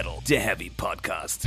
Metal, 0.00 0.18
der 0.26 0.40
Heavy 0.40 0.70
Podcast. 0.74 1.46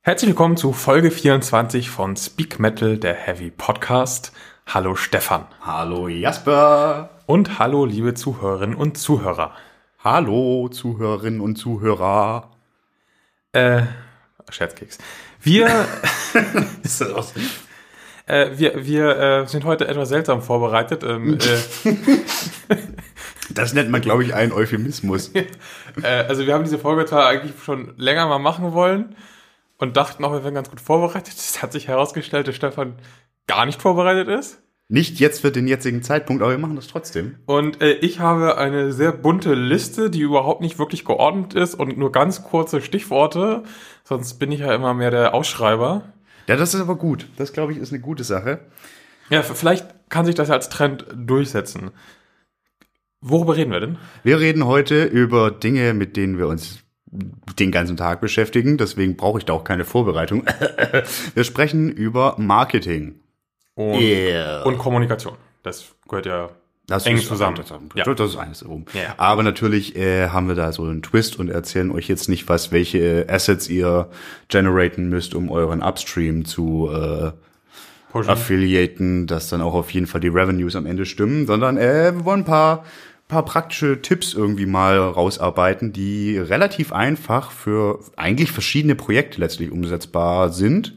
Herzlich 0.00 0.30
willkommen 0.30 0.56
zu 0.56 0.72
Folge 0.72 1.12
24 1.12 1.90
von 1.90 2.16
Speak 2.16 2.58
Metal, 2.58 2.98
der 2.98 3.14
Heavy 3.14 3.52
Podcast. 3.52 4.32
Hallo 4.66 4.96
Stefan. 4.96 5.46
Hallo 5.60 6.08
Jasper. 6.08 7.10
Und 7.26 7.60
hallo 7.60 7.84
liebe 7.84 8.14
Zuhörerinnen 8.14 8.74
und 8.74 8.98
Zuhörer. 8.98 9.52
Hallo 10.02 10.68
Zuhörerinnen 10.68 11.40
und 11.40 11.54
Zuhörer. 11.54 12.50
Äh, 13.52 13.82
Scherzkeks. 14.50 14.98
Wir, 15.46 15.68
äh, 18.26 18.50
wir, 18.58 18.84
wir 18.84 19.16
äh, 19.16 19.46
sind 19.46 19.64
heute 19.64 19.86
etwas 19.86 20.08
seltsam 20.08 20.42
vorbereitet. 20.42 21.04
Ähm, 21.04 21.38
äh, 22.68 22.76
Das 23.50 23.72
nennt 23.72 23.90
man, 23.90 24.00
glaube 24.00 24.24
ich, 24.24 24.34
einen 24.34 24.50
Euphemismus. 24.50 25.30
äh, 26.02 26.06
also 26.06 26.46
wir 26.46 26.52
haben 26.52 26.64
diese 26.64 26.80
Folge 26.80 27.06
zwar 27.06 27.28
eigentlich 27.28 27.52
schon 27.62 27.94
länger 27.96 28.26
mal 28.26 28.40
machen 28.40 28.72
wollen 28.72 29.14
und 29.78 29.96
dachten 29.96 30.24
auch, 30.24 30.32
wir 30.32 30.42
wären 30.42 30.54
ganz 30.54 30.68
gut 30.68 30.80
vorbereitet. 30.80 31.34
Es 31.36 31.62
hat 31.62 31.70
sich 31.70 31.86
herausgestellt, 31.86 32.48
dass 32.48 32.56
Stefan 32.56 32.96
gar 33.46 33.66
nicht 33.66 33.80
vorbereitet 33.80 34.26
ist. 34.26 34.60
Nicht 34.88 35.18
jetzt 35.18 35.40
für 35.40 35.50
den 35.50 35.66
jetzigen 35.66 36.02
Zeitpunkt, 36.02 36.42
aber 36.42 36.52
wir 36.52 36.58
machen 36.58 36.76
das 36.76 36.86
trotzdem. 36.86 37.36
Und 37.46 37.82
äh, 37.82 37.94
ich 37.94 38.20
habe 38.20 38.56
eine 38.56 38.92
sehr 38.92 39.10
bunte 39.10 39.54
Liste, 39.54 40.10
die 40.10 40.20
überhaupt 40.20 40.60
nicht 40.60 40.78
wirklich 40.78 41.04
geordnet 41.04 41.54
ist 41.54 41.74
und 41.74 41.98
nur 41.98 42.12
ganz 42.12 42.44
kurze 42.44 42.80
Stichworte. 42.80 43.64
Sonst 44.04 44.34
bin 44.34 44.52
ich 44.52 44.60
ja 44.60 44.72
immer 44.72 44.94
mehr 44.94 45.10
der 45.10 45.34
Ausschreiber. 45.34 46.12
Ja, 46.46 46.54
das 46.54 46.72
ist 46.72 46.80
aber 46.80 46.94
gut. 46.94 47.26
Das, 47.36 47.52
glaube 47.52 47.72
ich, 47.72 47.78
ist 47.78 47.92
eine 47.92 48.00
gute 48.00 48.22
Sache. 48.22 48.60
Ja, 49.28 49.42
vielleicht 49.42 50.08
kann 50.08 50.24
sich 50.24 50.36
das 50.36 50.50
als 50.50 50.68
Trend 50.68 51.04
durchsetzen. 51.16 51.90
Worüber 53.20 53.56
reden 53.56 53.72
wir 53.72 53.80
denn? 53.80 53.98
Wir 54.22 54.38
reden 54.38 54.66
heute 54.66 55.04
über 55.04 55.50
Dinge, 55.50 55.94
mit 55.94 56.16
denen 56.16 56.38
wir 56.38 56.46
uns 56.46 56.84
den 57.58 57.72
ganzen 57.72 57.96
Tag 57.96 58.20
beschäftigen. 58.20 58.78
Deswegen 58.78 59.16
brauche 59.16 59.38
ich 59.38 59.44
da 59.44 59.54
auch 59.54 59.64
keine 59.64 59.84
Vorbereitung. 59.84 60.44
Wir 61.34 61.44
sprechen 61.44 61.90
über 61.90 62.36
Marketing. 62.38 63.20
Und, 63.76 64.00
Yeah. 64.00 64.62
und 64.64 64.78
Kommunikation. 64.78 65.34
Das 65.62 65.84
gehört 66.08 66.26
ja 66.26 66.48
Das 66.88 67.06
eng 67.06 67.16
ist 67.16 67.28
zusammen. 67.28 67.56
Ja. 67.94 68.04
Ja. 68.06 68.14
Das 68.14 68.30
ist 68.30 68.36
eines 68.36 68.66
rum. 68.66 68.86
Ja. 68.94 69.14
Aber 69.18 69.42
natürlich 69.44 69.94
äh, 69.96 70.28
haben 70.30 70.48
wir 70.48 70.54
da 70.56 70.72
so 70.72 70.82
einen 70.82 71.02
Twist 71.02 71.38
und 71.38 71.48
erzählen 71.50 71.90
euch 71.92 72.08
jetzt 72.08 72.28
nicht, 72.28 72.48
was 72.48 72.72
welche 72.72 73.26
Assets 73.28 73.68
ihr 73.68 74.08
generaten 74.48 75.08
müsst, 75.08 75.34
um 75.34 75.50
euren 75.50 75.82
Upstream 75.82 76.44
zu 76.44 76.88
äh, 76.90 77.32
Pushen. 78.12 78.30
affiliaten, 78.30 79.26
dass 79.26 79.48
dann 79.48 79.60
auch 79.60 79.74
auf 79.74 79.90
jeden 79.90 80.06
Fall 80.06 80.20
die 80.20 80.28
Revenues 80.28 80.74
am 80.74 80.86
Ende 80.86 81.04
stimmen, 81.06 81.46
sondern 81.46 81.76
äh, 81.76 82.12
wir 82.14 82.24
wollen 82.24 82.40
ein 82.40 82.44
paar 82.46 82.84
paar 83.28 83.44
praktische 83.44 84.00
Tipps 84.02 84.34
irgendwie 84.34 84.66
mal 84.66 84.98
rausarbeiten, 84.98 85.92
die 85.92 86.38
relativ 86.38 86.92
einfach 86.92 87.50
für 87.50 87.98
eigentlich 88.16 88.52
verschiedene 88.52 88.94
Projekte 88.94 89.40
letztlich 89.40 89.72
umsetzbar 89.72 90.52
sind, 90.52 90.95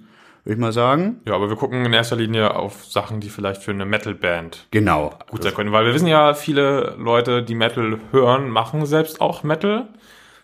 würde 0.50 0.58
ich 0.58 0.62
mal 0.62 0.74
sagen. 0.74 1.22
Ja, 1.26 1.36
aber 1.36 1.48
wir 1.50 1.56
gucken 1.56 1.86
in 1.86 1.94
erster 1.94 2.16
Linie 2.16 2.56
auf 2.56 2.84
Sachen, 2.86 3.20
die 3.20 3.30
vielleicht 3.30 3.62
für 3.62 3.70
eine 3.70 3.86
Metal-Band 3.86 4.66
Genau. 4.72 5.14
gut 5.30 5.44
sein 5.44 5.54
können. 5.54 5.72
Weil 5.72 5.86
wir 5.86 5.94
wissen 5.94 6.08
ja, 6.08 6.34
viele 6.34 6.96
Leute, 6.98 7.44
die 7.44 7.54
Metal 7.54 8.00
hören, 8.12 8.50
machen 8.50 8.88
selbst 8.88 9.22
auch 9.22 9.44
Metal. 9.44 9.88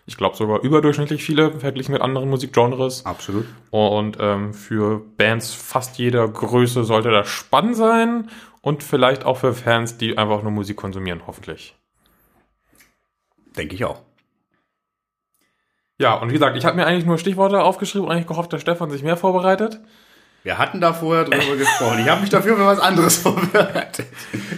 Ich 0.06 0.16
glaube 0.16 0.36
sogar 0.36 0.62
überdurchschnittlich 0.62 1.24
viele, 1.24 1.58
verglichen 1.58 1.92
mit 1.92 2.02
anderen 2.02 2.30
Musikgenres. 2.30 3.04
Absolut. 3.04 3.46
Und 3.72 4.18
ähm, 4.20 4.54
für 4.54 5.02
Bands 5.16 5.52
fast 5.52 5.98
jeder 5.98 6.28
Größe 6.28 6.84
sollte 6.84 7.10
das 7.10 7.28
spannend 7.28 7.74
sein. 7.74 8.30
Und 8.60 8.84
vielleicht 8.84 9.24
auch 9.24 9.38
für 9.38 9.54
Fans, 9.54 9.98
die 9.98 10.16
einfach 10.16 10.42
nur 10.42 10.52
Musik 10.52 10.76
konsumieren, 10.76 11.22
hoffentlich. 11.26 11.74
Denke 13.56 13.74
ich 13.74 13.84
auch. 13.84 14.02
Ja, 15.98 16.14
und 16.14 16.28
wie 16.28 16.34
gesagt, 16.34 16.56
ich 16.56 16.64
habe 16.64 16.76
mir 16.76 16.86
eigentlich 16.86 17.06
nur 17.06 17.18
Stichworte 17.18 17.62
aufgeschrieben 17.62 18.06
und 18.06 18.12
eigentlich 18.12 18.26
gehofft, 18.26 18.52
dass 18.52 18.60
Stefan 18.60 18.90
sich 18.90 19.02
mehr 19.02 19.16
vorbereitet. 19.16 19.80
Wir 20.42 20.58
hatten 20.58 20.80
da 20.80 20.92
vorher 20.92 21.24
drüber 21.24 21.56
gesprochen. 21.58 21.98
Ich 22.00 22.08
habe 22.08 22.20
mich 22.20 22.30
dafür 22.30 22.56
für 22.56 22.66
was 22.66 22.78
anderes 22.78 23.16
vorbereitet. 23.16 24.06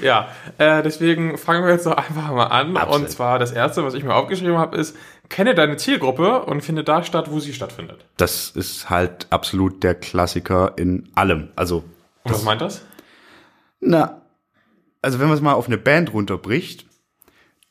Ja, 0.03 0.29
äh, 0.59 0.83
deswegen 0.83 1.39
fangen 1.39 1.65
wir 1.65 1.73
jetzt 1.73 1.87
doch 1.87 1.97
einfach 1.97 2.31
mal 2.33 2.47
an. 2.47 2.77
Absolut. 2.77 3.03
Und 3.07 3.11
zwar 3.11 3.39
das 3.39 3.53
erste, 3.53 3.85
was 3.85 3.95
ich 3.95 4.05
mir 4.05 4.15
aufgeschrieben 4.15 4.59
habe, 4.59 4.77
ist, 4.77 4.97
kenne 5.31 5.55
deine 5.55 5.77
Zielgruppe 5.77 6.43
und 6.43 6.61
finde 6.63 6.85
da 6.85 7.03
statt, 7.05 7.31
wo 7.31 7.41
sie 7.41 7.55
stattfindet. 7.55 8.05
Das 8.17 8.51
ist 8.51 8.91
halt 8.91 9.29
absolut 9.31 9.83
der 9.83 9.95
Klassiker 9.95 10.73
in 10.77 11.09
allem. 11.15 11.49
Also, 11.57 11.85
Und 12.25 12.33
was 12.35 12.43
meint 12.43 12.61
das? 12.61 12.85
na, 13.81 14.23
also 15.01 15.21
wenn 15.21 15.29
man 15.29 15.37
es 15.37 15.43
mal 15.43 15.53
auf 15.55 15.69
eine 15.69 15.79
Band 15.79 16.13
runterbricht, 16.13 16.85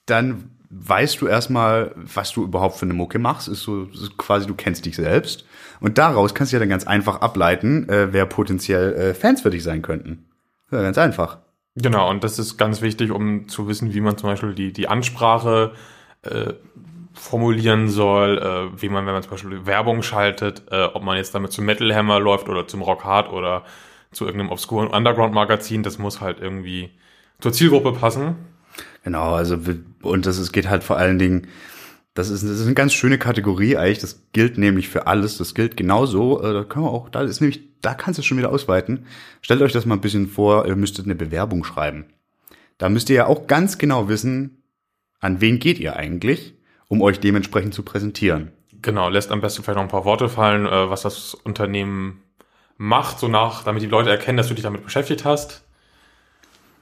dann 0.06 0.56
weißt 0.70 1.22
du 1.22 1.28
erstmal, 1.28 1.94
was 1.96 2.32
du 2.32 2.44
überhaupt 2.44 2.78
für 2.78 2.86
eine 2.86 2.94
Mucke 2.94 3.20
machst. 3.20 3.48
Ist 3.48 3.62
so 3.62 3.84
ist 3.84 4.18
quasi, 4.18 4.48
du 4.48 4.56
kennst 4.56 4.86
dich 4.86 4.96
selbst. 4.96 5.46
Und 5.80 5.98
daraus 5.98 6.34
kannst 6.34 6.52
du 6.52 6.58
ja 6.58 6.60
dann 6.60 6.70
ganz 6.70 6.86
einfach 6.86 7.22
ableiten, 7.22 7.88
äh, 7.90 8.12
wer 8.12 8.26
potenziell 8.26 8.94
äh, 8.94 9.14
Fans 9.14 9.42
für 9.42 9.50
dich 9.50 9.64
sein 9.64 9.82
könnten. 9.82 10.26
Ja, 10.72 10.82
ganz 10.82 10.98
einfach. 10.98 11.40
Genau, 11.76 12.10
und 12.10 12.24
das 12.24 12.40
ist 12.40 12.58
ganz 12.58 12.82
wichtig, 12.82 13.12
um 13.12 13.48
zu 13.48 13.68
wissen, 13.68 13.94
wie 13.94 14.02
man 14.02 14.18
zum 14.18 14.30
Beispiel 14.30 14.56
die, 14.56 14.74
die 14.74 14.88
Ansprache 14.88 15.74
äh, 16.24 16.54
formulieren 17.14 17.88
soll, 17.90 18.38
äh, 18.40 18.82
wie 18.82 18.90
man, 18.90 19.06
wenn 19.06 19.14
man 19.14 19.22
zum 19.24 19.32
Beispiel 19.32 19.66
Werbung 19.66 20.02
schaltet, 20.02 20.64
äh, 20.72 20.86
ob 20.86 21.04
man 21.04 21.18
jetzt 21.18 21.36
damit 21.36 21.52
zum 21.52 21.66
Metal 21.66 21.94
Hammer 21.94 22.20
läuft 22.20 22.50
oder 22.50 22.68
zum 22.68 22.82
Rock 22.82 23.04
Hard 23.04 23.32
oder 23.32 23.64
zu 24.12 24.26
irgendeinem 24.26 24.52
obskuren 24.52 24.88
Underground-Magazin, 24.88 25.84
das 25.84 26.00
muss 26.00 26.22
halt 26.22 26.40
irgendwie 26.40 26.92
zur 27.40 27.54
Zielgruppe 27.54 27.94
passen. 27.94 28.36
Genau, 29.03 29.34
also 29.34 29.58
und 30.02 30.25
das 30.25 30.38
ist, 30.38 30.52
geht 30.52 30.69
halt 30.69 30.84
vor 30.84 30.97
allen 30.97 31.19
Dingen, 31.19 31.47
das 32.13 32.30
ist, 32.30 32.44
das 32.44 32.52
ist 32.52 32.66
eine 32.66 32.74
ganz 32.74 32.94
schöne 32.94 33.18
Kategorie 33.18 33.78
eigentlich, 33.78 34.00
das 34.00 34.24
gilt 34.34 34.58
nämlich 34.58 34.90
für 34.90 35.06
alles, 35.08 35.38
das 35.38 35.53
gilt 35.53 35.78
genauso, 35.78 36.41
äh, 36.41 36.53
da 36.53 36.63
können 36.63 36.85
wir 36.85 36.91
auch, 36.91 37.09
da 37.09 37.22
ist 37.22 37.41
nämlich, 37.41 37.62
da 37.81 37.94
kannst 37.94 38.18
du 38.18 38.22
es 38.22 38.25
schon 38.25 38.38
wieder 38.38 38.52
ausweiten. 38.52 39.06
Stellt 39.41 39.62
euch 39.62 39.72
das 39.72 39.86
mal 39.86 39.96
ein 39.96 40.02
bisschen 40.02 40.28
vor, 40.28 40.66
ihr 40.66 40.75
müsstet 40.75 41.06
eine 41.06 41.16
Bewerbung 41.16 41.63
schreiben. 41.63 42.06
Da 42.80 42.90
müsst 42.90 43.09
ihr 43.09 43.18
ja 43.18 43.25
auch 43.28 43.47
ganz 43.47 43.78
genau 43.78 44.09
wissen, 44.09 44.63
an 45.19 45.41
wen 45.41 45.59
geht 45.59 45.80
ihr 45.80 45.96
eigentlich, 45.96 46.56
um 46.88 47.02
euch 47.02 47.19
dementsprechend 47.19 47.74
zu 47.74 47.84
präsentieren. 47.84 48.52
Genau, 48.81 49.09
lässt 49.09 49.31
am 49.31 49.41
besten 49.41 49.63
vielleicht 49.63 49.78
noch 49.78 49.84
ein 49.84 49.90
paar 49.90 50.06
Worte 50.06 50.30
fallen, 50.30 50.66
äh, 50.66 50.90
was 50.90 51.03
das 51.03 51.34
Unternehmen 51.34 52.24
macht, 52.78 53.19
so 53.19 53.28
nach, 53.28 53.63
damit 53.63 53.84
die 53.84 53.88
Leute 53.88 54.09
erkennen, 54.09 54.38
dass 54.38 54.47
du 54.47 54.53
dich 54.53 54.63
damit 54.63 54.84
beschäftigt 54.84 55.25
hast. 55.25 55.67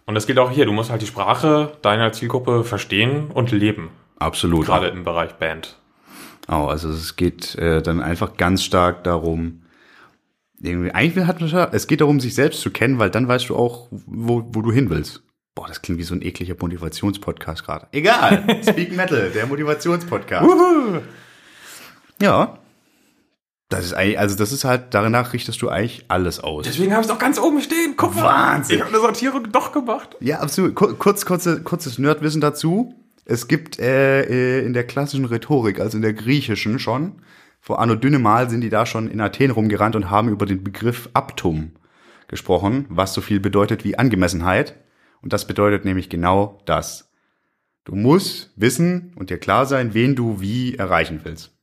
Und 0.05 0.16
das 0.16 0.27
gilt 0.27 0.39
auch 0.39 0.51
hier, 0.51 0.66
du 0.66 0.71
musst 0.71 0.91
halt 0.91 1.01
die 1.01 1.07
Sprache 1.07 1.77
deiner 1.81 2.11
Zielgruppe 2.11 2.63
verstehen 2.63 3.31
und 3.33 3.51
leben, 3.51 3.89
Absolut. 4.19 4.66
gerade 4.66 4.88
im 4.88 5.03
Bereich 5.03 5.33
Band. 5.33 5.77
Oh, 6.47 6.67
also 6.67 6.89
es 6.89 7.16
geht 7.16 7.55
äh, 7.55 7.81
dann 7.81 8.01
einfach 8.01 8.38
ganz 8.38 8.63
stark 8.63 9.03
darum, 9.03 9.63
irgendwie, 10.61 10.91
eigentlich 10.91 11.25
hat 11.25 11.39
man 11.39 11.49
schon, 11.49 11.67
es 11.71 11.88
geht 11.88 12.01
darum, 12.01 12.19
sich 12.19 12.35
selbst 12.35 12.61
zu 12.61 12.69
kennen, 12.71 12.99
weil 12.99 13.09
dann 13.09 13.27
weißt 13.27 13.49
du 13.49 13.55
auch, 13.55 13.88
wo, 13.91 14.43
wo 14.53 14.61
du 14.61 14.71
hin 14.71 14.89
willst. 14.89 15.23
Boah, 15.53 15.67
das 15.67 15.81
klingt 15.81 15.99
wie 15.99 16.03
so 16.03 16.13
ein 16.13 16.22
ekliger 16.22 16.55
Motivationspodcast 16.59 17.63
gerade. 17.63 17.87
Egal. 17.91 18.43
Speak 18.61 18.95
Metal, 18.95 19.31
der 19.31 19.47
Motivationspodcast. 19.47 20.49
Ja. 22.22 22.59
Das 23.69 23.83
ist 23.83 23.93
eigentlich, 23.93 24.19
also 24.19 24.35
das 24.35 24.51
ist 24.51 24.63
halt, 24.63 24.93
danach 24.93 25.33
richtest 25.33 25.59
du 25.61 25.69
eigentlich 25.69 26.05
alles 26.07 26.39
aus. 26.39 26.65
Deswegen 26.65 26.91
habe 26.91 27.01
ich 27.01 27.07
es 27.07 27.13
auch 27.13 27.17
ganz 27.19 27.39
oben 27.39 27.61
stehen. 27.61 27.95
Guck 27.97 28.15
mal. 28.15 28.23
Wahnsinn. 28.23 28.75
Ich 28.75 28.81
habe 28.83 28.91
eine 28.91 29.01
Sortierung 29.01 29.51
doch 29.51 29.71
gemacht. 29.71 30.15
Ja, 30.19 30.39
absolut. 30.39 30.75
Kur- 30.75 30.97
Kurz, 30.99 31.25
kurze, 31.25 31.63
kurzes 31.63 31.97
Nerdwissen 31.97 32.41
dazu. 32.41 32.93
Es 33.25 33.47
gibt 33.47 33.79
äh, 33.79 34.59
äh, 34.59 34.66
in 34.66 34.73
der 34.73 34.84
klassischen 34.85 35.25
Rhetorik, 35.25 35.79
also 35.79 35.97
in 35.97 36.03
der 36.03 36.13
griechischen 36.13 36.78
schon, 36.78 37.23
vor 37.59 37.79
Anno 37.79 37.95
Dynnemal 37.95 38.51
sind 38.51 38.61
die 38.61 38.69
da 38.69 38.85
schon 38.85 39.09
in 39.09 39.19
Athen 39.19 39.49
rumgerannt 39.49 39.95
und 39.95 40.11
haben 40.11 40.29
über 40.29 40.45
den 40.45 40.63
Begriff 40.63 41.09
Aptum 41.16 41.72
gesprochen, 42.28 42.85
was 42.90 43.16
so 43.16 43.22
viel 43.22 43.40
bedeutet 43.40 43.84
wie 43.84 43.97
Angemessenheit. 43.97 44.75
Und 45.23 45.34
das 45.34 45.47
bedeutet 45.47 45.85
nämlich 45.85 46.07
genau 46.09 46.59
das. 46.66 47.09
Du 47.84 47.95
musst 47.95 48.51
wissen 48.55 49.13
und 49.16 49.31
dir 49.31 49.40
klar 49.40 49.66
sein, 49.66 49.95
wen 49.95 50.16
du 50.16 50.40
wie 50.40 50.75
erreichen 50.75 51.22
willst. 51.23 51.54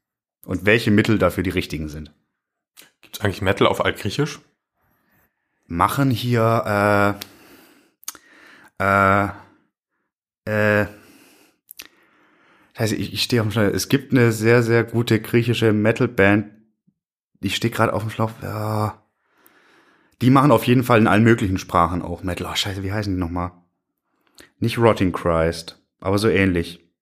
Und 0.44 0.67
welche 0.67 0.91
Mittel 0.91 1.19
dafür 1.19 1.43
die 1.43 1.50
richtigen 1.50 1.89
sind. 1.89 2.12
Gibt 3.00 3.17
es 3.17 3.21
eigentlich 3.21 3.43
Metal 3.43 3.67
auf 3.67 3.85
Altgriechisch? 3.85 4.41
machen 5.73 6.11
hier 6.11 7.19
äh, 8.79 8.85
äh, 8.85 9.29
äh, 10.44 10.87
also 12.77 12.94
ich, 12.94 13.12
ich 13.12 13.23
stehe 13.23 13.43
auf 13.43 13.49
dem 13.49 13.53
Schlauch. 13.53 13.65
Es 13.65 13.89
gibt 13.89 14.12
eine 14.12 14.33
sehr, 14.33 14.62
sehr 14.62 14.85
gute 14.85 15.21
griechische 15.21 15.73
Metal-Band. 15.73 16.50
Ich 17.41 17.56
stehe 17.56 17.73
gerade 17.73 17.93
auf 17.93 18.03
dem 18.03 18.11
Schlauch. 18.11 18.31
Ja. 18.43 19.03
Die 20.21 20.31
machen 20.31 20.53
auf 20.53 20.65
jeden 20.65 20.85
Fall 20.85 21.00
in 21.00 21.06
allen 21.06 21.25
möglichen 21.25 21.59
Sprachen 21.59 22.03
auch 22.03 22.23
Metal. 22.23 22.49
Oh, 22.50 22.55
scheiße, 22.55 22.83
wie 22.83 22.93
heißen 22.93 23.15
die 23.15 23.21
nochmal? 23.21 23.53
Nicht 24.59 24.79
Rotting 24.79 25.12
Christ, 25.12 25.83
aber 26.00 26.19
so 26.19 26.29
ähnlich. 26.29 26.79
Scheiße, 26.79 26.93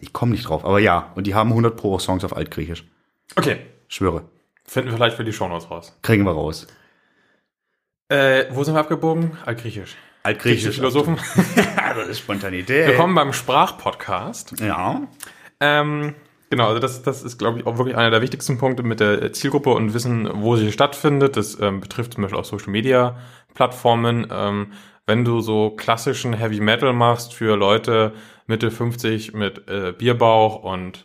Ich 0.00 0.12
komme 0.12 0.32
nicht 0.32 0.48
drauf, 0.48 0.64
aber 0.64 0.78
ja. 0.78 1.12
Und 1.14 1.26
die 1.26 1.34
haben 1.34 1.50
100 1.50 1.76
pro 1.76 1.98
Songs 1.98 2.24
auf 2.24 2.36
Altgriechisch. 2.36 2.84
Okay, 3.36 3.58
Schwöre. 3.88 4.24
finden 4.64 4.90
wir 4.90 4.96
vielleicht 4.96 5.16
für 5.16 5.24
die 5.24 5.32
Shownotes 5.32 5.70
raus. 5.70 5.98
Kriegen 6.02 6.24
wir 6.24 6.32
raus. 6.32 6.66
Äh, 8.08 8.46
wo 8.50 8.64
sind 8.64 8.74
wir 8.74 8.80
abgebogen? 8.80 9.36
Altgriechisch. 9.44 9.96
Griechische 10.34 10.72
Philosophen. 10.72 11.18
also 11.76 12.12
Spontanität. 12.14 12.88
Willkommen 12.88 13.14
beim 13.14 13.32
Sprachpodcast. 13.32 14.60
Ja. 14.60 15.02
Ähm, 15.60 16.14
genau, 16.50 16.68
also 16.68 16.80
das, 16.80 17.02
das 17.02 17.22
ist, 17.22 17.38
glaube 17.38 17.60
ich, 17.60 17.66
auch 17.66 17.78
wirklich 17.78 17.96
einer 17.96 18.10
der 18.10 18.22
wichtigsten 18.22 18.58
Punkte 18.58 18.82
mit 18.82 19.00
der 19.00 19.32
Zielgruppe 19.32 19.70
und 19.70 19.94
wissen, 19.94 20.28
wo 20.32 20.56
sie 20.56 20.72
stattfindet. 20.72 21.36
Das 21.36 21.60
ähm, 21.60 21.80
betrifft 21.80 22.14
zum 22.14 22.22
Beispiel 22.22 22.40
auch 22.40 22.44
Social 22.44 22.70
Media 22.70 23.16
Plattformen. 23.54 24.26
Ähm, 24.30 24.72
wenn 25.06 25.24
du 25.24 25.40
so 25.40 25.70
klassischen 25.70 26.32
Heavy 26.32 26.60
Metal 26.60 26.92
machst 26.92 27.32
für 27.32 27.56
Leute 27.56 28.12
Mitte 28.46 28.70
50 28.70 29.34
mit 29.34 29.68
äh, 29.68 29.92
Bierbauch 29.96 30.62
und 30.62 31.04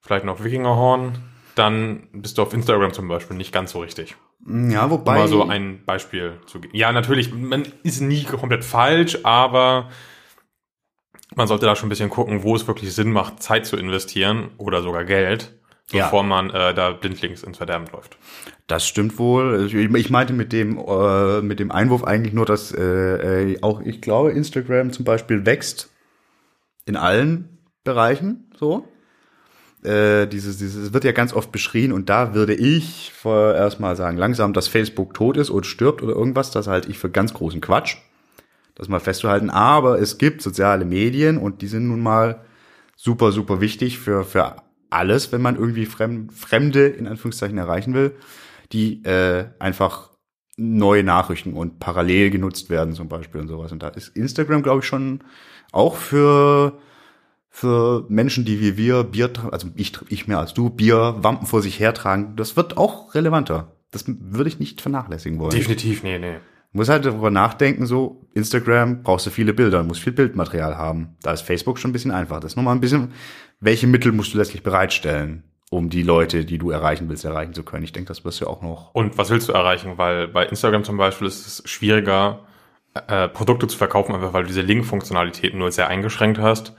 vielleicht 0.00 0.24
noch 0.24 0.42
Wikingerhorn, 0.44 1.18
dann 1.54 2.08
bist 2.12 2.36
du 2.38 2.42
auf 2.42 2.52
Instagram 2.52 2.92
zum 2.92 3.08
Beispiel 3.08 3.36
nicht 3.36 3.52
ganz 3.52 3.70
so 3.72 3.80
richtig. 3.80 4.16
Ja, 4.46 4.84
Um 4.84 4.90
wobei. 4.90 5.14
mal 5.18 5.28
so 5.28 5.44
ein 5.48 5.82
Beispiel 5.86 6.34
zu 6.46 6.60
geben. 6.60 6.76
Ja, 6.76 6.92
natürlich, 6.92 7.32
man 7.32 7.62
ist 7.82 8.00
nie 8.00 8.24
komplett 8.24 8.64
falsch, 8.64 9.18
aber 9.22 9.88
man 11.34 11.48
sollte 11.48 11.66
da 11.66 11.74
schon 11.76 11.86
ein 11.86 11.90
bisschen 11.90 12.10
gucken, 12.10 12.42
wo 12.42 12.54
es 12.54 12.66
wirklich 12.66 12.94
Sinn 12.94 13.10
macht, 13.12 13.42
Zeit 13.42 13.66
zu 13.66 13.76
investieren 13.76 14.50
oder 14.58 14.82
sogar 14.82 15.04
Geld, 15.04 15.54
Ja. 15.90 16.04
bevor 16.04 16.22
man 16.22 16.50
äh, 16.50 16.74
da 16.74 16.90
blindlings 16.90 17.42
ins 17.42 17.56
Verderben 17.56 17.86
läuft. 17.92 18.18
Das 18.66 18.86
stimmt 18.86 19.18
wohl. 19.18 19.64
Ich, 19.66 19.74
ich 19.74 20.10
meinte 20.10 20.32
mit 20.32 20.52
dem, 20.52 20.78
äh, 20.78 21.40
mit 21.40 21.58
dem 21.60 21.70
Einwurf 21.70 22.04
eigentlich 22.04 22.34
nur, 22.34 22.46
dass 22.46 22.72
äh, 22.72 23.52
äh, 23.52 23.62
auch 23.62 23.80
ich 23.80 24.00
glaube, 24.02 24.32
Instagram 24.32 24.92
zum 24.92 25.04
Beispiel 25.04 25.46
wächst 25.46 25.90
in 26.86 26.96
allen 26.96 27.58
Bereichen 27.84 28.50
so. 28.58 28.88
Äh, 29.82 30.26
dieses, 30.26 30.56
dieses 30.56 30.94
wird 30.94 31.04
ja 31.04 31.12
ganz 31.12 31.34
oft 31.34 31.52
beschrien 31.52 31.92
und 31.92 32.08
da 32.08 32.34
würde 32.34 32.54
ich 32.54 33.12
vorerst 33.14 33.80
mal 33.80 33.96
sagen, 33.96 34.16
langsam, 34.16 34.54
dass 34.54 34.66
Facebook 34.66 35.12
tot 35.12 35.36
ist 35.36 35.50
oder 35.50 35.66
stirbt 35.66 36.02
oder 36.02 36.14
irgendwas, 36.14 36.50
das 36.50 36.66
halte 36.66 36.90
ich 36.90 36.98
für 36.98 37.10
ganz 37.10 37.34
großen 37.34 37.60
Quatsch. 37.60 37.96
Das 38.74 38.88
mal 38.88 38.98
festzuhalten. 38.98 39.50
Aber 39.50 40.00
es 40.00 40.18
gibt 40.18 40.42
soziale 40.42 40.84
Medien 40.84 41.38
und 41.38 41.62
die 41.62 41.68
sind 41.68 41.86
nun 41.86 42.02
mal 42.02 42.44
super, 42.96 43.30
super 43.30 43.60
wichtig 43.60 43.98
für, 43.98 44.24
für 44.24 44.56
alles, 44.90 45.32
wenn 45.32 45.42
man 45.42 45.56
irgendwie 45.56 45.86
Fremd, 45.86 46.32
Fremde 46.32 46.86
in 46.86 47.06
Anführungszeichen 47.06 47.58
erreichen 47.58 47.94
will, 47.94 48.16
die 48.72 49.04
äh, 49.04 49.46
einfach 49.58 50.10
neue 50.56 51.02
Nachrichten 51.02 51.52
und 51.52 51.78
parallel 51.78 52.30
genutzt 52.30 52.70
werden 52.70 52.94
zum 52.94 53.08
Beispiel 53.08 53.40
und 53.40 53.48
sowas. 53.48 53.72
Und 53.72 53.82
da 53.82 53.88
ist 53.88 54.16
Instagram, 54.16 54.62
glaube 54.62 54.80
ich, 54.80 54.86
schon 54.86 55.20
auch 55.72 55.96
für 55.96 56.78
für 57.56 58.04
Menschen, 58.08 58.44
die 58.44 58.60
wie 58.60 58.76
wir 58.76 59.04
Bier, 59.04 59.30
also 59.52 59.68
ich, 59.76 59.92
ich 60.08 60.26
mehr 60.26 60.40
als 60.40 60.54
du, 60.54 60.70
Bier, 60.70 61.14
Wampen 61.18 61.46
vor 61.46 61.62
sich 61.62 61.78
hertragen, 61.78 62.34
das 62.34 62.56
wird 62.56 62.76
auch 62.76 63.14
relevanter. 63.14 63.76
Das 63.92 64.06
würde 64.08 64.48
ich 64.48 64.58
nicht 64.58 64.80
vernachlässigen 64.80 65.38
wollen. 65.38 65.52
Definitiv, 65.52 66.02
nee, 66.02 66.18
nee. 66.18 66.38
Muss 66.72 66.88
halt 66.88 67.04
darüber 67.04 67.30
nachdenken, 67.30 67.86
so 67.86 68.26
Instagram 68.34 69.04
brauchst 69.04 69.26
du 69.26 69.30
viele 69.30 69.54
Bilder, 69.54 69.84
musst 69.84 70.02
viel 70.02 70.12
Bildmaterial 70.12 70.76
haben. 70.76 71.14
Da 71.22 71.32
ist 71.32 71.42
Facebook 71.42 71.78
schon 71.78 71.90
ein 71.90 71.92
bisschen 71.92 72.10
einfacher. 72.10 72.40
Das 72.40 72.52
ist 72.52 72.56
nochmal 72.56 72.74
ein 72.74 72.80
bisschen, 72.80 73.12
welche 73.60 73.86
Mittel 73.86 74.10
musst 74.10 74.34
du 74.34 74.38
letztlich 74.38 74.64
bereitstellen, 74.64 75.44
um 75.70 75.90
die 75.90 76.02
Leute, 76.02 76.44
die 76.44 76.58
du 76.58 76.70
erreichen 76.70 77.08
willst, 77.08 77.24
erreichen 77.24 77.54
zu 77.54 77.62
können. 77.62 77.84
Ich 77.84 77.92
denke, 77.92 78.08
das 78.08 78.24
wirst 78.24 78.40
du 78.40 78.46
auch 78.46 78.62
noch. 78.62 78.94
Und 78.94 79.18
was 79.18 79.30
willst 79.30 79.48
du 79.48 79.52
erreichen? 79.52 79.96
Weil 79.96 80.28
bei 80.28 80.46
Instagram 80.46 80.84
zum 80.84 80.96
Beispiel 80.96 81.26
ist 81.26 81.46
es 81.46 81.68
schwieriger, 81.68 82.40
äh, 83.08 83.28
Produkte 83.28 83.66
zu 83.66 83.76
verkaufen, 83.76 84.14
einfach 84.14 84.32
weil 84.32 84.42
du 84.42 84.48
diese 84.48 84.60
Link-Funktionalitäten 84.60 85.58
nur 85.58 85.72
sehr 85.72 85.88
eingeschränkt 85.88 86.38
hast, 86.38 86.74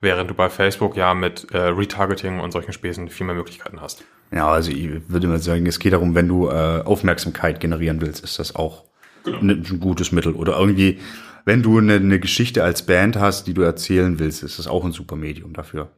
während 0.00 0.30
du 0.30 0.34
bei 0.34 0.48
Facebook 0.48 0.96
ja 0.96 1.14
mit 1.14 1.50
äh, 1.52 1.58
Retargeting 1.58 2.40
und 2.40 2.52
solchen 2.52 2.72
Späßen 2.72 3.08
viel 3.08 3.26
mehr 3.26 3.34
Möglichkeiten 3.34 3.80
hast. 3.80 4.04
Ja, 4.30 4.48
also 4.48 4.70
ich 4.70 4.88
würde 5.08 5.26
mal 5.26 5.38
sagen, 5.38 5.66
es 5.66 5.78
geht 5.78 5.94
darum, 5.94 6.14
wenn 6.14 6.28
du 6.28 6.48
äh, 6.48 6.82
Aufmerksamkeit 6.84 7.60
generieren 7.60 8.00
willst, 8.00 8.22
ist 8.22 8.38
das 8.38 8.54
auch 8.54 8.84
ne, 9.24 9.54
ein 9.54 9.80
gutes 9.80 10.12
Mittel. 10.12 10.34
Oder 10.34 10.58
irgendwie, 10.58 11.00
wenn 11.44 11.62
du 11.62 11.78
eine, 11.78 11.94
eine 11.94 12.20
Geschichte 12.20 12.62
als 12.62 12.84
Band 12.84 13.16
hast, 13.16 13.46
die 13.46 13.54
du 13.54 13.62
erzählen 13.62 14.18
willst, 14.18 14.42
ist 14.42 14.58
das 14.58 14.68
auch 14.68 14.84
ein 14.84 14.92
super 14.92 15.16
Medium 15.16 15.54
dafür. 15.54 15.90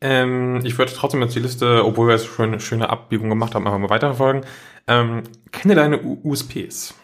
Ähm, 0.00 0.60
ich 0.64 0.78
würde 0.78 0.92
trotzdem 0.94 1.20
jetzt 1.22 1.34
die 1.34 1.40
Liste, 1.40 1.84
obwohl 1.84 2.08
wir 2.08 2.14
jetzt 2.14 2.26
schon 2.26 2.46
eine 2.46 2.60
schöne 2.60 2.88
Abbiegung 2.88 3.28
gemacht 3.28 3.54
haben, 3.54 3.66
einfach 3.66 3.78
mal 3.78 3.90
weiterverfolgen. 3.90 4.42
Ähm, 4.86 5.22
kenne 5.52 5.74
deine 5.74 6.02
U 6.02 6.18
USPs. 6.24 6.94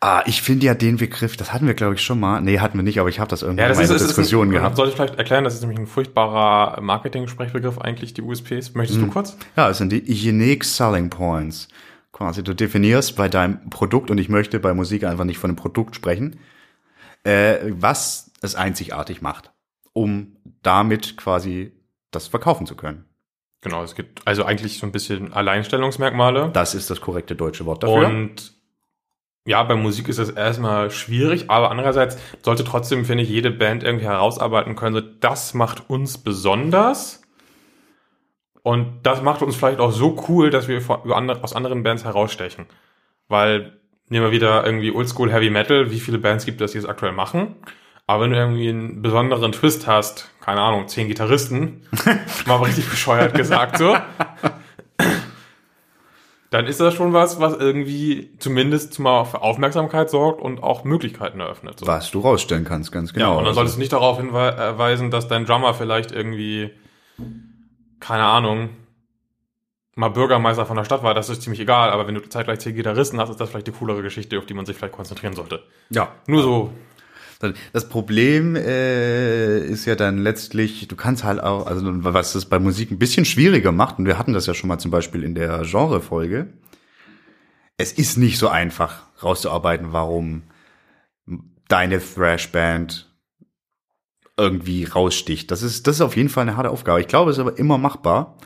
Ah, 0.00 0.22
ich 0.26 0.42
finde 0.42 0.66
ja 0.66 0.74
den 0.74 0.98
Begriff, 0.98 1.36
das 1.36 1.52
hatten 1.52 1.66
wir, 1.66 1.74
glaube 1.74 1.94
ich, 1.94 2.02
schon 2.02 2.20
mal. 2.20 2.40
Nee, 2.40 2.58
hatten 2.58 2.76
wir 2.78 2.82
nicht, 2.82 3.00
aber 3.00 3.08
ich 3.08 3.18
habe 3.18 3.30
das 3.30 3.42
irgendwann 3.42 3.70
mal 3.72 3.80
in 3.80 3.86
der 3.88 3.96
ist 3.96 4.06
Diskussion 4.06 4.48
ein, 4.48 4.52
gehabt. 4.52 4.76
Soll 4.76 4.88
ich 4.88 4.94
vielleicht 4.94 5.16
erklären, 5.16 5.44
das 5.44 5.54
ist 5.54 5.62
nämlich 5.62 5.78
ein 5.78 5.86
furchtbarer 5.86 6.80
Marketing-Sprechbegriff 6.82 7.78
eigentlich, 7.78 8.12
die 8.12 8.22
USPs. 8.22 8.74
Möchtest 8.74 9.00
Hm. 9.00 9.06
du 9.06 9.12
kurz? 9.12 9.36
Ja, 9.56 9.70
es 9.70 9.78
sind 9.78 9.90
die 9.92 10.02
Unique 10.02 10.64
Selling 10.64 11.08
Points. 11.08 11.68
Quasi, 12.12 12.42
du 12.42 12.54
definierst 12.54 13.16
bei 13.16 13.28
deinem 13.28 13.70
Produkt, 13.70 14.10
und 14.10 14.18
ich 14.18 14.28
möchte 14.28 14.58
bei 14.60 14.74
Musik 14.74 15.04
einfach 15.04 15.24
nicht 15.24 15.38
von 15.38 15.50
einem 15.50 15.56
Produkt 15.56 15.94
sprechen, 15.96 16.40
äh, 17.24 17.56
was 17.70 18.30
es 18.42 18.54
einzigartig 18.54 19.22
macht, 19.22 19.50
um 19.92 20.36
damit 20.62 21.16
quasi 21.16 21.72
das 22.16 22.28
verkaufen 22.28 22.66
zu 22.66 22.74
können. 22.74 23.04
Genau, 23.60 23.82
es 23.82 23.94
gibt 23.94 24.26
also 24.26 24.44
eigentlich 24.44 24.78
so 24.78 24.86
ein 24.86 24.92
bisschen 24.92 25.32
Alleinstellungsmerkmale. 25.32 26.50
Das 26.52 26.74
ist 26.74 26.90
das 26.90 27.00
korrekte 27.00 27.34
deutsche 27.34 27.66
Wort 27.66 27.82
dafür. 27.82 28.06
Und 28.06 28.52
ja, 29.46 29.62
bei 29.62 29.76
Musik 29.76 30.08
ist 30.08 30.18
das 30.18 30.30
erstmal 30.30 30.90
schwierig, 30.90 31.50
aber 31.50 31.70
andererseits 31.70 32.18
sollte 32.42 32.64
trotzdem, 32.64 33.04
finde 33.04 33.22
ich, 33.22 33.30
jede 33.30 33.50
Band 33.50 33.84
irgendwie 33.84 34.06
herausarbeiten 34.06 34.74
können, 34.74 34.96
so, 34.96 35.00
das 35.00 35.54
macht 35.54 35.88
uns 35.88 36.18
besonders. 36.18 37.22
Und 38.62 39.04
das 39.04 39.22
macht 39.22 39.42
uns 39.42 39.54
vielleicht 39.54 39.78
auch 39.78 39.92
so 39.92 40.24
cool, 40.28 40.50
dass 40.50 40.66
wir 40.66 40.82
aus 41.42 41.54
anderen 41.54 41.84
Bands 41.84 42.04
herausstechen. 42.04 42.66
Weil, 43.28 43.80
nehmen 44.08 44.24
wir 44.26 44.32
wieder 44.32 44.66
irgendwie 44.66 44.90
Oldschool 44.90 45.32
Heavy 45.32 45.50
Metal, 45.50 45.92
wie 45.92 46.00
viele 46.00 46.18
Bands 46.18 46.44
gibt 46.44 46.60
es, 46.60 46.72
die 46.72 46.78
es 46.78 46.86
aktuell 46.86 47.12
machen? 47.12 47.54
Aber 48.08 48.22
wenn 48.24 48.30
du 48.30 48.36
irgendwie 48.36 48.68
einen 48.68 49.02
besonderen 49.02 49.50
Twist 49.52 49.86
hast, 49.86 50.30
keine 50.40 50.60
Ahnung, 50.60 50.86
zehn 50.86 51.08
Gitarristen, 51.08 51.82
mal 52.46 52.56
richtig 52.62 52.88
bescheuert 52.88 53.34
gesagt 53.34 53.78
so, 53.78 53.96
dann 56.50 56.66
ist 56.66 56.78
das 56.80 56.94
schon 56.94 57.12
was, 57.12 57.40
was 57.40 57.54
irgendwie 57.56 58.30
zumindest 58.38 58.98
mal 59.00 59.24
für 59.24 59.42
Aufmerksamkeit 59.42 60.08
sorgt 60.08 60.40
und 60.40 60.62
auch 60.62 60.84
Möglichkeiten 60.84 61.40
eröffnet. 61.40 61.80
So. 61.80 61.86
was 61.88 62.10
du 62.12 62.20
rausstellen 62.20 62.64
kannst, 62.64 62.92
ganz 62.92 63.10
Ja, 63.10 63.14
genau. 63.16 63.30
und 63.32 63.36
dann 63.38 63.46
Also, 63.46 63.54
solltest 63.56 63.76
du 63.76 63.80
nicht 63.80 63.92
darauf 63.92 64.18
hinweisen, 64.18 65.10
dass 65.10 65.26
dein 65.26 65.44
Drummer 65.44 65.74
vielleicht 65.74 66.12
irgendwie, 66.12 66.70
keine 67.98 68.22
Ahnung, 68.24 68.70
mal 69.96 70.10
Bürgermeister 70.10 70.64
von 70.66 70.76
der 70.76 70.84
Stadt 70.84 71.02
war, 71.02 71.14
das 71.14 71.28
ist 71.28 71.42
ziemlich 71.42 71.60
egal, 71.60 71.90
aber 71.90 72.06
wenn 72.06 72.14
du 72.14 72.20
zeitgleich 72.28 72.60
zehn 72.60 72.76
Gitarristen 72.76 73.18
hast, 73.18 73.30
ist 73.30 73.40
das 73.40 73.50
vielleicht 73.50 73.66
die 73.66 73.72
coolere 73.72 74.02
Geschichte, 74.02 74.38
auf 74.38 74.46
die 74.46 74.54
man 74.54 74.66
sich 74.66 74.76
vielleicht 74.76 74.94
konzentrieren 74.94 75.34
sollte. 75.34 75.64
ja, 75.90 76.12
Nur 76.28 76.42
so, 76.42 76.70
Das 77.72 77.88
Problem 77.88 78.56
äh, 78.56 79.58
ist 79.58 79.84
ja 79.84 79.94
dann 79.94 80.18
letztlich, 80.18 80.88
du 80.88 80.96
kannst 80.96 81.22
halt 81.22 81.42
auch, 81.42 81.66
also 81.66 81.82
was 81.84 82.32
das 82.32 82.46
bei 82.46 82.58
Musik 82.58 82.90
ein 82.90 82.98
bisschen 82.98 83.24
schwieriger 83.24 83.72
macht, 83.72 83.98
und 83.98 84.06
wir 84.06 84.18
hatten 84.18 84.32
das 84.32 84.46
ja 84.46 84.54
schon 84.54 84.68
mal 84.68 84.78
zum 84.78 84.90
Beispiel 84.90 85.22
in 85.22 85.34
der 85.34 85.62
Genre-Folge, 85.62 86.48
es 87.76 87.92
ist 87.92 88.16
nicht 88.16 88.38
so 88.38 88.48
einfach 88.48 89.02
rauszuarbeiten, 89.22 89.92
warum 89.92 90.44
deine 91.68 92.00
Thrash-Band 92.00 93.12
irgendwie 94.38 94.84
raussticht. 94.84 95.50
Das 95.50 95.62
ist, 95.62 95.86
das 95.86 95.96
ist 95.96 96.00
auf 96.02 96.16
jeden 96.16 96.28
Fall 96.28 96.42
eine 96.42 96.56
harte 96.56 96.70
Aufgabe. 96.70 97.00
Ich 97.00 97.08
glaube, 97.08 97.30
es 97.30 97.36
ist 97.36 97.40
aber 97.40 97.58
immer 97.58 97.78
machbar. 97.78 98.36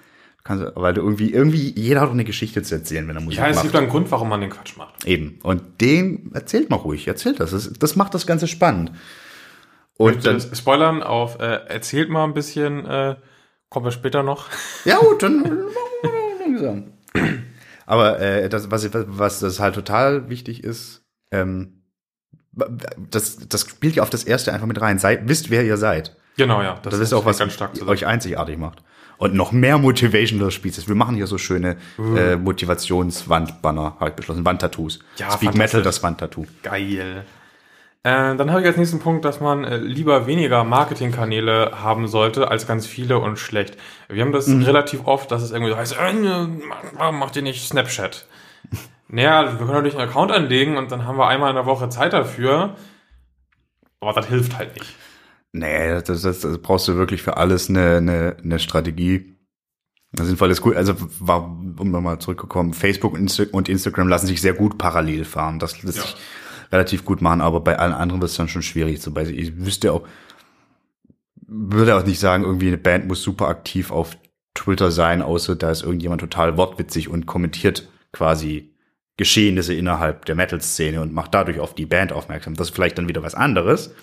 Kannst, 0.43 0.65
weil 0.75 0.95
du 0.95 1.03
irgendwie, 1.03 1.33
irgendwie, 1.33 1.73
jeder 1.79 2.01
hat 2.01 2.09
doch 2.09 2.15
eine 2.15 2.25
Geschichte 2.25 2.63
zu 2.63 2.75
erzählen, 2.75 3.07
wenn 3.09 3.17
er 3.17 3.23
Musik 3.23 3.39
ja, 3.39 3.49
es 3.49 3.57
macht. 3.57 3.65
gibt 3.65 3.77
einen 3.77 3.89
Grund, 3.89 4.11
warum 4.11 4.29
man 4.31 4.41
den 4.41 4.51
Quatsch 4.51 4.77
macht. 4.77 5.07
Eben. 5.07 5.39
Und 5.43 5.81
den 5.81 6.31
erzählt 6.33 6.71
mal 6.71 6.77
ruhig, 6.77 7.07
erzählt 7.07 7.41
das. 7.41 7.51
das. 7.51 7.71
Das 7.75 7.95
macht 7.97 8.15
das 8.15 8.27
Ganze 8.27 8.49
spannend. 8.49 8.93
Und 9.99 10.25
dann, 10.25 10.39
Dann 10.39 10.55
spoilern 10.55 11.03
auf, 11.03 11.39
äh, 11.41 11.67
erzählt 11.67 12.09
mal 12.09 12.25
ein 12.25 12.33
bisschen, 12.33 12.87
äh, 12.87 13.17
kommen 13.69 13.85
wir 13.85 13.93
später 13.93 14.23
noch. 14.23 14.49
ja 14.87 14.97
gut, 14.97 15.23
dann 15.23 15.45
langsam. 16.41 16.93
Aber 17.85 18.19
äh, 18.19 18.49
das, 18.49 18.71
was, 18.71 18.89
was 18.93 19.41
das 19.41 19.61
halt 19.61 19.75
total 19.75 20.31
wichtig 20.31 20.65
ist, 20.65 21.03
ähm, 21.31 21.83
das, 22.53 23.49
das 23.49 23.61
spielt 23.63 23.97
ja 23.97 24.03
auf 24.03 24.11
das 24.11 24.25
erste 24.25 24.53
einfach 24.53 24.67
mit 24.67 24.81
rein. 24.81 24.99
Seid, 24.99 25.29
wisst, 25.29 25.51
wer 25.51 25.65
ihr 25.65 25.77
seid. 25.77 26.17
Genau, 26.41 26.63
ja. 26.63 26.79
Das, 26.83 26.99
ist 26.99 27.13
auch 27.13 27.27
was 27.27 27.39
ganz 27.39 27.53
stark 27.53 27.73
euch 27.87 28.07
einzigartig 28.07 28.57
macht. 28.57 28.83
Und 29.19 29.35
noch 29.35 29.53
mehr 29.53 29.77
Motivational 29.77 30.51
Speeches. 30.51 30.89
Wir 30.89 30.95
machen 30.95 31.15
hier 31.15 31.27
so 31.27 31.37
schöne 31.37 31.77
äh, 32.17 32.37
Motivationswandbanner, 32.37 33.97
habe 34.01 34.11
ich 34.11 34.17
beschlossen. 34.17 34.47
Wandtattoos. 34.47 35.01
Ja, 35.19 35.31
Speak. 35.33 35.55
Metal, 35.55 35.83
das 35.83 36.03
Wandtattoo. 36.03 36.47
Geil. 36.63 37.27
Äh, 38.03 38.35
dann 38.37 38.51
habe 38.51 38.63
ich 38.63 38.67
als 38.67 38.79
nächsten 38.79 39.01
Punkt, 39.01 39.27
dass 39.27 39.41
man 39.41 39.65
äh, 39.65 39.77
lieber 39.77 40.27
weniger 40.27 40.65
Marketingkanäle 40.65 41.73
haben 41.83 42.09
sollte 42.09 42.51
als 42.51 42.67
ganz 42.67 42.87
viele 42.87 43.19
und 43.19 43.39
schlecht. 43.39 43.77
Wir 44.09 44.25
haben 44.25 44.33
das 44.33 44.49
relativ 44.49 45.07
oft, 45.07 45.31
dass 45.31 45.43
es 45.43 45.51
irgendwie 45.51 45.73
so 45.73 45.77
heißt, 45.77 45.99
äh, 45.99 46.47
warum 46.95 47.19
macht 47.19 47.37
ihr 47.37 47.43
nicht 47.43 47.69
Snapchat? 47.69 48.27
Naja, 49.13 49.59
wir 49.59 49.59
können 49.59 49.73
natürlich 49.73 49.99
einen 49.99 50.09
Account 50.09 50.31
anlegen 50.31 50.77
und 50.77 50.93
dann 50.93 51.05
haben 51.05 51.19
wir 51.19 51.27
einmal 51.27 51.51
in 51.51 51.57
der 51.57 51.67
Woche 51.67 51.89
Zeit 51.89 52.13
dafür. 52.13 52.77
Aber 53.99 54.13
das 54.13 54.29
hilft 54.29 54.57
halt 54.57 54.77
nicht. 54.77 54.95
Nee, 55.53 56.01
das, 56.03 56.23
das, 56.23 56.41
das 56.41 56.59
brauchst 56.59 56.87
du 56.89 56.95
wirklich 56.97 57.23
für 57.23 57.37
alles 57.37 57.69
eine, 57.69 57.97
eine, 57.97 58.37
eine 58.43 58.59
Strategie. 58.59 59.37
Das 60.13 60.27
sinnvoll 60.27 60.51
ist 60.51 60.61
gut. 60.61 60.77
Also 60.77 60.95
war, 61.19 61.45
um 61.45 61.91
nochmal 61.91 62.19
zurückgekommen, 62.19 62.73
Facebook 62.73 63.15
und 63.15 63.69
Instagram 63.69 64.09
lassen 64.09 64.27
sich 64.27 64.41
sehr 64.41 64.55
gut 64.55 64.79
parallel 64.79 65.25
fahren. 65.25 65.59
Das 65.59 65.83
lässt 65.83 65.99
Ja. 65.99 66.03
sich 66.05 66.17
relativ 66.73 67.05
gut 67.05 67.21
machen, 67.21 67.41
aber 67.41 67.61
bei 67.61 67.79
allen 67.79 67.93
anderen 67.93 68.21
wird 68.21 68.31
es 68.31 68.37
dann 68.37 68.49
schon 68.49 68.63
schwierig. 68.63 69.01
Zum 69.01 69.13
Beispiel, 69.15 69.39
ich 69.39 69.57
wüsste 69.65 69.93
auch, 69.93 70.07
würde 71.47 71.97
auch 71.97 72.07
nicht 72.07 72.21
sagen, 72.21 72.45
irgendwie 72.45 72.69
eine 72.69 72.79
Band 72.79 73.09
muss 73.09 73.23
super 73.23 73.49
aktiv 73.49 73.91
auf 73.91 74.17
Twitter 74.55 74.91
sein, 74.91 75.23
außer 75.23 75.57
da 75.57 75.71
ist 75.71 75.83
irgendjemand 75.83 76.21
total 76.21 76.57
wortwitzig 76.57 77.09
und 77.09 77.27
kommentiert 77.27 77.89
quasi 78.13 78.75
Geschehnisse 79.17 79.75
innerhalb 79.75 80.25
der 80.27 80.35
Metal-Szene 80.35 81.01
und 81.01 81.13
macht 81.13 81.35
dadurch 81.35 81.61
auf 81.61 81.75
die 81.75 81.87
Band 81.87 82.13
aufmerksam. 82.13 82.55
Das 82.55 82.69
ist 82.69 82.75
vielleicht 82.75 82.99
dann 82.99 83.09
wieder 83.09 83.23
was 83.23 83.35
anderes. 83.35 83.95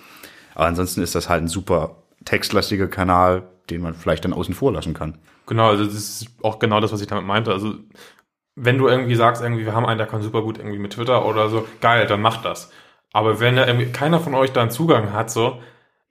Aber 0.57 0.65
ansonsten 0.65 1.03
ist 1.03 1.13
das 1.13 1.29
halt 1.29 1.43
ein 1.43 1.47
super 1.47 1.97
textlastiger 2.25 2.87
Kanal, 2.87 3.43
den 3.69 3.79
man 3.79 3.93
vielleicht 3.93 4.25
dann 4.25 4.33
außen 4.33 4.55
vor 4.55 4.73
lassen 4.73 4.95
kann. 4.95 5.19
Genau, 5.45 5.69
also 5.69 5.85
das 5.85 5.93
ist 5.93 6.29
auch 6.41 6.57
genau 6.57 6.79
das, 6.79 6.91
was 6.91 6.99
ich 6.99 7.05
damit 7.05 7.25
meinte. 7.25 7.51
Also 7.51 7.75
wenn 8.55 8.79
du 8.79 8.87
irgendwie 8.87 9.13
sagst, 9.13 9.43
irgendwie, 9.43 9.65
wir 9.65 9.75
haben 9.75 9.85
einen, 9.85 9.99
der 9.99 10.07
kann 10.07 10.23
super 10.23 10.41
gut 10.41 10.57
irgendwie 10.57 10.79
mit 10.79 10.93
Twitter 10.93 11.27
oder 11.27 11.49
so, 11.49 11.67
geil, 11.79 12.07
dann 12.07 12.23
macht 12.23 12.43
das. 12.43 12.71
Aber 13.13 13.39
wenn 13.39 13.55
da 13.55 13.67
irgendwie 13.67 13.91
keiner 13.91 14.19
von 14.19 14.33
euch 14.33 14.51
da 14.51 14.63
einen 14.63 14.71
Zugang 14.71 15.13
hat, 15.13 15.29
so, 15.29 15.61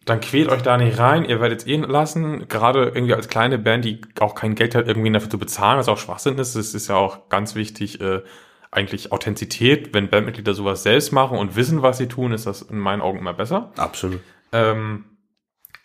dann 0.04 0.20
quält 0.20 0.48
euch 0.48 0.62
da 0.62 0.76
nicht 0.76 0.96
rein, 0.96 1.24
ihr 1.24 1.40
werdet 1.40 1.62
es 1.62 1.66
eh 1.66 1.78
lassen, 1.78 2.46
gerade 2.46 2.92
irgendwie 2.94 3.14
als 3.14 3.28
kleine 3.28 3.58
Band, 3.58 3.84
die 3.84 4.00
auch 4.20 4.36
kein 4.36 4.54
Geld 4.54 4.76
hat, 4.76 4.86
irgendwie 4.86 5.10
dafür 5.10 5.28
zu 5.30 5.40
bezahlen, 5.40 5.80
was 5.80 5.88
auch 5.88 5.98
Schwachsinn 5.98 6.38
ist. 6.38 6.54
Es 6.54 6.72
ist 6.72 6.86
ja 6.86 6.94
auch 6.94 7.30
ganz 7.30 7.56
wichtig, 7.56 8.00
äh, 8.00 8.22
eigentlich 8.70 9.10
Authentizität, 9.10 9.92
wenn 9.92 10.08
Bandmitglieder 10.08 10.54
sowas 10.54 10.84
selbst 10.84 11.10
machen 11.10 11.36
und 11.36 11.56
wissen, 11.56 11.82
was 11.82 11.98
sie 11.98 12.06
tun, 12.06 12.30
ist 12.30 12.46
das 12.46 12.62
in 12.62 12.78
meinen 12.78 13.02
Augen 13.02 13.18
immer 13.18 13.34
besser. 13.34 13.72
Absolut. 13.76 14.20
Ähm, 14.52 15.04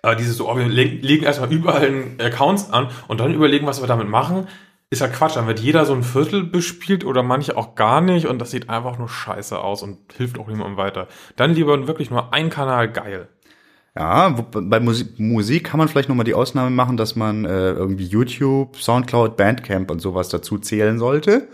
aber 0.01 0.15
dieses 0.15 0.37
so, 0.37 0.49
oh, 0.49 0.57
wir 0.57 0.67
le- 0.67 0.83
legen 0.83 1.23
erstmal 1.23 1.51
überall 1.51 1.85
einen 1.85 2.21
Accounts 2.21 2.71
an 2.71 2.89
und 3.07 3.19
dann 3.19 3.33
überlegen, 3.33 3.67
was 3.67 3.81
wir 3.81 3.87
damit 3.87 4.07
machen, 4.07 4.47
ist 4.89 5.01
ja 5.01 5.07
Quatsch. 5.07 5.35
Dann 5.35 5.47
wird 5.47 5.59
jeder 5.59 5.85
so 5.85 5.93
ein 5.93 6.03
Viertel 6.03 6.43
bespielt 6.43 7.05
oder 7.05 7.23
manche 7.23 7.55
auch 7.55 7.75
gar 7.75 8.01
nicht 8.01 8.27
und 8.27 8.39
das 8.39 8.51
sieht 8.51 8.69
einfach 8.69 8.97
nur 8.97 9.09
scheiße 9.09 9.59
aus 9.59 9.83
und 9.83 9.97
hilft 10.17 10.39
auch 10.39 10.47
niemandem 10.47 10.77
weiter. 10.77 11.07
Dann 11.35 11.53
lieber 11.53 11.87
wirklich 11.87 12.09
nur 12.09 12.33
ein 12.33 12.49
Kanal 12.49 12.91
geil. 12.91 13.29
Ja, 13.95 14.29
bei 14.29 14.79
Musik, 14.79 15.19
Musik 15.19 15.65
kann 15.65 15.77
man 15.77 15.89
vielleicht 15.89 16.07
nochmal 16.07 16.23
die 16.23 16.33
Ausnahme 16.33 16.69
machen, 16.69 16.95
dass 16.95 17.17
man 17.17 17.43
äh, 17.43 17.71
irgendwie 17.71 18.05
YouTube, 18.05 18.77
Soundcloud, 18.77 19.35
Bandcamp 19.35 19.91
und 19.91 19.99
sowas 19.99 20.29
dazu 20.29 20.57
zählen 20.57 20.97
sollte. 20.97 21.49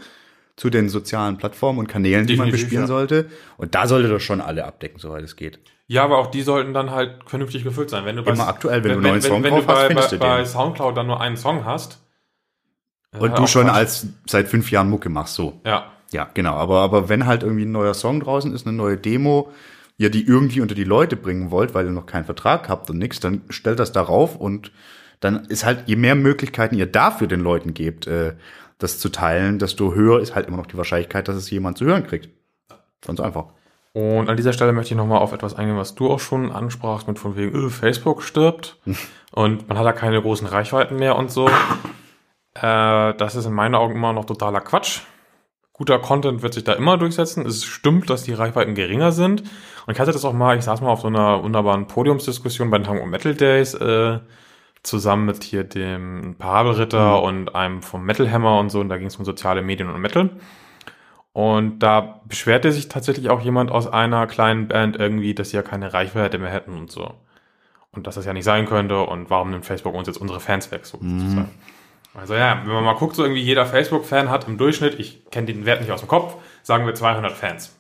Zu 0.56 0.70
den 0.70 0.90
sozialen 0.90 1.38
Plattformen 1.38 1.80
und 1.80 1.88
Kanälen, 1.88 2.26
die 2.28 2.36
man 2.36 2.50
bespielen 2.50 2.84
ja. 2.84 2.88
sollte. 2.88 3.30
Und 3.58 3.76
da 3.76 3.88
sollte 3.88 4.08
das 4.10 4.24
schon 4.24 4.42
alle 4.42 4.66
abdecken, 4.66 5.00
soweit 5.00 5.24
es 5.24 5.36
geht. 5.36 5.60
Ja, 5.88 6.04
aber 6.04 6.18
auch 6.18 6.28
die 6.28 6.42
sollten 6.42 6.74
dann 6.74 6.92
halt 6.92 7.24
vernünftig 7.26 7.64
gefüllt 7.64 7.90
sein. 7.90 8.06
Wenn 8.06 8.18
du 8.18 8.24
bei, 8.24 8.32
Immer 8.32 8.48
aktuell, 8.48 8.84
wenn 8.84 8.92
du 8.92 8.98
einen 8.98 9.04
neuen 9.04 9.22
Song 9.22 9.44
wenn, 9.44 9.54
drauf 9.54 9.66
du 9.66 9.72
hast, 9.72 9.80
bei, 9.80 9.88
findest 9.88 10.12
bei, 10.12 10.18
bei 10.18 10.46
Soundcloud 10.46 10.98
dann 10.98 11.08
nur 11.08 11.22
einen 11.22 11.38
Song 11.38 11.64
hast. 11.64 12.00
äh, 13.14 13.20
Und 13.20 13.38
du 13.38 13.48
schon 13.48 13.70
als 13.70 14.08
seit 14.28 14.50
fünf 14.50 14.70
Jahren 14.70 14.90
Mucke 14.90 15.10
machst, 15.10 15.36
so. 15.36 15.62
Ja, 15.66 15.92
Ja, 16.12 16.30
genau. 16.34 16.56
Aber, 16.56 16.82
aber 16.82 17.10
wenn 17.10 17.26
halt 17.26 17.44
irgendwie 17.44 17.66
ein 17.66 17.72
neuer 17.72 17.94
Song 17.94 18.20
draußen 18.20 18.54
ist, 18.54 18.68
eine 18.68 18.76
neue 18.76 18.98
Demo, 18.98 19.52
ihr 19.98 20.10
die 20.10 20.28
irgendwie 20.28 20.62
unter 20.62 20.76
die 20.76 20.84
Leute 20.84 21.16
bringen 21.16 21.52
wollt, 21.52 21.74
weil 21.74 21.86
ihr 21.86 21.92
noch 21.92 22.06
keinen 22.06 22.26
Vertrag 22.26 22.68
habt 22.70 22.90
und 22.90 22.98
nix, 22.98 23.20
dann 23.20 23.42
stellt 23.50 23.80
das 23.80 23.92
darauf 23.94 24.36
und 24.36 24.72
dann 25.20 25.46
ist 25.46 25.66
halt, 25.66 25.88
je 25.88 25.96
mehr 25.96 26.16
Möglichkeiten 26.16 26.76
ihr 26.76 26.86
dafür 26.86 27.28
den 27.28 27.40
Leuten 27.40 27.74
gebt, 27.74 28.08
äh, 28.08 28.36
das 28.78 29.00
zu 29.00 29.10
teilen, 29.10 29.58
desto 29.58 29.96
höher 29.96 30.20
ist 30.20 30.36
halt 30.36 30.48
immer 30.48 30.58
noch 30.58 30.68
die 30.68 30.78
Wahrscheinlichkeit, 30.78 31.28
dass 31.28 31.36
es 31.36 31.50
jemand 31.50 31.78
zu 31.78 31.86
hören 31.86 32.06
kriegt. 32.06 32.30
Ganz 33.02 33.20
einfach. 33.20 33.54
Und 33.98 34.30
an 34.30 34.38
dieser 34.38 34.54
Stelle 34.54 34.74
möchte 34.74 34.94
ich 34.94 34.98
nochmal 34.98 35.18
auf 35.18 35.34
etwas 35.34 35.56
eingehen, 35.56 35.76
was 35.76 35.96
du 35.96 36.12
auch 36.12 36.20
schon 36.20 36.52
ansprachst, 36.52 37.08
mit 37.08 37.18
von 37.18 37.36
wegen, 37.36 37.56
öh, 37.56 37.72
Facebook 37.72 38.22
stirbt 38.22 38.78
und 39.32 39.68
man 39.68 39.76
hat 39.76 39.88
da 39.88 39.92
keine 39.92 40.22
großen 40.22 40.46
Reichweiten 40.46 40.98
mehr 40.98 41.16
und 41.16 41.32
so. 41.32 41.50
Äh, 42.60 43.14
das 43.14 43.36
ist 43.36 43.46
in 43.46 43.54
meinen 43.54 43.76
Augen 43.76 43.94
immer 43.94 44.14
noch 44.14 44.26
totaler 44.26 44.62
Quatsch. 44.62 45.02
Guter 45.74 46.00
Content 46.00 46.42
wird 46.42 46.56
sich 46.56 46.64
da 46.64 46.74
immer 46.74 46.98
durchsetzen. 46.98 47.46
Es 47.46 47.64
stimmt, 47.66 48.10
dass 48.10 48.24
die 48.24 48.34
Reichweiten 48.34 48.74
geringer 48.74 49.12
sind. 49.12 49.42
Und 49.86 49.94
ich 49.94 50.00
hatte 50.00 50.12
das 50.12 50.26
auch 50.26 50.34
mal, 50.34 50.58
ich 50.58 50.64
saß 50.64 50.82
mal 50.82 50.90
auf 50.90 51.02
so 51.02 51.08
einer 51.08 51.44
wunderbaren 51.44 51.86
Podiumsdiskussion 51.86 52.72
bei 52.72 52.80
den 52.80 52.88
Hamburg 52.88 53.06
Metal 53.10 53.36
Days, 53.36 53.76
äh, 53.76 54.18
zusammen 54.82 55.26
mit 55.26 55.44
hier 55.44 55.66
dem 55.66 56.34
Parabelritter 56.40 57.22
und 57.22 57.54
einem 57.54 57.84
vom 57.84 58.04
Metal 58.04 58.32
Hammer 58.32 58.58
und 58.58 58.72
so. 58.72 58.80
Und 58.80 58.90
da 58.90 58.98
ging 58.98 59.06
es 59.06 59.18
um 59.18 59.26
soziale 59.26 59.62
Medien 59.62 59.88
und 59.88 60.02
Metal. 60.02 60.32
Und 61.38 61.84
da 61.84 62.22
beschwerte 62.26 62.72
sich 62.72 62.90
tatsächlich 62.90 63.30
auch 63.30 63.42
jemand 63.42 63.70
aus 63.70 63.86
einer 63.86 64.26
kleinen 64.26 64.68
Band 64.68 64.96
irgendwie, 64.96 65.36
dass 65.36 65.52
sie 65.52 65.58
ja 65.58 65.62
keine 65.62 65.94
Reichweite 65.94 66.40
mehr 66.40 66.50
hätten 66.50 66.76
und 66.76 66.90
so. 66.90 67.14
Und 67.92 68.08
dass 68.08 68.16
das 68.16 68.26
ja 68.26 68.34
nicht 68.34 68.44
sein 68.44 68.66
könnte 68.66 69.04
und 69.04 69.30
warum 69.30 69.52
nimmt 69.52 69.64
Facebook 69.64 69.94
uns 69.94 70.08
jetzt 70.08 70.18
unsere 70.18 70.40
Fans 70.40 70.72
weg, 70.72 70.88
so 70.88 70.98
sozusagen. 70.98 71.52
Also 72.16 72.34
ja, 72.34 72.60
wenn 72.66 72.74
man 72.74 72.84
mal 72.84 72.96
guckt, 72.96 73.16
so 73.16 73.22
irgendwie 73.22 73.44
jeder 73.44 73.68
Facebook-Fan 73.68 74.32
hat 74.32 74.48
im 74.48 74.58
Durchschnitt, 74.58 75.00
ich 75.00 75.30
kenne 75.30 75.46
den 75.46 75.68
Wert 75.68 75.82
nicht 75.82 75.92
aus 75.92 76.00
dem 76.00 76.10
Kopf, 76.10 76.38
sagen 76.64 76.88
wir 76.88 76.96
200 76.96 77.34
Fans. 77.34 77.80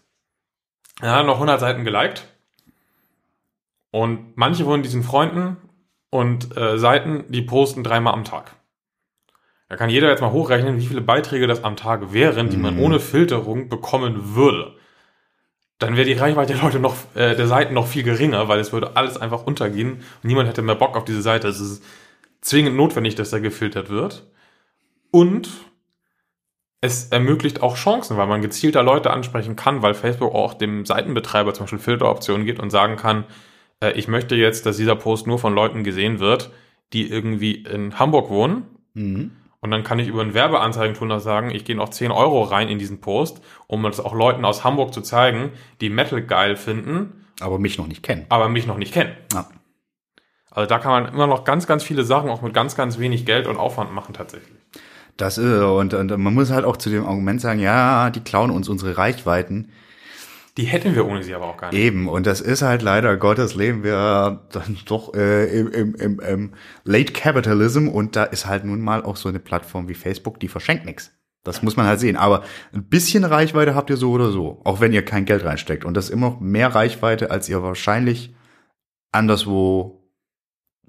Er 1.02 1.16
hat 1.16 1.26
noch 1.26 1.38
100 1.38 1.60
Seiten 1.60 1.84
geliked 1.84 2.28
und 3.90 4.38
manche 4.38 4.66
von 4.66 4.84
diesen 4.84 5.02
Freunden 5.02 5.58
und 6.12 6.56
äh, 6.56 6.78
Seiten, 6.78 7.26
die 7.30 7.42
posten 7.42 7.84
dreimal 7.84 8.14
am 8.14 8.24
Tag. 8.24 8.54
Da 9.69 9.75
kann 9.75 9.89
jeder 9.89 10.09
jetzt 10.09 10.21
mal 10.21 10.31
hochrechnen, 10.31 10.77
wie 10.77 10.86
viele 10.86 11.01
Beiträge 11.01 11.47
das 11.47 11.63
am 11.63 11.75
Tag 11.75 12.13
wären, 12.13 12.50
die 12.50 12.57
man 12.57 12.79
ohne 12.79 13.00
Filterung 13.00 13.67
bekommen 13.67 14.36
würde. 14.36 14.75
Dann 15.77 15.95
wäre 15.95 16.07
die 16.07 16.13
Reichweite 16.13 16.53
der 16.53 16.63
Leute 16.63 16.79
noch, 16.79 16.95
äh, 17.15 17.36
der 17.36 17.47
Seiten 17.47 17.74
noch 17.74 17.86
viel 17.86 18.03
geringer, 18.03 18.47
weil 18.47 18.59
es 18.59 18.71
würde 18.71 18.95
alles 18.95 19.17
einfach 19.17 19.45
untergehen 19.45 19.97
und 19.97 20.24
niemand 20.24 20.47
hätte 20.47 20.62
mehr 20.62 20.75
Bock 20.75 20.95
auf 20.95 21.05
diese 21.05 21.21
Seite. 21.21 21.47
Es 21.50 21.59
ist 21.59 21.83
zwingend 22.41 22.77
notwendig, 22.77 23.15
dass 23.15 23.29
da 23.29 23.39
gefiltert 23.39 23.89
wird. 23.89 24.25
Und 25.12 25.50
es 26.81 27.09
ermöglicht 27.09 27.62
auch 27.62 27.75
Chancen, 27.75 28.17
weil 28.17 28.27
man 28.27 28.41
gezielter 28.41 28.83
Leute 28.83 29.12
ansprechen 29.12 29.55
kann, 29.55 29.81
weil 29.81 29.93
Facebook 29.93 30.33
auch 30.33 30.53
dem 30.53 30.86
Seitenbetreiber 30.86 31.53
zum 31.53 31.65
Beispiel 31.65 31.79
Filteroptionen 31.79 32.45
gibt 32.45 32.59
und 32.59 32.69
sagen 32.69 32.95
kann, 32.95 33.25
äh, 33.81 33.91
ich 33.93 34.07
möchte 34.07 34.36
jetzt, 34.36 34.65
dass 34.65 34.77
dieser 34.77 34.95
Post 34.95 35.27
nur 35.27 35.39
von 35.39 35.53
Leuten 35.53 35.83
gesehen 35.83 36.19
wird, 36.19 36.51
die 36.93 37.09
irgendwie 37.09 37.63
in 37.63 38.00
Hamburg 38.00 38.29
wohnen. 38.29 38.65
Und 39.60 39.72
dann 39.72 39.84
kann 39.84 40.00
ich 40.00 40.08
über 40.08 40.22
ein 40.22 40.34
Werbeanzeigentuner 40.34 41.20
sagen, 41.20 41.50
ich 41.50 41.66
gehe 41.66 41.76
noch 41.76 41.90
10 41.90 42.12
Euro 42.12 42.44
rein 42.44 42.70
in 42.70 42.78
diesen 42.78 43.02
Post, 43.02 43.42
um 43.66 43.82
das 43.84 44.00
auch 44.00 44.14
Leuten 44.14 44.46
aus 44.46 44.64
Hamburg 44.64 44.94
zu 44.94 45.02
zeigen, 45.02 45.52
die 45.82 45.90
Metal 45.90 46.22
geil 46.22 46.56
finden, 46.56 47.26
Aber 47.40 47.58
mich 47.58 47.78
noch 47.78 47.88
nicht 47.88 48.04
kennen. 48.04 48.26
aber 48.30 48.50
mich 48.50 48.68
noch 48.68 48.78
nicht 48.78 48.94
kennen. 48.94 49.14
Ja. 49.34 49.48
Also 50.52 50.68
da 50.68 50.80
kann 50.80 51.04
man 51.04 51.14
immer 51.14 51.28
noch 51.28 51.44
ganz, 51.44 51.68
ganz 51.68 51.84
viele 51.84 52.04
Sachen 52.04 52.30
auch 52.30 52.42
mit 52.42 52.54
ganz, 52.54 52.76
ganz 52.76 53.00
wenig 53.00 53.26
Geld 53.26 53.48
und 53.48 53.58
Aufwand 53.58 53.94
machen 53.94 54.14
tatsächlich. 54.14 54.58
Das 55.18 55.38
ist, 55.40 55.62
und, 55.62 55.94
und 55.94 56.18
man 56.18 56.34
muss 56.34 56.52
halt 56.52 56.66
auch 56.66 56.78
zu 56.78 56.90
dem 56.90 57.06
Argument 57.06 57.42
sagen, 57.42 57.60
ja, 57.60 58.12
die 58.12 58.22
klauen 58.22 58.52
uns 58.52 58.70
unsere 58.70 58.98
Reichweiten. 58.98 59.72
Die 60.58 60.64
hätten 60.64 60.96
wir 60.96 61.06
ohne 61.06 61.24
sie 61.24 61.36
aber 61.36 61.46
auch 61.46 61.58
gar 61.58 61.72
nicht. 61.72 61.80
Eben, 61.80 62.10
und 62.10 62.26
das 62.26 62.42
ist 62.42 62.64
halt 62.64 62.82
leider 62.82 63.16
Gottes 63.16 63.54
leben 63.56 63.84
wir 63.84 64.48
dann 64.52 64.78
doch 64.86 65.14
äh, 65.14 65.46
im, 65.60 65.72
im, 65.72 65.96
im, 65.96 66.20
im 66.20 66.54
Late 66.84 67.14
Capitalism 67.14 67.88
und 67.88 68.16
da 68.16 68.24
ist 68.24 68.48
halt 68.48 68.66
nun 68.66 68.82
mal 68.82 69.04
auch 69.04 69.16
so 69.16 69.30
eine 69.30 69.40
Plattform 69.40 69.88
wie 69.88 69.94
Facebook, 69.94 70.40
die 70.40 70.48
verschenkt 70.48 70.86
nichts. 70.86 71.12
Das 71.44 71.62
muss 71.62 71.78
man 71.78 71.86
halt 71.86 72.00
sehen. 72.00 72.18
Aber 72.18 72.44
ein 72.74 72.84
bisschen 72.84 73.24
Reichweite 73.24 73.74
habt 73.74 73.90
ihr 73.90 73.96
so 73.96 74.12
oder 74.12 74.32
so, 74.32 74.60
auch 74.66 74.82
wenn 74.82 74.92
ihr 74.92 75.06
kein 75.06 75.24
Geld 75.24 75.46
reinsteckt. 75.46 75.86
Und 75.86 75.94
das 75.94 76.06
ist 76.06 76.12
immer 76.12 76.32
noch 76.32 76.40
mehr 76.42 76.76
Reichweite, 76.76 77.32
als 77.32 77.48
ihr 77.48 77.64
wahrscheinlich 77.64 78.36
anderswo 79.14 80.12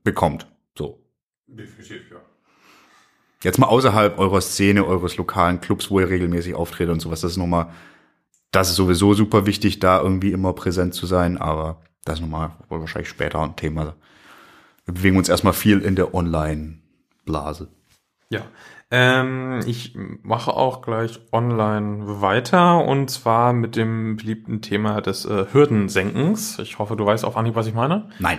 bekommt. 0.02 0.48
So. 0.76 1.04
Definitiv, 1.46 2.10
ja. 2.10 2.16
Jetzt 3.44 3.58
mal 3.58 3.68
außerhalb 3.68 4.18
eurer 4.18 4.40
Szene, 4.40 4.84
eures 4.84 5.16
lokalen 5.16 5.60
Clubs, 5.60 5.92
wo 5.92 6.00
ihr 6.00 6.08
regelmäßig 6.08 6.56
auftretet 6.56 6.92
und 6.92 7.00
sowas. 7.00 7.20
Das 7.20 7.32
ist 7.32 7.36
nochmal, 7.36 7.72
das 8.50 8.70
ist 8.70 8.76
sowieso 8.76 9.14
super 9.14 9.46
wichtig, 9.46 9.78
da 9.78 10.00
irgendwie 10.00 10.32
immer 10.32 10.52
präsent 10.52 10.94
zu 10.94 11.06
sein, 11.06 11.38
aber 11.38 11.80
das 12.04 12.16
ist 12.16 12.20
nochmal 12.22 12.52
wahrscheinlich 12.68 13.08
später 13.08 13.40
ein 13.42 13.56
Thema. 13.56 13.94
Wir 14.84 14.94
bewegen 14.94 15.18
uns 15.18 15.28
erstmal 15.28 15.52
viel 15.52 15.80
in 15.80 15.96
der 15.96 16.14
Online-Blase. 16.14 17.68
Ja. 18.30 18.42
Ähm, 18.90 19.60
ich 19.66 19.94
mache 20.22 20.54
auch 20.54 20.80
gleich 20.80 21.20
online 21.30 22.22
weiter 22.22 22.82
und 22.86 23.10
zwar 23.10 23.52
mit 23.52 23.76
dem 23.76 24.16
beliebten 24.16 24.62
Thema 24.62 25.02
des 25.02 25.26
äh, 25.26 25.44
Hürdensenkens. 25.52 26.58
Ich 26.58 26.78
hoffe, 26.78 26.96
du 26.96 27.04
weißt 27.04 27.26
auf 27.26 27.36
Anhieb, 27.36 27.54
was 27.54 27.66
ich 27.66 27.74
meine. 27.74 28.08
Nein. 28.18 28.38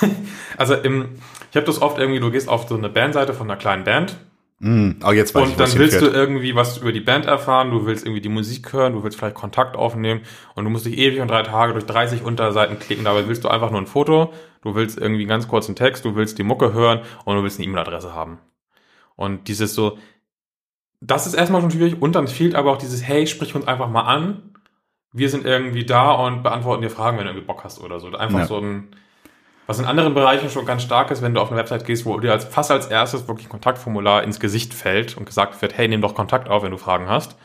Also 0.58 0.74
im, 0.74 1.10
ich 1.50 1.56
habe 1.56 1.66
das 1.66 1.82
oft 1.82 1.98
irgendwie, 1.98 2.18
du 2.18 2.30
gehst 2.30 2.48
auf 2.48 2.66
so 2.66 2.76
eine 2.76 2.88
Bandseite 2.88 3.34
von 3.34 3.50
einer 3.50 3.58
kleinen 3.58 3.84
Band 3.84 4.16
Hm, 4.60 4.96
aber 5.02 5.14
jetzt 5.14 5.34
weiß 5.34 5.48
ich, 5.48 5.54
und 5.54 5.60
was 5.60 5.70
dann 5.72 5.78
willst 5.80 6.00
du 6.00 6.06
irgendwie 6.06 6.54
was 6.54 6.78
über 6.78 6.92
die 6.92 7.00
Band 7.00 7.26
erfahren, 7.26 7.70
du 7.70 7.84
willst 7.84 8.06
irgendwie 8.06 8.22
die 8.22 8.30
Musik 8.30 8.72
hören, 8.72 8.94
du 8.94 9.02
willst 9.02 9.18
vielleicht 9.18 9.34
Kontakt 9.34 9.76
aufnehmen 9.76 10.22
und 10.54 10.64
du 10.64 10.70
musst 10.70 10.86
dich 10.86 10.96
ewig 10.96 11.20
und 11.20 11.28
drei 11.28 11.42
Tage 11.42 11.74
durch 11.74 11.84
30 11.84 12.22
Unterseiten 12.22 12.78
klicken, 12.78 13.04
dabei 13.04 13.28
willst 13.28 13.44
du 13.44 13.48
einfach 13.48 13.70
nur 13.70 13.80
ein 13.80 13.86
Foto, 13.86 14.32
du 14.62 14.74
willst 14.74 14.96
irgendwie 14.98 15.22
einen 15.22 15.28
ganz 15.28 15.46
kurzen 15.46 15.76
Text, 15.76 16.06
du 16.06 16.16
willst 16.16 16.38
die 16.38 16.42
Mucke 16.42 16.72
hören 16.72 17.00
und 17.26 17.36
du 17.36 17.42
willst 17.42 17.58
eine 17.58 17.66
E-Mail-Adresse 17.68 18.14
haben. 18.14 18.38
Und 19.14 19.48
dieses 19.48 19.74
so, 19.74 19.98
das 21.02 21.26
ist 21.26 21.34
erstmal 21.34 21.60
schon 21.60 21.70
schwierig 21.70 22.00
und 22.00 22.14
dann 22.14 22.26
fehlt 22.26 22.54
aber 22.54 22.72
auch 22.72 22.78
dieses, 22.78 23.06
hey, 23.06 23.26
sprich 23.26 23.54
uns 23.54 23.68
einfach 23.68 23.90
mal 23.90 24.02
an, 24.02 24.54
wir 25.12 25.28
sind 25.28 25.44
irgendwie 25.44 25.84
da 25.84 26.12
und 26.12 26.42
beantworten 26.42 26.82
dir 26.82 26.90
Fragen, 26.90 27.18
wenn 27.18 27.24
du 27.24 27.30
irgendwie 27.32 27.46
Bock 27.46 27.64
hast 27.64 27.80
oder 27.80 28.00
so. 28.00 28.08
Einfach 28.08 28.40
Ja. 28.40 28.46
so 28.46 28.58
ein, 28.58 28.88
Was 29.66 29.78
in 29.80 29.84
anderen 29.84 30.14
Bereichen 30.14 30.48
schon 30.48 30.64
ganz 30.64 30.82
stark 30.82 31.10
ist, 31.10 31.22
wenn 31.22 31.34
du 31.34 31.40
auf 31.40 31.50
eine 31.50 31.58
Website 31.58 31.84
gehst, 31.84 32.06
wo 32.06 32.18
dir 32.20 32.32
als, 32.32 32.44
fast 32.44 32.70
als 32.70 32.86
erstes 32.86 33.26
wirklich 33.26 33.48
ein 33.48 33.50
Kontaktformular 33.50 34.22
ins 34.22 34.38
Gesicht 34.38 34.74
fällt 34.74 35.16
und 35.16 35.26
gesagt 35.26 35.60
wird, 35.60 35.76
hey, 35.76 35.88
nimm 35.88 36.00
doch 36.00 36.14
Kontakt 36.14 36.48
auf, 36.48 36.62
wenn 36.62 36.70
du 36.70 36.78
Fragen 36.78 37.08
hast. 37.08 37.36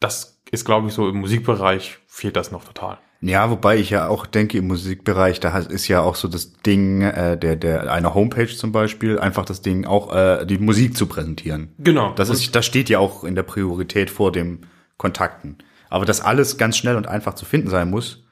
Das 0.00 0.40
ist, 0.50 0.64
glaube 0.64 0.88
ich, 0.88 0.94
so 0.94 1.08
im 1.08 1.16
Musikbereich 1.16 1.98
fehlt 2.06 2.36
das 2.36 2.50
noch 2.50 2.64
total. 2.64 2.98
Ja, 3.20 3.50
wobei 3.50 3.76
ich 3.76 3.90
ja 3.90 4.08
auch 4.08 4.26
denke, 4.26 4.58
im 4.58 4.66
Musikbereich, 4.66 5.38
da 5.38 5.56
ist 5.56 5.86
ja 5.86 6.00
auch 6.00 6.16
so 6.16 6.26
das 6.26 6.54
Ding, 6.54 7.02
äh, 7.02 7.38
der, 7.38 7.54
der 7.54 7.92
einer 7.92 8.14
Homepage 8.14 8.48
zum 8.48 8.72
Beispiel, 8.72 9.20
einfach 9.20 9.44
das 9.44 9.62
Ding 9.62 9.84
auch 9.84 10.12
äh, 10.12 10.44
die 10.44 10.58
Musik 10.58 10.96
zu 10.96 11.06
präsentieren. 11.06 11.72
Genau. 11.78 12.12
Das 12.14 12.30
ist, 12.30 12.56
das 12.56 12.66
steht 12.66 12.88
ja 12.88 12.98
auch 12.98 13.22
in 13.22 13.36
der 13.36 13.44
Priorität 13.44 14.10
vor 14.10 14.32
dem 14.32 14.62
Kontakten. 14.96 15.58
Aber 15.88 16.04
dass 16.04 16.20
alles 16.20 16.58
ganz 16.58 16.76
schnell 16.76 16.96
und 16.96 17.06
einfach 17.06 17.34
zu 17.34 17.44
finden 17.44 17.70
sein 17.70 17.90
muss, 17.90 18.24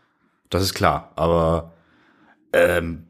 das 0.49 0.65
ist 0.65 0.75
klar. 0.75 1.13
Aber 1.15 1.73
ähm, 2.53 3.07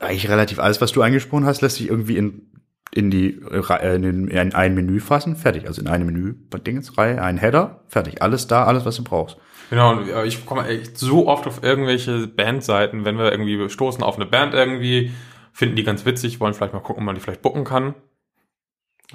eigentlich 0.00 0.28
relativ 0.28 0.58
alles, 0.58 0.80
was 0.80 0.92
du 0.92 1.02
angesprochen 1.02 1.44
hast, 1.46 1.60
lässt 1.60 1.76
sich 1.76 1.88
irgendwie 1.88 2.16
in 2.16 2.48
in 2.94 3.10
die 3.10 3.40
äh, 3.50 3.94
in, 3.94 4.28
in 4.28 4.54
ein 4.54 4.74
Menü 4.74 5.00
fassen, 5.00 5.36
fertig. 5.36 5.66
Also 5.66 5.80
in 5.80 5.88
eine 5.88 6.04
Menü 6.04 6.34
Dingensreihe, 6.66 7.22
ein 7.22 7.38
Header, 7.38 7.80
fertig. 7.88 8.20
Alles 8.20 8.46
da, 8.46 8.64
alles 8.64 8.84
was 8.84 8.96
du 8.96 9.04
brauchst. 9.04 9.38
Genau, 9.70 9.92
und 9.92 10.26
ich 10.26 10.44
komme 10.44 10.66
echt 10.66 10.98
so 10.98 11.26
oft 11.28 11.46
auf 11.46 11.62
irgendwelche 11.62 12.26
Bandseiten, 12.26 13.06
wenn 13.06 13.16
wir 13.16 13.32
irgendwie 13.32 13.70
stoßen 13.70 14.04
auf 14.04 14.16
eine 14.16 14.26
Band 14.26 14.52
irgendwie, 14.52 15.12
finden 15.54 15.76
die 15.76 15.84
ganz 15.84 16.04
witzig, 16.04 16.40
wollen 16.40 16.52
vielleicht 16.52 16.74
mal 16.74 16.80
gucken, 16.80 17.02
ob 17.02 17.06
man 17.06 17.14
die 17.14 17.22
vielleicht 17.22 17.40
booken 17.40 17.64
kann. 17.64 17.94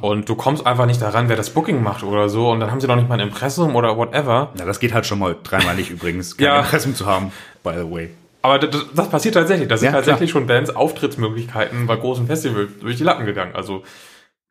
Und 0.01 0.29
du 0.29 0.35
kommst 0.35 0.65
einfach 0.65 0.87
nicht 0.87 1.01
daran, 1.01 1.29
wer 1.29 1.35
das 1.35 1.51
Booking 1.51 1.83
macht 1.83 2.03
oder 2.03 2.29
so, 2.29 2.49
und 2.49 2.59
dann 2.59 2.71
haben 2.71 2.81
sie 2.81 2.87
noch 2.87 2.95
nicht 2.95 3.07
mal 3.09 3.19
ein 3.19 3.27
Impressum 3.27 3.75
oder 3.75 3.97
whatever. 3.97 4.51
Ja, 4.57 4.65
das 4.65 4.79
geht 4.79 4.93
halt 4.93 5.05
schon 5.05 5.19
mal 5.19 5.35
dreimal 5.43 5.75
nicht 5.75 5.91
übrigens, 5.91 6.37
kein 6.37 6.45
Ja. 6.45 6.59
Impressum 6.61 6.95
zu 6.95 7.05
haben, 7.05 7.31
by 7.63 7.73
the 7.77 7.91
way. 7.91 8.09
Aber 8.41 8.59
das, 8.59 8.85
das 8.93 9.09
passiert 9.09 9.35
tatsächlich. 9.35 9.67
Das 9.67 9.79
sind 9.79 9.87
Ja, 9.87 9.93
tatsächlich 9.93 10.31
schon 10.31 10.47
Bands 10.47 10.75
Auftrittsmöglichkeiten 10.75 11.87
bei 11.87 11.95
großen 11.95 12.27
Festivals 12.27 12.69
durch 12.79 12.97
die 12.97 13.03
Lappen 13.03 13.25
gegangen. 13.25 13.55
Also 13.55 13.83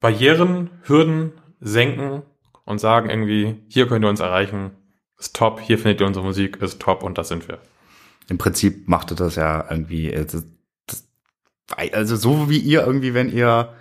Barrieren, 0.00 0.70
Hürden 0.82 1.32
senken 1.60 2.22
und 2.64 2.78
sagen 2.78 3.08
irgendwie, 3.08 3.62
hier 3.68 3.86
könnt 3.86 4.04
ihr 4.04 4.08
uns 4.08 4.20
erreichen, 4.20 4.72
ist 5.18 5.34
top, 5.34 5.60
hier 5.60 5.78
findet 5.78 6.00
ihr 6.00 6.06
unsere 6.06 6.24
Musik, 6.24 6.60
ist 6.60 6.80
top 6.80 7.02
und 7.02 7.16
das 7.16 7.28
sind 7.28 7.48
wir. 7.48 7.58
Im 8.28 8.38
Prinzip 8.38 8.88
machte 8.88 9.14
das 9.14 9.36
ja 9.36 9.64
irgendwie, 9.70 10.10
äh, 10.10 10.24
das, 10.24 10.44
das, 10.86 11.08
also 11.92 12.16
so 12.16 12.50
wie 12.50 12.58
ihr 12.58 12.84
irgendwie, 12.84 13.14
wenn 13.14 13.32
ihr, 13.32 13.72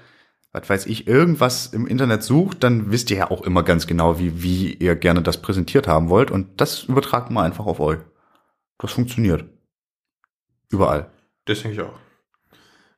was 0.51 0.69
weiß 0.69 0.85
ich, 0.85 1.07
irgendwas 1.07 1.67
im 1.67 1.88
Internet 1.88 2.24
sucht, 2.24 2.63
dann 2.63 2.91
wisst 2.91 3.12
ihr 3.12 3.17
ja 3.17 3.31
auch 3.31 3.41
immer 3.41 3.63
ganz 3.63 3.88
genau, 3.88 4.19
wie, 4.19 4.41
wie 4.41 4.74
ihr 4.74 4.95
gerne 4.95 5.21
das 5.21 5.41
präsentiert 5.41 5.88
haben 5.88 6.09
wollt 6.09 6.31
und 6.31 6.62
das 6.62 6.83
übertragt 6.83 7.31
mal 7.31 7.43
einfach 7.43 7.65
auf 7.65 7.79
euch. 7.79 8.00
Das 8.77 8.91
funktioniert. 8.91 9.45
Überall. 10.72 11.07
Das 11.45 11.62
denke 11.62 11.75
ich 11.75 11.81
auch. 11.81 11.93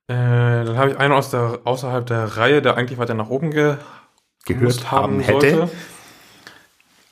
Äh, 0.10 0.64
dann 0.66 0.78
habe 0.78 0.92
ich 0.92 0.98
einen 0.98 1.14
aus 1.14 1.32
der, 1.32 1.60
außerhalb 1.66 2.06
der 2.06 2.38
Reihe, 2.38 2.62
der 2.62 2.78
eigentlich 2.78 2.98
weiter 2.98 3.14
nach 3.14 3.30
oben 3.30 3.52
ge 3.52 3.76
Gehört 4.46 4.62
gemusst 4.62 4.92
haben 4.92 5.20
hätte. 5.20 5.70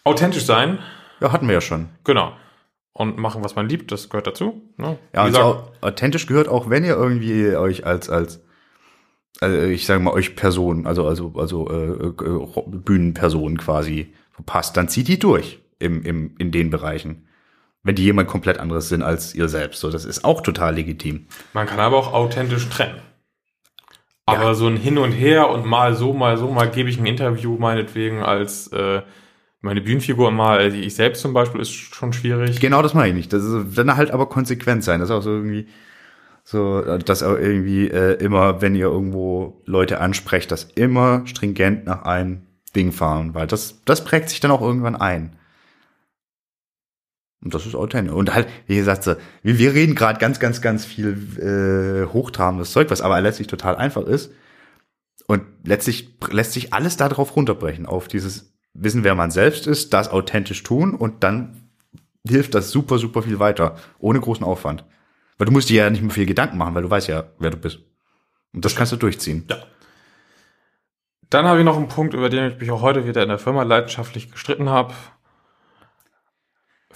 Authentisch 0.06 0.46
sein, 0.46 0.80
Ja, 1.20 1.32
hatten 1.32 1.48
wir 1.48 1.56
ja 1.56 1.62
schon. 1.62 1.90
genau. 2.04 2.32
Und 2.94 3.18
machen, 3.18 3.44
was 3.44 3.56
man 3.56 3.68
liebt, 3.68 3.92
das 3.92 4.08
gehört 4.10 4.26
dazu. 4.28 4.62
Ne? 4.78 4.98
Ja, 5.14 5.24
Wie 5.24 5.28
und 5.28 5.34
gesagt, 5.34 5.46
so 5.82 5.88
authentisch 5.88 6.28
gehört 6.28 6.48
auch, 6.48 6.70
wenn 6.70 6.86
ihr 6.86 6.96
irgendwie 6.96 7.54
euch 7.58 7.86
als 7.86 8.10
als 8.10 8.42
also 9.42 9.58
ich 9.64 9.86
sage 9.86 10.00
mal 10.02 10.14
euch 10.14 10.38
Person, 10.38 10.88
also 10.88 11.06
also 11.06 11.34
also 11.36 11.70
äh, 11.70 12.06
äh, 12.08 12.48
Bühnenperson 12.68 13.58
quasi 13.58 14.14
verpasst, 14.32 14.78
dann 14.78 14.88
zieht 14.88 15.10
die 15.10 15.20
durch 15.20 15.60
im 15.78 16.04
im 16.04 16.36
in 16.38 16.52
den 16.54 16.70
Bereichen. 16.70 17.28
Wenn 17.86 17.96
die 17.96 18.04
jemand 18.04 18.28
komplett 18.28 18.58
anderes 18.60 18.90
sind 18.90 19.04
als 19.04 19.36
ihr 19.36 19.48
selbst, 19.48 19.80
so 19.80 19.92
das 19.92 20.06
ist 20.06 20.26
auch 20.26 20.42
total 20.42 20.74
legitim. 20.76 21.28
Man 21.54 21.68
kann 21.68 21.80
aber 21.80 21.96
auch 21.98 22.14
authentisch 22.14 22.68
trennen. 22.68 23.00
Aber 24.26 24.44
Ja. 24.46 24.54
so 24.56 24.66
ein 24.66 24.76
Hin 24.76 24.98
und 24.98 25.12
Her 25.12 25.50
und 25.50 25.68
mal 25.68 25.94
so, 25.94 26.12
mal 26.12 26.36
so, 26.38 26.50
mal 26.52 26.68
gebe 26.70 26.90
ich 26.90 27.00
ein 27.00 27.06
Interview 27.06 27.58
meinetwegen 27.60 28.24
als 28.24 28.68
äh, 28.70 29.04
meine 29.62 29.82
Bühnenfigur 29.82 30.32
mal, 30.32 30.58
also 30.58 30.76
ich 30.76 30.96
selbst 30.96 31.22
zum 31.22 31.34
Beispiel, 31.34 31.62
ist 31.62 31.72
schon 31.72 32.12
schwierig. 32.12 32.60
Genau 32.60 32.82
das 32.82 32.96
meine 32.96 33.10
ich 33.10 33.16
nicht. 33.16 33.34
Das 33.34 33.44
ist 33.44 33.78
dann 33.78 33.96
halt 33.96 34.10
aber 34.10 34.28
konsequent 34.30 34.84
sein. 34.84 35.00
Das 35.00 35.10
ist 35.10 35.16
auch 35.16 35.22
so 35.22 35.30
irgendwie 35.30 35.68
so, 36.44 36.82
dass 36.98 37.22
auch 37.22 37.38
irgendwie 37.38 37.88
äh, 37.88 38.14
immer, 38.24 38.62
wenn 38.62 38.76
ihr 38.76 38.88
irgendwo 38.88 39.62
Leute 39.66 40.00
ansprecht, 40.02 40.52
das 40.52 40.64
immer 40.76 41.22
stringent 41.26 41.86
nach 41.86 42.02
einem 42.04 42.42
Ding 42.76 42.92
fahren, 42.92 43.34
weil 43.36 43.46
das 43.48 43.82
das 43.86 44.04
prägt 44.04 44.30
sich 44.30 44.40
dann 44.40 44.52
auch 44.52 44.62
irgendwann 44.62 44.96
ein. 44.96 45.36
Und 47.46 47.54
das 47.54 47.68
ist 47.68 47.76
authentisch. 47.76 48.12
Und 48.12 48.34
halt, 48.34 48.48
wie 48.66 48.76
gesagt, 48.76 49.04
so, 49.04 49.16
wir, 49.44 49.60
wir 49.60 49.76
reden 49.76 49.94
gerade 49.94 50.20
ganz, 50.20 50.40
ganz, 50.40 50.62
ganz 50.62 50.84
viel 50.84 51.16
äh, 51.38 52.12
hochtrabendes 52.12 52.72
Zeug, 52.72 52.90
was 52.90 53.02
aber 53.02 53.22
letztlich 53.22 53.48
total 53.48 53.76
einfach 53.76 54.02
ist. 54.02 54.32
Und 55.28 55.44
letztlich 55.64 56.18
lässt 56.32 56.54
sich 56.54 56.74
alles 56.74 56.98
darauf 56.98 57.36
runterbrechen, 57.36 57.86
auf 57.86 58.08
dieses 58.08 58.52
Wissen, 58.74 59.04
wer 59.04 59.14
man 59.14 59.30
selbst 59.30 59.68
ist, 59.68 59.94
das 59.94 60.10
authentisch 60.10 60.64
tun 60.64 60.96
und 60.96 61.24
dann 61.24 61.70
hilft 62.28 62.56
das 62.56 62.72
super, 62.72 62.98
super 62.98 63.22
viel 63.22 63.38
weiter, 63.38 63.76
ohne 64.00 64.20
großen 64.20 64.44
Aufwand. 64.44 64.84
Weil 65.38 65.46
du 65.46 65.52
musst 65.52 65.70
dir 65.70 65.84
ja 65.84 65.90
nicht 65.90 66.02
mehr 66.02 66.12
viel 66.12 66.26
Gedanken 66.26 66.58
machen, 66.58 66.74
weil 66.74 66.82
du 66.82 66.90
weißt 66.90 67.08
ja, 67.08 67.26
wer 67.38 67.52
du 67.52 67.58
bist. 67.58 67.80
Und 68.54 68.66
das 68.66 68.76
kannst 68.76 68.92
du 68.92 68.98
durchziehen. 68.98 69.46
Ja. 69.50 69.58
Dann 71.30 71.46
habe 71.46 71.60
ich 71.60 71.66
noch 71.66 71.78
einen 71.78 71.90
Punkt, 71.90 72.16
über 72.16 72.30
den 72.30 72.52
ich 72.52 72.60
mich 72.60 72.72
auch 72.72 72.82
heute 72.82 73.06
wieder 73.06 73.22
in 73.22 73.30
der 73.30 73.38
Firma 73.38 73.62
leidenschaftlich 73.62 74.32
gestritten 74.32 74.70
habe. 74.70 74.96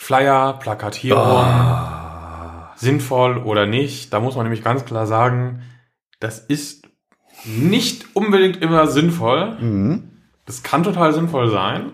Flyer, 0.02 0.54
Plakatierung, 0.54 1.22
Ah. 1.22 2.72
sinnvoll 2.78 3.38
oder 3.38 3.66
nicht. 3.66 4.14
Da 4.14 4.22
muss 4.22 4.36
man 4.36 4.46
nämlich 4.46 4.64
ganz 4.64 4.86
klar 4.86 5.06
sagen, 5.06 5.62
das 6.22 6.40
ist 6.40 6.88
nicht 7.46 8.16
unbedingt 8.16 8.62
immer 8.62 8.88
sinnvoll. 8.88 9.58
Mhm. 9.60 10.10
Das 10.46 10.64
kann 10.64 10.84
total 10.84 11.14
sinnvoll 11.14 11.50
sein. 11.50 11.92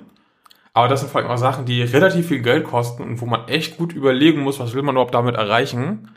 Aber 0.73 0.87
das 0.87 0.99
sind 0.99 1.11
vor 1.11 1.21
allem 1.21 1.31
auch 1.31 1.37
Sachen, 1.37 1.65
die 1.65 1.81
relativ 1.81 2.27
viel 2.27 2.41
Geld 2.41 2.65
kosten 2.65 3.01
und 3.01 3.21
wo 3.21 3.25
man 3.25 3.47
echt 3.47 3.77
gut 3.77 3.91
überlegen 3.91 4.41
muss, 4.41 4.59
was 4.59 4.75
will 4.75 4.83
man 4.83 4.93
überhaupt 4.95 5.15
damit 5.15 5.35
erreichen. 5.35 6.11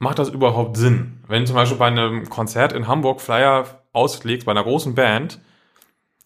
Macht 0.00 0.18
das 0.18 0.28
überhaupt 0.30 0.76
Sinn? 0.76 1.22
Wenn 1.28 1.46
zum 1.46 1.54
Beispiel 1.54 1.78
bei 1.78 1.86
einem 1.86 2.28
Konzert 2.28 2.72
in 2.72 2.88
Hamburg 2.88 3.20
Flyer 3.20 3.64
auslegst, 3.92 4.44
bei 4.46 4.50
einer 4.52 4.64
großen 4.64 4.94
Band, 4.96 5.40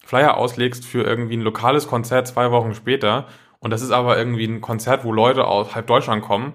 Flyer 0.03 0.37
auslegst 0.37 0.85
für 0.85 1.03
irgendwie 1.03 1.37
ein 1.37 1.41
lokales 1.41 1.87
Konzert 1.87 2.27
zwei 2.27 2.49
Wochen 2.51 2.73
später 2.73 3.27
und 3.65 3.71
das 3.71 3.81
ist 3.81 3.89
aber 3.89 4.15
irgendwie 4.15 4.45
ein 4.45 4.61
Konzert, 4.61 5.03
wo 5.05 5.11
Leute 5.11 5.47
aus 5.47 5.73
halb 5.73 5.87
Deutschland 5.87 6.23
kommen, 6.23 6.53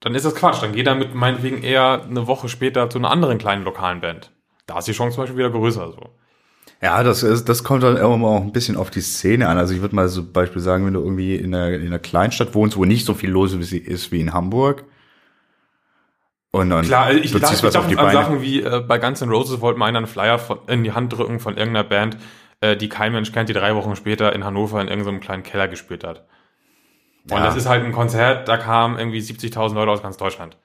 dann 0.00 0.12
ist 0.16 0.26
das 0.26 0.34
Quatsch. 0.34 0.60
Dann 0.60 0.72
geht 0.72 0.88
damit 0.88 1.14
meinetwegen 1.14 1.62
eher 1.62 2.02
eine 2.02 2.26
Woche 2.26 2.48
später 2.48 2.90
zu 2.90 2.98
einer 2.98 3.12
anderen 3.12 3.38
kleinen 3.38 3.62
lokalen 3.62 4.00
Band. 4.00 4.32
Da 4.66 4.76
ist 4.76 4.88
die 4.88 4.92
Chance 4.92 5.14
zum 5.14 5.22
Beispiel 5.22 5.38
wieder 5.38 5.50
größer 5.50 5.92
so. 5.92 6.10
Ja, 6.82 7.04
das 7.04 7.22
ist, 7.22 7.48
das 7.48 7.62
kommt 7.62 7.84
dann 7.84 7.96
immer 7.96 8.26
auch 8.26 8.40
ein 8.40 8.50
bisschen 8.50 8.76
auf 8.76 8.90
die 8.90 9.02
Szene 9.02 9.46
an. 9.46 9.56
Also 9.56 9.72
ich 9.72 9.82
würde 9.82 9.94
mal 9.94 10.08
so 10.08 10.24
Beispiel 10.24 10.60
sagen, 10.60 10.84
wenn 10.84 10.94
du 10.94 11.00
irgendwie 11.00 11.36
in 11.36 11.54
einer, 11.54 11.68
in 11.68 11.86
einer 11.86 12.00
Kleinstadt 12.00 12.56
wohnst, 12.56 12.76
wo 12.76 12.84
nicht 12.84 13.06
so 13.06 13.14
viel 13.14 13.30
los 13.30 13.54
ist 13.54 14.10
wie 14.10 14.20
in 14.20 14.32
Hamburg. 14.32 14.82
Und 16.50 16.70
dann 16.70 16.84
Klar, 16.84 17.04
also 17.04 17.20
ich 17.20 17.30
du 17.30 17.38
ziehst 17.38 17.62
was 17.62 17.76
auf 17.76 17.86
die 17.86 17.96
an 17.96 18.06
Beine. 18.06 18.18
Sachen 18.18 18.42
wie 18.42 18.62
äh, 18.62 18.80
bei 18.80 18.98
Guns 18.98 19.22
N' 19.22 19.30
Roses 19.30 19.60
wollten 19.60 19.78
wir 19.78 19.86
einen 19.86 20.08
Flyer 20.08 20.40
von, 20.40 20.58
in 20.66 20.82
die 20.82 20.90
Hand 20.90 21.16
drücken 21.16 21.38
von 21.38 21.56
irgendeiner 21.56 21.88
Band, 21.88 22.16
äh, 22.60 22.76
die 22.76 22.88
kein 22.88 23.12
Mensch 23.12 23.32
kennt, 23.32 23.48
die 23.48 23.52
drei 23.54 23.74
Wochen 23.74 23.96
später 23.96 24.32
in 24.32 24.44
Hannover 24.44 24.80
in 24.80 24.88
irgendeinem 24.88 25.20
kleinen 25.20 25.42
Keller 25.42 25.68
gespielt 25.68 26.04
hat. 26.04 26.26
Und 27.30 27.38
Ja. 27.38 27.44
das 27.44 27.56
ist 27.56 27.66
halt 27.68 27.84
ein 27.84 27.92
Konzert, 27.92 28.48
da 28.48 28.56
kamen 28.56 28.98
irgendwie 28.98 29.20
70.000 29.20 29.74
Leute 29.74 29.90
aus 29.90 30.02
ganz 30.02 30.16
Deutschland. 30.16 30.56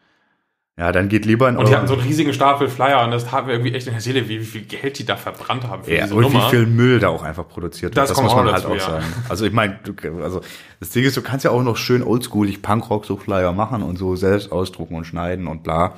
Ja, 0.78 0.92
dann 0.94 1.10
geht 1.10 1.26
lieber 1.26 1.50
in 1.50 1.58
Und 1.58 1.68
die 1.68 1.76
hatten 1.76 1.86
so 1.88 1.94
einen 1.96 2.02
riesigen 2.04 2.34
Stapel 2.34 2.70
Flyer 2.70 3.04
und 3.04 3.12
das 3.12 3.26
tat 3.28 3.46
mir 3.46 3.52
irgendwie 3.52 3.74
echt 3.74 3.88
in 3.88 3.94
der 3.94 4.02
Seele, 4.02 4.30
wie, 4.30 4.40
wie 4.40 4.46
viel 4.46 4.62
Geld 4.62 4.98
die 5.00 5.06
da 5.06 5.18
verbrannt 5.18 5.68
haben 5.68 5.84
für 5.84 5.94
Ja, 5.94 6.04
diese 6.04 6.16
und 6.16 6.22
Nummer. 6.22 6.46
wie 6.48 6.50
viel 6.50 6.66
Müll 6.66 7.00
da 7.00 7.10
auch 7.10 7.24
einfach 7.24 7.48
produziert 7.48 7.94
wird. 7.96 8.10
Das 8.10 8.20
muss 8.22 8.34
man 8.34 8.46
halt 8.46 8.56
dazu, 8.56 8.70
auch 8.70 8.74
ja. 8.76 8.80
sagen. 8.80 9.06
Also 9.28 9.46
ich 9.46 9.52
meine, 9.52 9.80
du- 9.84 10.24
also 10.24 10.42
das 10.80 10.90
Ding 10.92 11.04
ist, 11.04 11.18
du 11.18 11.22
kannst 11.22 11.44
ja 11.46 11.52
auch 11.52 11.62
noch 11.62 11.76
schön 11.78 12.02
oldschoolig 12.02 12.62
Punkrock 12.62 13.06
so 13.06 13.18
Flyer 13.18 13.52
machen 13.52 13.84
und 13.84 13.98
so 13.98 14.16
selbst 14.16 14.52
ausdrucken 14.52 14.96
und 14.96 15.06
schneiden 15.06 15.48
und 15.48 15.62
bla. 15.62 15.96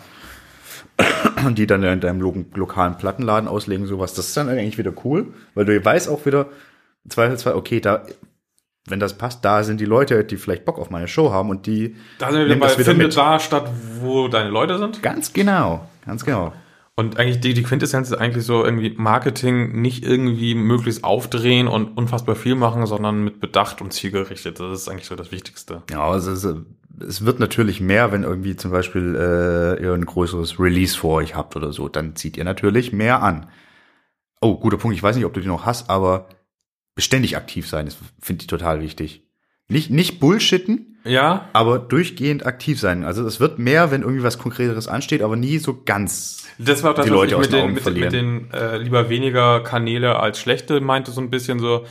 Und 1.45 1.57
die 1.57 1.67
dann 1.67 1.83
in 1.83 1.99
deinem 1.99 2.21
lo 2.21 2.33
lokalen 2.53 2.97
Plattenladen 2.97 3.47
auslegen, 3.47 3.85
sowas. 3.85 4.13
Das 4.13 4.27
ist 4.27 4.37
dann 4.37 4.49
eigentlich 4.49 4.77
wieder 4.77 4.93
cool, 5.03 5.33
weil 5.55 5.65
du 5.65 5.83
weißt 5.83 6.09
auch 6.09 6.25
wieder, 6.25 6.47
im 7.03 7.11
Zweifelsfall, 7.11 7.55
okay, 7.55 7.79
da, 7.79 8.03
wenn 8.87 8.99
das 8.99 9.17
passt, 9.17 9.43
da 9.45 9.63
sind 9.63 9.79
die 9.79 9.85
Leute, 9.85 10.23
die 10.23 10.37
vielleicht 10.37 10.65
Bock 10.65 10.79
auf 10.79 10.89
meine 10.89 11.07
Show 11.07 11.31
haben 11.31 11.49
und 11.49 11.65
die 11.65 11.95
da 12.19 12.31
sind 12.31 12.39
wir 12.39 12.45
wieder 12.45 12.55
nehmen 12.55 12.61
bei, 12.61 12.67
das 12.67 12.77
wieder 12.77 12.91
findet 12.91 13.07
mit. 13.07 13.17
da 13.17 13.39
statt, 13.39 13.69
wo 13.99 14.27
deine 14.27 14.49
Leute 14.49 14.77
sind. 14.77 15.01
Ganz 15.01 15.33
genau, 15.33 15.87
ganz 16.05 16.25
genau. 16.25 16.53
Und 16.95 17.17
eigentlich 17.17 17.39
die, 17.39 17.55
die 17.55 17.63
Quintessenz 17.63 18.11
ist 18.11 18.17
eigentlich 18.17 18.45
so 18.45 18.63
irgendwie 18.63 18.93
Marketing 18.95 19.81
nicht 19.81 20.05
irgendwie 20.05 20.53
möglichst 20.53 21.03
aufdrehen 21.03 21.67
und 21.67 21.97
unfassbar 21.97 22.35
viel 22.35 22.53
machen, 22.53 22.85
sondern 22.85 23.23
mit 23.23 23.39
Bedacht 23.39 23.81
und 23.81 23.93
zielgerichtet. 23.93 24.59
Das 24.59 24.81
ist 24.81 24.89
eigentlich 24.89 25.07
so 25.07 25.15
das 25.15 25.31
Wichtigste. 25.31 25.81
Ja, 25.89 26.05
also 26.05 26.61
es, 26.99 27.25
wird 27.25 27.39
natürlich 27.39 27.81
mehr, 27.81 28.11
wenn 28.11 28.23
irgendwie 28.23 28.55
zum 28.55 28.71
Beispiel 28.71 29.15
äh, 29.15 29.83
ihr 29.83 29.93
ein 29.93 30.05
größeres 30.05 30.59
Release 30.59 30.97
vor 30.97 31.15
euch 31.15 31.35
habt 31.35 31.55
oder 31.55 31.73
so, 31.73 31.89
dann 31.89 32.15
zieht 32.15 32.37
ihr 32.37 32.43
natürlich 32.43 32.93
mehr 32.93 33.21
an. 33.21 33.47
Oh, 34.41 34.57
guter 34.57 34.77
Punkt. 34.77 34.95
Ich 34.95 35.03
weiß 35.03 35.15
nicht, 35.15 35.25
ob 35.25 35.33
du 35.33 35.39
die 35.39 35.47
noch 35.47 35.65
hast, 35.65 35.89
aber 35.89 36.27
beständig 36.95 37.37
aktiv 37.37 37.67
sein, 37.67 37.85
das 37.85 37.97
finde 38.21 38.41
ich 38.41 38.47
total 38.47 38.81
wichtig. 38.81 39.23
Nicht, 39.67 39.89
nicht 39.89 40.19
bullshitten, 40.19 40.97
Ja, 41.05 41.49
aber 41.53 41.79
durchgehend 41.79 42.45
aktiv 42.45 42.79
sein. 42.79 43.03
Also 43.03 43.25
es 43.25 43.39
wird 43.39 43.59
mehr, 43.59 43.91
wenn 43.91 44.01
irgendwie 44.01 44.23
was 44.23 44.37
Konkreteres 44.37 44.87
ansteht, 44.87 45.21
aber 45.21 45.35
nie 45.35 45.57
so 45.57 45.81
ganz. 45.83 46.45
das 46.59 46.83
war 46.83 46.91
auch 46.91 46.95
das, 46.95 47.05
Die 47.05 47.11
was 47.11 47.15
Leute 47.15 47.31
ich 47.31 47.35
aus 47.35 47.45
mit 47.45 47.53
den 47.53 47.67
den, 47.67 47.73
mit, 47.73 47.95
mit 47.95 48.13
den 48.13 48.51
äh, 48.51 48.77
lieber 48.77 49.09
weniger 49.09 49.61
Kanäle 49.61 50.19
als 50.19 50.39
schlechte 50.39 50.81
meinte 50.81 51.11
so 51.11 51.21
ein 51.21 51.29
bisschen 51.29 51.59
so, 51.59 51.85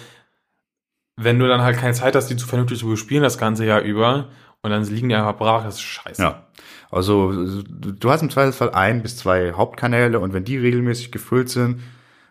wenn 1.16 1.38
du 1.38 1.48
dann 1.48 1.62
halt 1.62 1.78
keine 1.78 1.94
Zeit 1.94 2.14
hast, 2.14 2.28
die 2.28 2.36
zu 2.36 2.46
vernünftig 2.46 2.78
zu 2.78 2.86
bespielen 2.86 3.22
das 3.22 3.38
ganze 3.38 3.64
Jahr 3.64 3.80
über 3.80 4.28
und 4.62 4.70
dann 4.70 4.84
liegen 4.84 5.08
die 5.08 5.14
einfach 5.14 5.36
brach, 5.36 5.64
das 5.64 5.74
ist 5.74 5.80
scheiße. 5.82 6.22
Ja. 6.22 6.42
Also 6.90 7.32
du 7.68 8.10
hast 8.10 8.22
im 8.22 8.30
Zweifelsfall 8.30 8.70
ein 8.70 9.02
bis 9.02 9.16
zwei 9.16 9.52
Hauptkanäle 9.52 10.20
und 10.20 10.32
wenn 10.34 10.44
die 10.44 10.58
regelmäßig 10.58 11.10
gefüllt 11.10 11.48
sind 11.48 11.80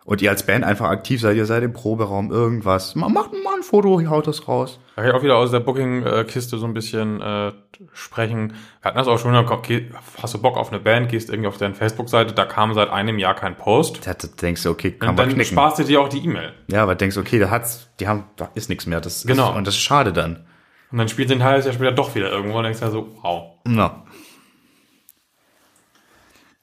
und 0.04 0.22
ihr 0.22 0.30
als 0.30 0.46
Band 0.46 0.64
einfach 0.64 0.88
aktiv 0.88 1.20
seid, 1.20 1.36
ihr 1.36 1.46
seid 1.46 1.62
im 1.62 1.72
Proberaum 1.72 2.30
irgendwas, 2.30 2.94
ma- 2.94 3.08
macht 3.08 3.32
mal 3.32 3.56
ein 3.56 3.62
Foto, 3.62 4.00
haut 4.08 4.26
das 4.26 4.46
raus. 4.48 4.78
Da 4.96 5.02
kann 5.02 5.10
ich 5.10 5.16
auch 5.16 5.22
wieder 5.22 5.36
aus 5.36 5.50
der 5.50 5.60
Booking-Kiste 5.60 6.58
so 6.58 6.66
ein 6.66 6.74
bisschen 6.74 7.20
äh, 7.20 7.52
sprechen. 7.92 8.50
Wir 8.80 8.88
hatten 8.88 8.98
das 8.98 9.08
auch 9.08 9.18
schon, 9.18 9.34
okay, 9.34 9.90
hast 10.22 10.32
du 10.34 10.38
Bock 10.40 10.56
auf 10.56 10.70
eine 10.70 10.80
Band, 10.80 11.08
gehst 11.08 11.28
irgendwie 11.28 11.48
auf 11.48 11.56
deren 11.58 11.74
Facebook-Seite, 11.74 12.32
da 12.34 12.44
kam 12.44 12.72
seit 12.72 12.88
einem 12.90 13.18
Jahr 13.18 13.34
kein 13.34 13.56
Post. 13.56 14.06
Da 14.06 14.14
denkst 14.14 14.62
du, 14.62 14.70
okay, 14.70 14.92
kann 14.92 15.10
Und 15.10 15.16
man 15.16 15.26
dann 15.26 15.34
knicken. 15.34 15.52
sparst 15.52 15.80
du 15.80 15.84
dir 15.84 16.00
auch 16.00 16.08
die 16.08 16.24
E-Mail. 16.24 16.52
Ja, 16.68 16.82
aber 16.84 16.94
denkst, 16.94 17.16
okay, 17.16 17.38
da 17.38 17.50
hat's, 17.50 17.88
die 18.00 18.08
haben, 18.08 18.24
da 18.36 18.48
ist 18.54 18.68
nichts 18.70 18.86
mehr. 18.86 19.00
Das 19.00 19.24
Genau. 19.26 19.50
Ist, 19.50 19.56
und 19.56 19.66
das 19.66 19.74
ist 19.74 19.80
schade 19.80 20.12
dann. 20.12 20.44
Und 20.92 20.98
dann 20.98 21.08
spielt 21.08 21.28
sie 21.28 21.34
ein 21.34 21.42
halbes 21.42 21.64
Jahr 21.64 21.74
später 21.74 21.92
doch 21.92 22.14
wieder 22.14 22.30
irgendwo 22.30 22.58
und 22.58 22.64
denkst 22.64 22.80
ja 22.80 22.90
so, 22.90 23.08
wow. 23.22 23.54
Ja. 23.66 24.04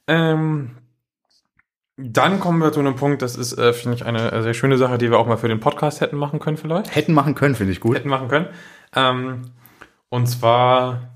Ähm, 0.08 0.78
dann 1.98 2.39
kommen 2.39 2.62
wir 2.62 2.72
zu 2.72 2.80
einem 2.80 2.96
Punkt, 2.96 3.22
das 3.22 3.36
ist, 3.36 3.58
äh, 3.58 3.74
finde 3.74 3.98
ich, 3.98 4.06
eine 4.06 4.32
äh, 4.32 4.44
sehr 4.44 4.54
schöne 4.54 4.78
Sache, 4.78 4.98
die 4.98 5.10
wir 5.10 5.18
auch 5.18 5.28
mal 5.28 5.38
für 5.38 5.48
den 5.48 5.60
Podcast 5.60 6.00
hätten 6.00 6.15
machen 6.15 6.39
können 6.39 6.58
vielleicht. 6.58 6.96
Hätten 6.96 7.13
machen 7.13 7.36
können, 7.36 7.56
finde 7.56 7.74
ich 7.74 7.80
gut. 7.80 7.98
Hätten 7.98 8.10
machen 8.10 8.30
können. 8.30 8.48
Ähm, 8.96 9.52
und 10.10 10.28
zwar, 10.28 11.10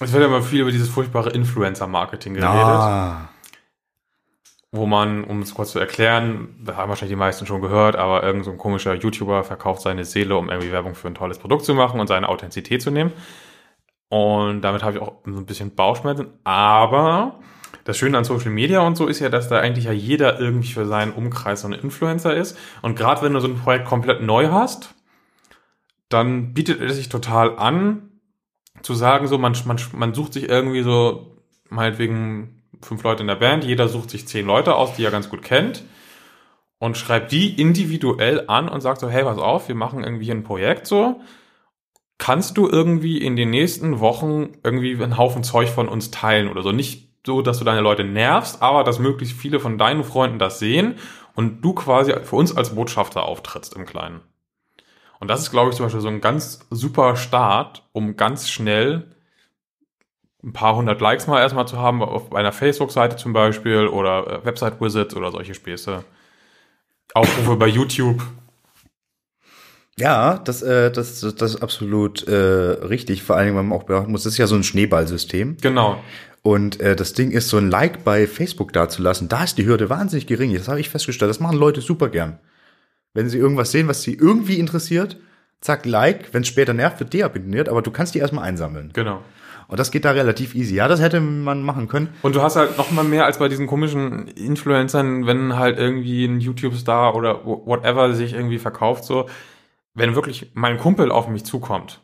es 0.00 0.12
wird 0.12 0.22
ja 0.22 0.26
immer 0.26 0.42
viel 0.42 0.60
über 0.60 0.72
dieses 0.72 0.88
furchtbare 0.88 1.30
Influencer-Marketing 1.30 2.34
geredet. 2.34 2.52
Ah, 2.52 3.28
wo 4.72 4.86
man, 4.86 5.24
um 5.24 5.42
es 5.42 5.54
kurz 5.54 5.72
zu 5.72 5.78
erklären, 5.78 6.56
das 6.64 6.76
haben 6.76 6.88
wahrscheinlich 6.88 7.12
die 7.12 7.18
meisten 7.18 7.44
schon 7.44 7.60
gehört, 7.60 7.94
aber 7.94 8.22
irgend 8.22 8.46
so 8.46 8.50
ein 8.50 8.58
komischer 8.58 8.94
YouTuber 8.94 9.44
verkauft 9.44 9.82
seine 9.82 10.06
Seele, 10.06 10.34
um 10.36 10.48
irgendwie 10.48 10.72
Werbung 10.72 10.94
für 10.94 11.08
ein 11.08 11.14
tolles 11.14 11.38
Produkt 11.38 11.66
zu 11.66 11.74
machen 11.74 12.00
und 12.00 12.06
seine 12.06 12.28
Authentizität 12.28 12.80
zu 12.80 12.90
nehmen. 12.90 13.12
Und 14.08 14.62
damit 14.62 14.82
habe 14.82 14.96
ich 14.96 15.02
auch 15.02 15.16
so 15.26 15.38
ein 15.38 15.46
bisschen 15.46 15.74
Bauchschmerzen. 15.74 16.28
Aber 16.44 17.38
das 17.84 17.98
Schöne 17.98 18.16
an 18.16 18.24
Social 18.24 18.50
Media 18.50 18.80
und 18.80 18.96
so 18.96 19.06
ist 19.06 19.20
ja, 19.20 19.28
dass 19.28 19.48
da 19.48 19.58
eigentlich 19.58 19.84
ja 19.84 19.92
jeder 19.92 20.40
irgendwie 20.40 20.72
für 20.72 20.86
seinen 20.86 21.12
Umkreis 21.12 21.62
so 21.62 21.68
ein 21.68 21.74
Influencer 21.74 22.34
ist. 22.34 22.56
Und 22.80 22.96
gerade 22.96 23.20
wenn 23.20 23.34
du 23.34 23.40
so 23.40 23.48
ein 23.48 23.58
Projekt 23.58 23.84
komplett 23.84 24.22
neu 24.22 24.48
hast, 24.48 24.94
dann 26.08 26.54
bietet 26.54 26.80
es 26.80 26.96
sich 26.96 27.10
total 27.10 27.58
an, 27.58 28.08
zu 28.80 28.94
sagen, 28.94 29.26
so, 29.26 29.36
man, 29.36 29.54
man, 29.66 29.78
man 29.92 30.14
sucht 30.14 30.32
sich 30.32 30.48
irgendwie 30.48 30.82
so, 30.82 31.36
meinetwegen 31.68 32.61
fünf 32.82 33.02
Leute 33.02 33.22
in 33.22 33.28
der 33.28 33.36
Band, 33.36 33.64
jeder 33.64 33.88
sucht 33.88 34.10
sich 34.10 34.26
zehn 34.26 34.46
Leute 34.46 34.74
aus, 34.74 34.94
die 34.94 35.04
er 35.04 35.10
ganz 35.10 35.28
gut 35.30 35.42
kennt 35.42 35.84
und 36.82 36.98
schreibt 36.98 37.30
die 37.30 37.60
individuell 37.60 38.44
an 38.48 38.68
und 38.68 38.80
sagt 38.80 39.00
so, 39.00 39.08
hey, 39.08 39.22
pass 39.22 39.38
auf, 39.38 39.68
wir 39.68 39.76
machen 39.76 40.02
irgendwie 40.02 40.32
ein 40.32 40.42
Projekt 40.42 40.88
so. 40.88 41.20
Kannst 42.18 42.56
du 42.56 42.68
irgendwie 42.68 43.18
in 43.18 43.36
den 43.36 43.50
nächsten 43.50 44.00
Wochen 44.00 44.54
irgendwie 44.64 45.00
einen 45.00 45.16
Haufen 45.16 45.44
Zeug 45.44 45.68
von 45.68 45.88
uns 45.88 46.10
teilen 46.10 46.48
oder 46.48 46.62
so? 46.62 46.72
Nicht 46.72 47.08
so, 47.24 47.40
dass 47.40 47.58
du 47.58 47.64
deine 47.64 47.82
Leute 47.82 48.02
nervst, 48.02 48.62
aber 48.62 48.82
dass 48.82 48.98
möglichst 48.98 49.36
viele 49.36 49.60
von 49.60 49.78
deinen 49.78 50.02
Freunden 50.02 50.40
das 50.40 50.58
sehen 50.58 50.96
und 51.36 51.62
du 51.62 51.72
quasi 51.72 52.14
für 52.24 52.34
uns 52.34 52.56
als 52.56 52.74
Botschafter 52.74 53.22
auftrittst 53.22 53.74
im 53.74 53.86
Kleinen. 53.86 54.20
Und 55.20 55.28
das 55.28 55.42
ist, 55.42 55.52
glaube 55.52 55.70
ich, 55.70 55.76
zum 55.76 55.86
Beispiel 55.86 56.00
so 56.00 56.08
ein 56.08 56.20
ganz 56.20 56.66
super 56.70 57.14
Start, 57.14 57.88
um 57.92 58.16
ganz 58.16 58.50
schnell 58.50 59.11
ein 60.44 60.52
paar 60.52 60.76
hundert 60.76 61.00
Likes 61.00 61.26
mal 61.26 61.40
erstmal 61.40 61.66
zu 61.68 61.78
haben 61.78 62.02
auf 62.02 62.34
einer 62.34 62.52
Facebook-Seite 62.52 63.16
zum 63.16 63.32
Beispiel 63.32 63.86
oder 63.86 64.26
äh, 64.26 64.44
Website-Wizards 64.44 65.14
oder 65.14 65.30
solche 65.30 65.54
Späße. 65.54 66.04
Aufrufe 67.14 67.56
bei 67.56 67.66
YouTube. 67.66 68.22
Ja, 69.98 70.38
das, 70.38 70.62
äh, 70.62 70.90
das, 70.90 71.20
das 71.20 71.54
ist 71.54 71.62
absolut 71.62 72.26
äh, 72.26 72.34
richtig. 72.34 73.22
Vor 73.22 73.36
allen 73.36 73.46
Dingen, 73.46 73.56
weil 73.56 73.64
man 73.64 73.78
auch 73.78 73.84
beachten 73.84 74.10
muss, 74.10 74.24
das 74.24 74.32
ist 74.32 74.38
ja 74.38 74.46
so 74.46 74.54
ein 74.56 74.64
Schneeballsystem. 74.64 75.58
Genau. 75.60 76.02
Und 76.40 76.80
äh, 76.80 76.96
das 76.96 77.12
Ding 77.12 77.30
ist, 77.30 77.48
so 77.48 77.58
ein 77.58 77.70
Like 77.70 78.02
bei 78.02 78.26
Facebook 78.26 78.72
dazulassen, 78.72 79.28
da 79.28 79.44
ist 79.44 79.58
die 79.58 79.66
Hürde 79.66 79.90
wahnsinnig 79.90 80.26
gering. 80.26 80.52
Das 80.54 80.68
habe 80.68 80.80
ich 80.80 80.90
festgestellt. 80.90 81.30
Das 81.30 81.40
machen 81.40 81.58
Leute 81.58 81.82
super 81.82 82.08
gern. 82.08 82.40
Wenn 83.14 83.28
sie 83.28 83.38
irgendwas 83.38 83.70
sehen, 83.70 83.86
was 83.86 84.02
sie 84.02 84.14
irgendwie 84.14 84.58
interessiert, 84.58 85.18
zack, 85.60 85.84
Like. 85.84 86.32
Wenn 86.32 86.42
es 86.42 86.48
später 86.48 86.72
nervt, 86.72 86.98
wird 86.98 87.12
deabonniert, 87.12 87.68
aber 87.68 87.82
du 87.82 87.90
kannst 87.90 88.14
die 88.14 88.18
erstmal 88.18 88.44
einsammeln. 88.44 88.90
Genau. 88.94 89.22
Und 89.72 89.78
das 89.78 89.90
geht 89.90 90.04
da 90.04 90.10
relativ 90.10 90.54
easy. 90.54 90.74
Ja, 90.74 90.86
das 90.86 91.00
hätte 91.00 91.18
man 91.18 91.62
machen 91.62 91.88
können. 91.88 92.10
Und 92.20 92.36
du 92.36 92.42
hast 92.42 92.56
halt 92.56 92.76
noch 92.76 92.90
mal 92.90 93.04
mehr 93.04 93.24
als 93.24 93.38
bei 93.38 93.48
diesen 93.48 93.66
komischen 93.66 94.28
Influencern, 94.28 95.26
wenn 95.26 95.56
halt 95.56 95.78
irgendwie 95.78 96.26
ein 96.26 96.40
YouTube-Star 96.40 97.14
oder 97.14 97.46
whatever 97.46 98.12
sich 98.12 98.34
irgendwie 98.34 98.58
verkauft, 98.58 99.04
so, 99.04 99.30
wenn 99.94 100.14
wirklich 100.14 100.50
mein 100.52 100.76
Kumpel 100.76 101.10
auf 101.10 101.26
mich 101.26 101.46
zukommt 101.46 102.02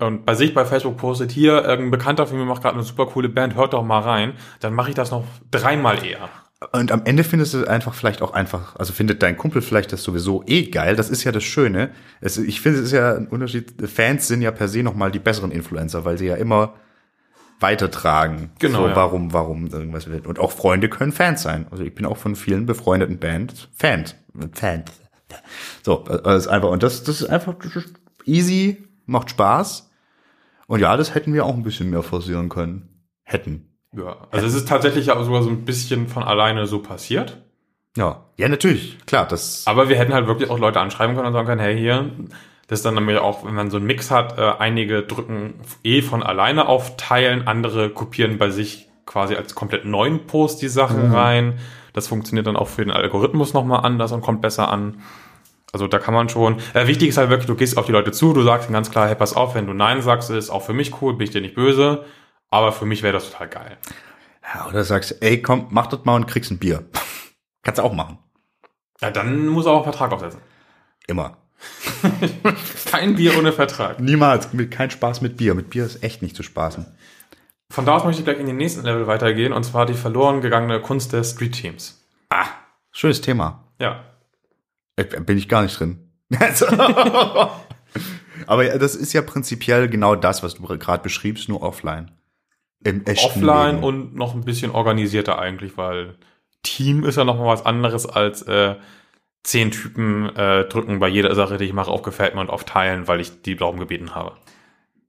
und 0.00 0.26
bei 0.26 0.34
sich 0.34 0.54
bei 0.54 0.64
Facebook 0.64 0.96
postet, 0.96 1.30
hier, 1.30 1.62
irgendein 1.64 1.92
Bekannter 1.92 2.26
von 2.26 2.36
mir 2.36 2.44
macht 2.44 2.62
gerade 2.62 2.74
eine 2.74 2.82
super 2.82 3.06
coole 3.06 3.28
Band, 3.28 3.54
hört 3.54 3.72
doch 3.72 3.84
mal 3.84 4.00
rein, 4.00 4.32
dann 4.58 4.74
mache 4.74 4.88
ich 4.88 4.96
das 4.96 5.12
noch 5.12 5.24
dreimal 5.52 6.04
eher. 6.04 6.28
Und 6.72 6.90
am 6.90 7.02
Ende 7.04 7.22
findest 7.22 7.54
du 7.54 7.66
einfach 7.66 7.94
vielleicht 7.94 8.20
auch 8.20 8.32
einfach, 8.32 8.74
also 8.76 8.92
findet 8.92 9.22
dein 9.22 9.36
Kumpel 9.36 9.62
vielleicht 9.62 9.92
das 9.92 10.02
sowieso 10.02 10.42
eh 10.46 10.64
geil. 10.70 10.96
Das 10.96 11.08
ist 11.08 11.22
ja 11.22 11.30
das 11.30 11.44
Schöne. 11.44 11.90
Es, 12.20 12.36
ich 12.36 12.60
finde, 12.60 12.80
es 12.80 12.86
ist 12.86 12.92
ja 12.92 13.14
ein 13.14 13.28
Unterschied. 13.28 13.74
Fans 13.88 14.26
sind 14.26 14.42
ja 14.42 14.50
per 14.50 14.66
se 14.66 14.82
nochmal 14.82 15.12
die 15.12 15.20
besseren 15.20 15.52
Influencer, 15.52 16.04
weil 16.04 16.18
sie 16.18 16.26
ja 16.26 16.34
immer 16.34 16.74
weitertragen. 17.60 18.50
Genau, 18.58 18.82
So, 18.82 18.88
ja. 18.88 18.96
warum, 18.96 19.32
warum 19.32 19.68
irgendwas 19.68 20.08
wird. 20.08 20.26
Und 20.26 20.40
auch 20.40 20.50
Freunde 20.50 20.88
können 20.88 21.12
Fans 21.12 21.42
sein. 21.42 21.66
Also 21.70 21.84
ich 21.84 21.94
bin 21.94 22.04
auch 22.04 22.16
von 22.16 22.34
vielen 22.34 22.66
befreundeten 22.66 23.18
Bands 23.18 23.68
Fans. 23.76 24.16
Fans. 24.52 24.90
So, 25.82 26.04
das 26.04 26.44
ist 26.44 26.48
einfach, 26.48 26.70
und 26.70 26.82
das, 26.82 27.04
das 27.04 27.20
ist 27.20 27.28
einfach 27.28 27.54
easy, 28.24 28.88
macht 29.06 29.30
Spaß. 29.30 29.90
Und 30.66 30.80
ja, 30.80 30.96
das 30.96 31.14
hätten 31.14 31.32
wir 31.34 31.44
auch 31.44 31.54
ein 31.54 31.62
bisschen 31.62 31.90
mehr 31.90 32.02
forcieren 32.02 32.48
können. 32.48 33.04
Hätten. 33.22 33.67
Ja, 33.96 34.28
also 34.30 34.46
es 34.46 34.54
ist 34.54 34.68
tatsächlich 34.68 35.06
ja 35.06 35.22
sogar 35.22 35.42
so 35.42 35.48
ein 35.48 35.64
bisschen 35.64 36.08
von 36.08 36.22
alleine 36.22 36.66
so 36.66 36.80
passiert. 36.80 37.38
Ja. 37.96 38.24
Ja, 38.36 38.48
natürlich. 38.48 38.98
Klar, 39.06 39.26
das. 39.26 39.66
Aber 39.66 39.88
wir 39.88 39.96
hätten 39.96 40.12
halt 40.14 40.26
wirklich 40.26 40.50
auch 40.50 40.58
Leute 40.58 40.80
anschreiben 40.80 41.16
können 41.16 41.26
und 41.26 41.32
sagen 41.32 41.46
können, 41.46 41.60
hey, 41.60 41.76
hier, 41.76 42.10
das 42.68 42.80
ist 42.80 42.84
dann 42.84 42.94
nämlich 42.94 43.18
auch, 43.18 43.44
wenn 43.44 43.54
man 43.54 43.70
so 43.70 43.78
einen 43.78 43.86
Mix 43.86 44.10
hat, 44.10 44.38
äh, 44.38 44.52
einige 44.58 45.02
drücken 45.02 45.54
eh 45.82 46.02
von 46.02 46.22
alleine 46.22 46.68
auf 46.68 46.96
Teilen, 46.96 47.48
andere 47.48 47.90
kopieren 47.90 48.38
bei 48.38 48.50
sich 48.50 48.88
quasi 49.06 49.34
als 49.34 49.54
komplett 49.54 49.86
neuen 49.86 50.26
Post 50.26 50.60
die 50.60 50.68
Sachen 50.68 51.12
rein. 51.12 51.58
Das 51.94 52.06
funktioniert 52.06 52.46
dann 52.46 52.56
auch 52.56 52.68
für 52.68 52.84
den 52.84 52.92
Algorithmus 52.92 53.54
nochmal 53.54 53.84
anders 53.84 54.12
und 54.12 54.20
kommt 54.20 54.42
besser 54.42 54.70
an. 54.70 55.00
Also 55.72 55.86
da 55.86 55.98
kann 55.98 56.14
man 56.14 56.28
schon. 56.28 56.58
Äh, 56.74 56.86
wichtig 56.86 57.08
ist 57.08 57.16
halt 57.16 57.30
wirklich, 57.30 57.46
du 57.46 57.54
gehst 57.54 57.76
auf 57.76 57.86
die 57.86 57.92
Leute 57.92 58.12
zu, 58.12 58.32
du 58.32 58.42
sagst 58.42 58.68
ihnen 58.68 58.74
ganz 58.74 58.90
klar, 58.90 59.08
hey, 59.08 59.14
pass 59.14 59.34
auf, 59.34 59.54
wenn 59.54 59.66
du 59.66 59.72
Nein 59.72 60.02
sagst, 60.02 60.30
ist 60.30 60.50
auch 60.50 60.62
für 60.62 60.74
mich 60.74 61.00
cool, 61.02 61.14
bin 61.14 61.24
ich 61.24 61.30
dir 61.30 61.40
nicht 61.40 61.54
böse. 61.54 62.04
Aber 62.50 62.72
für 62.72 62.86
mich 62.86 63.02
wäre 63.02 63.12
das 63.12 63.30
total 63.30 63.48
geil. 63.48 63.78
Ja, 64.42 64.66
oder 64.66 64.84
sagst, 64.84 65.20
ey, 65.20 65.42
komm, 65.42 65.66
mach 65.70 65.86
das 65.88 66.04
mal 66.04 66.16
und 66.16 66.26
kriegst 66.26 66.50
ein 66.50 66.58
Bier. 66.58 66.88
Kannst 67.62 67.78
du 67.78 67.82
auch 67.82 67.92
machen. 67.92 68.18
Ja, 69.00 69.10
dann 69.10 69.46
muss 69.48 69.66
er 69.66 69.72
auch 69.72 69.84
einen 69.84 69.92
Vertrag 69.92 70.12
aufsetzen. 70.12 70.40
Immer. 71.06 71.36
Kein 72.90 73.16
Bier 73.16 73.36
ohne 73.36 73.52
Vertrag. 73.52 74.00
Niemals. 74.00 74.52
Mit, 74.52 74.70
kein 74.70 74.90
Spaß 74.90 75.20
mit 75.20 75.36
Bier. 75.36 75.54
Mit 75.54 75.70
Bier 75.70 75.84
ist 75.84 76.02
echt 76.02 76.22
nicht 76.22 76.36
zu 76.36 76.42
spaßen. 76.42 76.86
Von 77.70 77.84
da 77.84 77.96
aus 77.96 78.04
möchte 78.04 78.20
ich 78.20 78.24
gleich 78.24 78.38
in 78.38 78.46
den 78.46 78.56
nächsten 78.56 78.82
Level 78.84 79.06
weitergehen, 79.06 79.52
und 79.52 79.62
zwar 79.64 79.84
die 79.84 79.94
verloren 79.94 80.40
gegangene 80.40 80.80
Kunst 80.80 81.12
des 81.12 81.32
Street 81.32 81.52
Teams. 81.52 82.02
Ah, 82.30 82.46
schönes 82.92 83.20
Thema. 83.20 83.64
Ja. 83.78 84.04
Äh, 84.96 85.04
Bin 85.04 85.36
ich 85.36 85.48
gar 85.48 85.62
nicht 85.62 85.78
drin. 85.78 86.10
Aber 88.46 88.64
das 88.78 88.94
ist 88.94 89.12
ja 89.12 89.22
prinzipiell 89.22 89.88
genau 89.88 90.14
das, 90.14 90.42
was 90.42 90.54
du 90.54 90.62
gerade 90.62 91.02
beschriebst, 91.02 91.48
nur 91.48 91.62
offline. 91.62 92.10
Im 92.84 93.04
Offline 93.06 93.76
Leben. 93.76 93.84
und 93.84 94.14
noch 94.14 94.34
ein 94.34 94.44
bisschen 94.44 94.70
organisierter 94.70 95.38
eigentlich, 95.38 95.76
weil 95.76 96.16
Team 96.62 97.04
ist 97.04 97.16
ja 97.16 97.24
noch 97.24 97.38
mal 97.38 97.46
was 97.46 97.66
anderes 97.66 98.06
als 98.06 98.42
äh, 98.42 98.76
zehn 99.42 99.70
Typen 99.70 100.34
äh, 100.36 100.64
drücken 100.64 100.98
bei 100.98 101.08
jeder 101.08 101.34
Sache, 101.34 101.56
die 101.56 101.64
ich 101.64 101.72
mache, 101.72 101.90
auf 101.90 102.02
Gefällt 102.02 102.34
mir 102.34 102.40
und 102.40 102.50
auf 102.50 102.64
Teilen, 102.64 103.08
weil 103.08 103.20
ich 103.20 103.42
die 103.42 103.56
darum 103.56 103.78
gebeten 103.78 104.14
habe. 104.14 104.36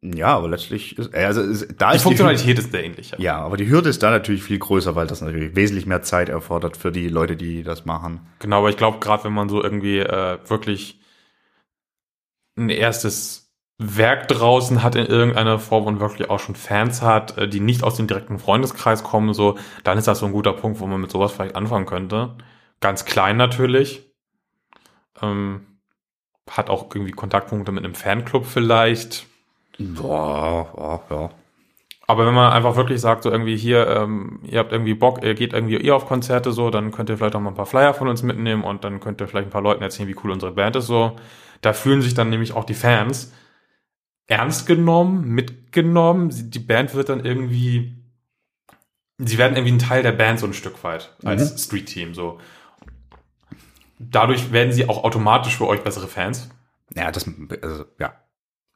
Ja, 0.01 0.38
aber 0.38 0.47
letztlich 0.47 0.97
ist, 0.97 1.13
äh, 1.13 1.25
also 1.25 1.41
ist, 1.41 1.75
da 1.77 1.89
Die 1.89 1.97
ist 1.97 2.03
Funktionalität 2.03 2.58
ist 2.58 2.71
sehr 2.71 2.86
ähnlich. 2.86 3.12
Die, 3.17 3.21
ja, 3.21 3.38
aber 3.38 3.58
die 3.58 3.69
Hürde 3.69 3.89
ist 3.89 4.01
da 4.01 4.12
natürlich 4.12 4.43
viel 4.43 4.58
größer, 4.58 4.95
weil 4.95 5.08
das 5.08 5.21
natürlich 5.21 5.55
wesentlich 5.55 5.86
mehr 5.86 6.01
Zeit 6.01 6.29
erfordert 6.29 6.77
für 6.77 6.91
die 6.91 7.10
Leute, 7.10 7.36
die 7.36 7.63
das 7.63 7.86
machen. 7.86 8.21
Genau, 8.39 8.60
aber 8.60 8.69
ich 8.69 8.77
glaube, 8.77 8.99
gerade 8.99 9.25
wenn 9.25 9.34
man 9.34 9.49
so 9.49 9.62
irgendwie 9.62 9.99
äh, 9.99 10.38
wirklich 10.47 11.01
ein 12.58 12.69
erstes 12.69 13.38
Werk 13.82 14.28
draußen 14.28 14.84
hat 14.84 14.96
in 14.96 15.06
irgendeiner 15.06 15.58
Form 15.58 15.86
und 15.86 16.00
wirklich 16.02 16.30
auch 16.30 16.39
schon 16.39 16.56
Fans 16.56 17.02
hat, 17.02 17.38
äh, 17.38 17.48
die 17.48 17.62
nicht 17.62 17.82
aus 17.82 17.96
dem 17.96 18.08
direkten 18.08 18.38
Freundeskreis 18.38 19.04
kommen, 19.04 19.34
so, 19.34 19.58
dann 19.86 19.98
ist 19.98 20.08
das 20.08 20.20
so 20.20 20.26
ein 20.26 20.34
guter 20.34 20.54
Punkt, 20.54 20.82
wo 20.82 20.86
man 20.86 21.00
mit 21.00 21.10
sowas 21.10 21.32
vielleicht 21.32 21.56
anfangen 21.56 21.86
könnte. 21.86 22.36
Ganz 22.82 23.06
klein 23.06 23.38
natürlich. 23.38 24.04
Ähm, 25.22 25.65
hat 26.50 26.70
auch 26.70 26.94
irgendwie 26.94 27.13
Kontaktpunkte 27.13 27.72
mit 27.72 27.86
einem 27.86 27.96
Fanclub 27.96 28.46
vielleicht. 28.46 29.28
Boah, 29.80 31.02
ja, 31.10 31.15
ja. 31.15 31.30
Aber 32.06 32.26
wenn 32.26 32.34
man 32.34 32.52
einfach 32.52 32.76
wirklich 32.76 33.00
sagt, 33.00 33.24
so 33.24 33.32
irgendwie 33.32 33.56
hier, 33.56 33.88
ähm, 33.88 34.39
ihr 34.44 34.60
habt 34.60 34.74
irgendwie 34.74 34.96
Bock, 34.96 35.24
ihr 35.24 35.36
geht 35.36 35.54
irgendwie 35.54 35.76
eh 35.76 35.92
auf 35.92 36.08
Konzerte 36.08 36.52
so, 36.52 36.70
dann 36.70 36.92
könnt 36.92 37.10
ihr 37.10 37.18
vielleicht 37.18 37.36
auch 37.36 37.39
mal 37.39 37.52
ein 37.52 37.56
paar 37.56 37.68
Flyer 37.68 37.94
von 37.94 38.08
uns 38.08 38.24
mitnehmen 38.24 38.63
und 38.63 38.84
dann 38.84 39.00
könnt 39.00 39.22
ihr 39.22 39.28
vielleicht 39.28 39.48
ein 39.48 39.52
paar 39.52 39.62
Leuten 39.62 39.84
erzählen, 39.84 40.10
wie 40.10 40.15
cool 40.24 40.32
unsere 40.32 40.52
Band 40.52 40.76
ist 40.76 40.88
so. 40.88 41.15
Da 41.62 41.72
fühlen 41.72 42.02
sich 42.02 42.15
dann 42.15 42.30
nämlich 42.30 42.54
auch 42.54 42.65
die 42.65 42.74
Fans 42.74 43.32
ernst 44.30 44.68
genommen, 44.68 45.28
mitgenommen. 45.28 46.30
Die 46.52 46.60
Band 46.60 46.94
wird 46.94 47.10
dann 47.10 47.26
irgendwie, 47.26 47.98
sie 49.18 49.38
werden 49.38 49.58
irgendwie 49.58 49.74
ein 49.74 49.80
Teil 49.80 50.04
der 50.04 50.13
Band 50.13 50.39
so 50.39 50.46
ein 50.46 50.54
Stück 50.54 50.82
weit 50.84 51.13
als 51.26 51.62
Street 51.62 51.88
Team 51.88 52.13
so. 52.13 52.39
Dadurch 53.98 54.54
werden 54.54 54.72
sie 54.72 54.88
auch 54.88 55.04
automatisch 55.04 55.58
für 55.58 55.68
euch 55.68 55.84
bessere 55.84 56.08
Fans. 56.08 56.50
Ja, 56.96 57.12
das, 57.12 57.30
also, 57.62 57.86
ja. 58.00 58.13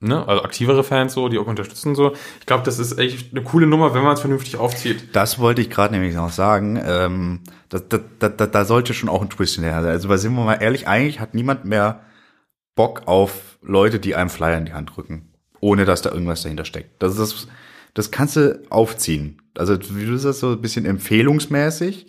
Ne? 0.02 0.28
Also 0.28 0.44
aktivere 0.44 0.84
Fans 0.84 1.13
so, 1.13 1.30
die 1.30 1.38
auch 1.38 1.48
unterstützen 1.48 1.96
so. 1.96 2.13
Ich 2.42 2.46
glaube, 2.46 2.63
das 2.63 2.78
ist 2.78 3.00
echt 3.00 3.32
eine 3.32 3.42
coole 3.42 3.68
Nummer, 3.68 3.94
wenn 3.94 4.04
man 4.04 4.16
es 4.16 4.20
vernünftig 4.20 4.58
aufzieht. 4.58 5.16
Das 5.16 5.39
wollte 5.39 5.62
ich 5.62 5.70
gerade 5.70 5.94
nämlich 5.94 6.13
noch 6.13 6.30
sagen. 6.30 6.78
Ähm, 6.86 7.39
da, 7.70 7.80
da, 7.80 8.00
da, 8.20 8.28
da, 8.28 8.48
da 8.48 8.66
sollte 8.66 8.94
schon 8.94 9.08
auch 9.08 9.22
ein 9.22 9.30
Twist 9.30 9.56
hinterher 9.56 9.82
sein. 9.82 9.92
Also, 9.92 10.10
weil 10.10 10.18
sind 10.18 10.34
wir 10.34 10.44
mal 10.44 10.56
ehrlich, 10.56 10.89
eigentlich 10.89 11.22
hat 11.22 11.34
niemand 11.34 11.63
mehr 11.63 12.02
Bock 12.76 13.04
auf 13.06 13.60
Leute, 13.62 14.02
die 14.02 14.16
einem 14.16 14.30
Flyer 14.30 14.58
in 14.58 14.66
die 14.66 14.74
Hand 14.74 14.94
drücken, 14.94 15.33
ohne 15.63 15.86
dass 15.86 16.02
da 16.02 16.12
irgendwas 16.12 16.43
dahinter 16.43 16.65
steckt. 16.65 17.02
Das 17.02 17.17
ist, 17.17 17.47
das 17.93 18.12
kannst 18.12 18.36
du 18.36 18.62
aufziehen. 18.69 19.41
Also, 19.58 19.78
wie 19.95 20.06
du 20.06 20.17
sagst, 20.17 20.41
so 20.41 20.52
ein 20.52 20.62
bisschen 20.62 20.86
empfehlungsmäßig. 20.86 22.08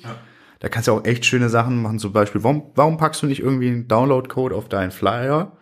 Da 0.59 0.69
kannst 0.69 0.88
du 0.88 0.93
auch 0.93 1.05
echt 1.05 1.25
schöne 1.25 1.49
Sachen 1.49 1.81
machen. 1.81 2.01
Zum 2.01 2.12
Beispiel, 2.12 2.43
warum, 2.43 2.73
warum 2.75 2.97
packst 2.97 3.23
du 3.23 3.27
nicht 3.27 3.40
irgendwie 3.40 3.69
einen 3.69 3.87
Download-Code 3.87 4.57
auf 4.57 4.69
deinen 4.69 4.90
Flyer? 4.90 5.53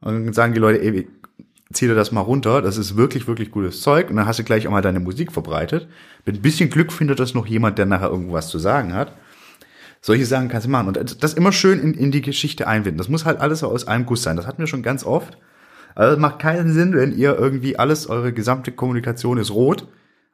Und 0.00 0.24
dann 0.24 0.32
sagen 0.32 0.52
die 0.52 0.58
Leute, 0.58 0.82
ey, 0.82 1.08
zieh 1.72 1.86
dir 1.86 1.94
das 1.94 2.10
mal 2.10 2.22
runter, 2.22 2.60
das 2.60 2.76
ist 2.76 2.96
wirklich, 2.96 3.28
wirklich 3.28 3.52
gutes 3.52 3.82
Zeug. 3.82 4.10
Und 4.10 4.16
dann 4.16 4.26
hast 4.26 4.40
du 4.40 4.44
gleich 4.44 4.66
auch 4.66 4.72
mal 4.72 4.82
deine 4.82 5.00
Musik 5.00 5.30
verbreitet. 5.30 5.86
Mit 6.24 6.36
ein 6.36 6.42
bisschen 6.42 6.70
Glück 6.70 6.92
findet 6.92 7.20
das 7.20 7.34
noch 7.34 7.46
jemand, 7.46 7.78
der 7.78 7.86
nachher 7.86 8.10
irgendwas 8.10 8.48
zu 8.48 8.58
sagen 8.58 8.94
hat. 8.94 9.12
Solche 10.00 10.26
Sachen 10.26 10.48
kannst 10.48 10.66
du 10.66 10.70
machen. 10.70 10.88
Und 10.88 11.22
das 11.22 11.34
immer 11.34 11.52
schön 11.52 11.78
in, 11.78 11.94
in 11.94 12.10
die 12.10 12.22
Geschichte 12.22 12.66
einbinden. 12.66 12.98
Das 12.98 13.08
muss 13.08 13.24
halt 13.24 13.38
alles 13.38 13.60
so 13.60 13.68
aus 13.68 13.86
einem 13.86 14.06
Guss 14.06 14.24
sein. 14.24 14.36
Das 14.36 14.46
hatten 14.46 14.58
wir 14.58 14.66
schon 14.66 14.82
ganz 14.82 15.04
oft. 15.04 15.38
Also 15.98 16.14
es 16.14 16.20
macht 16.20 16.38
keinen 16.38 16.72
Sinn, 16.72 16.94
wenn 16.94 17.12
ihr 17.12 17.36
irgendwie 17.36 17.76
alles, 17.76 18.08
eure 18.08 18.32
gesamte 18.32 18.70
Kommunikation 18.70 19.36
ist 19.36 19.50
rot 19.50 19.82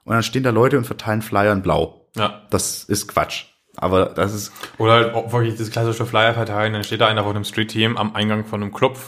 und 0.05 0.13
dann 0.13 0.23
stehen 0.23 0.43
da 0.43 0.51
Leute 0.51 0.77
und 0.77 0.85
verteilen 0.85 1.23
Flyer 1.23 1.55
in 1.55 1.63
blau. 1.63 2.07
Ja. 2.17 2.43
Das 2.51 2.85
ist 2.85 3.09
Quatsch. 3.09 3.47
Aber 3.77 4.05
das 4.05 4.35
ist, 4.35 4.53
Oder 4.77 4.93
halt 4.93 5.33
wirklich 5.33 5.57
das 5.57 5.71
klassische 5.71 6.05
Flyer 6.05 6.35
verteilen, 6.35 6.75
dann 6.75 6.85
steht 6.85 7.01
da 7.01 7.09
einer 7.09 7.25
von 7.25 7.35
einem 7.35 7.45
Street-Team 7.45 7.97
am 7.97 8.15
Eingang 8.15 8.45
von 8.45 8.63
einem 8.63 8.75
Club. 8.75 8.99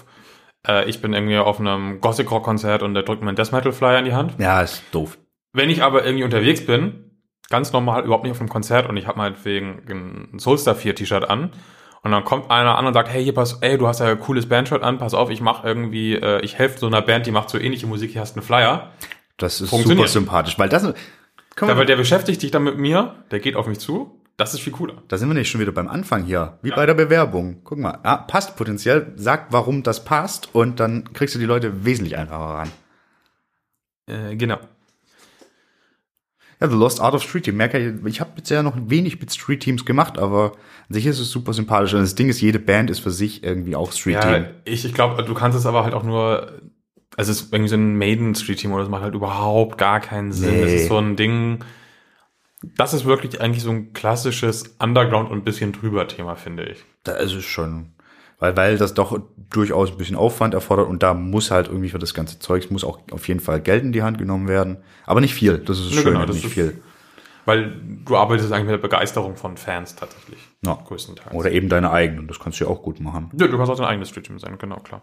Äh, 0.67 0.89
ich 0.89 1.03
bin 1.03 1.13
irgendwie 1.13 1.37
auf 1.37 1.61
einem 1.61 2.01
Gothic-Rock-Konzert 2.01 2.83
und 2.83 2.95
der 2.95 3.03
drückt 3.03 3.21
mir 3.21 3.29
einen 3.29 3.37
Death 3.37 3.53
Metal-Flyer 3.53 3.99
in 3.99 4.07
die 4.07 4.15
Hand. 4.15 4.37
ja, 4.39 4.63
ist 4.63 4.83
doof. 4.93 5.19
Wenn 5.53 5.69
ich 5.69 5.83
aber 5.83 6.07
irgendwie 6.07 6.25
unterwegs 6.25 6.65
bin, 6.65 7.21
ganz 7.51 7.75
normal, 7.75 8.05
überhaupt 8.05 8.25
nicht 8.25 8.33
auf 8.33 8.41
einem 8.41 8.49
Konzert 8.49 8.89
und 8.89 8.97
ich 8.97 9.07
habe 9.07 9.19
meinetwegen 9.19 9.83
ein 10.33 10.39
Soulstar 10.39 10.75
4 10.75 10.95
T-Shirt 10.95 11.29
an 11.29 11.51
und 12.07 12.13
dann 12.13 12.25
kommt 12.25 12.53
einer 12.53 12.79
an 12.79 12.87
und 12.87 12.95
sagt, 12.95 13.09
hey, 13.09 13.25
hier 13.25 13.35
pass, 13.35 13.59
ey, 13.63 13.77
du 13.77 13.89
hast 13.89 13.99
ja 13.99 14.07
ein 14.07 14.21
cooles 14.21 14.49
Bandshirt 14.49 14.85
an, 14.85 14.99
pass 14.99 15.13
auf, 15.13 15.29
ich 15.29 15.41
mache 15.41 15.67
irgendwie, 15.67 16.15
äh, 16.15 16.41
ich 16.43 16.57
helfe 16.57 16.79
so 16.79 16.87
einer 16.87 17.03
Band, 17.03 17.27
die 17.27 17.33
macht 17.33 17.51
so 17.51 17.59
ähnliche 17.59 17.89
Musik, 17.89 18.13
hier 18.13 18.21
hast 18.21 18.37
du 18.37 18.41
einen 18.41 18.47
Flyer. 18.47 18.93
Das 19.39 19.61
ist 19.61 19.71
super 19.71 20.07
sympathisch, 20.07 20.57
weil 20.57 20.69
das, 20.69 20.85
man, 20.85 20.95
Aber 21.69 21.85
der 21.85 21.97
beschäftigt 21.97 22.41
sich 22.41 22.53
dann 22.53 22.63
mit 22.63 22.79
mir, 22.79 23.17
der 23.33 23.41
geht 23.41 23.57
auf 23.57 23.67
mich 23.67 23.81
zu, 23.81 24.21
das 24.37 24.55
ist 24.55 24.61
viel 24.61 24.73
cooler. 24.73 25.03
Da 25.09 25.19
sind 25.19 25.29
wir 25.29 25.35
nicht 25.35 25.51
schon 25.51 25.61
wieder 25.61 25.73
beim 25.73 25.89
Anfang 25.89 26.23
hier, 26.23 26.61
wie 26.63 26.71
bei 26.71 26.87
der 26.87 26.95
Bewerbung. 26.95 27.63
Guck 27.65 27.79
mal, 27.79 27.99
ah, 28.05 28.19
passt 28.19 28.57
potenziell, 28.57 29.13
sag, 29.17 29.49
warum 29.51 29.83
das 29.83 30.05
passt 30.05 30.55
und 30.55 30.79
dann 30.79 31.13
kriegst 31.13 31.35
du 31.35 31.41
die 31.41 31.45
Leute 31.45 31.85
wesentlich 31.85 32.17
einfacher 32.17 32.55
ran. 32.55 32.71
Äh, 34.07 34.37
genau. 34.37 34.59
Ja, 36.61 36.69
The 36.69 36.77
Lost 36.77 37.01
Art 37.01 37.15
of 37.15 37.23
Street 37.23 37.45
Team. 37.45 37.57
Merke 37.57 37.79
ich, 37.79 38.07
ich 38.07 38.21
habe 38.21 38.31
bisher 38.41 38.63
noch 38.63 38.75
wenig 38.77 39.21
mit 39.21 39.33
Street 39.33 39.61
Teams 39.61 39.85
gemacht, 39.85 40.19
aber 40.19 40.53
an 40.89 40.95
sich 40.95 41.07
ist 41.07 41.19
es 41.19 41.31
super 41.31 41.53
sympathisch. 41.53 41.93
Und 41.95 42.01
das 42.01 42.15
Ding 42.15 42.29
ist, 42.29 42.41
jede 42.41 42.59
Band 42.59 42.89
ist 42.91 43.01
für 43.01 43.11
sich 43.11 43.45
irgendwie 43.45 43.77
auch 43.77 43.93
Street 43.93 44.15
Ja, 44.15 44.21
Team. 44.39 44.47
ich, 44.65 44.85
ich 44.85 44.95
glaube, 44.95 45.23
du 45.23 45.35
kannst 45.35 45.59
es 45.59 45.67
aber 45.67 45.85
halt 45.85 45.93
auch 45.95 46.03
nur, 46.03 46.53
also 47.17 47.31
es 47.33 47.43
ist 47.43 47.53
irgendwie 47.53 47.69
so 47.69 47.77
ein 47.77 47.97
Maiden-Street-Team 47.99 48.73
oder 48.73 48.83
das 48.83 48.91
macht 48.91 49.03
halt 49.03 49.15
überhaupt 49.15 49.77
gar 49.79 50.01
keinen 50.01 50.33
Sinn. 50.33 50.55
Nee. 50.55 50.63
Das 50.63 50.73
ist 50.73 50.89
so 50.89 50.97
ein 50.97 51.17
Ding, 51.17 51.59
das 52.77 52.95
ist 52.95 53.05
wirklich 53.05 53.41
eigentlich 53.41 53.63
so 53.63 53.71
ein 53.71 53.93
klassisches 53.93 54.77
Underground 54.79 55.31
und 55.31 55.39
ein 55.39 55.45
bisschen 55.45 55.73
drüber 55.73 56.09
Thema, 56.09 56.37
finde 56.37 56.65
ich. 56.65 56.85
Da 57.05 57.13
ist 57.17 57.33
es 57.33 57.45
schon, 57.45 57.93
weil, 58.39 58.57
weil 58.57 58.79
das 58.79 58.95
doch 58.95 59.19
durchaus 59.51 59.91
ein 59.91 59.97
bisschen 59.97 60.17
Aufwand 60.17 60.55
erfordert 60.55 60.89
und 60.89 61.03
da 61.03 61.15
muss 61.15 61.51
halt 61.51 61.69
irgendwie 61.69 61.89
für 61.89 61.99
das 61.99 62.15
ganze 62.15 62.39
Zeug, 62.39 62.71
muss 62.71 62.85
auch 62.85 62.99
auf 63.13 63.27
jeden 63.29 63.41
Fall 63.41 63.61
Geld 63.61 63.83
in 63.85 63.93
die 63.93 64.03
Hand 64.03 64.19
genommen 64.19 64.49
werden. 64.49 64.79
Aber 65.07 65.21
nicht 65.21 65.35
viel, 65.35 65.59
das 65.59 65.79
ist 65.79 65.93
Ja, 65.95 66.03
schön, 66.03 66.13
genau, 66.15 66.27
das 66.27 66.37
nicht 66.37 66.47
ist- 66.47 66.53
viel. 66.53 66.83
Weil 67.47 67.77
du 68.05 68.17
arbeitest 68.17 68.53
eigentlich 68.53 68.65
mit 68.67 68.73
der 68.73 68.79
Begeisterung 68.89 69.37
von 69.37 69.57
Fans 69.57 69.95
tatsächlich. 69.95 70.41
Ja. 70.65 70.75
Größtenteils. 70.85 71.33
Oder 71.33 71.53
eben 71.53 71.69
deine 71.69 71.93
eigenen, 71.93 72.27
das 72.27 72.41
kannst 72.41 72.59
du 72.61 72.65
ja 72.65 72.71
auch 72.71 72.83
gut 72.83 72.99
machen. 72.99 73.31
Ja, 73.39 73.47
du 73.47 73.57
kannst 73.57 73.71
auch 73.71 73.77
dein 73.77 73.87
eigenes 73.87 74.09
Street-Team 74.09 74.41
sein, 74.41 74.59
genau, 74.59 74.77
klar. 74.81 75.03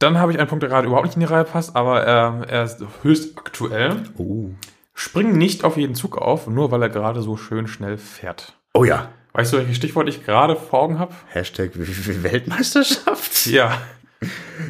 Dann 0.00 0.18
habe 0.18 0.32
ich 0.32 0.38
einen 0.38 0.48
Punkt, 0.48 0.62
der 0.62 0.70
gerade 0.70 0.86
überhaupt 0.86 1.06
nicht 1.06 1.14
in 1.16 1.20
die 1.20 1.26
Reihe 1.26 1.44
passt, 1.44 1.76
aber 1.76 2.02
er, 2.02 2.44
er 2.48 2.64
ist 2.64 2.82
höchst 3.02 3.38
aktuell. 3.38 4.02
Oh. 4.16 4.48
Spring 4.94 5.36
nicht 5.36 5.62
auf 5.62 5.76
jeden 5.76 5.94
Zug 5.94 6.16
auf, 6.18 6.46
nur 6.46 6.70
weil 6.70 6.82
er 6.82 6.88
gerade 6.88 7.22
so 7.22 7.36
schön 7.36 7.68
schnell 7.68 7.96
fährt. 7.98 8.54
Oh 8.74 8.84
ja, 8.84 9.10
Weißt 9.32 9.52
du, 9.52 9.58
welches 9.58 9.76
Stichwort 9.76 10.08
ich 10.08 10.24
gerade 10.24 10.56
vor 10.56 10.80
Augen 10.82 10.98
habe? 10.98 11.14
Hashtag 11.28 11.72
Weltmeisterschaft. 11.74 13.46
Ja. 13.46 13.80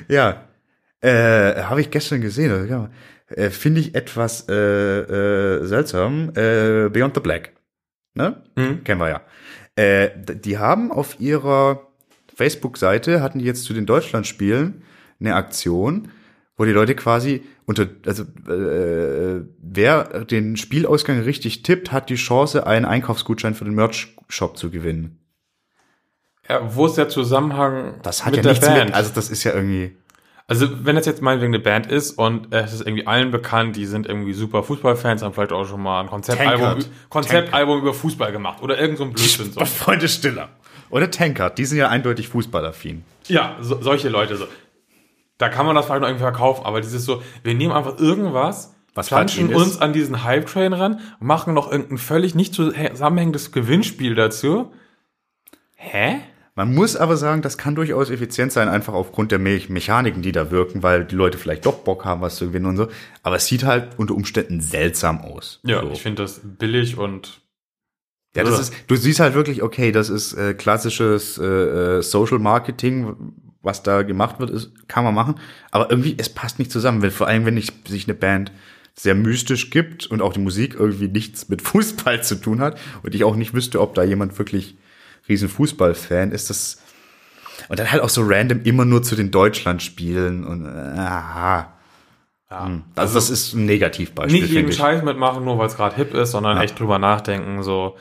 Ja, 0.07 0.45
äh, 1.01 1.63
habe 1.65 1.81
ich 1.81 1.91
gestern 1.91 2.21
gesehen. 2.21 2.53
Also, 2.53 2.67
ja, 2.67 2.89
äh, 3.31 3.51
Finde 3.51 3.81
ich 3.81 3.95
etwas 3.95 4.49
äh, 4.49 4.55
äh, 4.55 5.65
seltsam. 5.67 6.31
Äh, 6.31 6.89
Beyond 6.89 7.15
the 7.15 7.21
Black. 7.21 7.53
Ne? 8.15 8.43
Mhm. 8.57 8.85
Kennen 8.85 9.01
wir 9.01 9.09
ja. 9.09 9.21
Äh, 9.77 10.11
die 10.17 10.59
haben 10.59 10.93
auf 10.93 11.19
ihrer 11.21 11.87
Facebook-Seite, 12.35 13.23
hatten 13.23 13.39
die 13.39 13.45
jetzt 13.45 13.65
zu 13.65 13.73
den 13.73 13.87
Deutschlandspielen 13.87 14.83
eine 15.21 15.35
Aktion, 15.35 16.11
wo 16.61 16.67
die 16.67 16.73
Leute 16.73 16.95
quasi 16.95 17.43
unter, 17.65 17.87
also 18.05 18.25
äh, 18.25 19.43
wer 19.63 20.25
den 20.25 20.59
Spielausgang 20.59 21.21
richtig 21.23 21.63
tippt, 21.63 21.91
hat 21.91 22.11
die 22.11 22.17
Chance, 22.17 22.67
einen 22.67 22.85
Einkaufsgutschein 22.85 23.55
für 23.55 23.65
den 23.65 23.73
Merch-Shop 23.75 24.59
zu 24.59 24.69
gewinnen. 24.71 25.19
ja. 26.47 26.61
Wo 26.75 26.85
ist 26.85 26.99
der 26.99 27.09
Zusammenhang 27.09 27.95
Das 28.03 28.27
hat 28.27 28.33
mit 28.33 28.39
ja 28.39 28.43
der 28.43 28.53
nichts 28.53 28.67
Band? 28.67 28.85
mit, 28.89 28.95
also 28.95 29.11
das 29.15 29.31
ist 29.31 29.43
ja 29.45 29.55
irgendwie, 29.55 29.97
Also, 30.49 30.85
wenn 30.85 30.97
das 30.97 31.07
jetzt 31.07 31.23
meinetwegen 31.23 31.55
eine 31.55 31.63
Band 31.63 31.87
ist 31.87 32.11
und 32.19 32.53
es 32.53 32.75
ist 32.75 32.83
irgendwie 32.83 33.07
allen 33.07 33.31
bekannt, 33.31 33.77
die 33.77 33.87
sind 33.87 34.07
irgendwie 34.07 34.35
super 34.35 34.63
Fußballfans, 34.63 35.23
haben 35.23 35.33
vielleicht 35.33 35.53
auch 35.53 35.65
schon 35.67 35.81
mal 35.81 36.03
ein 36.03 36.09
Konzeptalbum. 36.09 36.85
Konzeptalbum 37.09 37.79
über 37.81 37.95
Fußball 37.95 38.33
gemacht 38.33 38.61
oder 38.63 38.79
irgend 38.79 38.99
so 38.99 39.05
ein 39.05 39.13
Blödsinn. 39.15 39.51
So. 39.53 39.65
Freunde 39.65 40.09
Stiller. 40.17 40.51
Oder 40.91 41.11
Tankard, 41.11 41.57
die 41.57 41.65
sind 41.65 41.79
ja 41.79 41.89
eindeutig 41.89 42.29
fußballaffin. 42.29 43.03
Ja, 43.29 43.57
so, 43.63 43.81
solche 43.81 44.11
Leute 44.11 44.37
so. 44.37 44.45
Da 45.41 45.49
kann 45.49 45.65
man 45.65 45.75
das 45.75 45.87
vielleicht 45.87 46.03
noch 46.03 46.09
irgendwie 46.09 46.23
verkaufen, 46.23 46.67
aber 46.67 46.83
dieses 46.83 47.07
so, 47.07 47.23
wir 47.43 47.55
nehmen 47.55 47.73
einfach 47.73 47.99
irgendwas, 47.99 48.75
Was 48.95 49.07
klatschen 49.07 49.55
uns 49.55 49.81
an 49.81 49.95
diesen 49.95 50.23
Hype-Train 50.23 50.75
ran, 50.75 51.01
machen 51.19 51.55
noch 51.55 51.73
irgendein 51.73 51.97
völlig 51.97 52.35
nicht 52.35 52.53
zusammenhängendes 52.53 53.51
Gewinnspiel 53.51 54.15
dazu. 54.15 54.71
Hä? 55.77 56.21
Man 56.57 56.75
muss 56.75 56.95
aber 56.95 57.17
sagen, 57.17 57.41
das 57.41 57.57
kann 57.57 57.75
durchaus 57.75 58.11
effizient 58.11 58.53
sein, 58.53 58.69
einfach 58.69 58.93
aufgrund 58.93 59.33
der 59.33 59.39
Me 59.39 59.63
Mechaniken, 59.69 60.21
die 60.21 60.33
da 60.33 60.51
wirken, 60.51 60.83
weil 60.83 61.07
die 61.07 61.15
Leute 61.15 61.39
vielleicht 61.39 61.65
doch 61.65 61.79
Bock 61.79 62.05
haben, 62.05 62.21
was 62.21 62.37
zu 62.37 62.49
gewinnen 62.49 62.67
und 62.67 62.77
so. 62.77 62.89
Aber 63.23 63.37
es 63.37 63.47
sieht 63.47 63.65
halt 63.65 63.99
unter 63.99 64.15
Umständen 64.15 64.61
seltsam 64.61 65.23
aus. 65.23 65.61
Ja, 65.65 65.81
so. 65.81 65.91
ich 65.91 66.03
finde 66.03 66.23
das 66.23 66.43
billig 66.45 66.99
und 66.99 67.41
ja, 68.37 68.45
das 68.45 68.61
ist, 68.61 68.75
du 68.89 68.95
siehst 68.95 69.21
halt 69.21 69.33
wirklich, 69.33 69.63
okay, 69.63 69.91
das 69.91 70.11
ist 70.11 70.35
äh, 70.35 70.53
klassisches 70.53 71.39
äh, 71.39 71.45
äh, 71.45 72.03
Social 72.03 72.39
Marketing, 72.39 73.33
was 73.63 73.83
da 73.83 74.03
gemacht 74.03 74.41
wird, 74.41 74.51
ist, 74.51 74.71
kann 74.89 75.05
man 75.05 75.15
machen. 75.15 75.35
Aber 75.71 75.91
irgendwie, 75.91 76.15
es 76.19 76.29
passt 76.29 76.59
nicht 76.59 76.71
zusammen, 76.73 77.03
weil 77.03 77.11
vor 77.11 77.27
allem, 77.27 77.45
wenn 77.45 77.57
ich, 77.57 77.73
sich 77.87 78.05
eine 78.05 78.15
Band 78.15 78.53
sehr 78.95 79.15
mystisch 79.15 79.71
gibt 79.71 80.07
und 80.07 80.21
auch 80.23 80.33
die 80.33 80.41
Musik 80.41 80.75
irgendwie 80.79 81.09
nichts 81.09 81.49
mit 81.49 81.63
Fußball 81.67 82.23
zu 82.23 82.37
tun 82.37 82.61
hat 82.61 82.79
und 83.03 83.15
ich 83.15 83.25
auch 83.25 83.37
nicht 83.37 83.55
wüsste, 83.55 83.81
ob 83.81 83.95
da 83.95 84.03
jemand 84.03 84.39
wirklich 84.39 84.77
riesen 85.29 85.49
Fußballfan 85.49 86.33
ist, 86.33 86.51
das 86.51 86.83
und 87.69 87.79
dann 87.79 87.93
halt 87.93 88.03
auch 88.03 88.09
so 88.09 88.23
random 88.25 88.63
immer 88.65 88.85
nur 88.87 89.03
zu 89.03 89.15
den 89.17 89.31
Deutschlandspielen 89.31 90.45
und 90.45 90.67
aha. 90.67 91.69
ja. 92.51 92.71
Also, 92.97 93.15
das 93.15 93.29
ist 93.31 93.53
ein 93.53 93.67
Negativbeispiel, 93.67 94.41
nicht 94.43 94.53
jeden. 94.53 94.73
Scheiß 94.73 95.03
mitmachen, 95.03 95.45
nur 95.45 95.59
weil 95.59 95.67
es 95.67 95.77
gerade 95.77 95.95
hip 95.95 96.15
ist, 96.15 96.31
sondern 96.33 96.57
Ja. 96.57 96.63
echt 96.63 96.79
drüber 96.81 96.99
nachdenken, 96.99 97.63
so 97.63 97.97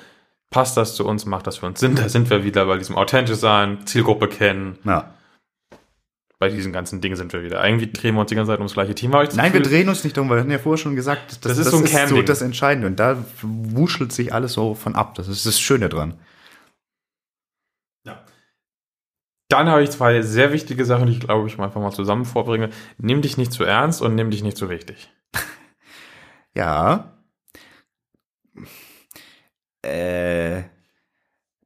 passt 0.49 0.77
das 0.77 0.95
zu 0.95 1.05
uns, 1.05 1.25
macht 1.25 1.45
das 1.45 1.57
für 1.57 1.65
uns 1.67 1.79
Sinn, 1.81 1.95
da 1.95 2.07
sind 2.09 2.29
wir 2.29 2.43
wieder 2.45 2.65
bei 2.65 2.77
diesem 2.77 2.95
authentisch 2.95 3.37
sein, 3.37 3.85
Zielgruppe 3.85 4.27
kennen, 4.29 4.79
Ja. 4.85 5.13
Bei 6.39 6.47
diesen 6.47 6.71
ganzen 6.71 7.01
Dingen 7.01 7.17
sind 7.17 7.33
wir 7.33 7.43
wieder. 7.43 7.59
Eigentlich 7.59 7.91
drehen 7.91 8.15
wir 8.15 8.21
uns 8.21 8.29
die 8.29 8.35
ganze 8.35 8.51
Zeit 8.51 8.59
ums 8.59 8.73
gleiche 8.73 8.95
Team. 8.95 9.11
das 9.11 9.35
Nein, 9.35 9.51
wir 9.51 9.61
drehen 9.61 9.89
uns 9.89 10.05
nicht 10.05 10.15
drum, 10.15 10.29
weil 10.29 10.37
wir 10.37 10.41
hatten 10.41 10.51
ja 10.51 10.57
vorher 10.57 10.77
schon 10.77 10.95
gesagt, 10.95 11.31
das, 11.31 11.39
Das 11.41 11.57
ist 11.57 11.71
so 11.71 11.77
ein 11.77 11.83
Camping. 11.85 12.25
das 12.25 12.41
Entscheidende. 12.41 12.87
Und 12.87 12.97
da 12.97 13.23
wuschelt 13.41 14.13
sich 14.13 14.33
alles 14.33 14.53
so 14.53 14.73
von 14.73 14.95
ab. 14.95 15.15
Das 15.15 15.27
ist 15.27 15.45
das 15.45 15.59
Schöne 15.59 15.89
dran. 15.89 16.17
Ja. 18.05 18.23
Dann 19.49 19.67
habe 19.67 19.83
ich 19.83 19.91
zwei 19.91 20.21
sehr 20.21 20.53
wichtige 20.53 20.85
Sachen, 20.85 21.07
die 21.07 21.13
ich 21.13 21.19
glaube 21.19 21.45
ich 21.47 21.57
mal 21.57 21.65
einfach 21.65 21.81
mal 21.81 21.91
zusammen 21.91 22.23
vorbringe. 22.23 22.69
Nimm 22.97 23.21
dich 23.21 23.37
nicht 23.37 23.51
zu 23.51 23.65
ernst 23.65 24.01
und 24.01 24.15
nimm 24.15 24.31
dich 24.31 24.41
nicht 24.41 24.57
zu 24.57 24.69
wichtig. 24.69 25.11
Ja. 26.55 27.13
Äh, 29.85 30.63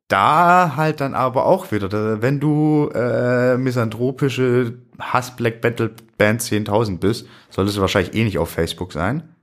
da 0.07 0.73
halt 0.75 1.01
dann 1.01 1.13
aber 1.13 1.45
auch 1.45 1.71
wieder, 1.71 2.21
wenn 2.21 2.39
du 2.39 2.89
äh, 2.93 3.57
misanthropische 3.57 4.77
Hass 4.99 5.35
Black 5.35 5.61
Battle 5.61 5.91
Band 6.17 6.41
10.000 6.41 6.99
bist, 6.99 7.27
solltest 7.49 7.77
du 7.77 7.81
wahrscheinlich 7.81 8.13
eh 8.13 8.23
nicht 8.23 8.37
auf 8.37 8.49
Facebook 8.49 8.93
sein. 8.93 9.35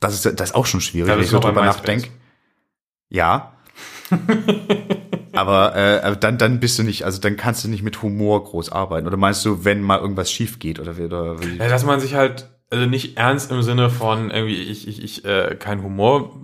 Das 0.00 0.14
ist, 0.14 0.40
das 0.40 0.50
ist 0.50 0.54
auch 0.54 0.66
schon 0.66 0.80
schwierig, 0.80 1.12
wenn 1.12 1.20
ich 1.20 1.28
so 1.28 1.38
drüber 1.38 1.64
nachdenke. 1.64 2.08
Ja. 3.08 3.52
aber 5.32 5.76
äh, 5.76 6.16
dann, 6.18 6.38
dann 6.38 6.60
bist 6.60 6.78
du 6.78 6.82
nicht, 6.82 7.04
also 7.04 7.20
dann 7.20 7.36
kannst 7.36 7.64
du 7.64 7.68
nicht 7.68 7.82
mit 7.82 8.02
Humor 8.02 8.42
groß 8.44 8.72
arbeiten. 8.72 9.06
Oder 9.06 9.16
meinst 9.16 9.44
du, 9.44 9.64
wenn 9.64 9.80
mal 9.80 10.00
irgendwas 10.00 10.30
schief 10.30 10.58
geht 10.58 10.80
oder, 10.80 10.92
oder 10.92 11.40
wie? 11.40 11.58
Ja, 11.58 11.68
dass 11.68 11.84
man 11.84 12.00
sich 12.00 12.14
halt, 12.14 12.48
also 12.70 12.86
nicht 12.86 13.16
ernst 13.16 13.50
im 13.50 13.62
Sinne 13.62 13.90
von 13.90 14.30
irgendwie, 14.30 14.60
ich, 14.62 14.88
ich, 14.88 15.02
ich, 15.02 15.24
äh, 15.24 15.56
kein 15.58 15.82
Humor 15.82 16.40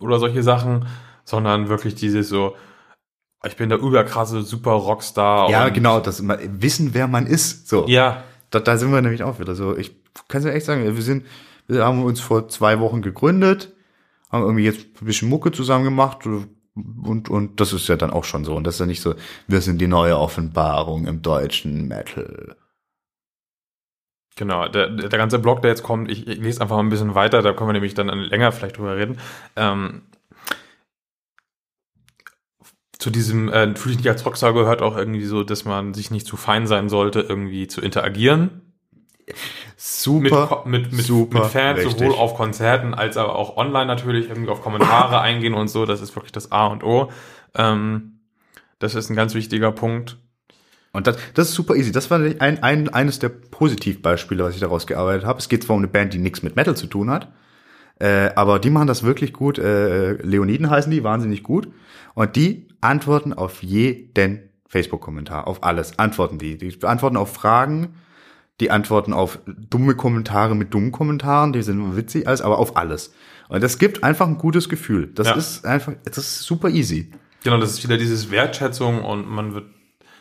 oder 0.00 0.18
solche 0.18 0.42
Sachen, 0.42 0.86
sondern 1.28 1.68
wirklich 1.68 1.94
dieses 1.94 2.30
so, 2.30 2.56
ich 3.44 3.56
bin 3.56 3.68
der 3.68 3.78
überkrasse 3.78 4.40
super 4.42 4.72
Rockstar. 4.72 5.50
Ja, 5.50 5.68
genau, 5.68 6.00
das 6.00 6.22
wissen, 6.26 6.94
wer 6.94 7.06
man 7.06 7.26
ist. 7.26 7.68
So. 7.68 7.86
Ja, 7.86 8.24
Da, 8.50 8.60
da 8.60 8.78
sind 8.78 8.90
wir 8.90 9.02
nämlich 9.02 9.22
auch 9.22 9.38
wieder 9.38 9.54
so. 9.54 9.76
Ich 9.76 9.94
kann 10.28 10.40
es 10.40 10.46
ja 10.46 10.52
echt 10.52 10.64
sagen, 10.64 10.82
wir 10.84 11.02
sind, 11.02 11.26
wir 11.66 11.84
haben 11.84 12.02
uns 12.02 12.20
vor 12.20 12.48
zwei 12.48 12.80
Wochen 12.80 13.02
gegründet, 13.02 13.74
haben 14.32 14.42
irgendwie 14.42 14.64
jetzt 14.64 14.86
ein 15.02 15.04
bisschen 15.04 15.28
Mucke 15.28 15.52
zusammen 15.52 15.84
gemacht 15.84 16.26
und, 16.26 17.28
und 17.28 17.60
das 17.60 17.74
ist 17.74 17.88
ja 17.88 17.96
dann 17.96 18.10
auch 18.10 18.24
schon 18.24 18.44
so. 18.46 18.56
Und 18.56 18.64
das 18.64 18.76
ist 18.76 18.80
ja 18.80 18.86
nicht 18.86 19.02
so, 19.02 19.14
wir 19.46 19.60
sind 19.60 19.80
die 19.82 19.86
neue 19.86 20.18
Offenbarung 20.18 21.06
im 21.06 21.20
deutschen 21.20 21.88
Metal. 21.88 22.56
genau. 24.34 24.66
Der, 24.68 24.88
der 24.88 25.18
ganze 25.18 25.38
Blog, 25.38 25.60
der 25.60 25.70
jetzt 25.72 25.82
kommt, 25.82 26.10
ich, 26.10 26.26
ich 26.26 26.38
lese 26.38 26.62
einfach 26.62 26.76
mal 26.76 26.82
ein 26.82 26.88
bisschen 26.88 27.14
weiter, 27.14 27.42
da 27.42 27.52
können 27.52 27.68
wir 27.68 27.72
nämlich 27.74 27.94
dann 27.94 28.08
länger 28.08 28.50
vielleicht 28.52 28.78
drüber 28.78 28.96
reden. 28.96 29.18
Ähm, 29.56 30.02
zu 32.98 33.10
diesem, 33.10 33.48
äh, 33.48 33.74
fühle 33.76 33.92
ich 33.94 33.98
nicht 33.98 34.08
als 34.08 34.24
Rockstar 34.26 34.52
gehört 34.52 34.82
auch 34.82 34.96
irgendwie 34.96 35.24
so, 35.24 35.44
dass 35.44 35.64
man 35.64 35.94
sich 35.94 36.10
nicht 36.10 36.26
zu 36.26 36.36
fein 36.36 36.66
sein 36.66 36.88
sollte, 36.88 37.20
irgendwie 37.20 37.66
zu 37.68 37.80
interagieren. 37.80 38.62
mit, 39.26 39.36
Super, 39.76 40.46
Ko- 40.46 40.68
mit, 40.68 40.92
mit, 40.92 41.04
super, 41.04 41.40
mit 41.40 41.48
Fans, 41.48 41.78
richtig. 41.80 41.98
sowohl 41.98 42.14
auf 42.14 42.34
Konzerten 42.34 42.94
als 42.94 43.16
aber 43.16 43.36
auch 43.36 43.56
online 43.56 43.86
natürlich, 43.86 44.28
irgendwie 44.28 44.50
auf 44.50 44.62
Kommentare 44.62 45.20
eingehen 45.22 45.54
und 45.54 45.68
so. 45.68 45.86
Das 45.86 46.00
ist 46.00 46.16
wirklich 46.16 46.32
das 46.32 46.50
A 46.50 46.66
und 46.66 46.82
O. 46.82 47.10
Ähm, 47.54 48.20
das 48.78 48.94
ist 48.94 49.10
ein 49.10 49.16
ganz 49.16 49.34
wichtiger 49.34 49.70
Punkt. 49.72 50.18
Und 50.92 51.06
das, 51.06 51.18
das 51.34 51.50
ist 51.50 51.54
super 51.54 51.76
easy. 51.76 51.92
Das 51.92 52.10
war 52.10 52.18
ein, 52.18 52.62
ein, 52.62 52.88
eines 52.88 53.18
der 53.18 53.28
Positivbeispiele, 53.28 54.42
was 54.42 54.54
ich 54.54 54.60
daraus 54.60 54.86
gearbeitet 54.86 55.26
habe. 55.26 55.38
Es 55.38 55.48
geht 55.48 55.62
zwar 55.62 55.76
um 55.76 55.80
eine 55.82 55.88
Band, 55.88 56.14
die 56.14 56.18
nichts 56.18 56.42
mit 56.42 56.56
Metal 56.56 56.76
zu 56.76 56.86
tun 56.86 57.10
hat, 57.10 57.28
äh, 58.00 58.30
aber 58.34 58.58
die 58.58 58.70
machen 58.70 58.86
das 58.86 59.02
wirklich 59.02 59.32
gut. 59.32 59.58
Äh, 59.58 60.12
Leoniden 60.22 60.70
heißen 60.70 60.90
die, 60.90 61.02
wahnsinnig 61.04 61.42
gut. 61.42 61.68
Und 62.14 62.36
die 62.36 62.68
antworten 62.80 63.32
auf 63.32 63.62
jeden 63.62 64.40
Facebook-Kommentar, 64.68 65.46
auf 65.46 65.62
alles. 65.62 65.98
Antworten 65.98 66.38
die. 66.38 66.58
Die 66.58 66.76
antworten 66.84 67.16
auf 67.16 67.32
Fragen, 67.32 67.94
die 68.60 68.70
antworten 68.70 69.12
auf 69.12 69.38
dumme 69.46 69.94
Kommentare 69.94 70.54
mit 70.54 70.74
dummen 70.74 70.92
Kommentaren, 70.92 71.52
die 71.52 71.62
sind 71.62 71.96
witzig, 71.96 72.26
alles, 72.26 72.40
aber 72.42 72.58
auf 72.58 72.76
alles. 72.76 73.12
Und 73.48 73.62
das 73.62 73.78
gibt 73.78 74.04
einfach 74.04 74.26
ein 74.26 74.36
gutes 74.36 74.68
Gefühl. 74.68 75.10
Das 75.14 75.28
Ja. 75.28 75.34
ist 75.34 75.64
einfach, 75.64 75.94
das 76.04 76.18
ist 76.18 76.42
super 76.42 76.68
easy. 76.68 77.10
Genau, 77.44 77.58
das 77.58 77.70
ist 77.70 77.84
wieder 77.84 77.96
dieses 77.96 78.30
Wertschätzung 78.30 79.02
und 79.04 79.28
man 79.28 79.54
wird 79.54 79.66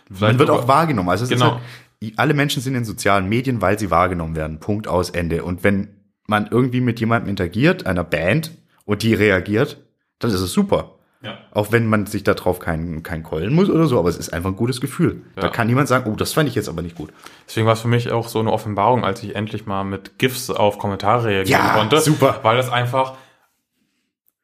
Man 0.09 0.39
wird 0.39 0.49
auch 0.49 0.67
wahrgenommen. 0.69 1.09
Also 1.09 1.25
es 1.25 1.29
Genau. 1.29 1.57
ist 1.99 2.03
halt, 2.05 2.13
alle 2.19 2.33
Menschen 2.33 2.61
sind 2.61 2.75
in 2.75 2.85
sozialen 2.85 3.27
Medien, 3.27 3.59
weil 3.61 3.77
sie 3.77 3.91
wahrgenommen 3.91 4.35
werden. 4.37 4.59
Punkt 4.59 4.87
aus 4.87 5.09
Ende. 5.09 5.43
Und 5.43 5.65
wenn 5.65 5.89
man 6.27 6.47
irgendwie 6.51 6.81
mit 6.81 6.99
jemandem 6.99 7.29
interagiert, 7.29 7.85
einer 7.85 8.03
Band, 8.03 8.51
und 8.85 9.03
die 9.03 9.13
reagiert, 9.13 9.77
dann 10.19 10.31
ist 10.31 10.39
es 10.39 10.53
super. 10.53 10.91
Ja. 11.21 11.37
Auch 11.51 11.71
wenn 11.71 11.87
man 11.87 12.05
sich 12.05 12.23
darauf 12.23 12.59
kein, 12.59 13.01
kein 13.03 13.23
keulen 13.23 13.53
muss 13.53 13.69
oder 13.69 13.87
so, 13.87 13.97
aber 13.99 14.07
es 14.07 14.17
ist 14.17 14.31
einfach 14.33 14.49
ein 14.51 14.55
gutes 14.55 14.79
Gefühl. 14.79 15.23
Da 15.35 15.43
Ja. 15.43 15.49
kann 15.49 15.67
niemand 15.67 15.87
sagen, 15.87 16.09
oh, 16.09 16.15
das 16.15 16.31
fand 16.33 16.47
ich 16.47 16.55
jetzt 16.55 16.69
aber 16.69 16.81
nicht 16.83 16.95
gut. 16.95 17.11
Deswegen 17.47 17.65
war 17.65 17.73
es 17.73 17.81
für 17.81 17.87
mich 17.87 18.11
auch 18.11 18.27
so 18.27 18.39
eine 18.39 18.51
Offenbarung, 18.51 19.03
als 19.03 19.23
ich 19.23 19.35
endlich 19.35 19.65
mal 19.65 19.83
mit 19.83 20.19
GIFs 20.19 20.49
auf 20.51 20.77
Kommentare 20.77 21.25
reagieren 21.25 21.61
Ja, 21.65 21.73
konnte. 21.73 21.99
super. 22.01 22.39
Weil 22.43 22.55
das 22.57 22.69
einfach 22.69 23.15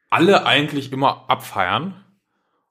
alle 0.09 0.45
eigentlich 0.45 0.91
immer 0.91 1.25
abfeiern. 1.29 1.93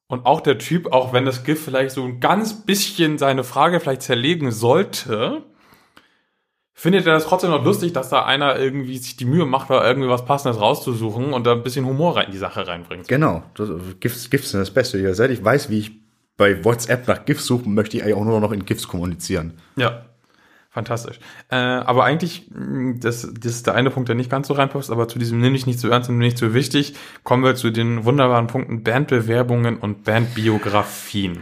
Und 0.09 0.27
auch 0.27 0.41
der 0.43 0.59
Typ, 0.59 0.93
auch 0.93 1.13
wenn 1.15 1.25
das 1.25 1.43
GIF 1.45 1.65
vielleicht 1.65 1.93
so 1.93 2.05
ein 2.05 2.21
ganz 2.21 2.67
bisschen 2.67 3.17
seine 3.19 3.45
Frage 3.45 3.81
vielleicht 3.81 4.03
zerlegen 4.03 4.51
sollte, 4.53 5.43
findet 6.75 7.07
er 7.07 7.15
das 7.15 7.25
trotzdem 7.25 7.51
noch 7.51 7.65
lustig, 7.65 7.93
dass 7.93 8.09
da 8.09 8.25
einer 8.25 8.59
irgendwie 8.59 8.99
sich 8.99 9.17
die 9.17 9.25
Mühe 9.25 9.47
macht, 9.47 9.71
da 9.71 9.87
irgendwie 9.87 10.09
was 10.09 10.25
Passendes 10.25 10.61
rauszusuchen 10.61 11.33
und 11.33 11.47
da 11.47 11.53
ein 11.53 11.63
bisschen 11.63 11.87
Humor 11.87 12.17
rein 12.17 12.27
in 12.27 12.33
die 12.33 12.39
Sache 12.39 12.67
reinbringt. 12.67 13.09
Genau. 13.09 13.43
Das, 13.55 13.69
GIFs, 14.01 14.31
GIFs 14.31 14.51
sind 14.51 14.61
das 14.61 14.71
Beste. 14.71 14.99
Ja, 14.99 15.15
seit 15.15 15.31
ich 15.31 15.45
weiß, 15.45 15.71
wie 15.71 15.79
ich 15.79 15.93
bei 16.37 16.65
WhatsApp 16.65 17.07
nach 17.07 17.25
GIFs 17.25 17.47
suche, 17.47 17.69
möchte 17.69 17.97
ich 17.97 18.03
eigentlich 18.03 18.17
auch 18.17 18.25
nur 18.25 18.41
noch 18.41 18.53
in 18.53 18.65
GIFs 18.65 18.89
kommunizieren. 18.89 19.59
Ja, 19.77 20.07
fantastisch. 20.71 21.21
Äh, 21.51 21.57
aber 21.57 22.05
eigentlich, 22.05 22.51
mh, 22.51 22.97
das, 23.01 23.29
das 23.39 23.53
ist 23.53 23.67
der 23.67 23.75
eine 23.75 23.91
Punkt, 23.91 24.09
der 24.09 24.17
nicht 24.17 24.31
ganz 24.31 24.49
so 24.49 24.55
reinpasst, 24.55 24.91
aber 24.91 25.09
zu 25.09 25.19
diesem 25.19 25.41
nimm 25.41 25.53
dich 25.53 25.67
nicht 25.67 25.79
zu 25.79 25.91
ernst 25.91 26.09
und 26.09 26.19
nicht 26.19 26.39
zu 26.39 26.55
wichtig, 26.55 26.95
kommen 27.23 27.45
wir 27.45 27.55
zu 27.55 27.71
den 27.71 28.05
wunderbaren 28.05 28.47
Punkten 28.47 28.83
Bandbewerbungen 28.83 29.77
und 29.77 30.05
Bandbiografien. 30.05 31.41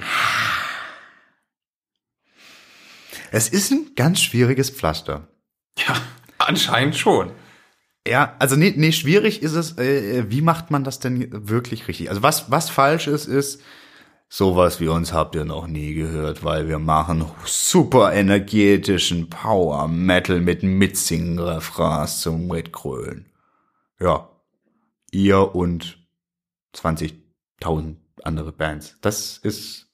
Es 3.30 3.48
ist 3.48 3.70
ein 3.70 3.92
ganz 3.94 4.20
schwieriges 4.20 4.70
Pflaster. 4.70 5.28
Ja, 5.78 5.96
anscheinend 6.38 6.96
schon. 6.96 7.32
Ja, 8.06 8.34
also 8.38 8.56
nee, 8.56 8.72
nee 8.76 8.92
schwierig 8.92 9.42
ist 9.42 9.54
es, 9.54 9.78
äh, 9.78 10.30
wie 10.30 10.40
macht 10.40 10.70
man 10.70 10.84
das 10.84 11.00
denn 11.00 11.28
wirklich 11.48 11.86
richtig? 11.86 12.08
Also 12.08 12.22
was, 12.22 12.50
was 12.50 12.70
falsch 12.70 13.06
ist, 13.06 13.26
ist, 13.26 13.62
sowas 14.28 14.80
wie 14.80 14.88
uns 14.88 15.12
habt 15.12 15.34
ihr 15.34 15.44
noch 15.44 15.66
nie 15.66 15.94
gehört, 15.94 16.42
weil 16.42 16.66
wir 16.66 16.78
machen 16.78 17.24
super 17.44 18.12
energetischen 18.12 19.28
Power 19.28 19.86
Metal 19.86 20.40
mit 20.40 20.62
Mitsingen-Refrains 20.62 22.20
zum 22.20 22.46
Mitgrölen. 22.46 23.26
Ja. 23.98 24.28
Ihr 25.12 25.54
und 25.54 25.98
20.000 26.74 27.96
andere 28.24 28.52
Bands. 28.52 28.96
Das 29.00 29.38
ist 29.38 29.89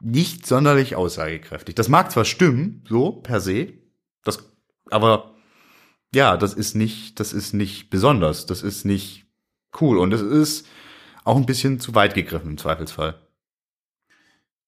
nicht 0.00 0.46
sonderlich 0.46 0.96
aussagekräftig. 0.96 1.74
Das 1.74 1.88
mag 1.88 2.10
zwar 2.10 2.24
stimmen, 2.24 2.84
so 2.88 3.12
per 3.12 3.40
se, 3.40 3.74
das, 4.24 4.50
aber 4.90 5.34
ja, 6.14 6.36
das 6.36 6.54
ist 6.54 6.74
nicht, 6.74 7.18
das 7.20 7.32
ist 7.32 7.52
nicht 7.52 7.90
besonders, 7.90 8.46
das 8.46 8.62
ist 8.62 8.84
nicht 8.84 9.26
cool 9.80 9.98
und 9.98 10.12
es 10.12 10.22
ist 10.22 10.66
auch 11.24 11.36
ein 11.36 11.46
bisschen 11.46 11.80
zu 11.80 11.94
weit 11.94 12.14
gegriffen 12.14 12.50
im 12.50 12.58
Zweifelsfall. 12.58 13.14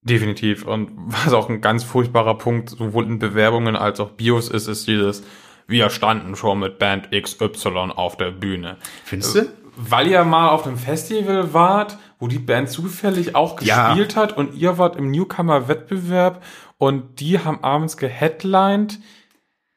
Definitiv. 0.03 0.65
Und 0.65 0.91
was 0.97 1.33
auch 1.33 1.49
ein 1.49 1.61
ganz 1.61 1.85
furchtbarer 1.85 2.39
Punkt, 2.39 2.71
sowohl 2.71 3.07
in 3.07 3.19
Bewerbungen 3.19 3.77
als 3.77 4.01
auch 4.01 4.11
Bios 4.11 4.49
ist, 4.49 4.67
ist 4.69 4.87
dieses, 4.87 5.23
wir 5.67 5.91
standen 5.91 6.35
schon 6.35 6.61
mit 6.61 6.79
Band 6.79 7.11
XY 7.11 7.93
auf 7.95 8.17
der 8.17 8.31
Bühne. 8.31 8.79
Findest 9.05 9.35
du? 9.35 9.49
Weil 9.81 10.09
ihr 10.09 10.25
mal 10.25 10.49
auf 10.49 10.67
einem 10.67 10.77
Festival 10.77 11.55
wart, 11.55 11.99
wo 12.19 12.27
die 12.27 12.39
Band 12.41 12.69
zufällig 12.69 13.35
auch 13.37 13.61
Ja. 13.63 13.89
gespielt 13.89 14.17
hat 14.17 14.37
und 14.37 14.55
ihr 14.55 14.77
wart 14.77 14.97
im 14.97 15.11
Newcomer-Wettbewerb 15.13 16.43
und 16.79 17.21
die 17.21 17.39
haben 17.39 17.63
abends 17.63 17.97
geheadlined, 17.97 18.99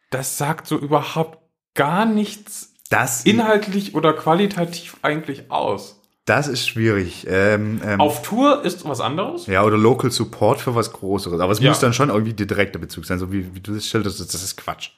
das 0.10 0.38
sagt 0.38 0.68
so 0.68 0.78
überhaupt 0.78 1.38
gar 1.76 2.06
nichts 2.06 2.74
Das, 2.90 3.24
inhaltlich 3.26 3.96
oder 3.96 4.14
qualitativ 4.14 4.98
eigentlich 5.04 5.52
aus. 5.52 6.02
das 6.26 6.48
ist 6.48 6.68
schwierig. 6.68 7.26
Ähm, 7.30 7.82
ähm, 7.86 8.00
Auf 8.02 8.22
Tour 8.22 8.64
ist 8.66 8.84
was 8.88 9.02
anderes. 9.02 9.48
ja, 9.48 9.64
oder 9.64 9.78
Local 9.78 10.12
Support 10.12 10.62
für 10.62 10.76
was 10.76 10.94
Größeres. 10.94 11.40
Aber 11.40 11.52
es 11.52 11.60
Ja. 11.60 11.70
muss 11.70 11.80
dann 11.80 11.94
schon 11.94 12.10
irgendwie 12.10 12.34
der 12.34 12.46
direkte 12.48 12.80
Bezug 12.80 13.06
sein, 13.06 13.20
so 13.20 13.32
wie, 13.32 13.54
wie 13.56 13.60
du 13.60 13.74
das 13.74 13.86
schilderst, 13.88 14.20
das 14.20 14.28
das 14.28 14.44
ist 14.44 14.58
Quatsch. 14.58 14.90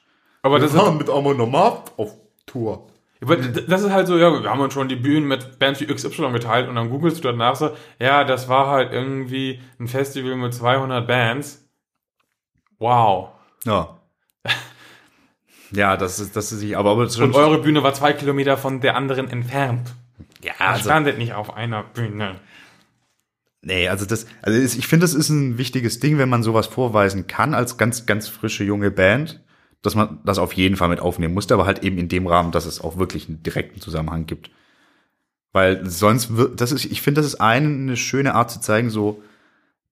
Aber 0.42 0.58
das 0.58 0.74
ist, 0.74 0.92
mit 0.94 1.08
einmal 1.10 1.34
normal 1.34 1.78
auf 1.96 2.12
Tour. 2.46 2.86
Aber 3.24 3.36
das 3.36 3.82
ist 3.82 3.90
halt 3.90 4.06
so, 4.06 4.16
ja, 4.16 4.42
wir 4.42 4.48
haben 4.48 4.60
uns 4.60 4.72
schon 4.74 4.88
die 4.88 4.96
Bühnen 4.96 5.26
mit 5.26 5.58
Bands 5.58 5.80
wie 5.80 5.86
XY 5.86 6.32
geteilt 6.32 6.68
und 6.68 6.76
dann 6.76 6.90
googelst 6.90 7.18
du 7.18 7.22
danach 7.22 7.56
so, 7.56 7.70
ja, 7.98 8.24
das 8.24 8.48
war 8.48 8.68
halt 8.68 8.92
irgendwie 8.92 9.60
ein 9.78 9.88
Festival 9.88 10.36
mit 10.36 10.54
200 10.54 11.06
Bands. 11.06 11.68
Wow. 12.78 13.30
Ja. 13.64 13.98
Ja, 15.72 15.96
das 15.96 16.20
ist, 16.20 16.36
das 16.36 16.52
ist 16.52 16.60
sich, 16.60 16.76
aber, 16.76 16.90
aber 16.90 17.02
Und 17.02 17.34
eure 17.34 17.58
Bühne 17.58 17.82
war 17.82 17.94
zwei 17.94 18.12
Kilometer 18.12 18.56
von 18.56 18.80
der 18.80 18.96
anderen 18.96 19.28
entfernt. 19.30 19.94
ja, 20.42 20.52
also, 20.58 20.84
standet 20.84 21.18
nicht 21.18 21.34
auf 21.34 21.56
einer 21.56 21.82
Bühne. 21.82 22.36
Nee, 23.62 23.88
also 23.88 24.04
das, 24.04 24.26
also 24.42 24.58
ich 24.58 24.86
finde, 24.86 25.04
das 25.04 25.14
ist 25.14 25.30
ein 25.30 25.56
wichtiges 25.56 25.98
Ding, 25.98 26.18
wenn 26.18 26.28
man 26.28 26.42
sowas 26.42 26.66
vorweisen 26.66 27.26
kann 27.26 27.54
als 27.54 27.78
ganz, 27.78 28.04
ganz 28.04 28.28
frische 28.28 28.62
junge 28.62 28.90
Band, 28.90 29.42
dass 29.84 29.94
man 29.94 30.18
das 30.24 30.38
auf 30.38 30.54
jeden 30.54 30.76
Fall 30.76 30.88
mit 30.88 30.98
aufnehmen 30.98 31.34
musste, 31.34 31.52
aber 31.52 31.66
halt 31.66 31.84
eben 31.84 31.98
in 31.98 32.08
dem 32.08 32.26
Rahmen, 32.26 32.52
dass 32.52 32.64
es 32.64 32.80
auch 32.80 32.96
wirklich 32.96 33.28
einen 33.28 33.42
direkten 33.42 33.82
Zusammenhang 33.82 34.24
gibt. 34.24 34.50
Weil 35.52 35.88
sonst 35.88 36.38
wird, 36.38 36.58
das 36.62 36.72
ist, 36.72 36.86
ich 36.86 37.02
finde, 37.02 37.20
das 37.20 37.26
ist 37.26 37.40
eine, 37.40 37.94
schöne 37.98 38.34
Art 38.34 38.50
zu 38.50 38.62
zeigen, 38.62 38.88
so, 38.88 39.22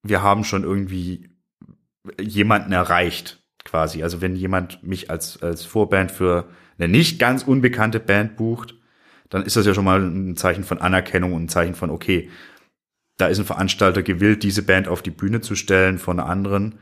wir 0.02 0.22
haben 0.22 0.44
schon 0.44 0.64
irgendwie 0.64 1.28
jemanden 2.18 2.72
erreicht, 2.72 3.42
quasi. 3.64 4.02
Also 4.02 4.22
wenn 4.22 4.34
jemand 4.34 4.82
mich 4.82 5.10
als, 5.10 5.42
als 5.42 5.66
Vorband 5.66 6.10
für 6.10 6.48
eine 6.78 6.88
nicht 6.88 7.18
ganz 7.18 7.42
unbekannte 7.42 8.00
Band 8.00 8.36
bucht, 8.36 8.74
dann 9.28 9.42
ist 9.42 9.56
das 9.56 9.66
ja 9.66 9.74
schon 9.74 9.84
mal 9.84 10.00
ein 10.00 10.38
Zeichen 10.38 10.64
von 10.64 10.78
Anerkennung 10.78 11.34
und 11.34 11.44
ein 11.44 11.48
Zeichen 11.50 11.74
von, 11.74 11.90
okay, 11.90 12.30
da 13.18 13.26
ist 13.26 13.38
ein 13.38 13.44
Veranstalter 13.44 14.02
gewillt, 14.02 14.42
diese 14.42 14.62
Band 14.62 14.88
auf 14.88 15.02
die 15.02 15.10
Bühne 15.10 15.42
zu 15.42 15.54
stellen 15.54 15.98
von 15.98 16.18
einer 16.18 16.30
anderen 16.30 16.78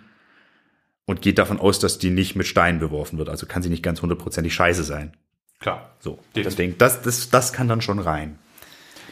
und 1.11 1.21
geht 1.23 1.39
davon 1.39 1.59
aus, 1.59 1.81
dass 1.81 1.99
die 1.99 2.11
nicht 2.11 2.37
mit 2.37 2.47
Steinen 2.47 2.79
beworfen 2.79 3.19
wird. 3.19 3.29
Also 3.29 3.47
kann 3.47 3.63
sie 3.63 3.69
nicht 3.69 3.83
ganz 3.83 4.01
hundertprozentig 4.01 4.55
scheiße 4.55 4.85
sein. 4.85 5.13
Klar. 5.59 5.91
So, 5.99 6.13
Definitiv. 6.35 6.45
deswegen, 6.45 6.79
das, 6.79 7.03
das, 7.03 7.29
das 7.31 7.53
kann 7.53 7.67
dann 7.69 7.81
schon 7.81 7.99
rein. 7.99 8.39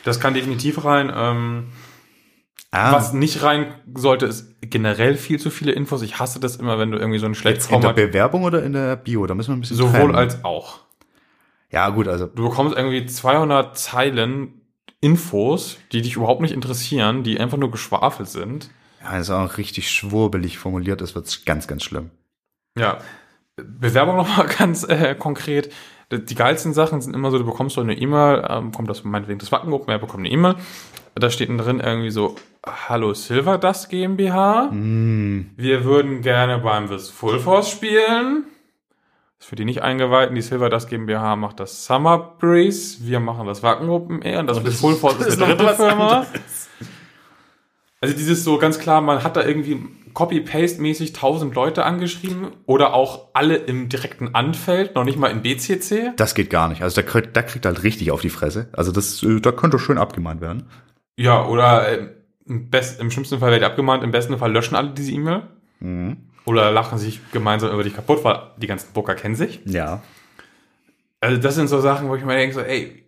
Das 0.05 0.21
kann 0.21 0.33
definitiv 0.35 0.85
rein. 0.85 1.13
Ähm, 1.15 1.69
Ah, 2.71 2.93
Was 2.93 3.15
nicht 3.15 3.43
rein 3.43 3.73
sollte, 3.95 4.27
ist 4.27 4.55
generell 4.61 5.17
viel 5.17 5.41
zu 5.41 5.49
viele 5.49 5.73
Infos. 5.73 6.03
Ich 6.03 6.19
hasse 6.19 6.39
das 6.39 6.57
immer, 6.57 6.79
wenn 6.79 6.91
du 6.91 6.99
irgendwie 6.99 7.19
so 7.19 7.25
ein 7.25 7.35
schlechtes 7.35 7.71
in 7.71 7.81
der 7.81 7.95
Bewerbung 7.95 8.43
oder 8.45 8.63
in 8.63 8.75
der 8.75 8.95
Bio? 8.97 9.27
Da 9.27 9.35
müssen 9.35 9.53
wir 9.53 9.57
ein 9.57 9.61
bisschen 9.61 9.79
sowohl 9.79 9.99
trennen. 10.01 10.15
als 10.15 10.45
auch. 10.45 10.81
Ja, 11.71 11.89
gut, 11.89 12.09
also 12.09 12.27
Du 12.27 12.47
bekommst 12.47 12.77
irgendwie 12.77 13.07
200 13.07 13.79
Zeilen 13.79 14.61
Infos, 15.01 15.79
die 15.93 16.03
dich 16.03 16.17
überhaupt 16.17 16.43
nicht 16.43 16.53
interessieren, 16.53 17.23
die 17.23 17.41
einfach 17.41 17.57
nur 17.57 17.71
geschwafelt 17.71 18.29
sind. 18.29 18.69
Ja, 19.03 19.19
ist 19.19 19.31
auch 19.31 19.59
richtig 19.59 19.91
schwurbelig 19.91 20.59
formuliert, 20.59 21.01
das 21.01 21.15
wird 21.15 21.47
ganz, 21.47 21.67
ganz 21.67 21.85
schlimm. 21.85 22.11
Ja, 22.77 22.99
Bewerbung 23.57 24.17
nochmal 24.17 24.47
ganz 24.59 24.85
äh, 24.85 25.15
konkret. 25.15 25.73
Die 26.11 26.35
geilsten 26.35 26.73
Sachen 26.73 27.03
sind 27.03 27.15
immer 27.15 27.31
so, 27.31 27.39
du 27.39 27.45
bekommst 27.45 27.75
so 27.75 27.83
eine 27.83 27.95
E-Mail, 27.99 28.47
ähm, 28.49 28.73
kommt 28.73 28.89
das 28.89 29.05
meinetwegen 29.05 29.39
das 29.39 29.53
Wackengruppen, 29.53 29.93
er 29.93 29.99
bekommt 29.99 30.25
eine 30.25 30.31
E-Mail, 30.31 30.55
da 31.15 31.29
steht 31.31 31.51
drin 31.51 31.81
irgendwie 31.81 32.11
so, 32.11 32.37
Hallo 32.65 33.13
Silverdust 33.13 33.91
GmbH, 33.91 34.71
wir 35.57 35.85
würden 35.85 36.23
gerne 36.23 36.59
beim 36.59 36.89
The 36.89 36.99
Full 37.13 37.41
Force 37.41 37.71
spielen. 37.71 38.45
Das 39.39 39.47
ist 39.47 39.51
für 39.51 39.57
die 39.57 39.67
nicht 39.67 39.83
Eingeweihten, 39.83 40.35
die 40.35 40.41
Silverdust 40.43 40.89
GmbH 40.89 41.37
macht 41.37 41.61
das 41.61 41.85
Summer 41.85 42.37
Breeze, 42.39 43.07
wir 43.07 43.21
machen 43.21 43.47
das 43.47 43.63
Wackengruppen 43.63 44.23
eher 44.23 44.41
und 44.41 44.47
das, 44.47 44.63
das 44.63 44.81
Full 44.81 44.95
Force 44.95 45.19
ist 45.27 45.43
eine 45.43 45.57
dritte 45.57 45.75
Firma. 45.75 46.27
Also 48.01 48.17
dieses 48.17 48.45
so 48.45 48.59
ganz 48.59 48.79
klar, 48.79 49.01
man 49.01 49.25
hat 49.25 49.37
da 49.37 49.45
irgendwie 49.45 49.83
Copy-Paste-mäßig 50.15 51.13
tausend 51.13 51.55
Leute 51.55 51.85
angeschrieben 51.85 52.49
oder 52.67 52.95
auch 52.95 53.29
alle 53.35 53.57
im 53.57 53.89
direkten 53.89 54.35
Anfeld, 54.35 54.95
noch 54.95 55.05
nicht 55.05 55.19
mal 55.19 55.29
im 55.29 55.43
BCC. 55.43 56.13
Das 56.17 56.35
geht 56.35 56.51
gar 56.51 56.69
nicht. 56.69 56.83
Also 56.83 57.01
da 57.01 57.07
kriegt, 57.07 57.37
da 57.37 57.43
kriegt 57.43 57.67
halt 57.67 57.83
richtig 57.83 58.11
auf 58.11 58.21
die 58.21 58.31
Fresse. 58.31 58.69
Also 58.73 58.93
das, 58.93 59.23
äh, 59.23 59.41
da 59.41 59.53
könnte 59.53 59.79
schön 59.79 59.99
abgemahnt 59.99 60.41
werden. 60.41 60.65
Ja, 61.17 61.45
oder 61.47 61.89
äh, 61.89 62.09
im, 62.47 62.71
best, 62.71 63.01
im 63.01 63.11
schlimmsten 63.11 63.41
Fall 63.41 63.51
wird 63.51 63.63
abgemahnt, 63.65 64.03
im 64.05 64.11
besten 64.11 64.39
Fall 64.39 64.53
löschen 64.53 64.77
alle 64.77 64.91
diese 64.91 65.13
E-Mail. 65.13 65.43
Oder 66.45 66.71
lachen 66.71 66.99
sich 66.99 67.21
gemeinsam 67.31 67.73
über 67.73 67.85
dich 67.85 67.95
kaputt, 67.95 68.25
weil 68.25 68.39
die 68.57 68.67
ganzen 68.67 68.93
Booker 68.93 69.15
kennen 69.15 69.35
sich. 69.35 69.61
Ja. 69.65 70.03
Also 71.21 71.37
das 71.41 71.55
sind 71.55 71.69
so 71.69 71.81
Sachen, 71.81 72.09
wo 72.09 72.17
ich 72.17 72.25
mir 72.25 72.35
denke, 72.35 72.55
so, 72.55 72.61
ey, 72.61 73.05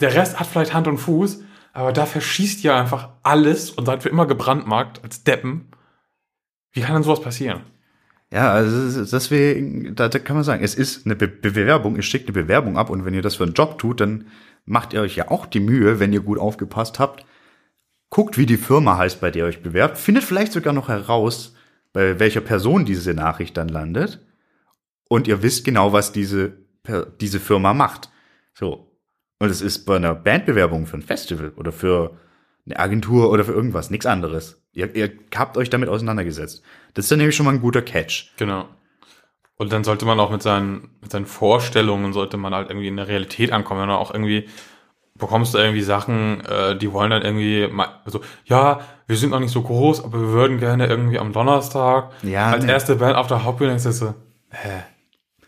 der 0.00 0.14
Rest 0.14 0.38
hat 0.38 0.46
vielleicht 0.46 0.74
Hand 0.74 0.88
und 0.88 0.98
Fuß, 0.98 1.42
aber 1.72 1.92
da 1.92 2.06
verschießt 2.06 2.62
ihr 2.64 2.74
einfach 2.74 3.10
alles 3.22 3.70
und 3.70 3.86
seid 3.86 4.02
für 4.02 4.08
immer 4.08 4.26
gebrandmarkt 4.26 5.02
als 5.02 5.24
Deppen. 5.24 5.68
Wie 6.72 6.80
kann 6.80 6.94
denn 6.94 7.02
sowas 7.02 7.22
passieren? 7.22 7.62
Ja, 8.30 8.50
also 8.50 9.04
deswegen, 9.04 9.94
da, 9.94 10.08
da 10.08 10.18
kann 10.18 10.36
man 10.36 10.44
sagen, 10.44 10.64
es 10.64 10.74
ist 10.74 11.04
eine 11.04 11.16
Be 11.16 11.28
Bewerbung, 11.28 11.96
ihr 11.96 12.02
schickt 12.02 12.28
eine 12.28 12.32
Bewerbung 12.32 12.78
ab 12.78 12.88
und 12.88 13.04
wenn 13.04 13.14
ihr 13.14 13.20
das 13.20 13.36
für 13.36 13.44
einen 13.44 13.52
Job 13.52 13.78
tut, 13.78 14.00
dann 14.00 14.26
macht 14.64 14.94
ihr 14.94 15.02
euch 15.02 15.16
ja 15.16 15.30
auch 15.30 15.44
die 15.44 15.60
Mühe, 15.60 16.00
wenn 16.00 16.12
ihr 16.12 16.20
gut 16.20 16.38
aufgepasst 16.38 16.98
habt, 16.98 17.26
guckt, 18.08 18.38
wie 18.38 18.46
die 18.46 18.56
Firma 18.56 18.96
heißt, 18.96 19.20
bei 19.20 19.30
der 19.30 19.44
ihr 19.44 19.48
euch 19.48 19.62
bewerbt, 19.62 19.98
findet 19.98 20.24
vielleicht 20.24 20.52
sogar 20.52 20.72
noch 20.72 20.88
heraus, 20.88 21.54
bei 21.92 22.18
welcher 22.18 22.40
Person 22.40 22.86
diese 22.86 23.12
Nachricht 23.12 23.56
dann 23.58 23.68
landet 23.68 24.24
und 25.08 25.28
ihr 25.28 25.42
wisst 25.42 25.66
genau, 25.66 25.92
was 25.92 26.12
diese, 26.12 26.56
diese 27.20 27.38
Firma 27.38 27.74
macht. 27.74 28.10
So. 28.54 28.91
Und 29.42 29.50
es 29.50 29.60
ist 29.60 29.86
bei 29.86 29.96
einer 29.96 30.14
Bandbewerbung 30.14 30.86
für 30.86 30.96
ein 30.96 31.02
Festival 31.02 31.52
oder 31.56 31.72
für 31.72 32.16
eine 32.64 32.78
Agentur 32.78 33.28
oder 33.28 33.44
für 33.44 33.50
irgendwas, 33.50 33.90
nichts 33.90 34.06
anderes. 34.06 34.62
Ihr, 34.72 34.94
ihr 34.94 35.10
habt 35.34 35.56
euch 35.56 35.68
damit 35.68 35.88
auseinandergesetzt. 35.88 36.62
Das 36.94 37.06
ist 37.06 37.10
dann 37.10 37.18
nämlich 37.18 37.34
schon 37.34 37.46
mal 37.46 37.52
ein 37.52 37.60
guter 37.60 37.82
Catch. 37.82 38.30
Genau. 38.36 38.68
Und 39.56 39.72
dann 39.72 39.82
sollte 39.82 40.04
man 40.04 40.20
auch 40.20 40.30
mit 40.30 40.42
seinen, 40.42 40.90
mit 41.00 41.10
seinen 41.10 41.26
Vorstellungen, 41.26 42.12
sollte 42.12 42.36
man 42.36 42.54
halt 42.54 42.70
irgendwie 42.70 42.86
in 42.86 42.96
der 42.96 43.08
Realität 43.08 43.50
ankommen. 43.50 43.80
Wenn 43.80 43.88
du 43.88 43.96
auch 43.96 44.14
irgendwie, 44.14 44.48
bekommst 45.16 45.54
du 45.54 45.58
irgendwie 45.58 45.82
Sachen, 45.82 46.44
äh, 46.44 46.78
die 46.78 46.92
wollen 46.92 47.10
dann 47.10 47.22
irgendwie, 47.22 47.66
mal, 47.66 48.00
so, 48.06 48.20
ja, 48.44 48.78
wir 49.08 49.16
sind 49.16 49.30
noch 49.30 49.40
nicht 49.40 49.50
so 49.50 49.62
groß, 49.62 50.04
aber 50.04 50.20
wir 50.20 50.28
würden 50.28 50.58
gerne 50.58 50.86
irgendwie 50.86 51.18
am 51.18 51.32
Donnerstag 51.32 52.12
Ja, 52.22 52.52
als 52.52 52.64
nee. 52.64 52.70
erste 52.70 52.94
Band 52.94 53.16
auf 53.16 53.26
der 53.26 53.42
Hauptbühne, 53.42 53.76
so, 53.80 54.14
hä, 54.50 54.84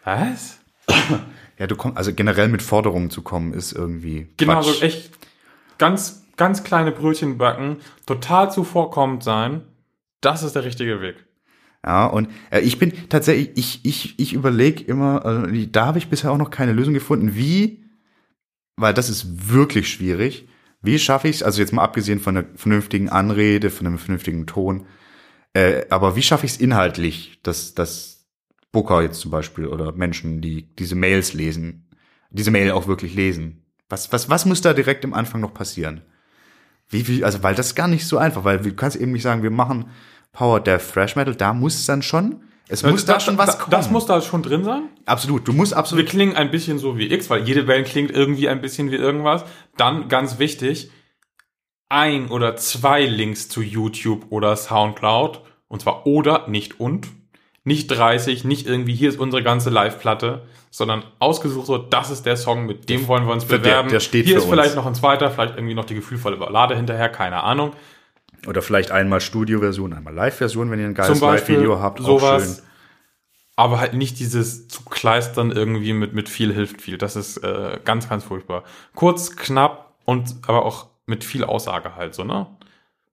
was? 0.03 0.59
Ja, 1.59 1.67
du 1.67 1.77
kommst, 1.77 1.97
also 1.97 2.13
generell 2.13 2.49
mit 2.49 2.63
Forderungen 2.63 3.11
zu 3.11 3.23
kommen, 3.23 3.53
ist 3.53 3.73
irgendwie. 3.73 4.29
Genau, 4.37 4.55
Quatsch. 4.55 4.79
so 4.79 4.83
echt 4.83 5.11
ganz, 5.79 6.25
ganz 6.37 6.65
kleine 6.65 6.91
Brötchen 6.91 7.39
backen, 7.39 7.79
total 8.07 8.51
zuvorkommend 8.51 9.23
sein, 9.23 9.63
das 10.21 10.43
ist 10.43 10.55
der 10.55 10.65
richtige 10.65 11.01
Weg. 11.01 11.25
Ja, 11.85 12.07
und 12.07 12.29
äh, 12.51 12.61
ich 12.61 12.79
bin 12.79 12.93
tatsächlich, 13.09 13.51
ich, 13.57 13.81
ich, 13.85 14.19
ich 14.19 14.33
überlege 14.33 14.83
immer, 14.85 15.25
also, 15.25 15.47
da 15.71 15.87
habe 15.87 15.99
ich 15.99 16.09
bisher 16.09 16.33
auch 16.33 16.39
noch 16.39 16.51
keine 16.51 16.73
Lösung 16.73 16.95
gefunden, 16.95 17.35
wie, 17.35 17.85
weil 18.77 18.95
das 18.95 19.11
ist 19.11 19.51
wirklich 19.51 19.89
schwierig, 19.89 20.49
wie 20.81 20.99
schaffe 20.99 21.29
ich 21.29 21.37
es, 21.37 21.43
also 21.43 21.61
jetzt 21.61 21.73
mal 21.73 21.83
abgesehen 21.83 22.21
von 22.21 22.37
einer 22.37 22.47
vernünftigen 22.57 23.11
Anrede, 23.11 23.71
von 23.71 23.87
einem 23.87 23.99
vernünftigen 23.99 24.47
Ton, 24.47 24.87
äh, 25.53 25.85
aber 25.91 26.17
wie 26.17 26.23
schaffe 26.23 26.47
ich 26.47 26.53
es 26.53 26.61
inhaltlich, 26.61 27.39
dass, 27.43 27.75
dass 27.75 28.14
Booker 28.75 29.01
jetzt 29.01 29.21
zum 29.21 29.31
Beispiel 29.31 29.67
oder 29.67 29.93
Menschen, 29.93 30.43
die 30.43 30.75
diese 30.77 30.95
Mails 30.95 31.33
lesen, 31.33 31.89
diese 32.31 32.51
Mail 32.51 32.73
auch 32.73 32.87
wirklich 32.87 33.15
lesen? 33.15 33.65
Was, 33.89 34.13
was, 34.13 34.29
was 34.29 34.45
muss 34.45 34.61
da 34.61 34.75
direkt 34.75 35.05
im 35.05 35.15
Anfang 35.15 35.41
noch 35.41 35.55
passieren? 35.55 36.03
Wie, 36.91 37.09
wie, 37.09 37.25
also, 37.25 37.43
weil 37.43 37.55
das 37.55 37.69
ist 37.69 37.75
gar 37.75 37.89
nicht 37.89 38.07
so 38.07 38.19
einfach, 38.19 38.45
weil 38.45 38.59
du 38.59 38.75
kannst 38.75 38.97
eben 38.97 39.13
nicht 39.13 39.23
sagen, 39.23 39.43
wir 39.43 39.51
machen 39.51 39.87
Power 40.33 40.61
Death 40.61 40.93
Thrash 40.93 41.17
Metal, 41.17 41.35
da 41.35 41.55
muss 41.55 41.77
es 41.77 41.87
dann 41.87 42.03
schon, 42.03 42.43
es 42.69 42.83
muss 42.83 43.05
da, 43.05 43.21
schon 43.21 43.37
was 43.37 43.59
kommen. 43.59 43.71
Das 43.71 43.91
muss 43.91 44.07
da 44.07 44.21
schon 44.23 44.43
drin 44.43 44.65
sein. 44.65 44.89
absolut, 45.07 45.47
du 45.47 45.53
musst 45.53 45.73
Wir 45.73 45.79
absolut, 45.79 46.07
klingen 46.07 46.35
ein 46.35 46.51
bisschen 46.51 46.79
so 46.79 46.97
wie 46.97 47.13
X, 47.13 47.29
weil 47.29 47.45
jede 47.45 47.65
Band 47.65 47.87
klingt 47.87 48.11
irgendwie 48.11 48.49
ein 48.49 48.61
bisschen 48.61 48.91
wie 48.91 48.97
irgendwas. 48.97 49.45
Dann 49.77 50.09
ganz 50.09 50.39
wichtig, 50.39 50.91
ein 51.89 52.29
oder 52.29 52.57
zwei 52.57 53.05
Links 53.05 53.49
zu 53.49 53.63
YouTube 53.63 54.27
oder 54.31 54.57
Soundcloud. 54.57 55.43
Und 55.69 55.83
zwar 55.83 56.07
oder, 56.07 56.49
nicht 56.49 56.81
und. 56.81 57.09
Nicht 57.67 57.89
30, 57.89 58.45
nicht 58.45 58.67
irgendwie, 58.67 58.95
hier 58.95 59.09
ist 59.09 59.19
unsere 59.19 59.43
ganze 59.43 59.71
Live-Platte, 59.71 60.43
sondern 60.71 61.03
ausgesucht 61.19 61.67
so, 61.67 61.79
das 61.79 62.11
ist 62.11 62.27
der 62.27 62.37
Song, 62.37 62.67
mit 62.67 62.89
dem 62.91 63.07
wollen 63.09 63.27
wir 63.27 63.33
uns 63.33 63.47
Der- 63.47 63.57
bewerben. 63.59 63.89
der 63.89 64.01
steht 64.01 64.27
hier 64.27 64.37
ist 64.37 64.45
vielleicht 64.45 64.71
uns. 64.71 64.77
noch 64.77 64.87
ein 64.87 64.95
zweiter, 64.95 65.31
vielleicht 65.31 65.57
irgendwie 65.57 65.75
noch 65.75 65.87
die 65.87 65.95
gefühlvolle 65.95 66.37
Ballade 66.37 66.77
hinterher, 66.77 67.09
keine 67.09 67.43
Ahnung. 67.43 67.73
oder 68.47 68.61
vielleicht 68.61 68.91
einmal 68.91 69.23
Studio-Version, 69.23 69.95
einmal 69.95 70.13
Live-Version, 70.13 70.71
wenn 70.71 70.79
ihr 70.79 70.85
ein 70.87 70.93
geiles 70.95 71.21
Live-Video 71.21 71.81
habt, 71.81 72.01
auch 72.03 72.05
sowas. 72.21 72.57
schön. 72.57 72.65
Aber 73.57 73.81
halt 73.81 73.95
nicht 73.95 74.19
dieses 74.19 74.69
zu 74.69 74.85
kleistern 74.85 75.51
irgendwie 75.53 75.93
mit, 75.95 76.13
mit 76.13 76.29
viel 76.29 76.53
hilft 76.53 76.83
viel. 76.83 76.99
Das 76.99 77.17
ist 77.17 77.39
äh, 77.39 77.79
ganz, 77.85 78.09
ganz 78.09 78.25
furchtbar. 78.25 78.65
Kurz, 78.95 79.37
knapp 79.37 79.95
und 80.05 80.35
aber 80.49 80.67
auch 80.67 80.89
mit 81.07 81.23
viel 81.25 81.45
Aussage 81.45 81.95
halt 81.97 82.15
so, 82.15 82.25
ne? 82.25 82.47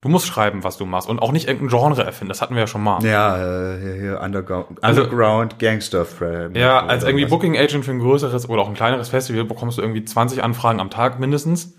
Du 0.01 0.09
musst 0.09 0.25
schreiben, 0.25 0.63
was 0.63 0.77
du 0.77 0.85
machst 0.87 1.07
und 1.07 1.19
auch 1.19 1.31
nicht 1.31 1.47
irgendein 1.47 1.69
Genre 1.69 2.03
erfinden. 2.03 2.29
Das 2.29 2.41
hatten 2.41 2.55
wir 2.55 2.61
ja 2.61 2.67
schon 2.67 2.81
mal. 2.83 3.03
Ja, 3.05 3.37
äh, 3.75 3.79
hier, 3.79 3.93
hier 3.93 4.21
Underground, 4.21 4.83
Also- 4.83 5.03
Underground 5.03 5.59
Gangster 5.59 6.05
Frame. 6.05 6.55
Ja, 6.55 6.83
als 6.87 7.03
irgendwie 7.03 7.25
Booking 7.27 7.55
Agent 7.55 7.85
für 7.85 7.91
ein 7.91 7.99
größeres 7.99 8.49
oder 8.49 8.63
auch 8.63 8.67
ein 8.67 8.73
kleineres 8.73 9.09
Festival 9.09 9.43
bekommst 9.43 9.77
du 9.77 9.83
irgendwie 9.83 10.03
20 10.03 10.43
Anfragen 10.43 10.79
am 10.79 10.89
Tag 10.89 11.19
mindestens. 11.19 11.77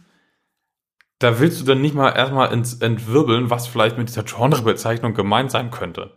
Da 1.18 1.40
willst 1.40 1.60
du 1.60 1.64
dann 1.64 1.80
nicht 1.80 1.94
mal 1.96 2.10
erstmal 2.10 2.52
ins 2.52 2.74
entwirbeln, 2.80 3.50
was 3.50 3.66
vielleicht 3.66 3.98
mit 3.98 4.08
dieser 4.08 4.22
Genrebezeichnung 4.22 5.14
gemeint 5.14 5.50
sein 5.50 5.70
könnte. 5.72 6.16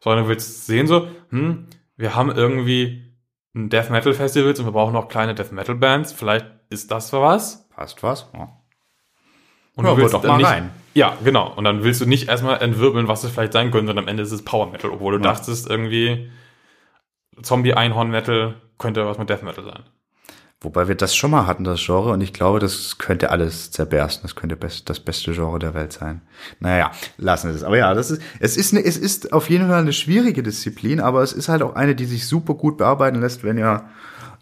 Sondern 0.00 0.24
du 0.24 0.28
willst 0.30 0.66
sehen 0.66 0.86
so, 0.86 1.08
hm, 1.30 1.66
wir 1.96 2.14
haben 2.14 2.30
irgendwie 2.30 3.14
ein 3.54 3.70
Death 3.70 3.88
Metal 3.90 4.12
Festivals 4.12 4.58
und 4.60 4.66
wir 4.66 4.72
brauchen 4.72 4.96
auch 4.96 5.08
kleine 5.08 5.34
Death 5.34 5.52
Metal 5.52 5.74
Bands. 5.76 6.12
Vielleicht 6.12 6.46
ist 6.68 6.90
das 6.90 7.10
was. 7.14 7.68
Passt 7.70 8.02
was? 8.02 8.30
Ja. 8.34 8.48
Und 9.76 9.84
Ja, 9.84 9.92
du 9.92 9.96
willst 9.98 10.14
doch 10.14 10.22
dann 10.22 10.32
mal 10.32 10.36
nicht, 10.38 10.46
rein. 10.46 10.70
Ja, 10.94 11.16
genau. 11.24 11.52
Und 11.56 11.64
dann 11.64 11.82
willst 11.84 12.00
du 12.00 12.06
nicht 12.06 12.28
erstmal 12.28 12.60
entwirbeln, 12.60 13.08
was 13.08 13.24
es 13.24 13.30
vielleicht 13.30 13.52
sein 13.54 13.70
könnte, 13.70 13.92
und 13.92 13.98
am 13.98 14.08
Ende 14.08 14.22
ist 14.22 14.32
es 14.32 14.44
Power 14.44 14.70
Metal, 14.70 14.90
obwohl 14.90 15.12
du 15.18 15.24
Ja. 15.24 15.32
dachtest 15.32 15.68
irgendwie 15.68 16.30
Zombie 17.42 17.74
Einhorn 17.74 18.10
Metal 18.10 18.54
könnte 18.78 19.06
was 19.06 19.18
mit 19.18 19.30
Death 19.30 19.42
Metal 19.42 19.64
sein. 19.64 19.82
Wobei 20.60 20.86
wir 20.86 20.94
das 20.94 21.16
schon 21.16 21.32
mal 21.32 21.46
hatten, 21.48 21.64
das 21.64 21.84
Genre, 21.84 22.12
und 22.12 22.20
ich 22.20 22.32
glaube, 22.32 22.60
das 22.60 22.98
könnte 22.98 23.30
alles 23.30 23.72
zerbersten. 23.72 24.22
Das 24.22 24.36
könnte 24.36 24.54
best, 24.54 24.88
das 24.88 25.00
beste 25.00 25.32
Genre 25.32 25.58
der 25.58 25.74
Welt 25.74 25.92
sein. 25.92 26.20
Naja, 26.60 26.92
lassen 27.16 27.48
wir 27.48 27.56
es. 27.56 27.64
Aber 27.64 27.76
ja, 27.78 27.94
das 27.94 28.12
ist, 28.12 28.22
es 28.38 28.56
ist, 28.56 28.72
eine, 28.72 28.84
es 28.84 28.96
ist 28.96 29.32
auf 29.32 29.50
jeden 29.50 29.66
Fall 29.68 29.80
eine 29.80 29.92
schwierige 29.92 30.42
Disziplin, 30.44 31.00
aber 31.00 31.22
es 31.22 31.32
ist 31.32 31.48
halt 31.48 31.62
auch 31.62 31.74
eine, 31.74 31.96
die 31.96 32.04
sich 32.04 32.28
super 32.28 32.54
gut 32.54 32.76
bearbeiten 32.78 33.20
lässt, 33.20 33.42
wenn 33.42 33.58
ihr 33.58 33.82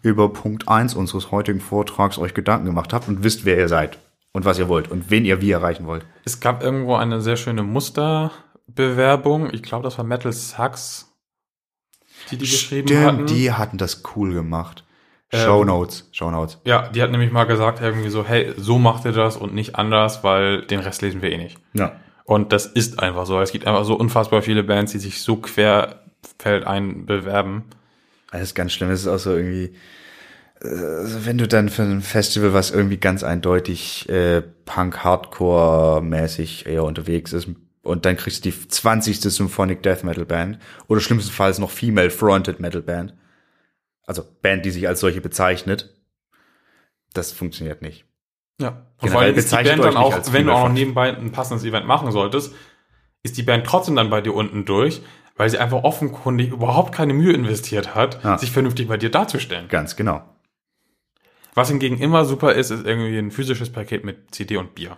über 0.03 0.31
Punkt 0.31 0.67
eins 0.67 0.93
unseres 0.93 1.31
heutigen 1.31 1.59
Vortrags 1.59 2.19
euch 2.19 2.35
Gedanken 2.35 2.67
gemacht 2.67 2.93
habt 2.93 3.07
und 3.07 3.23
wisst, 3.23 3.45
wer 3.45 3.57
ihr 3.57 3.67
seid 3.69 3.97
und 4.33 4.45
was 4.45 4.59
ihr 4.59 4.67
wollt 4.67 4.89
und 4.89 5.09
wen 5.09 5.25
ihr 5.25 5.41
wie 5.41 5.51
erreichen 5.51 5.85
wollt. 5.85 6.05
Es 6.25 6.39
gab 6.39 6.63
irgendwo 6.63 6.95
eine 6.95 7.21
sehr 7.21 7.37
schöne 7.37 7.63
Muster, 7.63 8.31
Bewerbung. 8.67 9.53
Ich 9.53 9.63
glaube, 9.63 9.83
das 9.83 9.97
war 9.97 10.05
Metal 10.05 10.31
Sucks, 10.31 11.13
die 12.29 12.37
die 12.37 12.45
geschrieben 12.45 12.87
Stimmt, 12.87 13.05
hatten. 13.05 13.25
die 13.25 13.51
hatten 13.51 13.77
das 13.77 14.03
cool 14.15 14.33
gemacht. 14.33 14.85
Ähm, 15.33 15.45
Shownotes, 15.45 16.09
Shownotes. 16.11 16.59
ja, 16.65 16.89
die 16.89 17.01
hat 17.01 17.11
nämlich 17.11 17.31
mal 17.31 17.45
gesagt 17.45 17.81
irgendwie 17.81 18.09
so, 18.09 18.25
hey, 18.25 18.53
so 18.57 18.77
macht 18.77 19.05
ihr 19.05 19.13
das 19.13 19.37
und 19.37 19.53
nicht 19.53 19.75
anders, 19.75 20.23
weil 20.23 20.63
den 20.63 20.79
Rest 20.79 21.01
lesen 21.01 21.21
wir 21.21 21.31
eh 21.31 21.37
nicht. 21.37 21.57
Ja. 21.73 21.93
Und 22.25 22.51
das 22.51 22.65
ist 22.65 22.99
einfach 22.99 23.25
so. 23.25 23.39
Es 23.41 23.51
gibt 23.51 23.65
einfach 23.65 23.85
so 23.85 23.95
unfassbar 23.95 24.41
viele 24.41 24.63
Bands, 24.63 24.91
die 24.91 24.99
sich 24.99 25.21
so 25.21 25.37
querfeldein 25.37 27.05
bewerben. 27.05 27.65
Das 28.31 28.41
ist 28.41 28.55
ganz 28.55 28.73
schlimm. 28.73 28.89
Das 28.89 29.01
ist 29.01 29.07
auch 29.07 29.17
so 29.19 29.35
irgendwie, 29.35 29.73
wenn 30.63 31.37
du 31.37 31.47
dann 31.47 31.69
für 31.69 31.81
ein 31.81 32.01
Festival, 32.01 32.53
was 32.53 32.71
irgendwie 32.71 32.97
ganz 32.97 33.23
eindeutig 33.23 34.07
äh, 34.09 34.41
Punk-Hardcore-mäßig 34.65 36.67
eher 36.67 36.83
unterwegs 36.83 37.33
ist, 37.33 37.47
und 37.83 38.05
dann 38.05 38.15
kriegst 38.15 38.45
du 38.45 38.51
die 38.51 38.67
20. 38.67 39.21
Symphonic 39.21 39.81
Death 39.81 40.03
Metal 40.03 40.25
Band 40.25 40.59
oder 40.87 41.01
schlimmstenfalls 41.01 41.57
noch 41.57 41.71
Female 41.71 42.11
Fronted 42.11 42.59
Metal 42.59 42.83
Band. 42.83 43.15
Also 44.05 44.23
Band, 44.41 44.65
die 44.65 44.71
sich 44.71 44.87
als 44.87 44.99
solche 44.99 45.19
bezeichnet. 45.19 45.89
Das 47.13 47.31
funktioniert 47.31 47.81
nicht. 47.81 48.05
Ja. 48.59 48.67
Und 48.67 48.75
Generell 48.99 49.11
vor 49.11 49.21
allem 49.21 49.35
ist 49.35 49.51
die 49.51 49.55
Band 49.55 49.83
dann 49.83 49.97
auch, 49.97 50.31
wenn 50.31 50.45
du 50.45 50.53
auch 50.53 50.67
noch 50.67 50.73
nebenbei 50.73 51.15
ein 51.15 51.31
passendes 51.31 51.65
Event 51.65 51.87
machen 51.87 52.11
solltest, 52.11 52.53
ist 53.23 53.37
die 53.37 53.43
Band 53.43 53.65
trotzdem 53.65 53.95
dann 53.95 54.11
bei 54.11 54.21
dir 54.21 54.35
unten 54.35 54.65
durch, 54.65 55.01
weil 55.35 55.49
sie 55.49 55.57
einfach 55.57 55.83
offenkundig 55.83 56.51
überhaupt 56.51 56.93
keine 56.93 57.13
Mühe 57.13 57.33
investiert 57.33 57.95
hat, 57.95 58.23
Ja. 58.23 58.37
sich 58.37 58.51
vernünftig 58.51 58.87
bei 58.87 58.97
dir 58.97 59.09
darzustellen. 59.09 59.67
Ganz 59.69 59.95
genau. 59.95 60.21
Was 61.53 61.69
hingegen 61.69 61.97
immer 61.97 62.25
super 62.25 62.53
ist, 62.53 62.71
ist 62.71 62.85
irgendwie 62.85 63.17
ein 63.17 63.31
physisches 63.31 63.71
Paket 63.71 64.05
mit 64.05 64.33
CD 64.33 64.57
und 64.57 64.75
Bier. 64.75 64.97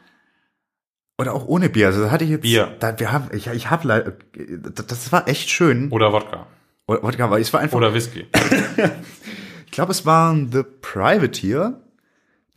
Oder 1.20 1.34
auch 1.34 1.48
ohne 1.48 1.70
Bier. 1.70 1.88
Also 1.88 2.02
das 2.02 2.12
hatte 2.12 2.24
ich 2.24 2.32
jetzt. 2.32 2.42
Bier. 2.42 2.76
Da, 2.80 3.00
wir 3.00 3.12
haben, 3.12 3.30
ich, 3.34 3.48
ich 3.48 3.70
habe 3.70 3.88
leider, 3.88 4.14
das 4.34 5.12
war 5.12 5.28
echt 5.28 5.50
schön. 5.50 5.90
Oder 5.92 6.12
Wodka. 6.12 6.48
Oder, 6.88 7.04
Wodka, 7.04 7.26
aber 7.26 7.40
es 7.40 7.54
war 7.54 7.60
einfach. 7.60 7.78
Oder 7.78 7.94
Whisky. 7.94 8.26
Ich 9.66 9.76
glaube, 9.76 9.92
es 9.92 10.06
waren 10.06 10.52
The 10.52 10.62
Privateer. 10.62 11.82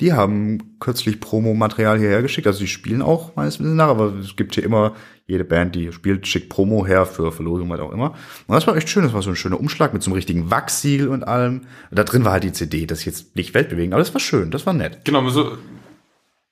Die 0.01 0.12
haben 0.12 0.76
kürzlich 0.78 1.20
Promomaterial 1.20 1.99
hierher 1.99 2.22
geschickt. 2.22 2.47
Also 2.47 2.61
die 2.61 2.68
spielen 2.68 3.01
auch 3.01 3.34
meines 3.34 3.59
Wissens 3.59 3.76
nach, 3.76 3.88
aber 3.88 4.14
es 4.16 4.36
gibt 4.36 4.55
hier 4.55 4.64
immer, 4.64 4.94
jede 5.26 5.44
Band, 5.44 5.74
die 5.74 5.90
spielt, 5.90 6.26
schickt 6.26 6.51
Promo 6.51 6.86
her 6.86 7.05
für 7.07 7.32
Verlosung, 7.32 7.68
was 7.70 7.80
auch 7.80 7.92
immer. 7.92 8.14
Und 8.47 8.55
das 8.55 8.66
war 8.66 8.76
echt 8.76 8.88
schön. 8.88 9.03
Das 9.03 9.12
war 9.12 9.22
so 9.22 9.30
ein 9.30 9.36
schöner 9.36 9.59
Umschlag 9.59 9.92
mit 9.92 10.03
so 10.03 10.11
einem 10.11 10.16
richtigen 10.16 10.51
Wachsiegel 10.51 11.09
und 11.09 11.26
allem. 11.26 11.62
Und 11.90 11.99
da 11.99 12.05
drin 12.05 12.24
war 12.24 12.32
halt 12.32 12.44
die 12.44 12.53
CD. 12.53 12.86
Das 12.86 13.01
ist 13.01 13.05
jetzt 13.07 13.36
nicht 13.36 13.55
weltbewegend, 13.55 13.94
aber 13.94 14.03
das 14.03 14.14
war 14.14 14.20
schön. 14.20 14.51
Das 14.51 14.66
war 14.66 14.72
nett. 14.72 15.01
Genau, 15.05 15.28
so 15.30 15.57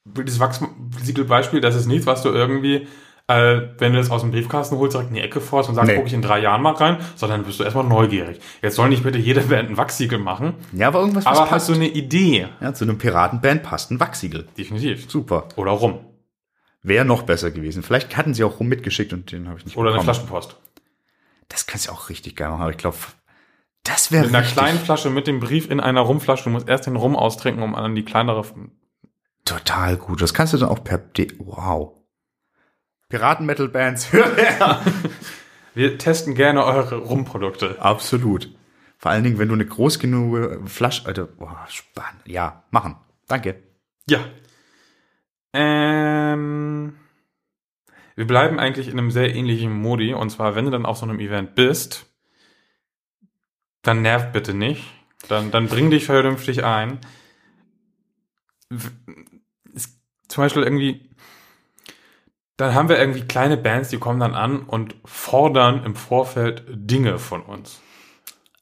dieses 0.05 0.41
Wachsiegelbeispiel, 0.41 1.61
das 1.61 1.77
ist 1.77 1.87
nichts, 1.87 2.07
was 2.07 2.23
du 2.23 2.31
irgendwie, 2.31 2.87
äh, 3.27 3.63
wenn 3.79 3.93
du 3.93 3.99
das 3.99 4.11
aus 4.11 4.21
dem 4.21 4.31
Briefkasten 4.33 4.77
holst, 4.77 4.95
direkt 4.95 5.09
in 5.11 5.17
die 5.17 5.23
Ecke 5.23 5.41
forst 5.41 5.69
und 5.71 5.75
sagst, 5.75 5.89
Nee. 5.91 5.95
gucke 5.97 6.09
ich 6.09 6.13
in 6.15 6.21
drei 6.23 6.41
Jahren 6.41 6.61
mal 6.63 6.75
rein, 6.75 6.99
sondern 7.17 7.43
bist 7.45 7.59
du 7.59 7.65
erstmal 7.65 7.85
neugierig. 7.85 8.39
Jetzt 8.63 8.77
soll 8.77 8.89
nicht 8.91 9.03
bitte 9.03 9.19
jede 9.19 9.41
Band 9.49 9.71
ein 9.71 9.77
Wachsiegel 9.77 10.19
machen, 10.19 10.55
Ja, 10.73 10.89
aber 10.89 11.01
irgendwas, 11.01 11.25
was 11.25 11.33
aber 11.33 11.41
hast 11.47 11.49
passt. 11.51 11.69
du 11.71 11.73
eine 11.75 11.89
Idee? 11.89 12.49
ja, 12.61 12.75
zu 12.75 12.85
einem 12.85 12.99
Piratenband 12.99 13.63
passt 13.63 13.91
ein 13.91 13.99
Wachsiegel. 14.01 14.47
Definitiv. 14.59 15.11
Super. 15.11 15.49
Oder 15.57 15.73
rum. 15.73 16.01
Wäre 16.83 17.07
noch 17.07 17.23
besser 17.23 17.51
gewesen. 17.51 17.83
Vielleicht 17.83 18.15
hatten 18.19 18.35
sie 18.35 18.45
auch 18.45 18.61
rum 18.61 18.69
mitgeschickt 18.69 19.15
und 19.15 19.33
den 19.33 19.49
habe 19.49 19.59
ich 19.59 19.65
nicht 19.65 19.77
Oder 19.79 19.91
eine 19.93 20.01
bekommen. 20.01 20.15
Flaschenpost. 20.15 20.57
Das 21.49 21.67
kannst 21.67 21.89
du 21.89 21.93
auch 21.93 22.11
richtig 22.11 22.37
geil 22.37 22.51
machen, 22.51 22.61
aber 22.61 22.71
ich 22.73 22.77
glaube, 22.77 22.97
das 23.85 24.13
wäre 24.13 24.27
Mit 24.27 24.35
einer 24.35 24.45
kleinen 24.47 24.79
Flasche 24.79 25.09
mit 25.09 25.27
dem 25.27 25.41
Brief 25.41 25.71
in 25.71 25.81
einer 25.81 26.01
Rumflasche. 26.03 26.45
Du 26.45 26.51
musst 26.51 26.69
erst 26.69 26.87
den 26.87 26.97
Rum 26.97 27.17
austrinken, 27.17 27.63
um 27.63 27.75
an 27.75 27.95
die 27.95 28.03
kleinere. 28.05 28.45
total 29.45 29.97
gut. 29.97 30.21
Das 30.23 30.35
kannst 30.35 30.53
du 30.53 30.59
dann 30.59 30.69
auch 30.69 30.85
per 30.85 30.99
D 30.99 31.29
wow. 31.39 31.93
Piraten-Metal-Bands, 33.09 34.13
hör 34.13 34.37
her. 34.37 34.85
Wir 35.75 35.99
testen 35.99 36.35
gerne 36.35 36.65
eure 36.65 36.97
Rumprodukte. 36.97 37.81
Absolut. 37.81 38.51
Vor 38.99 39.11
allen 39.11 39.25
Dingen, 39.25 39.39
wenn 39.39 39.49
du 39.49 39.55
eine 39.55 39.67
groß 39.67 39.99
genug 39.99 40.69
Flasche, 40.69 41.07
Alter, 41.07 41.27
boah, 41.27 41.67
spannend. 41.69 42.23
Ja, 42.27 42.65
machen. 42.71 42.97
Danke. 43.27 43.63
Ja. 44.09 44.21
Ähm, 45.53 46.95
wir 48.17 48.27
bleiben 48.27 48.59
eigentlich 48.59 48.89
in 48.89 48.99
einem 48.99 49.11
sehr 49.11 49.35
ähnlichen 49.35 49.73
Modi. 49.73 50.15
Und 50.15 50.31
zwar, 50.31 50.55
wenn 50.55 50.65
du 50.65 50.71
dann 50.71 50.87
auf 50.87 50.99
so 50.99 51.07
einem 51.07 51.21
Event 51.21 51.55
bist, 51.55 52.07
dann 53.83 54.03
nerv 54.03 54.33
bitte 54.33 54.55
nicht. 54.55 54.85
Dann, 55.29 55.51
dann 55.51 55.69
bring 55.69 55.91
dich 55.91 56.05
vernünftig 56.05 56.65
ein. 56.65 56.99
Es, 59.75 59.99
zum 60.29 60.45
Beispiel 60.45 60.63
irgendwie, 60.63 61.11
dann 62.57 62.75
haben 62.75 62.89
wir 62.89 62.99
irgendwie 62.99 63.23
kleine 63.23 63.57
Bands, 63.57 63.89
die 63.89 63.99
kommen 63.99 64.21
dann 64.21 64.35
an 64.35 64.61
und 64.61 64.95
fordern 65.05 65.83
im 65.85 65.97
Vorfeld 65.97 66.63
Dinge 66.69 67.19
von 67.19 67.43
uns. 67.43 67.81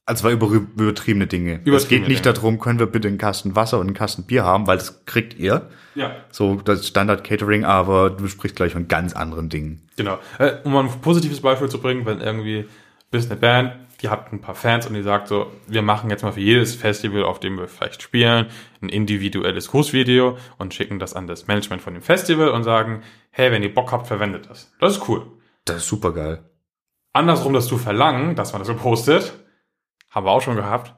Also 0.05 0.25
war 0.25 0.33
über, 0.33 0.47
übertriebene 0.49 1.27
Dinge. 1.27 1.61
es 1.61 1.67
Übertriebene 1.67 2.01
geht 2.01 2.09
nicht 2.09 2.25
Dinge. 2.25 2.35
darum, 2.35 2.59
können 2.59 2.79
wir 2.79 2.87
bitte 2.87 3.07
einen 3.09 3.19
Kasten 3.19 3.55
Wasser 3.55 3.79
und 3.79 3.87
einen 3.87 3.95
Kasten 3.95 4.25
Bier 4.25 4.45
haben, 4.45 4.67
weil 4.67 4.79
das 4.79 5.05
kriegt 5.05 5.39
ihr. 5.39 5.69
Ja. 5.95 6.17
So 6.31 6.57
das 6.57 6.89
Standard-Catering, 6.89 7.65
aber 7.65 8.11
du 8.11 8.27
sprichst 8.27 8.57
gleich 8.57 8.73
von 8.73 8.89
ganz 8.89 9.15
anderen 9.15 9.49
Dingen. 9.49 9.87
Genau. 9.97 10.19
Äh, 10.39 10.55
Um 10.65 10.73
mal 10.73 10.85
ein 10.85 11.01
positives 11.01 11.41
Beispiel 11.41 11.69
zu 11.69 11.81
bringen, 11.81 12.05
wenn 12.05 12.21
irgendwie 12.21 12.67
bist 13.11 13.31
eine 13.31 13.39
Band, 13.39 13.75
die 14.03 14.09
hat 14.09 14.33
ein 14.33 14.41
paar 14.41 14.55
Fans 14.55 14.87
und 14.87 14.95
die 14.95 15.03
sagt 15.03 15.29
so, 15.29 15.53
wir 15.69 15.83
machen 15.83 16.11
jetzt 16.11 16.23
mal 16.23 16.33
für 16.33 16.41
jedes 16.41 16.75
Festival, 16.75 17.25
auf 17.25 17.39
dem 17.39 17.59
wir 17.59 17.69
vielleicht 17.69 18.03
spielen, 18.03 18.49
ein 18.81 18.89
individuelles 18.89 19.71
Grußvideo 19.71 20.37
und 20.59 20.75
schicken 20.75 20.99
das 20.99 21.15
an 21.15 21.27
das 21.27 21.47
Management 21.47 21.83
von 21.83 21.95
dem 21.95 22.03
Festival 22.03 22.49
und 22.49 22.65
sagen, 22.65 23.03
hey, 23.31 23.53
wenn 23.53 23.63
ihr 23.63 23.73
Bock 23.73 23.93
habt, 23.93 24.09
verwendet 24.09 24.51
das. 24.51 24.73
Das 24.81 24.97
ist 24.97 25.09
cool. 25.09 25.27
Das 25.65 25.77
ist 25.77 25.87
super 25.87 26.13
geil. 26.13 26.45
Andersrum 27.13 27.53
das 27.53 27.67
zu 27.67 27.79
verlangen, 27.79 28.35
dass 28.35 28.53
man 28.53 28.61
das 28.61 28.69
so 28.69 28.75
postet, 28.75 29.33
haben 30.11 30.27
wir 30.27 30.31
auch 30.31 30.43
schon 30.43 30.57
gehabt, 30.57 30.95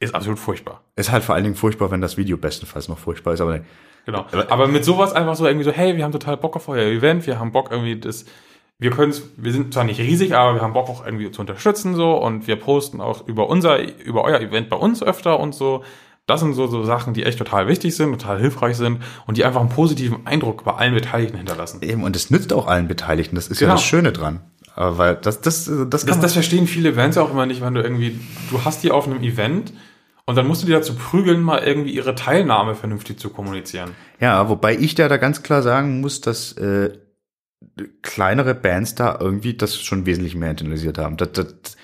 ist 0.00 0.14
absolut 0.14 0.38
furchtbar. 0.38 0.82
Ist 0.96 1.12
halt 1.12 1.22
vor 1.22 1.34
allen 1.34 1.44
Dingen 1.44 1.56
furchtbar, 1.56 1.90
wenn 1.90 2.00
das 2.00 2.16
Video 2.16 2.36
bestenfalls 2.36 2.88
noch 2.88 2.98
furchtbar 2.98 3.34
ist, 3.34 3.40
aber. 3.40 3.60
Genau. 4.06 4.26
Aber 4.50 4.68
mit 4.68 4.84
sowas 4.84 5.12
einfach 5.12 5.34
so 5.34 5.46
irgendwie 5.46 5.64
so, 5.64 5.72
hey, 5.72 5.96
wir 5.96 6.04
haben 6.04 6.12
total 6.12 6.36
Bock 6.36 6.56
auf 6.56 6.68
euer 6.68 6.84
Event, 6.84 7.26
wir 7.26 7.38
haben 7.38 7.52
Bock 7.52 7.70
irgendwie 7.70 7.98
das, 7.98 8.26
wir 8.78 8.90
können 8.90 9.14
wir 9.36 9.52
sind 9.52 9.72
zwar 9.72 9.84
nicht 9.84 10.00
riesig, 10.00 10.34
aber 10.34 10.54
wir 10.54 10.62
haben 10.62 10.72
Bock 10.72 10.88
auch 10.88 11.04
irgendwie 11.06 11.30
zu 11.30 11.40
unterstützen 11.40 11.94
so 11.94 12.14
und 12.16 12.46
wir 12.46 12.56
posten 12.56 13.00
auch 13.00 13.26
über 13.26 13.48
unser, 13.48 13.80
über 14.02 14.24
euer 14.24 14.40
Event 14.40 14.68
bei 14.68 14.76
uns 14.76 15.02
öfter 15.02 15.38
und 15.40 15.54
so. 15.54 15.84
Das 16.26 16.40
sind 16.40 16.54
so, 16.54 16.66
so 16.66 16.84
Sachen, 16.84 17.12
die 17.12 17.22
echt 17.24 17.38
total 17.38 17.68
wichtig 17.68 17.94
sind, 17.94 18.10
total 18.10 18.40
hilfreich 18.40 18.76
sind 18.78 19.00
und 19.26 19.36
die 19.36 19.44
einfach 19.44 19.60
einen 19.60 19.68
positiven 19.68 20.26
Eindruck 20.26 20.64
bei 20.64 20.72
allen 20.72 20.94
Beteiligten 20.94 21.36
hinterlassen. 21.36 21.80
Eben, 21.82 22.02
und 22.02 22.16
es 22.16 22.30
nützt 22.30 22.52
auch 22.54 22.66
allen 22.66 22.88
Beteiligten. 22.88 23.36
Das 23.36 23.48
ist 23.48 23.58
Genau. 23.58 23.72
ja 23.72 23.74
das 23.74 23.84
Schöne 23.84 24.10
dran. 24.10 24.40
Aber 24.74 24.96
weil 24.98 25.16
das, 25.16 25.40
das, 25.42 25.70
das, 25.90 26.04
Das, 26.06 26.18
das 26.20 26.32
verstehen 26.32 26.66
viele 26.66 26.88
Events 26.90 27.18
auch 27.18 27.30
immer 27.30 27.44
nicht, 27.46 27.60
wenn 27.60 27.74
du 27.74 27.82
irgendwie, 27.82 28.18
du 28.50 28.64
hast 28.64 28.82
die 28.82 28.90
auf 28.90 29.06
einem 29.06 29.22
Event 29.22 29.72
und 30.24 30.36
dann 30.36 30.46
musst 30.48 30.62
du 30.62 30.66
die 30.66 30.72
dazu 30.72 30.94
prügeln, 30.94 31.42
mal 31.42 31.62
irgendwie 31.62 31.92
ihre 31.94 32.14
Teilnahme 32.14 32.74
vernünftig 32.74 33.18
zu 33.20 33.28
kommunizieren. 33.28 33.90
ja, 34.18 34.48
wobei 34.48 34.74
ich 34.76 34.94
da, 34.94 35.08
da 35.08 35.18
ganz 35.18 35.42
klar 35.42 35.60
sagen 35.62 36.00
muss, 36.00 36.22
dass 36.22 36.52
äh, 36.52 36.90
kleinere 38.02 38.54
Bands 38.54 38.94
da 38.94 39.18
irgendwie 39.20 39.54
das 39.54 39.80
schon 39.80 40.06
wesentlich 40.06 40.34
mehr 40.34 40.50
internalisiert 40.50 40.98
haben. 40.98 41.16
Das, 41.16 41.32
das, 41.32 41.76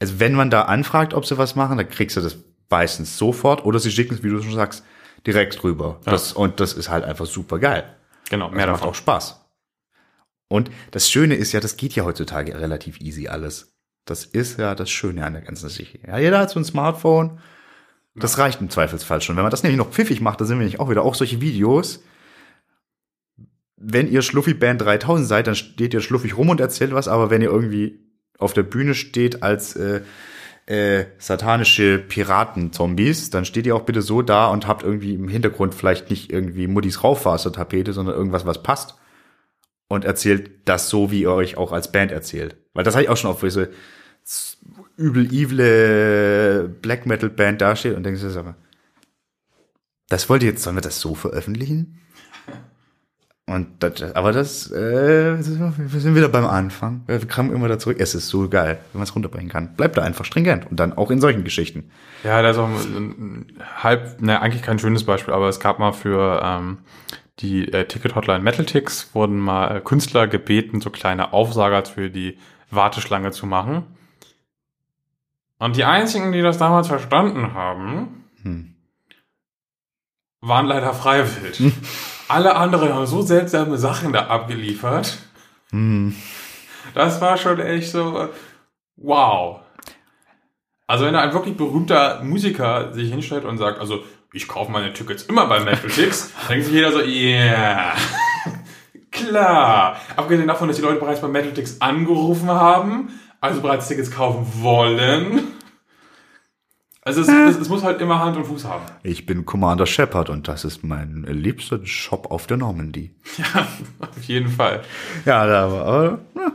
also 0.00 0.20
wenn 0.20 0.34
man 0.34 0.50
da 0.50 0.62
anfragt, 0.62 1.14
ob 1.14 1.26
sie 1.26 1.38
was 1.38 1.54
machen, 1.56 1.76
dann 1.78 1.88
kriegst 1.88 2.16
du 2.16 2.20
das 2.20 2.38
meistens 2.70 3.16
sofort 3.18 3.64
oder 3.64 3.78
sie 3.78 3.90
schicken 3.90 4.14
es, 4.14 4.22
wie 4.22 4.30
du 4.30 4.42
schon 4.42 4.54
sagst, 4.54 4.84
direkt 5.26 5.62
rüber. 5.64 6.00
Das, 6.04 6.32
und 6.32 6.60
das 6.60 6.72
ist 6.72 6.88
halt 6.88 7.04
einfach 7.04 7.26
super 7.26 7.58
geil. 7.58 7.84
Genau, 8.30 8.46
Das 8.48 8.56
mehr 8.56 8.66
macht 8.66 8.76
davon. 8.80 8.88
auch 8.90 8.94
Spaß. 8.94 9.40
Und 10.48 10.70
das 10.92 11.10
Schöne 11.10 11.34
ist 11.34 11.52
ja, 11.52 11.60
das 11.60 11.76
geht 11.76 11.94
ja 11.94 12.04
heutzutage 12.04 12.58
relativ 12.58 13.00
easy 13.00 13.28
alles. 13.28 13.72
Das 14.04 14.24
ist 14.24 14.58
ja 14.58 14.74
das 14.76 14.88
Schöne 14.90 15.24
an 15.26 15.32
der 15.32 15.42
ganzen 15.42 15.68
Sache. 15.68 15.98
Ja, 16.06 16.18
jeder 16.18 16.38
hat 16.38 16.50
so 16.50 16.60
ein 16.60 16.64
Smartphone. 16.64 17.40
Das 18.14 18.38
reicht 18.38 18.60
im 18.60 18.70
Zweifelsfall 18.70 19.20
schon. 19.20 19.36
Wenn 19.36 19.42
man 19.42 19.50
das 19.50 19.62
nämlich 19.62 19.76
noch 19.78 19.90
pfiffig 19.90 20.20
macht, 20.20 20.40
dann 20.40 20.46
sind 20.46 20.58
wir 20.58 20.64
nicht 20.64 20.80
auch 20.80 20.88
wieder 20.88 21.02
auch 21.02 21.14
solche 21.14 21.40
Videos. 21.40 22.02
Wenn 23.76 24.10
ihr 24.10 24.22
Schluffy 24.22 24.54
Band 24.54 24.80
3000 24.82 25.28
seid, 25.28 25.46
dann 25.46 25.54
steht 25.54 25.94
ihr 25.94 26.00
schluffig 26.00 26.36
rum 26.36 26.48
und 26.48 26.60
erzählt 26.60 26.92
was, 26.92 27.08
aber 27.08 27.30
wenn 27.30 27.42
ihr 27.42 27.50
irgendwie 27.50 28.00
auf 28.38 28.52
der 28.52 28.62
Bühne 28.62 28.94
steht 28.94 29.42
als 29.42 29.76
äh, 29.76 30.00
äh, 30.66 31.06
satanische 31.18 31.98
Piraten-Zombies, 31.98 33.30
dann 33.30 33.44
steht 33.44 33.66
ihr 33.66 33.76
auch 33.76 33.84
bitte 33.84 34.02
so 34.02 34.22
da 34.22 34.48
und 34.48 34.66
habt 34.66 34.82
irgendwie 34.82 35.14
im 35.14 35.28
Hintergrund 35.28 35.74
vielleicht 35.74 36.10
nicht 36.10 36.32
irgendwie 36.32 36.66
Muttis 36.66 37.04
Raufasertapete, 37.04 37.92
sondern 37.92 38.16
irgendwas, 38.16 38.46
was 38.46 38.62
passt. 38.62 38.96
Und 39.88 40.04
erzählt 40.04 40.68
das 40.68 40.88
so, 40.88 41.12
wie 41.12 41.22
ihr 41.22 41.30
euch 41.30 41.56
auch 41.56 41.70
als 41.70 41.92
Band 41.92 42.10
erzählt. 42.10 42.56
Weil 42.74 42.82
das 42.82 42.94
habe 42.94 43.04
ich 43.04 43.08
auch 43.08 43.16
schon 43.16 43.30
auf 43.30 43.40
diese 43.40 43.70
übel 44.96 45.32
evil 45.32 46.68
Black 46.82 47.06
Metal 47.06 47.30
Band 47.30 47.60
dasteht 47.60 47.94
und 47.94 48.02
denkst 48.02 48.22
mal, 48.22 48.56
das 50.08 50.28
wollt 50.28 50.42
ihr 50.42 50.50
jetzt, 50.50 50.64
sollen 50.64 50.76
wir 50.76 50.80
das 50.80 51.00
so 51.00 51.14
veröffentlichen? 51.14 52.00
Und 53.48 53.68
das, 53.78 54.02
aber 54.16 54.32
das, 54.32 54.72
äh, 54.72 55.36
wir 55.38 56.00
sind 56.00 56.16
wieder 56.16 56.28
beim 56.28 56.46
Anfang. 56.46 57.02
Wir 57.06 57.24
kommen 57.28 57.52
immer 57.52 57.68
da 57.68 57.78
zurück. 57.78 57.98
Es 58.00 58.16
ist 58.16 58.26
so 58.28 58.48
geil, 58.48 58.78
wenn 58.92 58.98
man 58.98 59.04
es 59.04 59.14
runterbringen 59.14 59.48
kann. 59.48 59.74
Bleibt 59.76 59.96
da 59.96 60.02
einfach 60.02 60.24
stringent 60.24 60.68
und 60.68 60.80
dann 60.80 60.92
auch 60.92 61.12
in 61.12 61.20
solchen 61.20 61.44
Geschichten. 61.44 61.88
Ja, 62.24 62.42
da 62.42 62.50
ist 62.50 62.58
auch 62.58 62.66
ein, 62.68 62.74
ein 62.96 63.46
halb, 63.84 64.20
ne, 64.20 64.40
eigentlich 64.42 64.62
kein 64.62 64.80
schönes 64.80 65.04
Beispiel, 65.04 65.32
aber 65.32 65.48
es 65.48 65.60
gab 65.60 65.78
mal 65.78 65.92
für 65.92 66.40
ähm, 66.42 66.78
die 67.38 67.72
äh, 67.72 67.84
Ticket-Hotline 67.86 68.42
Metal-Ticks 68.42 69.14
wurden 69.14 69.38
mal 69.38 69.76
äh, 69.76 69.80
Künstler 69.80 70.26
gebeten, 70.26 70.80
so 70.80 70.90
kleine 70.90 71.32
Aufsager 71.32 71.84
für 71.84 72.10
die 72.10 72.38
Warteschlange 72.72 73.30
zu 73.30 73.46
machen. 73.46 73.84
Und 75.58 75.76
die 75.76 75.84
einzigen, 75.84 76.32
die 76.32 76.42
das 76.42 76.58
damals 76.58 76.88
verstanden 76.88 77.54
haben, 77.54 78.24
Hm. 78.42 78.74
waren 80.40 80.66
leider 80.66 80.92
freiwillig. 80.92 81.62
Alle 82.28 82.56
anderen 82.56 82.92
haben 82.92 83.06
so 83.06 83.22
seltsame 83.22 83.78
Sachen 83.78 84.12
da 84.12 84.26
abgeliefert. 84.26 85.18
Hm. 85.70 86.14
Das 86.94 87.20
war 87.20 87.36
schon 87.36 87.60
echt 87.60 87.90
so, 87.90 88.28
wow. 88.96 89.60
Also 90.86 91.04
wenn 91.04 91.14
da 91.14 91.20
ein 91.20 91.32
wirklich 91.32 91.56
berühmter 91.56 92.22
Musiker 92.22 92.92
sich 92.92 93.10
hinstellt 93.10 93.44
und 93.44 93.58
sagt, 93.58 93.80
also 93.80 94.04
ich 94.32 94.46
kaufe 94.46 94.70
meine 94.70 94.92
Tickets 94.92 95.24
immer 95.24 95.46
bei 95.46 95.60
Metal 95.60 95.90
Ticks, 95.90 96.32
dann 96.40 96.48
denkt 96.48 96.66
sich 96.66 96.74
jeder 96.74 96.92
so, 96.92 97.00
yeah, 97.00 97.94
klar. 99.10 99.96
Abgesehen 100.14 100.46
davon, 100.46 100.68
dass 100.68 100.76
die 100.76 100.82
Leute 100.82 101.00
bereits 101.00 101.20
bei 101.20 101.28
Metal 101.28 101.52
Ticks 101.52 101.80
angerufen 101.80 102.50
haben, 102.50 103.20
also 103.40 103.60
bereits 103.60 103.88
Tickets 103.88 104.10
kaufen 104.10 104.46
wollen. 104.62 105.52
Also 107.06 107.20
es, 107.20 107.28
es, 107.28 107.56
es 107.60 107.68
muss 107.68 107.84
halt 107.84 108.00
immer 108.00 108.18
Hand 108.18 108.36
und 108.36 108.44
Fuß 108.46 108.64
haben. 108.64 108.84
Ich 109.04 109.26
bin 109.26 109.46
Commander 109.46 109.86
Shepard 109.86 110.28
und 110.28 110.48
das 110.48 110.64
ist 110.64 110.82
mein 110.82 111.22
liebster 111.22 111.76
Job 111.84 112.26
auf 112.30 112.46
der 112.48 112.56
Normandy. 112.56 113.14
Ja, 113.38 113.66
auf 114.00 114.22
jeden 114.24 114.48
Fall. 114.50 114.82
Ja, 115.24 115.46
da 115.46 115.66
aber, 115.66 116.18
ja, 116.34 116.52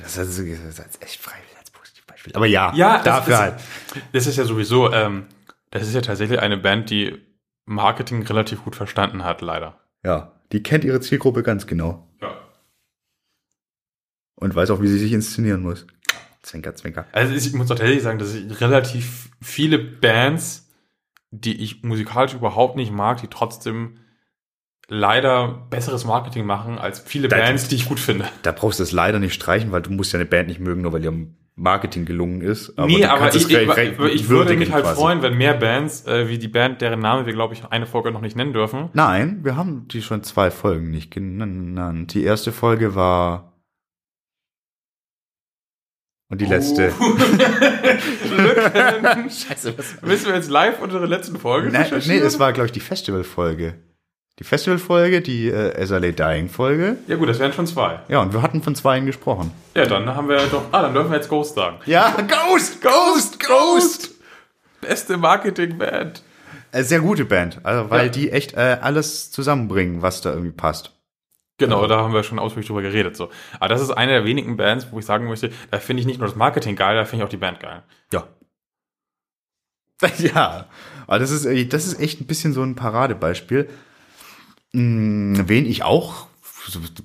das 0.00 0.16
ist, 0.16 0.38
das 0.38 0.86
ist 0.86 1.02
echt 1.02 1.20
freiwillig 1.20 1.56
als 1.58 1.70
Positivbeispiel. 1.72 2.32
Aber 2.36 2.46
ja, 2.46 2.72
Ja, 2.74 2.96
das- 2.98 3.04
dafür 3.04 3.30
das, 3.32 3.40
halt. 3.40 3.54
Das 4.12 4.26
ist 4.28 4.36
ja 4.36 4.44
sowieso, 4.44 4.92
ähm, 4.92 5.24
das 5.70 5.82
ist 5.88 5.94
ja 5.94 6.00
tatsächlich 6.02 6.38
eine 6.40 6.56
Band, 6.56 6.88
die 6.90 7.18
Marketing 7.66 8.22
relativ 8.24 8.62
gut 8.62 8.76
verstanden 8.76 9.24
hat, 9.24 9.40
leider. 9.40 9.78
Ja, 10.04 10.32
die 10.52 10.62
kennt 10.62 10.84
ihre 10.84 11.00
Zielgruppe 11.00 11.42
ganz 11.42 11.66
genau 11.66 12.06
Ja. 12.22 12.32
und 14.36 14.54
weiß 14.54 14.70
auch, 14.70 14.80
wie 14.80 14.88
sie 14.88 14.98
sich 14.98 15.12
inszenieren 15.12 15.62
muss. 15.62 15.86
Zwinker, 16.42 16.74
zwinker. 16.74 17.06
Also 17.12 17.34
ich 17.34 17.52
muss 17.52 17.68
tatsächlich 17.68 18.02
sagen, 18.02 18.18
dass 18.18 18.34
ich 18.34 18.60
relativ 18.60 19.30
viele 19.42 19.78
Bands, 19.78 20.70
die 21.30 21.62
ich 21.62 21.82
musikalisch 21.82 22.34
überhaupt 22.34 22.76
nicht 22.76 22.92
mag, 22.92 23.20
die 23.20 23.28
trotzdem 23.28 23.98
leider 24.88 25.66
besseres 25.70 26.04
Marketing 26.04 26.44
machen 26.46 26.78
als 26.78 26.98
viele 27.00 27.28
Das- 27.28 27.38
Bands, 27.38 27.68
die 27.68 27.76
ich 27.76 27.88
gut 27.88 28.00
finde. 28.00 28.26
Da 28.42 28.52
brauchst 28.52 28.78
du 28.80 28.82
es 28.82 28.92
leider 28.92 29.18
nicht 29.18 29.34
streichen, 29.34 29.70
weil 29.70 29.82
du 29.82 29.90
musst 29.90 30.12
ja 30.12 30.18
eine 30.18 30.26
Band 30.26 30.48
nicht 30.48 30.60
mögen, 30.60 30.82
nur 30.82 30.92
weil 30.92 31.04
ihr 31.04 31.14
Marketing 31.54 32.06
gelungen 32.06 32.40
ist. 32.40 32.72
nee, 32.78 33.02
du 33.02 33.10
aber 33.10 33.28
ich, 33.34 33.48
ich, 33.48 34.14
ich 34.14 34.28
würde 34.28 34.56
mich 34.56 34.72
halt 34.72 34.84
quasi. 34.84 34.98
freuen, 35.00 35.20
wenn 35.22 35.36
mehr 35.36 35.54
Bands, 35.54 36.06
äh, 36.06 36.28
wie 36.28 36.38
die 36.38 36.48
Band, 36.48 36.80
deren 36.80 37.00
Name 37.00 37.26
wir, 37.26 37.34
glaube 37.34 37.52
ich, 37.54 37.64
eine 37.66 37.86
Folge 37.86 38.10
noch 38.12 38.22
nicht 38.22 38.34
nennen 38.34 38.54
dürfen. 38.54 38.88
Nein, 38.94 39.40
wir 39.44 39.56
haben 39.56 39.86
die 39.88 40.00
schon 40.00 40.22
zwei 40.22 40.50
Folgen 40.50 40.90
nicht 40.90 41.10
genannt. 41.10 42.14
Die 42.14 42.24
erste 42.24 42.50
Folge 42.50 42.94
war 42.94 43.49
und 46.30 46.40
die 46.40 46.46
letzte. 46.46 46.92
Oh. 46.98 47.16
Lücken. 48.36 49.30
Scheiße, 49.30 49.76
was 49.76 50.00
Müssen 50.02 50.26
wir 50.26 50.34
jetzt 50.36 50.50
live 50.50 50.80
unsere 50.80 51.06
letzten 51.06 51.38
Folge 51.38 51.70
Nein, 51.70 51.86
nee, 52.06 52.18
es 52.18 52.38
war, 52.38 52.52
glaube 52.52 52.66
ich, 52.66 52.72
die 52.72 52.80
Festivalfolge. 52.80 53.74
Die 54.38 54.44
Festivalfolge, 54.44 55.20
die 55.20 55.48
äh, 55.48 55.84
SLA 55.84 56.12
Dying-Folge. 56.12 56.96
Ja 57.08 57.16
gut, 57.16 57.28
das 57.28 57.38
wären 57.38 57.52
schon 57.52 57.66
zwei. 57.66 58.00
Ja, 58.08 58.20
und 58.20 58.32
wir 58.32 58.40
hatten 58.40 58.62
von 58.62 58.74
zweien 58.74 59.04
gesprochen. 59.04 59.50
Ja, 59.74 59.84
dann 59.84 60.06
haben 60.14 60.28
wir 60.28 60.38
doch... 60.46 60.62
Ah, 60.72 60.80
dann 60.82 60.94
dürfen 60.94 61.10
wir 61.10 61.16
jetzt 61.16 61.28
Ghost 61.28 61.56
sagen. 61.56 61.76
Ja, 61.84 62.16
Ghost, 62.16 62.80
Ghost, 62.80 63.38
Ghost! 63.44 64.10
Beste 64.80 65.18
Marketingband. 65.18 66.22
Äh, 66.72 66.84
sehr 66.84 67.00
gute 67.00 67.24
Band, 67.26 67.58
also 67.64 67.90
weil 67.90 68.06
Ja. 68.06 68.08
die 68.12 68.30
echt 68.30 68.54
äh, 68.54 68.78
alles 68.80 69.30
zusammenbringen, 69.30 70.00
was 70.00 70.22
da 70.22 70.30
irgendwie 70.30 70.52
passt. 70.52 70.92
Genau, 71.60 71.86
da 71.86 71.98
haben 71.98 72.14
wir 72.14 72.22
schon 72.22 72.38
ausführlich 72.38 72.66
drüber 72.66 72.80
geredet. 72.80 73.16
So. 73.16 73.28
Aber 73.58 73.68
das 73.68 73.82
ist 73.82 73.90
eine 73.90 74.12
der 74.12 74.24
wenigen 74.24 74.56
Bands, 74.56 74.88
wo 74.90 74.98
ich 74.98 75.04
sagen 75.04 75.26
möchte, 75.26 75.50
da 75.70 75.78
finde 75.78 76.00
ich 76.00 76.06
nicht 76.06 76.18
nur 76.18 76.26
das 76.26 76.36
Marketing 76.36 76.74
geil, 76.74 76.96
da 76.96 77.04
finde 77.04 77.22
ich 77.22 77.26
auch 77.26 77.30
die 77.30 77.36
Band 77.36 77.60
geil. 77.60 77.82
Ja. 78.12 78.26
Ja, 80.18 80.66
aber 81.06 81.18
das 81.18 81.30
ist, 81.30 81.44
äh, 81.44 81.66
das 81.66 81.86
ist 81.86 82.00
echt 82.00 82.22
ein 82.22 82.26
bisschen 82.26 82.54
so 82.54 82.62
ein 82.62 82.74
Paradebeispiel. 82.74 83.68
Hm, 84.72 85.42
wen 85.46 85.66
ich 85.66 85.82
auch, 85.82 86.28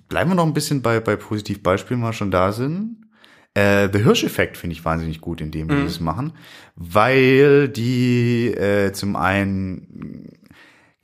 bleiben 0.08 0.32
wir 0.32 0.36
noch 0.36 0.46
ein 0.46 0.54
bisschen 0.54 0.82
bei, 0.82 1.02
bei 1.02 1.18
Positivbeispielen, 1.18 2.02
mal 2.02 2.14
schon 2.14 2.32
da 2.32 2.54
sind. 2.54 3.06
Äh, 3.54 3.90
The 3.92 4.04
Hirsch-Effekt 4.04 4.56
finde 4.56 4.76
ich 4.76 4.86
wahnsinnig 4.86 5.20
gut, 5.20 5.42
in 5.42 5.52
dem 5.52 5.68
die 5.68 5.84
das 5.84 6.00
machen, 6.00 6.34
weil 6.76 7.68
die 7.68 8.48
äh, 8.48 8.94
zum 8.94 9.18
einen 9.18 10.32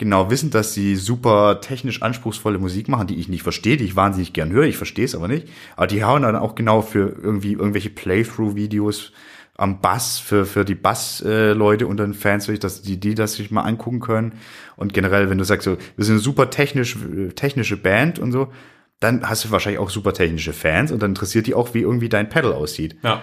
genau 0.01 0.31
wissen, 0.31 0.49
dass 0.49 0.73
sie 0.73 0.95
super 0.95 1.61
technisch 1.61 2.01
anspruchsvolle 2.01 2.57
Musik 2.57 2.89
machen, 2.89 3.05
die 3.05 3.19
ich 3.19 3.29
nicht 3.29 3.43
verstehe, 3.43 3.77
die 3.77 3.85
ich 3.85 3.95
wahnsinnig 3.95 4.33
gern 4.33 4.51
höre, 4.51 4.65
ich 4.65 4.75
verstehe 4.75 5.05
es 5.05 5.13
aber 5.13 5.27
nicht. 5.27 5.47
Aber 5.75 5.85
die 5.85 6.03
hauen 6.03 6.23
dann 6.23 6.35
auch 6.35 6.55
genau 6.55 6.81
für 6.81 7.15
irgendwie 7.21 7.53
irgendwelche 7.53 7.91
Playthrough-Videos 7.91 9.11
am 9.55 9.79
Bass, 9.79 10.17
für, 10.17 10.47
für 10.47 10.65
die 10.65 10.73
Bass-Leute 10.73 11.85
unter 11.85 12.03
den 12.03 12.15
Fans, 12.15 12.49
dass 12.59 12.81
die, 12.81 12.99
die 12.99 13.13
das 13.13 13.35
sich 13.35 13.51
mal 13.51 13.61
angucken 13.61 13.99
können. 13.99 14.33
Und 14.75 14.91
generell, 14.95 15.29
wenn 15.29 15.37
du 15.37 15.43
sagst, 15.43 15.65
so, 15.65 15.77
wir 15.95 16.03
sind 16.03 16.15
eine 16.15 16.21
super 16.23 16.49
technisch, 16.49 16.97
technische 17.35 17.77
Band 17.77 18.17
und 18.17 18.31
so, 18.31 18.51
dann 18.99 19.29
hast 19.29 19.45
du 19.45 19.51
wahrscheinlich 19.51 19.79
auch 19.79 19.91
super 19.91 20.13
technische 20.13 20.53
Fans 20.53 20.91
und 20.91 21.03
dann 21.03 21.11
interessiert 21.11 21.45
die 21.45 21.53
auch, 21.53 21.75
wie 21.75 21.81
irgendwie 21.81 22.09
dein 22.09 22.27
Pedal 22.27 22.53
aussieht 22.53 22.95
Ja. 23.03 23.21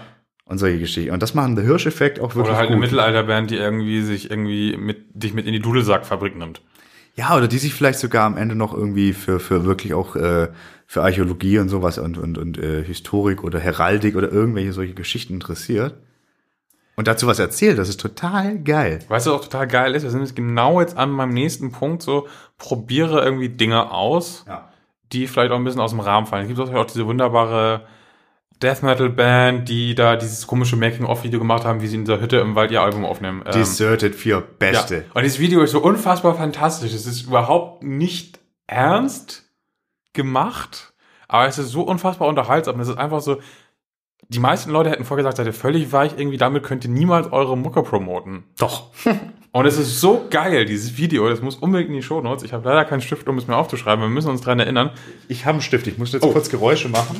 Und 0.49 0.59
solche 0.59 0.79
Geschichten. 0.79 1.13
Und 1.13 1.23
das 1.23 1.35
machen 1.35 1.55
der 1.57 1.65
Hirsch-Effekt 1.65 2.19
auch 2.21 2.35
wirklich 2.35 2.49
Oder 2.49 2.57
halt 2.57 2.69
gut. 2.69 2.73
eine 2.77 2.81
Mittelalterband, 2.81 3.51
die 3.51 3.57
irgendwie 3.57 4.03
sich 4.03 4.31
irgendwie 4.31 4.77
mit, 4.77 5.05
dich 5.15 5.35
mit 5.35 5.47
in 5.47 5.53
die 5.53 5.61
Dudelsackfabrik 5.61 6.37
nimmt. 6.37 6.63
Ja, 7.15 7.37
oder 7.37 7.49
die 7.49 7.59
sich 7.59 7.75
vielleicht 7.75 7.99
sogar 7.99 8.25
am 8.25 8.37
Ende 8.37 8.55
noch 8.55 8.73
irgendwie 8.73 9.13
für, 9.13 9.41
für 9.41 9.65
wirklich 9.65 9.93
auch 9.95 10.17
äh, 10.17 10.49
für 10.87 11.03
Archäologie 11.03 11.59
und 11.59 11.69
sowas 11.69 11.99
und, 11.99 12.17
und, 12.17 12.39
und 12.39 12.59
äh, 12.59 12.83
Historik 12.83 13.45
oder 13.45 13.59
Heraldik 13.61 14.17
oder 14.17 14.31
irgendwelche 14.33 14.73
solche 14.73 14.95
Geschichten 14.95 15.35
interessiert. 15.35 15.95
Und 16.97 17.07
dazu 17.07 17.27
was 17.27 17.39
erzählt, 17.39 17.79
das 17.79 17.89
ist 17.89 18.01
total 18.01 18.59
geil. 18.59 19.01
Weißt 19.09 19.27
du, 19.27 19.31
was 19.33 19.41
auch 19.41 19.45
total 19.45 19.67
geil 19.69 19.95
ist? 19.95 20.03
Wir 20.03 20.11
sind 20.11 20.21
jetzt 20.21 20.35
genau 20.35 20.81
jetzt 20.81 20.97
an 20.97 21.11
meinem 21.11 21.33
nächsten 21.35 21.71
Punkt 21.71 22.03
so, 22.03 22.27
probiere 22.57 23.23
irgendwie 23.25 23.49
Dinge 23.51 23.91
aus, 23.93 24.45
Ja. 24.49 24.69
die 25.13 25.27
vielleicht 25.27 25.53
auch 25.53 25.57
ein 25.57 25.65
bisschen 25.65 25.81
aus 25.81 25.91
dem 25.91 26.01
Rahmen 26.01 26.27
fallen. 26.27 26.43
Es 26.51 26.57
gibt 26.57 26.61
auch 26.75 26.85
diese 26.87 27.07
wunderbare 27.07 27.83
Death 28.63 28.83
Metal 28.83 29.09
Band, 29.09 29.69
die 29.69 29.95
da 29.95 30.17
dieses 30.17 30.47
komische 30.47 30.77
Making-of-Video 30.77 31.39
gemacht 31.39 31.65
haben, 31.65 31.81
wie 31.81 31.87
sie 31.87 31.97
in 31.97 32.05
dieser 32.05 32.21
Hütte 32.21 32.39
im 32.39 32.55
Wald 32.55 32.71
ihr 32.71 32.83
Album 32.83 33.05
aufnehmen. 33.05 33.43
Ähm, 33.47 33.53
Deserted 33.53 34.15
4, 34.15 34.41
beste. 34.41 34.97
Ja. 34.97 35.03
Und 35.15 35.23
dieses 35.23 35.39
Video 35.39 35.61
ist 35.63 35.71
so 35.73 35.81
unfassbar 35.81 36.35
fantastisch. 36.35 36.93
Es 36.93 37.07
ist 37.07 37.23
überhaupt 37.23 37.83
nicht 37.83 38.41
ernst 38.67 39.45
gemacht, 40.13 40.93
aber 41.29 41.47
es 41.47 41.59
ist 41.59 41.71
so 41.71 41.83
unfassbar 41.83 42.29
unterhaltsam. 42.29 42.81
Es 42.81 42.89
ist 42.89 42.99
einfach 42.99 43.21
so, 43.21 43.39
die 44.29 44.41
meisten 44.41 44.71
Leute 44.71 44.91
hätten 44.91 45.05
vorher 45.05 45.23
gesagt, 45.23 45.37
seid 45.39 45.47
ihr 45.47 45.53
völlig 45.53 45.93
weich, 45.93 46.13
irgendwie 46.17 46.37
damit 46.37 46.63
könnt 46.63 46.85
ihr 46.85 46.91
niemals 46.91 47.33
eure 47.33 47.57
Mucke 47.57 47.83
promoten. 47.83 48.45
Doch. 48.59 48.91
Und 49.53 49.65
es 49.65 49.79
ist 49.79 50.01
so 50.01 50.27
geil, 50.29 50.67
dieses 50.67 50.99
Video, 50.99 51.29
das 51.29 51.41
muss 51.41 51.57
unbedingt 51.57 51.89
in 51.89 51.97
die 51.97 52.03
Shownotes. 52.03 52.43
Ich 52.45 52.53
habe 52.53 52.69
leider 52.69 52.85
keinen 52.85 53.01
Stift, 53.01 53.27
um 53.29 53.39
es 53.39 53.47
mir 53.47 53.57
aufzuschreiben. 53.57 54.05
Wir 54.05 54.09
müssen 54.11 54.29
uns 54.29 54.43
dran 54.43 54.61
erinnern. 54.61 54.91
Ich 55.29 55.47
habe 55.47 55.55
einen 55.55 55.63
Stift, 55.63 55.87
ich 55.87 55.97
muss 55.97 56.13
jetzt 56.13 56.23
Oh. 56.25 56.33
kurz 56.33 56.51
Geräusche 56.51 56.89
machen. 56.91 57.17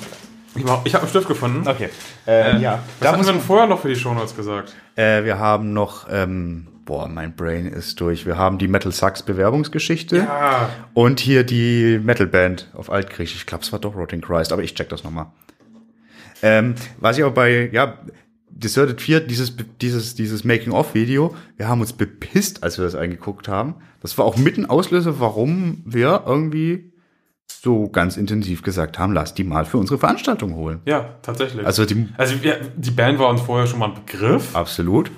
Ich, 0.55 0.63
ich 0.63 0.95
habe 0.95 1.03
einen 1.03 1.09
Stift 1.09 1.29
gefunden. 1.29 1.69
Okay. 1.69 1.89
Äh, 2.27 2.61
ja, 2.61 2.73
Was 2.73 2.81
da 3.01 3.09
hatten 3.09 3.19
muss 3.19 3.27
wir 3.27 3.33
denn 3.35 3.43
vorher 3.43 3.67
noch 3.67 3.81
für 3.81 3.89
die 3.89 3.97
Shownotes 3.97 4.35
gesagt? 4.37 4.75
äh, 4.97 5.25
wir 5.25 5.39
haben 5.39 5.73
noch, 5.73 6.07
ähm, 6.11 6.67
boah, 6.85 7.07
mein 7.09 7.37
Brain 7.37 7.67
ist 7.67 8.01
durch. 8.01 8.27
Wir 8.27 8.37
haben 8.39 8.59
die 8.59 8.67
Metal 8.69 8.91
Sucks 8.91 9.23
Bewerbungsgeschichte. 9.23 10.29
Ah, 10.29 10.69
Und 10.95 11.21
hier 11.21 11.45
die 11.45 12.01
Metalband 12.03 12.69
auf 12.75 12.91
Altgriechisch. 12.91 13.37
Ich 13.41 13.47
glaube, 13.47 13.63
es 13.65 13.73
war 13.73 13.79
doch 13.79 13.95
Rotting 13.95 14.21
Christ, 14.21 14.53
aber 14.53 14.63
ich 14.63 14.75
check 14.75 14.89
das 14.89 15.05
nochmal. 15.05 15.27
Ähm, 16.43 16.75
was 16.99 17.19
ich 17.19 17.25
auch 17.25 17.33
bei, 17.35 17.69
ja, 17.73 17.99
Deserted 18.51 19.01
4, 19.01 19.21
dieses, 19.21 19.55
dieses, 19.81 20.15
dieses 20.17 20.45
Making-of-Video, 20.45 21.35
wir 21.57 21.69
haben 21.69 21.81
uns 21.81 21.93
bepisst, 21.93 22.63
als 22.65 22.79
wir 22.79 22.85
das 22.85 22.95
eingeguckt 22.97 23.47
haben. 23.49 23.77
Das 24.01 24.17
war 24.19 24.25
auch 24.25 24.37
mitten 24.37 24.67
Auslöser, 24.67 25.21
warum 25.21 25.83
wir 25.85 26.25
irgendwie 26.27 26.93
so 27.51 27.89
ganz 27.89 28.17
intensiv 28.17 28.63
gesagt 28.63 28.99
haben, 28.99 29.13
lass 29.13 29.35
die 29.35 29.45
mal 29.45 29.65
für 29.65 29.79
unsere 29.79 29.99
Veranstaltung 29.99 30.55
holen. 30.55 30.81
ja, 30.85 31.17
tatsächlich. 31.23 31.67
Also 31.67 31.85
die, 31.85 32.09
also 32.17 32.43
wir, 32.43 32.61
die 32.77 32.91
Band 32.91 33.19
war 33.19 33.29
uns 33.29 33.41
vorher 33.41 33.67
schon 33.67 33.79
mal 33.81 33.89
ein 33.89 33.95
Begriff. 33.95 34.55
absolut. 34.55 35.11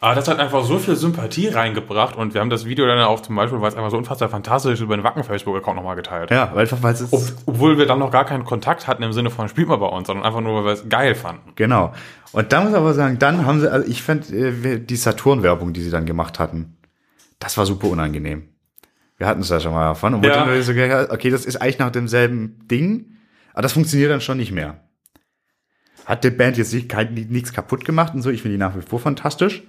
Aber 0.00 0.14
das 0.14 0.28
hat 0.28 0.38
einfach 0.38 0.64
so 0.64 0.78
viel 0.78 0.94
Sympathie 0.94 1.48
reingebracht 1.48 2.14
und 2.14 2.32
wir 2.32 2.40
haben 2.40 2.50
das 2.50 2.64
Video 2.64 2.86
dann 2.86 3.00
auch 3.00 3.20
zum 3.20 3.34
Beispiel, 3.34 3.60
weil 3.60 3.68
es 3.68 3.74
einfach 3.74 3.90
so 3.90 3.96
unfassbar 3.96 4.28
fantastisch 4.28 4.74
ist, 4.74 4.80
über 4.80 4.96
den 4.96 5.02
Wacken-Facebook-Account 5.02 5.76
nochmal 5.76 5.96
geteilt. 5.96 6.30
Ja, 6.30 6.50
weil 6.52 6.60
einfach, 6.60 6.80
weil 6.82 6.94
es 6.94 7.12
Ob, 7.12 7.22
obwohl 7.46 7.78
wir 7.78 7.86
dann 7.86 7.98
noch 7.98 8.12
gar 8.12 8.24
keinen 8.24 8.44
Kontakt 8.44 8.86
hatten 8.86 9.02
im 9.02 9.12
Sinne 9.12 9.30
von 9.30 9.48
spielt 9.48 9.66
mal 9.66 9.76
bei 9.76 9.88
uns, 9.88 10.06
sondern 10.06 10.24
einfach 10.24 10.40
nur, 10.40 10.54
weil 10.54 10.64
wir 10.66 10.72
es 10.72 10.88
geil 10.88 11.16
fanden. 11.16 11.50
Genau. 11.56 11.92
Und 12.30 12.52
da 12.52 12.60
muss 12.60 12.70
ich 12.70 12.76
aber 12.76 12.94
sagen, 12.94 13.18
dann 13.18 13.44
haben 13.44 13.58
sie, 13.58 13.72
also 13.72 13.88
ich 13.88 14.02
fand 14.02 14.30
äh, 14.30 14.78
die 14.78 14.96
Saturn-Werbung, 14.96 15.72
die 15.72 15.82
sie 15.82 15.90
dann 15.90 16.06
gemacht 16.06 16.38
hatten, 16.38 16.76
das 17.40 17.58
war 17.58 17.66
super 17.66 17.88
unangenehm. 17.88 18.48
Wir 19.18 19.26
hatten 19.26 19.40
es 19.40 19.48
ja 19.50 19.60
schon 19.60 19.72
mal 19.72 19.84
davon 19.88 20.14
und 20.14 20.24
Ja. 20.24 20.62
so, 20.62 20.72
okay, 20.72 21.30
das 21.30 21.44
ist 21.44 21.56
eigentlich 21.56 21.78
nach 21.78 21.90
demselben 21.90 22.66
Ding, 22.68 23.16
aber 23.52 23.62
das 23.62 23.72
funktioniert 23.72 24.10
dann 24.10 24.20
schon 24.20 24.38
nicht 24.38 24.52
mehr. 24.52 24.80
Hat 26.06 26.24
die 26.24 26.30
Band 26.30 26.56
jetzt 26.56 26.72
nicht, 26.72 26.88
kein, 26.88 27.12
nichts 27.12 27.52
kaputt 27.52 27.84
gemacht 27.84 28.14
und 28.14 28.22
so, 28.22 28.30
ich 28.30 28.40
finde 28.42 28.54
die 28.56 28.60
nach 28.60 28.76
wie 28.76 28.80
vor 28.82 29.00
fantastisch. 29.00 29.62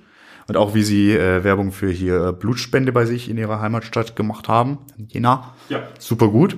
Und 0.47 0.58
auch 0.58 0.74
wie 0.74 0.82
sie 0.82 1.12
äh, 1.12 1.43
Werbung 1.43 1.72
für 1.72 1.91
hier 1.91 2.28
äh, 2.28 2.32
Blutspende 2.34 2.91
bei 2.91 3.06
sich 3.06 3.30
in 3.30 3.38
ihrer 3.38 3.62
Heimatstadt 3.62 4.16
gemacht 4.16 4.47
haben. 4.47 4.80
Jena. 4.97 5.54
Ja. 5.70 5.84
Super 6.00 6.30
gut. 6.30 6.58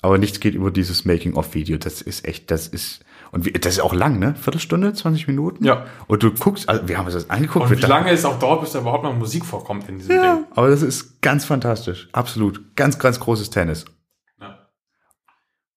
Aber 0.00 0.16
nichts 0.18 0.38
geht 0.38 0.54
über 0.54 0.70
dieses 0.70 1.04
Making-of-Video. 1.04 1.76
Das 1.78 2.02
ist 2.02 2.24
echt, 2.24 2.52
das 2.52 2.68
ist, 2.68 3.04
und 3.32 3.44
wie, 3.44 3.50
das 3.52 3.74
ist 3.74 3.80
auch 3.80 3.92
lang, 3.94 4.18
ne? 4.18 4.34
Viertelstunde, 4.36 4.92
20 4.92 5.26
Minuten? 5.26 5.64
Ja. 5.64 5.86
Und 6.06 6.22
du 6.22 6.30
guckst, 6.32 6.68
also 6.68 6.86
wir 6.86 6.96
haben 6.98 7.06
uns 7.06 7.14
das 7.14 7.28
angeguckt. 7.30 7.68
Und 7.70 7.76
wie 7.76 7.80
lange 7.86 8.10
es 8.10 8.24
auch 8.24 8.38
dauert, 8.38 8.60
bis 8.60 8.72
da 8.72 8.78
überhaupt 8.80 9.02
noch 9.04 9.14
Musik 9.16 9.44
vorkommt 9.44 9.88
in 9.88 9.98
diesem 9.98 10.14
Ja, 10.16 10.34
Ding. 10.36 10.44
aber 10.52 10.68
das 10.68 10.82
ist 10.82 11.20
ganz 11.22 11.44
fantastisch. 11.44 12.08
Absolut. 12.12 12.76
Ganz, 12.76 12.98
ganz 12.98 13.18
großes 13.18 13.50
Tennis. 13.50 13.84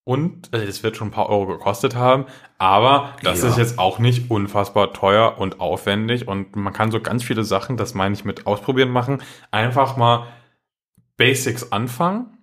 Und 0.07 0.53
also 0.53 0.63
das 0.67 0.83
wird 0.83 0.97
schon 0.97 1.07
ein 1.07 1.11
paar 1.11 1.29
Euro 1.29 1.47
gekostet 1.47 1.95
haben, 1.95 2.25
aber 2.59 3.15
das 3.23 3.41
Ja. 3.41 3.49
ist 3.49 3.57
jetzt 3.57 3.79
auch 3.79 3.97
nicht 3.97 4.29
unfassbar 4.29 4.93
teuer 4.93 5.39
und 5.39 5.59
aufwendig 5.59 6.27
und 6.27 6.55
man 6.55 6.73
kann 6.73 6.91
so 6.91 6.99
ganz 7.01 7.23
viele 7.23 7.43
Sachen, 7.43 7.75
das 7.75 7.95
meine 7.95 8.13
ich 8.13 8.23
mit 8.23 8.45
ausprobieren 8.45 8.89
machen, 8.91 9.23
einfach 9.49 9.97
mal 9.97 10.27
Basics 11.17 11.71
anfangen. 11.71 12.37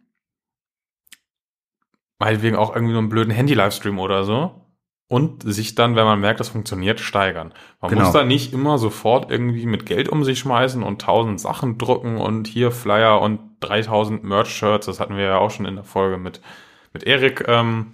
Meinetwegen 2.18 2.56
auch 2.56 2.74
irgendwie 2.74 2.92
nur 2.94 3.00
einen 3.02 3.08
blöden 3.10 3.32
Handy-Livestream 3.32 4.00
oder 4.00 4.24
so. 4.24 4.61
Und 5.12 5.42
sich 5.44 5.74
dann, 5.74 5.94
wenn 5.94 6.06
man 6.06 6.20
merkt, 6.20 6.40
das 6.40 6.48
funktioniert, 6.48 6.98
steigern. 6.98 7.52
Man 7.82 7.90
Genau. 7.90 8.04
muss 8.04 8.14
da 8.14 8.24
nicht 8.24 8.54
immer 8.54 8.78
sofort 8.78 9.30
irgendwie 9.30 9.66
mit 9.66 9.84
Geld 9.84 10.08
um 10.08 10.24
sich 10.24 10.38
schmeißen 10.38 10.82
und 10.82 11.02
tausend 11.02 11.38
Sachen 11.38 11.76
drucken 11.76 12.16
und 12.16 12.46
hier 12.46 12.70
Flyer 12.70 13.20
und 13.20 13.38
3000 13.60 14.24
Merch-Shirts. 14.24 14.86
Das 14.86 15.00
hatten 15.00 15.14
wir 15.18 15.24
ja 15.24 15.36
auch 15.36 15.50
schon 15.50 15.66
in 15.66 15.74
der 15.74 15.84
Folge 15.84 16.16
mit, 16.16 16.40
mit 16.94 17.02
Erik, 17.02 17.44
ähm, 17.46 17.92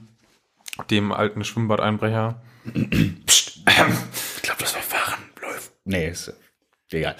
dem 0.92 1.10
alten 1.10 1.42
Schwimmbadeinbrecher. 1.42 2.40
Ich 3.66 4.42
glaube, 4.42 4.60
das 4.60 4.74
war 4.76 4.82
Fahren 4.82 5.18
läuft. 5.42 5.72
Nee, 5.84 6.08
ist 6.08 6.28
äh, 6.28 6.96
egal. 6.98 7.16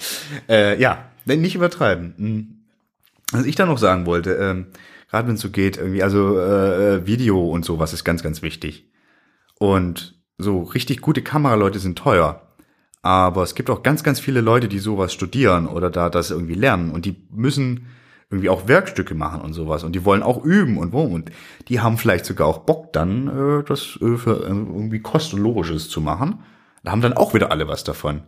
Äh, 0.47 0.81
ja, 0.81 1.09
wenn 1.25 1.41
nicht 1.41 1.55
übertreiben. 1.55 2.13
Hm. 2.17 2.65
Was 3.33 3.45
ich 3.45 3.55
da 3.55 3.65
noch 3.65 3.77
sagen 3.77 4.05
wollte, 4.05 4.31
ähm, 4.35 4.67
gerade 5.11 5.27
wenn 5.27 5.35
es 5.35 5.41
so 5.41 5.49
geht, 5.49 5.77
irgendwie, 5.77 6.01
also 6.01 6.39
äh, 6.39 6.95
äh, 6.95 7.05
Video 7.05 7.49
und 7.49 7.65
sowas 7.65 7.91
ist 7.93 8.05
ganz, 8.05 8.23
ganz 8.23 8.41
wichtig. 8.41 8.85
Und 9.59 10.19
so 10.39 10.63
richtig 10.63 11.01
gute 11.01 11.21
Kameraleute 11.21 11.77
sind 11.77 11.97
teuer. 11.97 12.41
Aber 13.01 13.43
es 13.43 13.53
gibt 13.53 13.69
auch 13.69 13.83
ganz, 13.83 14.03
ganz 14.03 14.19
viele 14.19 14.41
Leute, 14.41 14.67
die 14.67 14.79
sowas 14.79 15.13
studieren 15.13 15.67
oder 15.67 15.91
da 15.91 16.09
das 16.09 16.31
irgendwie 16.31 16.55
lernen. 16.55 16.91
Und 16.91 17.05
die 17.05 17.27
müssen 17.29 17.85
irgendwie 18.31 18.49
auch 18.49 18.67
Werkstücke 18.67 19.13
machen 19.13 19.41
und 19.41 19.53
sowas. 19.53 19.83
Und 19.83 19.93
die 19.93 20.03
wollen 20.03 20.23
auch 20.23 20.43
üben 20.43 20.77
und 20.77 20.91
wo. 20.91 21.03
Und 21.03 21.31
die 21.67 21.79
haben 21.79 21.97
vielleicht 21.97 22.25
sogar 22.25 22.47
auch 22.47 22.59
Bock 22.59 22.91
dann, 22.93 23.27
äh, 23.27 23.63
das 23.63 23.97
äh, 24.01 24.17
für 24.17 24.43
äh, 24.43 24.49
irgendwie 24.49 24.99
kostenlogisches 24.99 25.89
zu 25.89 26.01
machen. 26.01 26.43
Da 26.83 26.91
haben 26.91 27.01
dann 27.01 27.13
auch 27.13 27.33
wieder 27.33 27.51
alle 27.51 27.67
was 27.67 27.83
davon. 27.83 28.23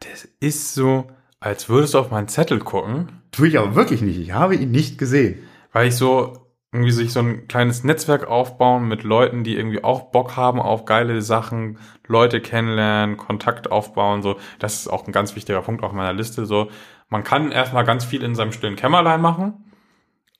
Das 0.00 0.28
ist 0.40 0.74
so, 0.74 1.06
als 1.40 1.68
würdest 1.68 1.94
du 1.94 1.98
auf 1.98 2.10
meinen 2.10 2.28
Zettel 2.28 2.58
gucken, 2.58 3.08
Tue 3.34 3.48
ich 3.48 3.58
aber 3.58 3.74
wirklich 3.74 4.00
nicht. 4.00 4.18
Ich 4.18 4.32
habe 4.32 4.54
ihn 4.54 4.70
nicht 4.70 4.96
gesehen. 4.96 5.40
weil 5.72 5.88
ich 5.88 5.96
so 5.96 6.43
irgendwie 6.74 6.90
sich 6.90 7.12
so 7.12 7.20
ein 7.20 7.46
kleines 7.46 7.84
Netzwerk 7.84 8.26
aufbauen 8.26 8.88
mit 8.88 9.04
Leuten, 9.04 9.44
die 9.44 9.56
irgendwie 9.56 9.84
auch 9.84 10.10
Bock 10.10 10.36
haben 10.36 10.60
auf 10.60 10.84
geile 10.84 11.22
Sachen, 11.22 11.78
Leute 12.08 12.40
kennenlernen, 12.40 13.16
Kontakt 13.16 13.70
aufbauen, 13.70 14.22
so. 14.22 14.36
Das 14.58 14.80
ist 14.80 14.88
auch 14.88 15.06
ein 15.06 15.12
ganz 15.12 15.36
wichtiger 15.36 15.62
Punkt 15.62 15.84
auf 15.84 15.92
meiner 15.92 16.12
Liste, 16.12 16.46
so. 16.46 16.68
Man 17.08 17.22
kann 17.22 17.52
erstmal 17.52 17.84
ganz 17.84 18.04
viel 18.04 18.24
in 18.24 18.34
seinem 18.34 18.50
stillen 18.50 18.74
Kämmerlein 18.74 19.20
machen, 19.20 19.72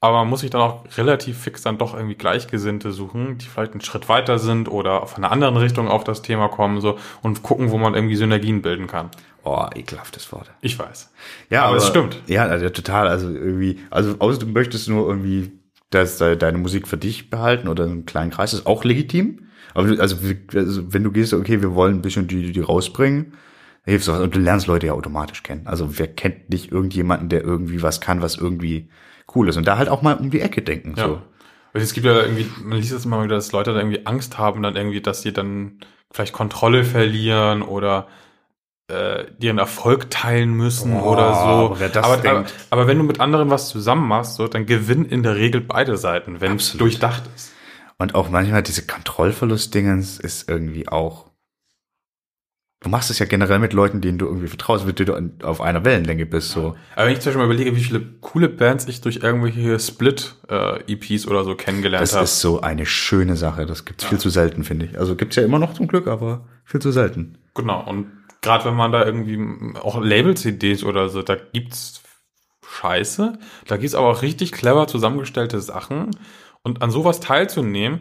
aber 0.01 0.19
man 0.19 0.29
muss 0.29 0.41
sich 0.41 0.51
dann 0.51 0.61
auch 0.61 0.85
relativ 0.99 1.39
fix 1.39 1.63
dann 1.63 1.79
doch 1.79 1.95
irgendwie 1.95 2.17
Gleichgesinnte 2.17 2.91
suchen, 2.91 3.39
die 3.39 3.47
vielleicht 3.47 3.73
einen 3.73 3.81
Schritt 3.81 4.09
weiter 4.09 4.41
sind 4.41 4.69
oder 4.69 5.07
von 5.07 5.23
einer 5.23 5.33
anderen 5.33 5.57
Richtung 5.57 5.87
auf 5.87 6.03
das 6.03 6.21
Thema 6.21 6.49
kommen, 6.49 6.81
so, 6.81 6.99
und 7.23 7.45
gucken, 7.45 7.71
wo 7.71 7.79
man 7.79 7.95
irgendwie 7.95 8.17
Synergien 8.17 8.61
bilden 8.61 8.89
kann. 8.89 9.11
Oh, 9.45 9.67
ekelhaftes 9.73 10.33
Wort. 10.33 10.51
Ich 10.63 10.77
weiß. 10.79 11.13
Ja, 11.51 11.67
Aber 11.67 11.77
es 11.77 11.87
stimmt. 11.87 12.21
Ja, 12.27 12.47
also 12.47 12.69
total. 12.71 13.07
Also 13.07 13.29
irgendwie, 13.29 13.79
also 13.91 14.17
außer 14.19 14.41
du 14.41 14.47
möchtest 14.47 14.89
nur 14.89 15.07
irgendwie 15.09 15.53
dass 15.95 16.19
de- 16.19 16.37
deine 16.37 16.59
Musik 16.59 16.87
für 16.89 16.97
dich 16.97 17.31
behalten 17.31 17.69
oder 17.69 17.85
einen 17.85 18.07
kleinen 18.07 18.31
Kreis, 18.31 18.53
ist 18.53 18.67
auch 18.67 18.85
legitim. 18.85 19.47
Aber 19.75 19.89
du, 19.89 20.01
also, 20.01 20.17
also 20.55 20.93
wenn 20.93 21.03
du 21.05 21.11
gehst, 21.11 21.33
okay, 21.33 21.63
wir 21.63 21.75
wollen 21.75 21.97
ein 21.97 22.03
bisschen 22.03 22.29
die, 22.29 22.53
die 22.53 22.61
rausbringen, 22.61 23.33
dann 23.85 23.91
hilfst 23.93 24.09
du 24.09 24.13
was. 24.13 24.21
Und 24.21 24.35
du 24.35 24.39
lernst 24.39 24.67
Leute 24.67 24.87
ja 24.89 24.93
automatisch 24.93 25.43
kennen. 25.43 25.67
Also 25.67 25.99
wer 25.99 26.07
kennt 26.07 26.51
nicht 26.51 26.71
irgendjemanden, 26.71 27.29
der 27.29 27.43
irgendwie 27.43 27.83
was 27.83 28.01
kann, 28.01 28.23
was 28.23 28.37
irgendwie 28.37 28.89
cool 29.35 29.49
ist. 29.49 29.57
Und 29.57 29.67
da 29.67 29.79
halt 29.79 29.89
auch 29.89 30.03
mal 30.03 30.15
um 30.15 30.31
die 30.31 30.41
Ecke 30.41 30.63
denken. 30.63 30.95
Ja. 30.97 31.07
So. 31.07 31.23
Weil 31.73 31.83
Es 31.83 31.93
gibt 31.93 32.07
ja 32.07 32.21
irgendwie, 32.23 32.47
man 32.63 32.79
liest 32.79 32.93
das 32.93 33.05
immer 33.05 33.25
wieder, 33.25 33.35
dass 33.35 33.51
Leute 33.53 33.73
da 33.73 33.81
irgendwie 33.81 34.07
Angst 34.07 34.39
haben, 34.39 34.63
dann 34.63 34.77
irgendwie, 34.77 35.01
dass 35.01 35.23
sie 35.23 35.33
dann 35.33 35.81
vielleicht 36.13 36.33
Kontrolle 36.33 36.85
verlieren 36.85 37.63
oder 37.63 38.07
äh, 38.91 39.25
ihren 39.41 39.59
Erfolg 39.59 40.11
teilen 40.11 40.53
müssen 40.53 40.93
Boah, 40.93 41.07
oder 41.13 41.35
so. 41.35 41.87
aber 41.99 42.05
aber, 42.19 42.29
aber, 42.31 42.45
aber 42.71 42.87
wenn 42.87 42.99
du 42.99 43.05
mit 43.05 43.21
anderen 43.21 43.51
was 43.51 43.69
zusammen 43.69 44.07
machst, 44.07 44.35
so, 44.35 44.47
dann 44.49 44.67
gewinnen 44.67 45.07
in 45.07 45.23
der 45.23 45.37
Regel 45.37 45.61
beide 45.61 45.97
Seiten, 45.97 46.41
wenn 46.41 46.57
es 46.57 46.73
durchdacht 46.75 47.23
ist. 47.35 47.53
Und 47.97 48.15
auch 48.15 48.29
manchmal 48.29 48.63
diese 48.63 48.87
Kontrollverlust-Dingens 48.87 50.19
ist 50.19 50.49
irgendwie 50.49 50.89
auch. 50.89 51.31
Du 52.81 52.91
machst 52.91 53.09
es 53.09 53.19
ja 53.19 53.25
generell 53.25 53.61
mit 53.61 53.73
Leuten, 53.73 54.03
denen 54.03 54.19
du 54.19 54.27
irgendwie 54.27 54.49
vertraust, 54.49 54.85
mit 54.85 54.99
denen 54.99 55.39
du 55.39 55.47
auf 55.47 55.63
einer 55.63 55.87
Wellenlänge 55.87 56.27
bist. 56.27 56.51
So. 56.51 56.77
Aber 56.95 57.07
wenn 57.07 57.15
ich 57.15 57.21
zum 57.21 57.31
Beispiel 57.31 57.39
mal 57.39 57.45
überlege, 57.55 57.75
wie 57.77 57.83
viele 57.83 58.03
coole 58.21 58.51
Bands 58.51 58.87
ich 58.89 59.01
durch 59.01 59.21
irgendwelche 59.23 59.79
Split-EPs 59.79 61.27
oder 61.27 61.45
so 61.45 61.55
kennengelernt 61.55 62.03
Das 62.03 62.13
habe. 62.13 62.25
ist 62.25 62.41
so 62.41 62.61
eine 62.61 62.85
schöne 62.85 63.37
Sache. 63.37 63.65
Das 63.65 63.87
gibt's 63.87 64.05
viel 64.05 64.19
zu 64.19 64.29
selten, 64.29 64.65
finde 64.65 64.85
ich. 64.85 64.99
Also 64.99 65.17
gibt's 65.17 65.37
ja 65.37 65.43
immer 65.45 65.59
noch 65.59 65.73
zum 65.73 65.87
Glück, 65.89 66.07
aber 66.07 66.47
viel 66.65 66.81
zu 66.83 66.93
selten. 66.93 67.39
Genau, 67.55 67.89
und 67.89 68.09
gerade 68.45 68.65
wenn 68.67 68.75
man 68.75 68.93
da 68.93 69.05
irgendwie 69.05 69.39
auch 69.81 70.01
Label-CDs 70.01 70.85
oder 70.85 71.09
so, 71.09 71.23
da 71.23 71.35
gibt's 71.35 72.03
Scheiße, 72.67 73.39
da 73.67 73.77
gibt's 73.77 73.95
aber 73.95 74.09
auch 74.09 74.23
richtig 74.23 74.53
clever 74.53 74.87
zusammengestellte 74.87 75.61
Sachen. 75.61 76.11
Und 76.63 76.83
an 76.83 76.91
sowas 76.91 77.21
teilzunehmen, 77.21 78.01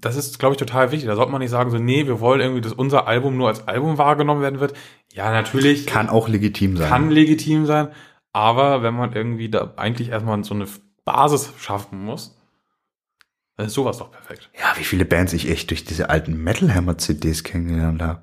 das 0.00 0.16
ist, 0.16 0.38
glaube 0.38 0.54
ich, 0.54 0.58
total 0.58 0.90
wichtig. 0.92 1.08
Da 1.08 1.16
sollte 1.16 1.30
man 1.30 1.40
nicht 1.40 1.50
sagen, 1.50 1.70
so, 1.70 1.78
nee, 1.78 2.06
wir 2.06 2.20
wollen 2.20 2.40
irgendwie, 2.40 2.62
dass 2.62 2.72
unser 2.72 3.06
Album 3.06 3.36
nur 3.36 3.48
als 3.48 3.68
Album 3.68 3.98
wahrgenommen 3.98 4.42
werden 4.42 4.60
wird. 4.60 4.74
Ja, 5.12 5.30
natürlich 5.30 5.86
Kann 5.86 6.08
auch 6.08 6.28
legitim 6.28 6.76
sein. 6.76 6.88
kann 6.88 7.10
legitim 7.10 7.66
sein, 7.66 7.88
aber 8.32 8.82
wenn 8.82 8.94
man 8.94 9.12
irgendwie 9.12 9.50
da 9.50 9.74
eigentlich 9.76 10.08
erstmal 10.08 10.42
so 10.44 10.54
eine 10.54 10.66
Basis 11.04 11.52
schaffen 11.58 12.04
muss, 12.04 12.36
dann 13.56 13.66
ist 13.66 13.74
sowas 13.74 13.98
doch 13.98 14.10
perfekt. 14.10 14.50
Ja, 14.58 14.72
wie 14.76 14.84
viele 14.84 15.04
Bands 15.04 15.32
ich 15.32 15.50
echt 15.50 15.70
durch 15.70 15.84
diese 15.84 16.08
alten 16.08 16.42
Metal 16.42 16.74
Hammer 16.74 16.96
CDs 16.98 17.44
kennengelernt 17.44 18.00
habe. 18.00 18.22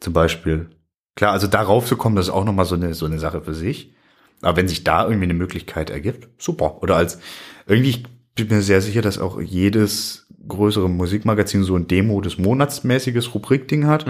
Zum 0.00 0.12
Beispiel. 0.12 0.70
Klar, 1.16 1.32
also 1.32 1.46
darauf 1.46 1.86
zu 1.86 1.96
kommen, 1.96 2.16
das 2.16 2.26
ist 2.28 2.32
auch 2.32 2.44
nochmal 2.44 2.64
so 2.64 2.74
eine, 2.74 2.94
so 2.94 3.06
eine 3.06 3.18
Sache 3.18 3.42
für 3.42 3.54
sich. 3.54 3.92
Aber 4.42 4.56
wenn 4.56 4.68
sich 4.68 4.84
da 4.84 5.02
irgendwie 5.04 5.24
eine 5.24 5.34
Möglichkeit 5.34 5.90
ergibt, 5.90 6.28
super. 6.42 6.82
Oder 6.82 6.96
als, 6.96 7.20
irgendwie, 7.66 7.90
ich 7.90 8.04
bin 8.34 8.48
mir 8.48 8.62
sehr 8.62 8.80
sicher, 8.80 9.02
dass 9.02 9.18
auch 9.18 9.40
jedes 9.40 10.26
größere 10.48 10.88
Musikmagazin 10.88 11.62
so 11.62 11.76
ein 11.76 11.86
Demo 11.86 12.20
des 12.22 12.38
Monats 12.38 12.82
mäßiges 12.84 13.34
Rubrikding 13.34 13.86
hat. 13.86 14.06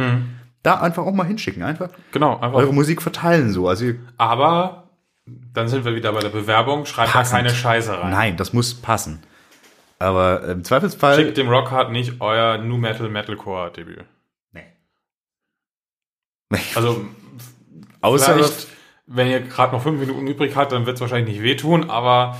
Da 0.63 0.81
einfach 0.81 1.05
auch 1.05 1.13
mal 1.13 1.27
hinschicken. 1.27 1.63
Einfach 1.65 1.89
Genau, 2.13 2.35
einfach. 2.39 2.55
eure 2.55 2.73
Musik 2.73 3.03
verteilen 3.03 3.51
so. 3.51 3.67
Also 3.69 3.87
Aber 4.19 4.91
dann 5.53 5.67
sind 5.69 5.85
wir 5.85 5.97
wieder 5.97 6.13
bei 6.13 6.21
der 6.21 6.29
Bewerbung. 6.29 6.85
Schreibt 6.87 7.09
da 7.09 7.13
Passend. 7.19 7.39
keine 7.39 7.51
Scheiße 7.51 7.99
rein. 7.99 8.11
Nein, 8.11 8.37
das 8.37 8.53
muss 8.53 8.75
passen. 8.75 9.21
Aber 9.99 10.45
im 10.49 10.63
Zweifelsfall. 10.63 11.17
Schickt 11.17 11.37
dem 11.37 11.49
Rockhard 11.49 11.91
nicht 11.91 12.21
euer 12.21 12.59
Nu 12.59 12.77
Metal 12.77 13.09
Metalcore 13.09 13.73
Debüt. 13.73 14.05
Also 16.75 17.05
Außer 18.01 18.39
wenn 19.07 19.29
ihr 19.29 19.41
gerade 19.41 19.75
noch 19.75 19.83
fünf 19.83 20.01
Minuten 20.01 20.27
übrig 20.27 20.55
habt, 20.55 20.73
dann 20.73 20.87
wird 20.87 20.97
es 20.97 21.01
wahrscheinlich 21.01 21.35
nicht 21.37 21.43
wehtun, 21.43 21.91
aber 21.91 22.39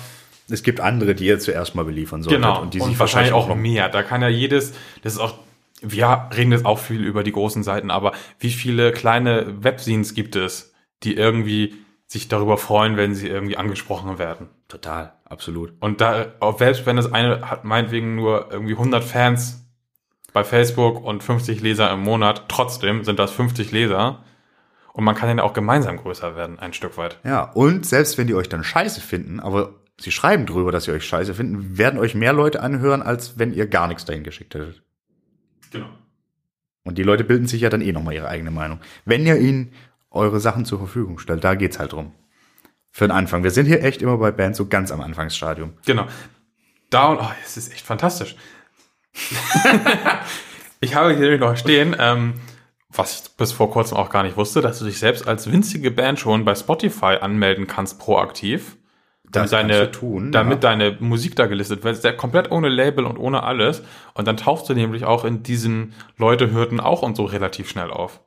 es 0.49 0.63
gibt 0.63 0.81
andere, 0.81 1.15
die 1.15 1.27
ihr 1.27 1.39
zuerst 1.39 1.75
mal 1.75 1.85
beliefern 1.85 2.23
solltet. 2.23 2.43
genau. 2.43 2.61
Und 2.61 2.75
die 2.75 2.81
und 2.81 2.91
sich 2.91 2.99
wahrscheinlich 2.99 3.33
auch 3.33 3.49
noch 3.49 3.57
mehr. 3.57 3.89
Da 3.89 4.03
kann 4.03 4.23
ja 4.23 4.29
jedes, 4.29 4.73
das 5.03 5.15
ist 5.15 5.19
auch, 5.19 5.35
wir 5.83 6.29
reden 6.35 6.53
jetzt 6.53 6.65
auch 6.65 6.79
viel 6.79 7.05
über 7.05 7.23
die 7.25 7.33
großen 7.33 7.63
Seiten, 7.63 7.91
aber 7.91 8.13
wie 8.39 8.51
viele 8.51 8.93
kleine 8.93 9.63
Webscenes 9.63 10.15
gibt 10.15 10.37
es, 10.37 10.73
die 11.03 11.15
irgendwie 11.15 11.75
sich 12.07 12.29
darüber 12.29 12.57
freuen, 12.57 12.97
wenn 12.97 13.15
sie 13.15 13.29
irgendwie 13.29 13.57
angesprochen 13.57 14.19
werden? 14.19 14.49
Total, 14.69 15.13
absolut. 15.25 15.73
Und 15.81 16.01
da, 16.01 16.27
selbst 16.59 16.87
wenn 16.87 16.97
das 16.97 17.13
eine 17.13 17.51
hat 17.51 17.65
meinetwegen 17.65 18.15
nur 18.15 18.49
irgendwie 18.51 18.75
100 18.75 19.03
Fans 19.05 19.65
bei 20.33 20.45
Facebook 20.45 21.03
und 21.03 21.23
50 21.23 21.61
Leser 21.61 21.93
im 21.93 22.01
Monat, 22.01 22.45
trotzdem 22.49 23.05
sind 23.05 23.19
das 23.19 23.31
50 23.33 23.73
Leser. 23.73 24.25
Und 24.93 25.05
man 25.05 25.15
kann 25.15 25.29
dann 25.29 25.41
auch 25.41 25.53
gemeinsam 25.53 25.97
größer 25.97 26.37
werden, 26.37 26.59
ein 26.59 26.73
Stück 26.73 26.97
weit. 26.97 27.19
Ja, 27.25 27.45
und 27.45 27.87
selbst 27.87 28.19
wenn 28.19 28.27
die 28.27 28.35
euch 28.35 28.49
dann 28.49 28.65
scheiße 28.65 29.01
finden, 29.01 29.41
aber 29.41 29.75
sie 30.01 30.11
schreiben 30.11 30.47
drüber, 30.47 30.73
dass 30.73 30.85
sie 30.85 30.93
euch 30.93 31.05
scheiße 31.05 31.35
finden, 31.35 31.79
werden 31.79 31.99
euch 32.01 32.15
mehr 32.15 32.33
Leute 32.33 32.61
anhören, 32.61 33.03
als 33.03 33.39
wenn 33.39 33.53
ihr 33.53 33.67
gar 33.67 33.87
nichts 33.87 34.05
dahin 34.05 34.25
geschickt 34.25 34.55
hättet. 34.55 34.83
Genau. 35.71 35.89
Und 36.85 36.99
die 36.99 37.03
Leute 37.03 37.25
bilden 37.25 37.47
sich 37.47 37.61
ja 37.61 37.69
dann 37.69 37.83
eh 37.83 37.93
nochmal 37.93 38.15
ihre 38.15 38.29
eigene 38.29 38.51
Meinung. 38.51 38.81
Wenn 39.05 39.27
ihr 39.27 39.37
ihnen 39.37 39.73
eure 40.11 40.41
Sachen 40.41 40.65
zur 40.65 40.79
Verfügung 40.79 41.19
stellt, 41.19 41.45
da 41.45 41.55
geht's 41.55 41.79
halt 41.79 41.93
drum. 41.93 42.13
Für 42.91 43.07
den 43.07 43.13
Anfang. 43.13 43.45
Wir 43.45 43.53
sind 43.53 43.67
hier 43.67 43.85
echt 43.85 44.03
immer 44.03 44.17
bei 44.17 44.33
Bands 44.33 44.59
so 44.59 44.67
ganz 44.67 44.91
am 44.91 45.01
Anfangsstadium. 45.01 45.75
Genau. 45.87 46.07
Da 46.89 47.09
und, 47.11 47.21
oh, 47.21 47.31
es 47.45 47.57
ist 47.57 47.73
echt 47.73 47.87
fantastisch. 47.87 48.35
ich 50.81 50.95
habe 50.95 51.11
hier 51.11 51.21
nämlich 51.21 51.41
noch 51.41 51.57
stehen, 51.57 51.97
ähm, 51.99 52.35
was 52.89 53.21
ich 53.21 53.37
bis 53.37 53.53
vor 53.53 53.71
kurzem 53.71 53.97
auch 53.97 54.11
gar 54.11 54.23
nicht 54.23 54.37
wusste, 54.37 54.61
dass 54.61 54.79
du 54.79 54.85
dich 54.85 54.99
selbst 54.99 55.27
als 55.27 55.51
winzige 55.51 55.91
Band 55.91 56.19
schon 56.19 56.45
bei 56.45 56.55
Spotify 56.55 57.17
anmelden 57.21 57.67
kannst, 57.67 57.99
proaktiv. 57.99 58.77
Damit 59.33 59.53
deine, 59.53 59.91
tun, 59.93 60.33
damit 60.33 60.65
ja. 60.65 60.71
deine 60.71 60.97
Musik 60.99 61.37
da 61.37 61.47
gelistet 61.47 61.85
wird. 61.85 62.03
Der 62.03 62.17
komplett 62.17 62.51
ohne 62.51 62.69
Label 62.69 63.05
und 63.05 63.17
ohne 63.17 63.45
alles. 63.45 63.81
Und 64.15 64.27
dann 64.27 64.37
tauchst 64.37 64.69
du 64.69 64.75
nämlich 64.75 65.05
auch 65.05 65.25
in 65.25 65.45
diesen 65.45 65.95
Leute 66.17 66.51
hörten 66.51 66.81
auch 66.81 67.03
und 67.03 67.17
so 67.17 67.27
relativ 67.27 67.71
schnell 67.71 67.93
auf. 67.93 68.21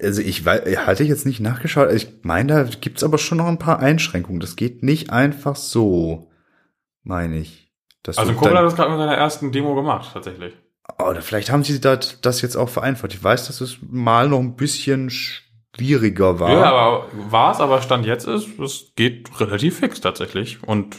Also 0.00 0.22
ich 0.22 0.46
hatte 0.46 1.02
ich 1.02 1.08
jetzt 1.10 1.26
nicht 1.26 1.40
nachgeschaut. 1.40 1.92
Ich 1.92 2.08
meine, 2.22 2.64
da 2.64 2.64
gibt's 2.64 3.04
aber 3.04 3.18
schon 3.18 3.38
noch 3.38 3.46
ein 3.46 3.58
paar 3.58 3.80
Einschränkungen. 3.80 4.40
Das 4.40 4.56
geht 4.56 4.82
nicht 4.82 5.10
einfach 5.10 5.56
so, 5.56 6.30
meine 7.02 7.38
ich. 7.38 7.71
Also 8.06 8.32
dann- 8.32 8.56
hat 8.56 8.64
das 8.64 8.76
gerade 8.76 8.90
mit 8.90 8.98
seiner 8.98 9.14
ersten 9.16 9.52
Demo 9.52 9.74
gemacht, 9.74 10.10
tatsächlich. 10.12 10.54
Oder 10.98 11.22
vielleicht 11.22 11.50
haben 11.50 11.62
sie 11.64 11.80
das, 11.80 12.20
das 12.20 12.42
jetzt 12.42 12.56
auch 12.56 12.68
vereinfacht. 12.68 13.14
Ich 13.14 13.22
weiß, 13.22 13.46
dass 13.46 13.60
es 13.60 13.78
mal 13.82 14.28
noch 14.28 14.40
ein 14.40 14.56
bisschen 14.56 15.10
schwieriger 15.10 16.40
war. 16.40 16.50
Ja, 16.52 16.64
aber 16.72 17.06
war's, 17.30 17.60
aber 17.60 17.80
Stand 17.82 18.04
jetzt 18.06 18.26
ist, 18.26 18.58
es 18.58 18.92
geht 18.96 19.28
relativ 19.40 19.78
fix 19.78 20.00
tatsächlich. 20.00 20.62
Und 20.66 20.96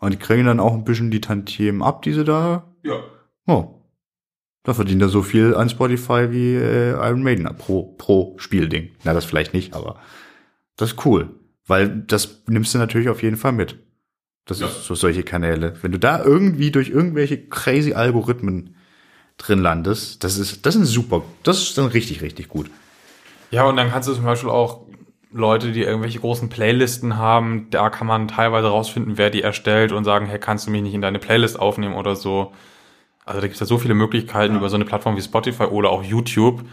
Und 0.00 0.12
die 0.12 0.16
kriegen 0.18 0.44
dann 0.46 0.60
auch 0.60 0.74
ein 0.74 0.84
bisschen 0.84 1.10
die 1.10 1.20
Tantiemen 1.20 1.82
ab, 1.82 2.02
die 2.02 2.12
sie 2.12 2.24
da. 2.24 2.72
ja. 2.82 3.00
Oh. 3.46 3.74
Da 4.64 4.74
verdient 4.74 5.00
er 5.00 5.08
so 5.08 5.22
viel 5.22 5.54
an 5.54 5.70
Spotify 5.70 6.30
wie 6.30 6.54
äh, 6.54 6.90
Iron 6.90 7.22
Maiden 7.22 7.48
pro, 7.56 7.94
pro 7.96 8.34
Spielding. 8.38 8.90
Na, 9.04 9.14
das 9.14 9.24
vielleicht 9.24 9.54
nicht, 9.54 9.72
aber 9.72 9.96
das 10.76 10.90
ist 10.92 11.06
cool. 11.06 11.30
Weil 11.66 11.88
das 12.06 12.42
nimmst 12.48 12.74
du 12.74 12.78
natürlich 12.78 13.08
auf 13.08 13.22
jeden 13.22 13.38
Fall 13.38 13.52
mit. 13.52 13.78
Das 14.48 14.58
Ja. 14.60 14.66
ist 14.66 14.84
so 14.84 14.94
solche 14.96 15.22
Kanäle. 15.22 15.74
Wenn 15.82 15.92
du 15.92 15.98
da 15.98 16.24
irgendwie 16.24 16.70
durch 16.72 16.88
irgendwelche 16.88 17.38
crazy 17.38 17.92
Algorithmen 17.92 18.74
drin 19.36 19.60
landest, 19.60 20.24
das 20.24 20.36
ist, 20.38 20.66
das 20.66 20.74
ist 20.74 20.88
super. 20.90 21.22
Das 21.44 21.58
ist 21.62 21.78
dann 21.78 21.86
richtig, 21.86 22.22
richtig 22.22 22.48
gut. 22.48 22.70
Ja, 23.52 23.64
und 23.64 23.76
dann 23.76 23.90
kannst 23.90 24.08
du 24.08 24.14
zum 24.14 24.24
Beispiel 24.24 24.50
auch 24.50 24.80
Leute, 25.30 25.72
die 25.72 25.82
irgendwelche 25.82 26.18
großen 26.20 26.48
Playlisten 26.48 27.18
haben, 27.18 27.66
da 27.70 27.90
kann 27.90 28.06
man 28.06 28.26
teilweise 28.28 28.68
rausfinden, 28.68 29.18
wer 29.18 29.28
die 29.30 29.42
erstellt 29.42 29.92
und 29.92 30.04
sagen, 30.04 30.26
hey, 30.26 30.38
kannst 30.38 30.66
du 30.66 30.70
mich 30.70 30.82
nicht 30.82 30.94
in 30.94 31.02
deine 31.02 31.18
Playlist 31.18 31.58
aufnehmen 31.60 31.94
oder 31.94 32.16
so. 32.16 32.52
Also 33.26 33.42
da 33.42 33.46
gibt 33.46 33.54
es 33.54 33.60
ja 33.60 33.66
so 33.66 33.76
viele 33.76 33.92
Möglichkeiten, 33.94 34.56
über 34.56 34.70
so 34.70 34.76
eine 34.76 34.86
Plattform 34.86 35.16
wie 35.16 35.22
Spotify 35.22 35.64
oder 35.64 35.90
auch 35.90 36.02
YouTube 36.02 36.64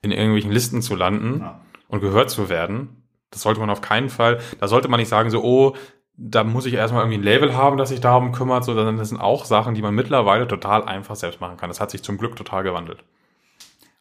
in 0.00 0.12
irgendwelchen 0.12 0.52
Listen 0.52 0.80
zu 0.80 0.94
landen 0.94 1.40
Ja. 1.40 1.60
und 1.88 2.00
gehört 2.00 2.30
zu 2.30 2.48
werden. 2.48 3.02
Das 3.32 3.42
sollte 3.42 3.58
man 3.58 3.68
auf 3.70 3.80
keinen 3.80 4.08
Fall, 4.10 4.38
da 4.60 4.68
sollte 4.68 4.86
man 4.86 5.00
nicht 5.00 5.08
sagen, 5.08 5.30
so, 5.30 5.42
oh, 5.42 5.74
da 6.16 6.44
muss 6.44 6.66
ich 6.66 6.74
erstmal 6.74 7.02
irgendwie 7.02 7.18
ein 7.18 7.22
Label 7.24 7.56
haben, 7.56 7.76
das 7.76 7.88
sich 7.88 8.00
darum 8.00 8.32
kümmert, 8.32 8.64
sondern 8.64 8.96
das 8.98 9.08
sind 9.08 9.20
auch 9.20 9.44
Sachen, 9.44 9.74
die 9.74 9.82
man 9.82 9.94
mittlerweile 9.94 10.46
total 10.46 10.84
einfach 10.84 11.16
selbst 11.16 11.40
machen 11.40 11.56
kann. 11.56 11.68
Das 11.70 11.80
hat 11.80 11.90
sich 11.90 12.02
zum 12.02 12.18
Glück 12.18 12.36
total 12.36 12.62
gewandelt. 12.62 13.02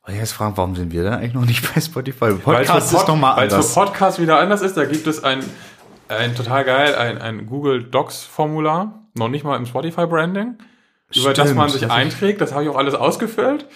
Und 0.05 0.15
jetzt 0.15 0.33
fragen, 0.33 0.55
warum 0.57 0.75
sind 0.75 0.91
wir 0.91 1.03
denn 1.03 1.13
eigentlich 1.13 1.33
noch 1.33 1.45
nicht 1.45 1.73
bei 1.73 1.79
Spotify? 1.81 2.33
Podcast 2.33 2.89
für 2.91 2.97
ist 2.97 3.07
noch 3.07 3.15
mal 3.15 3.37
Weil 3.37 3.47
es 3.47 3.53
anders. 3.53 3.73
für 3.73 3.79
Podcast 3.79 4.19
wieder 4.19 4.39
anders 4.39 4.61
ist, 4.61 4.75
da 4.77 4.85
gibt 4.85 5.07
es 5.07 5.23
ein, 5.23 5.43
ein 6.09 6.35
total 6.35 6.65
geil, 6.65 6.93
ein, 6.95 7.17
ein 7.19 7.45
Google 7.47 7.83
Docs 7.83 8.23
Formular, 8.25 9.05
noch 9.15 9.29
nicht 9.29 9.43
mal 9.45 9.55
im 9.55 9.65
Spotify 9.65 10.05
Branding, 10.05 10.57
über 11.15 11.33
das 11.33 11.45
Stimmt, 11.47 11.57
man 11.57 11.69
sich 11.69 11.81
das- 11.81 11.89
einträgt, 11.91 12.41
das 12.41 12.51
habe 12.53 12.63
ich 12.63 12.69
auch 12.69 12.75
alles 12.77 12.95
ausgefüllt. 12.95 13.67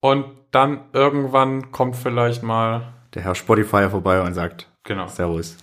Und 0.00 0.24
dann 0.52 0.84
irgendwann 0.92 1.72
kommt 1.72 1.96
vielleicht 1.96 2.42
mal, 2.42 2.92
Der 3.14 3.22
Herr 3.22 3.34
Spotify 3.34 3.88
vorbei 3.90 4.20
und 4.22 4.32
sagt, 4.34 4.68
genau. 4.84 5.08
Servus. 5.08 5.56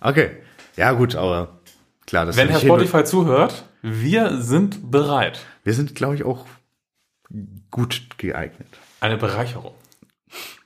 Okay. 0.00 0.38
Ja, 0.76 0.92
gut, 0.92 1.14
aber 1.16 1.60
klar, 2.06 2.26
das 2.26 2.36
Wenn 2.36 2.48
ist 2.48 2.54
Herr 2.54 2.60
Spotify 2.60 3.04
zuhört, 3.04 3.64
wir 3.82 4.40
sind 4.40 4.90
bereit. 4.90 5.40
Wir 5.64 5.74
sind, 5.74 5.94
glaube 5.94 6.14
ich, 6.14 6.24
auch 6.24 6.46
gut 7.70 8.02
geeignet. 8.18 8.68
Eine 9.00 9.16
Bereicherung. 9.16 9.74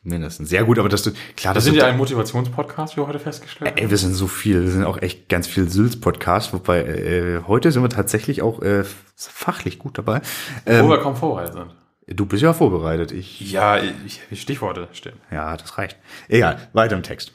Mindestens. 0.03 0.51
Sehr 0.51 0.63
gut, 0.63 0.79
aber 0.79 0.89
dass 0.89 1.03
du, 1.03 1.11
klar, 1.37 1.53
Wir 1.53 1.55
das 1.57 1.65
sind 1.65 1.75
ja 1.75 1.87
ein 1.87 1.97
Motivationspodcast, 1.97 2.97
wie 2.97 3.01
wir 3.01 3.09
heute 3.09 3.19
festgestellt 3.19 3.73
haben. 3.73 3.79
Ey, 3.79 3.91
wir 3.91 3.97
sind 3.97 4.15
so 4.15 4.29
viel, 4.29 4.63
wir 4.63 4.71
sind 4.71 4.85
auch 4.85 4.99
echt 4.99 5.29
ganz 5.29 5.49
viel 5.49 5.69
Sülz-Podcast, 5.69 6.53
wobei 6.53 6.85
äh, 6.85 7.41
heute 7.49 7.73
sind 7.73 7.83
wir 7.83 7.89
tatsächlich 7.89 8.41
auch 8.43 8.63
äh, 8.63 8.85
fachlich 9.17 9.81
gut 9.81 9.99
dabei. 9.99 10.21
Wo 10.65 10.71
Ähm, 10.71 10.89
wir 10.89 10.99
kaum 11.01 11.17
vorbereitet 11.17 11.55
sind. 11.55 11.73
du 12.07 12.27
bist 12.27 12.41
ja 12.43 12.53
vorbereitet, 12.53 13.11
ich. 13.11 13.51
Ja, 13.51 13.79
ich, 13.79 14.21
Stichworte 14.41 14.87
stehen. 14.93 15.17
Ja, 15.33 15.57
das 15.57 15.77
reicht. 15.77 15.97
Egal, 16.29 16.69
weiter 16.73 16.95
im 16.95 17.03
Text. 17.03 17.33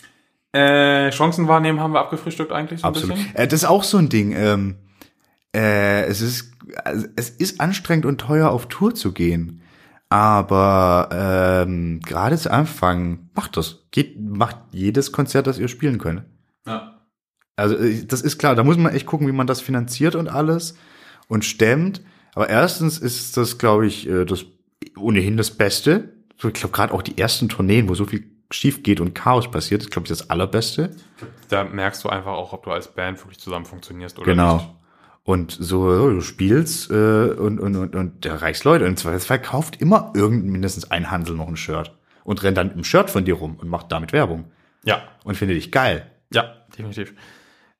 Äh, 0.53 1.09
Chancen 1.11 1.47
wahrnehmen 1.47 1.79
haben 1.79 1.93
wir 1.93 2.01
abgefrühstückt 2.01 2.51
eigentlich 2.51 2.81
so 2.81 2.87
ein 2.87 2.89
Absolut. 2.89 3.15
bisschen. 3.15 3.35
Äh, 3.35 3.47
das 3.47 3.63
ist 3.63 3.69
auch 3.69 3.83
so 3.83 3.97
ein 3.97 4.09
Ding. 4.09 4.33
Ähm, 4.35 4.75
äh, 5.55 6.03
es 6.05 6.21
ist, 6.21 6.51
also, 6.83 7.07
es 7.15 7.29
ist 7.29 7.61
anstrengend 7.61 8.05
und 8.05 8.19
teuer 8.19 8.49
auf 8.49 8.67
Tour 8.67 8.93
zu 8.93 9.13
gehen. 9.13 9.61
Aber 10.09 11.07
ähm, 11.13 12.01
gerade 12.01 12.37
zu 12.37 12.51
Anfang 12.51 13.29
macht 13.33 13.55
das. 13.55 13.85
Geht, 13.91 14.19
macht 14.19 14.57
jedes 14.71 15.13
Konzert, 15.13 15.47
das 15.47 15.57
ihr 15.57 15.69
spielen 15.69 15.99
könnt. 15.99 16.23
Ja. 16.67 16.99
Also 17.55 17.77
äh, 17.77 18.05
das 18.05 18.21
ist 18.21 18.37
klar, 18.37 18.55
da 18.55 18.63
muss 18.65 18.77
man 18.77 18.93
echt 18.93 19.05
gucken, 19.05 19.27
wie 19.27 19.31
man 19.31 19.47
das 19.47 19.61
finanziert 19.61 20.15
und 20.15 20.27
alles 20.27 20.75
und 21.29 21.45
stemmt. 21.45 22.01
Aber 22.35 22.49
erstens 22.49 22.97
ist 22.97 23.37
das, 23.37 23.57
glaube 23.57 23.87
ich, 23.87 24.07
äh, 24.09 24.25
das 24.25 24.45
ohnehin 24.97 25.37
das 25.37 25.51
Beste. 25.51 26.13
So, 26.37 26.49
ich 26.49 26.55
glaube, 26.55 26.75
gerade 26.75 26.93
auch 26.93 27.03
die 27.03 27.17
ersten 27.17 27.47
Tourneen, 27.47 27.87
wo 27.87 27.95
so 27.95 28.05
viel 28.05 28.30
schief 28.53 28.83
geht 28.83 28.99
und 28.99 29.13
Chaos 29.15 29.49
passiert, 29.49 29.81
ist, 29.83 29.91
glaube 29.91 30.05
ich, 30.05 30.09
das 30.09 30.29
Allerbeste. 30.29 30.91
Da 31.49 31.63
merkst 31.63 32.03
du 32.03 32.09
einfach 32.09 32.31
auch, 32.33 32.53
ob 32.53 32.63
du 32.63 32.71
als 32.71 32.87
Band 32.87 33.19
wirklich 33.19 33.39
zusammen 33.39 33.65
funktionierst 33.65 34.17
oder 34.19 34.25
Genau. 34.25 34.55
nicht. 34.57 34.69
Und 35.23 35.51
so, 35.59 36.09
du 36.09 36.21
spielst 36.21 36.89
äh, 36.89 36.93
und, 36.93 37.59
und, 37.59 37.75
und, 37.75 37.95
und 37.95 38.25
der 38.25 38.41
reichst 38.41 38.63
Leute. 38.63 38.85
Und 38.85 38.91
im 38.91 38.97
Zweifelsfall 38.97 39.39
kauft 39.41 39.79
immer 39.79 40.11
irgend 40.15 40.45
mindestens 40.45 40.89
ein 40.89 41.11
Handel 41.11 41.35
noch 41.35 41.47
ein 41.47 41.57
Shirt 41.57 41.95
und 42.23 42.41
rennt 42.41 42.57
dann 42.57 42.71
im 42.71 42.83
Shirt 42.83 43.09
von 43.11 43.23
dir 43.23 43.35
rum 43.35 43.55
und 43.59 43.69
macht 43.69 43.91
damit 43.91 44.13
Werbung. 44.13 44.45
Ja, 44.83 45.03
Und 45.23 45.35
findet 45.37 45.57
dich 45.57 45.71
geil. 45.71 46.09
ja, 46.33 46.55
definitiv. 46.75 47.13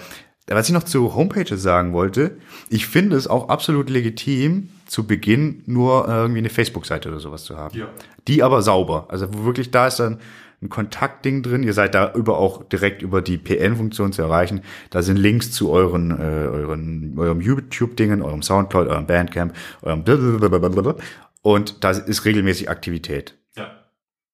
was 0.51 0.67
ich 0.67 0.73
noch 0.73 0.83
zu 0.83 1.13
Homepages 1.15 1.61
sagen 1.61 1.93
wollte, 1.93 2.37
ich 2.69 2.87
finde 2.87 3.15
es 3.15 3.27
auch 3.27 3.49
absolut 3.49 3.89
legitim, 3.89 4.69
zu 4.87 5.05
Beginn 5.05 5.61
nur 5.67 6.07
irgendwie 6.07 6.39
eine 6.39 6.49
Facebook-Seite 6.49 7.09
oder 7.09 7.19
sowas 7.19 7.43
zu 7.43 7.55
haben. 7.57 7.77
Ja. 7.77 7.85
Die 8.27 8.41
aber 8.41 8.63
sauber. 8.63 9.05
Also 9.09 9.31
wo 9.31 9.45
wirklich 9.45 9.69
da 9.69 9.85
ist 9.87 9.99
dann 9.99 10.19
ein 10.61 10.69
Kontaktding 10.69 11.41
drin. 11.41 11.63
Ihr 11.63 11.73
seid 11.73 11.95
da 11.95 12.13
über 12.13 12.37
auch 12.37 12.63
direkt 12.63 13.01
über 13.01 13.21
die 13.21 13.37
PN-Funktion 13.37 14.11
zu 14.11 14.21
erreichen. 14.21 14.61
Da 14.89 15.01
sind 15.01 15.17
Links 15.17 15.51
zu 15.51 15.71
euren, 15.71 16.11
äh, 16.11 16.23
euren, 16.23 17.17
eurem 17.17 17.41
YouTube-Dingen, 17.41 18.21
eurem 18.21 18.41
Soundcloud, 18.41 18.87
eurem 18.87 19.07
Bandcamp, 19.07 19.53
eurem 19.81 20.03
blablabla. 20.03 20.95
und 21.41 21.83
da 21.83 21.91
ist 21.91 22.25
regelmäßig 22.25 22.69
Aktivität. 22.69 23.37
Ja. 23.55 23.71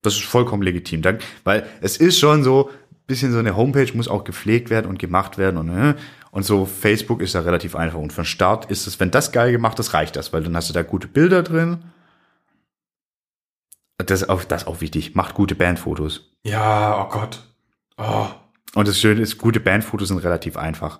Das 0.01 0.15
ist 0.15 0.23
vollkommen 0.23 0.63
legitim, 0.63 1.01
dann, 1.01 1.19
weil 1.43 1.65
es 1.81 1.97
ist 1.97 2.19
schon 2.19 2.43
so, 2.43 2.71
bisschen 3.07 3.31
so 3.31 3.37
eine 3.37 3.55
Homepage 3.55 3.91
muss 3.93 4.07
auch 4.07 4.23
gepflegt 4.23 4.69
werden 4.69 4.87
und 4.87 4.97
gemacht 4.97 5.37
werden 5.37 5.57
und, 5.57 5.69
äh, 5.69 5.93
und 6.31 6.43
so 6.43 6.65
Facebook 6.65 7.21
ist 7.21 7.35
da 7.35 7.41
relativ 7.41 7.75
einfach 7.75 7.99
und 7.99 8.13
von 8.13 8.25
Start 8.25 8.71
ist 8.71 8.87
es, 8.87 8.99
wenn 8.99 9.11
das 9.11 9.31
geil 9.31 9.51
gemacht 9.51 9.79
ist, 9.79 9.93
reicht 9.93 10.15
das, 10.15 10.33
weil 10.33 10.43
dann 10.43 10.55
hast 10.55 10.69
du 10.69 10.73
da 10.73 10.81
gute 10.81 11.07
Bilder 11.07 11.43
drin. 11.43 11.83
Das 13.97 14.21
ist 14.21 14.29
auch, 14.29 14.43
das 14.43 14.63
ist 14.63 14.67
auch 14.67 14.81
wichtig. 14.81 15.15
Macht 15.15 15.35
gute 15.35 15.55
Bandfotos. 15.55 16.31
Ja, 16.43 17.01
oh 17.03 17.09
Gott. 17.09 17.43
Oh. 17.97 18.27
Und 18.73 18.87
das 18.87 18.99
Schöne 18.99 19.21
ist, 19.21 19.37
gute 19.37 19.59
Bandfotos 19.59 20.09
sind 20.09 20.19
relativ 20.19 20.57
einfach. 20.57 20.99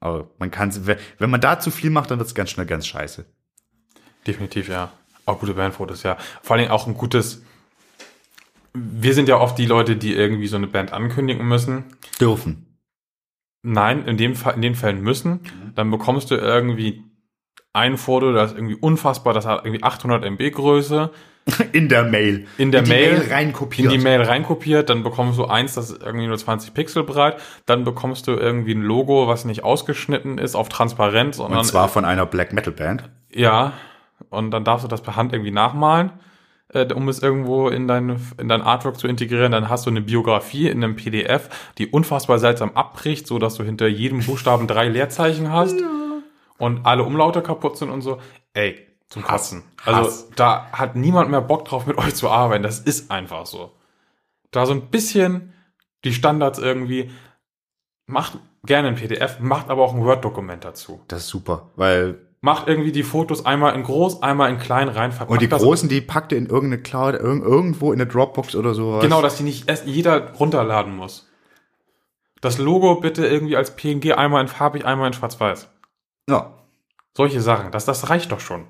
Aber 0.00 0.30
man 0.38 0.50
kann, 0.50 0.72
wenn 0.86 1.30
man 1.30 1.40
da 1.40 1.58
zu 1.58 1.70
viel 1.70 1.90
macht, 1.90 2.10
dann 2.10 2.18
wird 2.18 2.28
es 2.28 2.34
ganz 2.34 2.50
schnell 2.50 2.66
ganz 2.66 2.86
scheiße. 2.86 3.24
Definitiv, 4.26 4.68
ja. 4.68 4.92
Auch 5.24 5.40
gute 5.40 5.54
Bandfotos, 5.54 6.02
ja. 6.02 6.18
Vor 6.42 6.58
Dingen 6.58 6.70
auch 6.70 6.86
ein 6.86 6.94
gutes. 6.94 7.42
Wir 8.74 9.14
sind 9.14 9.28
ja 9.28 9.38
oft 9.38 9.56
die 9.56 9.66
Leute, 9.66 9.96
die 9.96 10.14
irgendwie 10.14 10.46
so 10.46 10.56
eine 10.56 10.66
Band 10.66 10.92
ankündigen 10.92 11.48
müssen. 11.48 11.84
Dürfen. 12.20 12.78
Nein, 13.62 14.06
in 14.06 14.18
dem 14.18 14.36
Fall, 14.36 14.54
in 14.54 14.62
den 14.62 14.74
Fällen 14.74 15.00
müssen. 15.00 15.40
Dann 15.74 15.90
bekommst 15.90 16.30
du 16.30 16.36
irgendwie 16.36 17.02
ein 17.76 17.98
Foto, 17.98 18.32
das 18.32 18.52
ist 18.52 18.58
irgendwie 18.58 18.74
unfassbar, 18.74 19.34
das 19.34 19.46
hat 19.46 19.64
irgendwie 19.64 19.82
800 19.82 20.24
MB 20.24 20.50
Größe. 20.50 21.10
In 21.72 21.88
der 21.88 22.02
Mail. 22.02 22.46
In 22.58 22.72
der 22.72 22.82
die 22.82 22.90
Mail, 22.90 23.28
reinkopiert. 23.30 23.92
In 23.92 23.98
die 23.98 24.02
Mail 24.02 24.22
reinkopiert, 24.22 24.90
dann 24.90 25.04
bekommst 25.04 25.38
du 25.38 25.44
eins, 25.44 25.74
das 25.74 25.90
ist 25.90 26.02
irgendwie 26.02 26.26
nur 26.26 26.36
20 26.36 26.74
Pixel 26.74 27.04
breit, 27.04 27.36
dann 27.66 27.84
bekommst 27.84 28.26
du 28.26 28.32
irgendwie 28.32 28.72
ein 28.72 28.82
Logo, 28.82 29.28
was 29.28 29.44
nicht 29.44 29.62
ausgeschnitten 29.62 30.38
ist 30.38 30.56
auf 30.56 30.68
transparent, 30.68 31.36
sondern 31.36 31.60
Und 31.60 31.64
zwar 31.66 31.88
von 31.88 32.04
einer 32.04 32.26
Black 32.26 32.52
Metal 32.52 32.72
Band. 32.72 33.08
ja, 33.32 33.74
und 34.30 34.50
dann 34.50 34.64
darfst 34.64 34.82
du 34.82 34.88
das 34.88 35.02
per 35.02 35.14
Hand 35.14 35.34
irgendwie 35.34 35.50
nachmalen, 35.52 36.10
äh, 36.72 36.90
um 36.94 37.08
es 37.08 37.22
irgendwo 37.22 37.68
in 37.68 37.86
dein, 37.86 38.18
in 38.38 38.48
dein 38.48 38.62
Artwork 38.62 38.98
zu 38.98 39.06
integrieren. 39.06 39.52
Dann 39.52 39.68
hast 39.68 39.84
du 39.84 39.90
eine 39.90 40.00
Biografie 40.00 40.68
in 40.68 40.82
einem 40.82 40.96
PDF, 40.96 41.50
die 41.76 41.86
unfassbar 41.86 42.38
seltsam 42.38 42.70
abbricht, 42.74 43.26
so 43.26 43.38
dass 43.38 43.54
du 43.56 43.62
hinter 43.62 43.86
jedem 43.86 44.20
Buchstaben 44.24 44.66
drei 44.66 44.88
Leerzeichen 44.88 45.52
hast 45.52 45.76
und 46.58 46.86
alle 46.86 47.04
Umlaute 47.04 47.42
kaputt 47.42 47.76
sind 47.76 47.90
und 47.90 48.02
so. 48.02 48.18
Ey, 48.54 48.86
zum 49.08 49.22
Kotzen. 49.22 49.62
Also 49.84 50.00
Hass. 50.00 50.28
da 50.36 50.70
hat 50.72 50.96
niemand 50.96 51.30
mehr 51.30 51.40
Bock 51.40 51.64
drauf, 51.64 51.86
mit 51.86 51.98
euch 51.98 52.14
zu 52.14 52.28
arbeiten. 52.28 52.62
Das 52.62 52.80
ist 52.80 53.10
einfach 53.10 53.46
so. 53.46 53.72
Da 54.50 54.66
so 54.66 54.72
ein 54.72 54.90
bisschen 54.90 55.52
die 56.04 56.12
Standards 56.12 56.58
irgendwie. 56.58 57.10
Macht 58.08 58.38
gerne 58.64 58.88
ein 58.88 58.94
PDF, 58.94 59.40
macht 59.40 59.68
aber 59.68 59.82
auch 59.82 59.92
ein 59.92 60.04
Word-Dokument 60.04 60.64
dazu. 60.64 61.00
Das 61.08 61.22
ist 61.22 61.28
super, 61.28 61.70
weil 61.74 62.26
Macht 62.46 62.68
irgendwie 62.68 62.92
die 62.92 63.02
Fotos 63.02 63.44
einmal 63.44 63.74
in 63.74 63.82
groß, 63.82 64.22
einmal 64.22 64.50
in 64.50 64.58
klein 64.58 64.88
rein, 64.88 65.12
und 65.26 65.40
die 65.40 65.48
großen, 65.48 65.88
die 65.88 66.00
packt 66.00 66.30
ihr 66.30 66.38
in 66.38 66.46
irgendeine 66.46 66.80
Cloud, 66.80 67.14
irg 67.14 67.42
irgendwo 67.42 67.92
in 67.92 68.00
eine 68.00 68.08
Dropbox 68.08 68.54
oder 68.54 68.72
sowas. 68.72 69.02
Genau, 69.02 69.20
dass 69.20 69.38
die 69.38 69.42
nicht 69.42 69.68
erst 69.68 69.86
jeder 69.86 70.32
runterladen 70.34 70.94
muss. 70.94 71.28
Das 72.42 72.58
Logo 72.58 73.00
bitte 73.00 73.26
irgendwie 73.26 73.56
als 73.56 73.74
PNG 73.74 74.12
einmal 74.12 74.42
in 74.42 74.46
farbig, 74.48 74.84
einmal 74.84 75.08
in 75.08 75.14
schwarz-weiß. 75.14 75.68
Ja, 76.28 76.52
Solche 77.16 77.40
Sachen, 77.40 77.70
das, 77.70 77.84
das 77.86 78.10
reicht 78.10 78.30
doch 78.32 78.40
schon. 78.40 78.66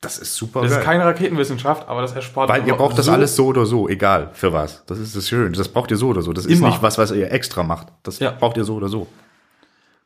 das 0.00 0.18
ist 0.18 0.34
super 0.36 0.62
Das 0.62 0.70
geil. 0.70 0.78
ist 0.80 0.84
keine 0.84 1.04
Raketenwissenschaft, 1.04 1.88
aber 1.88 2.02
das 2.02 2.12
erspart 2.12 2.48
weil 2.48 2.66
ihr 2.66 2.74
braucht 2.76 2.96
das 2.96 3.06
so- 3.06 3.12
alles 3.12 3.34
so 3.36 3.46
oder 3.46 3.66
so, 3.66 3.88
egal 3.88 4.30
für 4.32 4.52
was. 4.52 4.84
Das 4.86 4.98
ist 4.98 5.16
das 5.16 5.28
Schöne. 5.28 5.50
Das 5.52 5.68
braucht 5.68 5.90
ihr 5.90 5.96
so 5.96 6.08
oder 6.08 6.22
so. 6.22 6.32
Das 6.32 6.46
ist 6.46 6.58
Immer. 6.58 6.68
nicht 6.68 6.82
was, 6.82 6.98
was 6.98 7.10
ihr 7.10 7.30
extra 7.32 7.62
macht. 7.64 7.88
Das 8.04 8.18
Ja. 8.20 8.30
braucht 8.30 8.56
ihr 8.56 8.64
so 8.64 8.76
oder 8.76 8.88
so. 8.88 9.06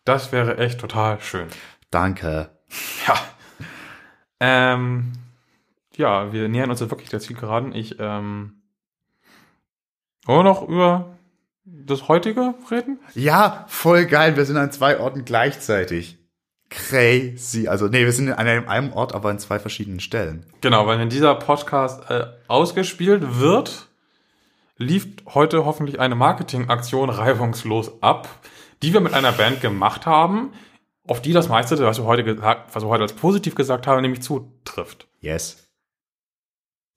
Das 0.05 0.33
wäre 0.33 0.57
echt 0.59 0.81
total 0.81 1.21
schön. 1.21 1.47
Danke. 1.91 2.51
Ja. 3.07 3.15
Ähm, 4.41 5.13
ja, 5.97 6.33
wir 6.33 6.49
nähern 6.49 6.71
uns 6.71 6.81
jetzt 6.81 6.91
wirklich 6.91 7.09
der 7.11 7.21
Zielgeraden. 7.21 7.75
Ich, 7.75 7.97
ähm, 8.01 8.63
wollen 10.27 10.39
wir 10.41 10.43
noch 10.45 10.67
über 10.69 11.17
das 11.65 12.09
heutige 12.09 12.55
reden? 12.71 12.99
Ja, 13.15 13.65
voll 13.69 14.07
geil. 14.07 14.37
Wir 14.37 14.45
sind 14.45 14.57
an 14.57 14.73
zwei 14.73 14.99
Orten 14.99 15.25
gleichzeitig. 15.25 16.19
Crazy. 16.75 17.69
Also, 17.69 17.87
nee, 17.87 18.05
wir 18.05 18.13
sind 18.13 18.33
an 18.33 18.49
einem, 18.49 18.93
Ort, 18.93 19.15
aber 19.15 19.31
an 19.31 19.39
zwei 19.39 19.59
verschiedenen 19.59 20.01
Stellen. 20.01 20.45
Genau, 20.61 20.87
weil 20.87 20.99
wenn 20.99 21.09
dieser 21.09 21.37
Podcast 21.37 22.11
äh, 22.11 22.27
ausgespielt 22.49 23.39
wird, 23.39 23.89
lief 24.77 25.07
heute 25.33 25.65
hoffentlich 25.65 26.01
eine 26.01 26.17
Marketingaktion 26.17 27.11
reibungslos 27.11 28.03
ab, 28.03 28.29
die 28.83 28.93
wir 28.93 29.01
mit 29.01 29.15
einer 29.15 29.31
Band 29.31 29.61
gemacht 29.61 30.05
haben, 30.05 30.53
auf 31.07 31.23
die 31.23 31.33
das 31.33 31.49
meiste, 31.49 31.79
was 31.79 31.99
wir 31.99 32.07
heute 32.07 32.25
gesagt, 32.25 32.75
was 32.75 32.83
wir 32.83 32.89
heute 32.89 33.03
als 33.03 33.13
positiv 33.13 33.55
gesagt 33.55 33.87
haben, 33.87 34.03
nämlich 34.03 34.23
zutrifft. 34.23 35.07
Yes. 35.21 35.69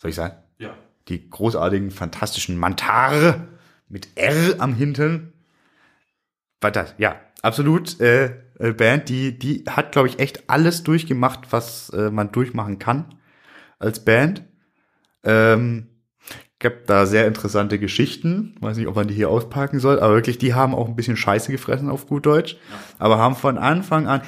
Soll 0.01 0.09
ich 0.09 0.15
sagen? 0.15 0.37
Ja. 0.57 0.75
Die 1.07 1.29
großartigen, 1.29 1.91
fantastischen 1.91 2.57
Mantare 2.57 3.47
mit 3.89 4.09
R 4.15 4.55
am 4.59 4.73
Hinten. 4.73 5.33
War 6.61 6.71
das? 6.71 6.95
Ja, 6.97 7.19
absolut. 7.43 7.99
Äh, 7.99 8.46
Band, 8.57 9.09
die, 9.09 9.37
die 9.37 9.63
hat, 9.67 9.91
glaube 9.91 10.07
ich, 10.07 10.19
echt 10.19 10.49
alles 10.49 10.83
durchgemacht, 10.83 11.51
was 11.51 11.89
äh, 11.89 12.09
man 12.09 12.31
durchmachen 12.31 12.79
kann 12.79 13.15
als 13.79 14.03
Band. 14.03 14.43
Ähm, 15.23 15.87
gibt 16.59 16.89
da 16.89 17.05
sehr 17.05 17.27
interessante 17.27 17.77
Geschichten. 17.79 18.55
Weiß 18.59 18.77
nicht, 18.77 18.87
ob 18.87 18.95
man 18.95 19.07
die 19.07 19.13
hier 19.13 19.29
auspacken 19.29 19.79
soll, 19.79 19.99
aber 19.99 20.15
wirklich, 20.15 20.37
die 20.37 20.53
haben 20.53 20.73
auch 20.73 20.87
ein 20.87 20.95
bisschen 20.95 21.17
Scheiße 21.17 21.51
gefressen 21.51 21.89
auf 21.89 22.07
gut 22.07 22.25
Deutsch. 22.25 22.57
Aber 22.97 23.17
haben 23.17 23.35
von 23.35 23.57
Anfang 23.57 24.07
an 24.07 24.21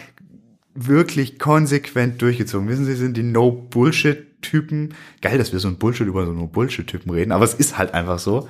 wirklich 0.76 1.40
konsequent 1.40 2.22
durchgezogen. 2.22 2.70
Wissen 2.70 2.86
Sie, 2.86 2.94
sind 2.94 3.18
die 3.18 3.24
No-Bullshit-Typen. 3.24 4.94
Geil, 5.22 5.38
dass 5.38 5.52
wir 5.52 5.60
so 5.60 5.68
ein 5.68 5.78
Bullshit 5.78 6.08
über 6.08 6.26
so 6.26 6.34
No-Bullshit-Typen 6.34 7.12
reden, 7.12 7.32
aber 7.32 7.44
es 7.44 7.56
ist 7.56 7.78
halt 7.78 7.94
einfach 7.94 8.20
so. 8.20 8.48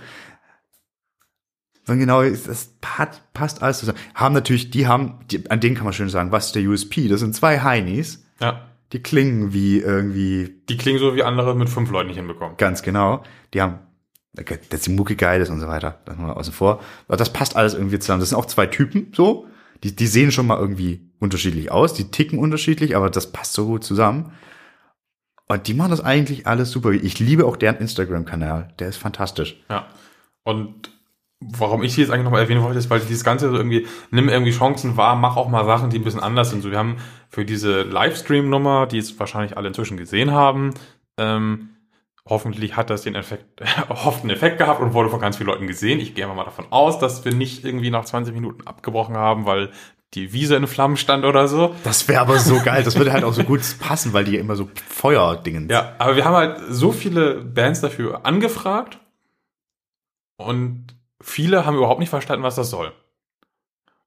Und 1.89 1.99
genau, 1.99 2.23
das 2.23 2.75
passt 2.81 3.61
alles 3.63 3.79
zusammen. 3.79 3.97
Haben 4.15 4.33
natürlich, 4.33 4.69
die 4.71 4.87
haben, 4.87 5.19
die, 5.31 5.49
an 5.49 5.59
denen 5.59 5.75
kann 5.75 5.85
man 5.85 5.93
schön 5.93 6.09
sagen, 6.09 6.31
was 6.31 6.47
ist 6.47 6.55
der 6.55 6.63
USP? 6.63 7.07
Das 7.07 7.19
sind 7.21 7.35
zwei 7.35 7.59
Heinis, 7.61 8.25
Ja. 8.41 8.67
die 8.93 9.01
klingen 9.01 9.53
wie 9.53 9.79
irgendwie 9.79 10.61
Die 10.69 10.77
klingen 10.77 10.99
so 10.99 11.15
wie 11.15 11.23
andere 11.23 11.55
mit 11.55 11.69
fünf 11.69 11.89
Leuten 11.91 12.07
nicht 12.07 12.17
hinbekommen. 12.17 12.57
Ganz 12.57 12.81
genau. 12.81 13.23
Die 13.53 13.61
haben, 13.61 13.79
okay, 14.37 14.59
dass 14.69 14.81
die 14.81 14.91
Mucke 14.91 15.15
geil 15.15 15.41
ist 15.41 15.49
und 15.49 15.59
so 15.59 15.67
weiter. 15.67 15.99
Das 16.05 16.17
mal 16.17 16.33
außen 16.33 16.53
vor. 16.53 16.81
Aber 17.07 17.17
das 17.17 17.31
passt 17.33 17.55
alles 17.55 17.73
irgendwie 17.73 17.99
zusammen. 17.99 18.19
Das 18.19 18.29
sind 18.29 18.37
auch 18.37 18.45
zwei 18.45 18.65
Typen, 18.67 19.11
so. 19.15 19.47
Die, 19.83 19.95
die 19.95 20.07
sehen 20.07 20.31
schon 20.33 20.45
mal 20.47 20.57
irgendwie 20.59 21.09
unterschiedlich 21.19 21.71
aus. 21.71 21.93
Die 21.93 22.11
ticken 22.11 22.37
unterschiedlich, 22.37 22.95
aber 22.97 23.09
das 23.09 23.31
passt 23.31 23.53
so 23.53 23.65
gut 23.65 23.83
zusammen. 23.85 24.33
Und 25.47 25.67
die 25.67 25.73
machen 25.73 25.89
das 25.91 26.01
eigentlich 26.01 26.45
alles 26.47 26.69
super. 26.69 26.91
Ich 26.91 27.17
liebe 27.19 27.45
auch 27.45 27.55
deren 27.55 27.77
Instagram-Kanal. 27.77 28.73
Der 28.77 28.89
ist 28.89 28.97
fantastisch. 28.97 29.63
Ja. 29.69 29.87
Und 30.43 30.91
warum 31.39 31.83
ich 31.83 31.93
sie 31.93 32.01
jetzt 32.01 32.11
eigentlich 32.11 32.25
nochmal 32.25 32.41
erwähnen 32.41 32.63
wollte, 32.63 32.79
ist, 32.79 32.89
weil 32.89 32.99
dieses 32.99 33.23
Ganze 33.23 33.49
so 33.49 33.55
irgendwie, 33.55 33.87
nimm 34.11 34.29
irgendwie 34.29 34.51
Chancen 34.51 34.97
wahr, 34.97 35.15
mach 35.15 35.37
auch 35.37 35.47
mal 35.47 35.65
Sachen, 35.65 35.89
die 35.89 35.99
ein 35.99 36.03
bisschen 36.03 36.19
anders 36.19 36.49
sind. 36.49 36.61
So, 36.61 36.71
wir 36.71 36.77
haben 36.77 36.97
für 37.29 37.45
diese 37.45 37.83
Livestream-Nummer, 37.83 38.87
die 38.87 38.97
es 38.97 39.17
wahrscheinlich 39.19 39.55
alle 39.55 39.69
inzwischen 39.69 39.97
gesehen 39.97 40.31
haben, 40.31 40.73
ähm, 41.17 41.69
hoffentlich 42.25 42.75
hat 42.75 42.89
das 42.89 43.03
den 43.03 43.15
Effekt, 43.15 43.61
erhofften 43.89 44.29
Effekt 44.29 44.57
gehabt 44.57 44.81
und 44.81 44.93
wurde 44.93 45.09
von 45.09 45.21
ganz 45.21 45.37
vielen 45.37 45.47
Leuten 45.47 45.67
gesehen. 45.67 45.99
Ich 45.99 46.13
gehe 46.13 46.27
mal 46.27 46.43
davon 46.43 46.65
aus, 46.71 46.99
dass 46.99 47.23
wir 47.23 47.33
nicht 47.33 47.63
irgendwie 47.63 47.89
nach 47.89 48.05
20 48.05 48.33
Minuten 48.33 48.67
abgebrochen 48.67 49.15
haben, 49.15 49.45
weil 49.45 49.71
die 50.15 50.33
Wiese 50.33 50.55
in 50.55 50.67
Flammen 50.67 50.97
stand 50.97 51.23
oder 51.23 51.47
so. 51.47 51.75
Das 51.83 52.07
wäre 52.07 52.21
aber 52.21 52.39
so 52.39 52.59
geil. 52.63 52.83
Das 52.83 52.97
würde 52.97 53.13
halt 53.13 53.23
auch 53.23 53.33
so 53.33 53.43
gut 53.43 53.61
passen, 53.79 54.11
weil 54.11 54.25
die 54.25 54.37
immer 54.37 54.55
so 54.55 54.69
Feuerdingen. 54.87 55.69
Ja, 55.69 55.95
aber 55.99 56.15
wir 56.15 56.25
haben 56.25 56.35
halt 56.35 56.61
so 56.69 56.91
viele 56.91 57.35
Bands 57.41 57.81
dafür 57.81 58.25
angefragt 58.25 58.99
und 60.37 60.98
viele 61.21 61.65
haben 61.65 61.77
überhaupt 61.77 61.99
nicht 61.99 62.09
verstanden, 62.09 62.43
was 62.43 62.55
das 62.55 62.69
soll. 62.69 62.91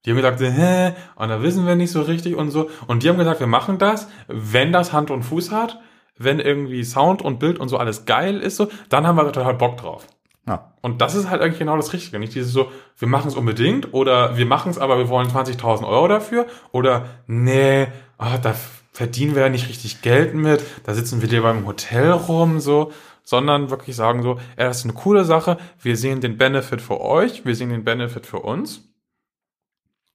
Die 0.04 0.10
haben 0.10 0.16
gesagt, 0.16 0.40
hä, 0.40 0.94
und 1.14 1.28
da 1.28 1.42
wissen 1.42 1.66
wir 1.66 1.76
nicht 1.76 1.92
so 1.92 2.02
richtig 2.02 2.34
und 2.34 2.50
so. 2.50 2.68
Und 2.88 3.02
die 3.02 3.08
haben 3.08 3.18
gesagt, 3.18 3.40
wir 3.40 3.46
machen 3.46 3.78
das, 3.78 4.08
wenn 4.26 4.72
das 4.72 4.92
Hand 4.92 5.10
und 5.10 5.22
Fuß 5.22 5.52
hat, 5.52 5.78
wenn 6.18 6.40
irgendwie 6.40 6.82
Sound 6.84 7.22
und 7.22 7.38
Bild 7.38 7.58
und 7.58 7.68
so 7.68 7.78
alles 7.78 8.04
geil 8.04 8.40
ist, 8.40 8.56
so, 8.56 8.68
dann 8.88 9.06
haben 9.06 9.16
wir 9.16 9.30
total 9.30 9.54
Bock 9.54 9.76
drauf. 9.76 10.06
Ja. 10.46 10.72
Und 10.80 11.00
das 11.00 11.14
ist 11.14 11.30
halt 11.30 11.40
eigentlich 11.40 11.60
genau 11.60 11.76
das 11.76 11.92
Richtige. 11.92 12.18
Nicht 12.18 12.34
dieses 12.34 12.52
so, 12.52 12.72
wir 12.98 13.06
machen 13.06 13.28
es 13.28 13.36
unbedingt 13.36 13.94
oder 13.94 14.36
wir 14.36 14.46
machen 14.46 14.70
es, 14.70 14.78
aber 14.78 14.98
wir 14.98 15.08
wollen 15.08 15.28
20.000 15.28 15.86
Euro 15.86 16.08
dafür 16.08 16.46
oder 16.72 17.06
nee, 17.28 17.86
ah, 18.18 18.38
da 18.38 18.54
verdienen 18.92 19.34
wir 19.34 19.42
ja 19.42 19.48
nicht 19.48 19.68
richtig 19.68 20.02
Geld 20.02 20.34
mit, 20.34 20.62
da 20.84 20.94
sitzen 20.94 21.22
wir 21.22 21.28
lieber 21.28 21.50
im 21.50 21.66
Hotel 21.66 22.10
rum, 22.10 22.60
so, 22.60 22.92
sondern 23.24 23.70
wirklich 23.70 23.96
sagen 23.96 24.22
so, 24.22 24.38
ja, 24.58 24.64
das 24.64 24.78
ist 24.78 24.84
eine 24.84 24.94
coole 24.94 25.24
Sache, 25.24 25.58
wir 25.80 25.96
sehen 25.96 26.20
den 26.20 26.38
Benefit 26.38 26.80
für 26.80 27.00
euch, 27.00 27.44
wir 27.44 27.54
sehen 27.54 27.70
den 27.70 27.84
Benefit 27.84 28.26
für 28.26 28.40
uns 28.40 28.92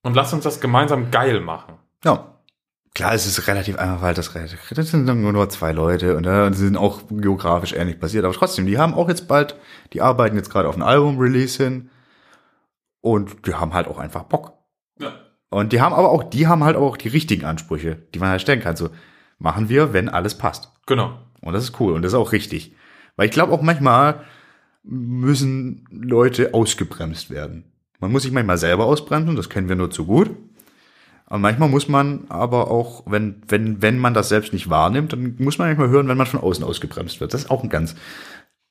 und 0.04 0.16
lasst 0.16 0.34
uns 0.34 0.44
das 0.44 0.60
gemeinsam 0.60 1.12
geil 1.12 1.42
machen. 1.42 1.76
Ja. 2.04 2.34
Klar, 2.94 3.14
es 3.14 3.28
ist 3.28 3.46
relativ 3.46 3.78
einfach, 3.78 4.02
weil 4.02 4.16
das, 4.16 4.34
das 4.34 4.90
sind 4.90 5.06
nur 5.06 5.50
zwei 5.50 5.72
Leute 5.72 6.18
und 6.18 6.26
äh, 6.26 6.52
sie 6.52 6.66
sind 6.66 6.78
auch 6.78 7.02
geografisch 7.12 7.74
ähnlich 7.74 8.00
basiert, 8.00 8.26
aber 8.26 8.34
trotzdem, 8.34 8.66
die 8.66 8.80
haben 8.80 8.96
auch 8.96 9.08
jetzt 9.08 9.28
bald, 9.28 9.56
die 9.94 10.02
arbeiten 10.02 10.36
jetzt 10.36 10.50
gerade 10.50 10.68
auf 10.68 10.76
ein 10.76 10.82
Album-Release 10.82 11.64
hin 11.64 11.92
und 13.02 13.46
die 13.46 13.54
haben 13.54 13.76
halt 13.76 13.88
auch 13.88 14.00
einfach 14.00 14.24
Bock. 14.24 14.54
Ja. 15.00 15.14
Und 15.50 15.74
die 15.74 15.82
haben 15.82 15.94
aber 15.94 16.10
auch, 16.10 16.24
die 16.24 16.48
haben 16.48 16.64
halt 16.64 16.76
auch 16.76 16.98
die 16.98 17.10
richtigen 17.10 17.46
Ansprüche, 17.46 17.96
die 18.16 18.20
man 18.20 18.30
halt 18.30 18.42
stellen 18.42 18.62
kann. 18.62 18.76
So, 18.76 18.90
machen 19.38 19.70
wir, 19.70 19.94
wenn 19.94 20.10
alles 20.10 20.36
passt. 20.36 20.72
Genau. 20.88 21.20
Und 21.42 21.54
das 21.54 21.64
ist 21.64 21.80
cool 21.80 21.94
und 21.94 22.02
das 22.02 22.14
ist 22.14 22.20
auch 22.20 22.32
richtig. 22.32 22.76
Weil 23.18 23.26
ich 23.26 23.34
glaube 23.34 23.52
auch 23.52 23.62
manchmal 23.62 24.24
müssen 24.84 25.86
Leute 25.92 26.54
ausgebremst 26.54 27.30
werden. 27.30 27.66
Man 28.00 28.12
muss 28.12 28.24
sich 28.24 28.32
manchmal 28.32 28.58
selber 28.58 28.86
ausbremsen, 28.86 29.36
das 29.36 29.50
kennen 29.50 29.68
wir 29.68 29.76
nur 29.76 29.92
zu 29.92 30.06
gut. 30.06 30.30
Aber 31.26 31.40
manchmal 31.40 31.68
muss 31.68 31.90
man 31.90 32.26
aber 32.30 32.72
auch, 32.72 33.04
wenn, 33.06 33.42
wenn, 33.50 33.82
wenn 33.82 34.00
man 34.00 34.14
das 34.14 34.30
selbst 34.30 34.54
nicht 34.54 34.70
wahrnimmt, 34.70 35.12
dann 35.12 35.36
muss 35.40 35.58
man 35.58 35.68
manchmal 35.68 35.90
hören, 35.90 36.08
wenn 36.08 36.16
man 36.16 36.26
von 36.26 36.40
außen 36.40 36.64
ausgebremst 36.64 37.20
wird. 37.20 37.34
Das 37.34 37.42
ist 37.42 37.52
auch 37.52 37.64
ein 37.64 37.70
ganz 37.70 37.96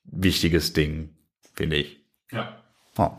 wichtiges 0.04 0.72
Ding, 0.72 1.10
finde 1.52 1.76
ich. 1.76 2.00
Ja. 2.30 2.56
Oh. 2.96 3.10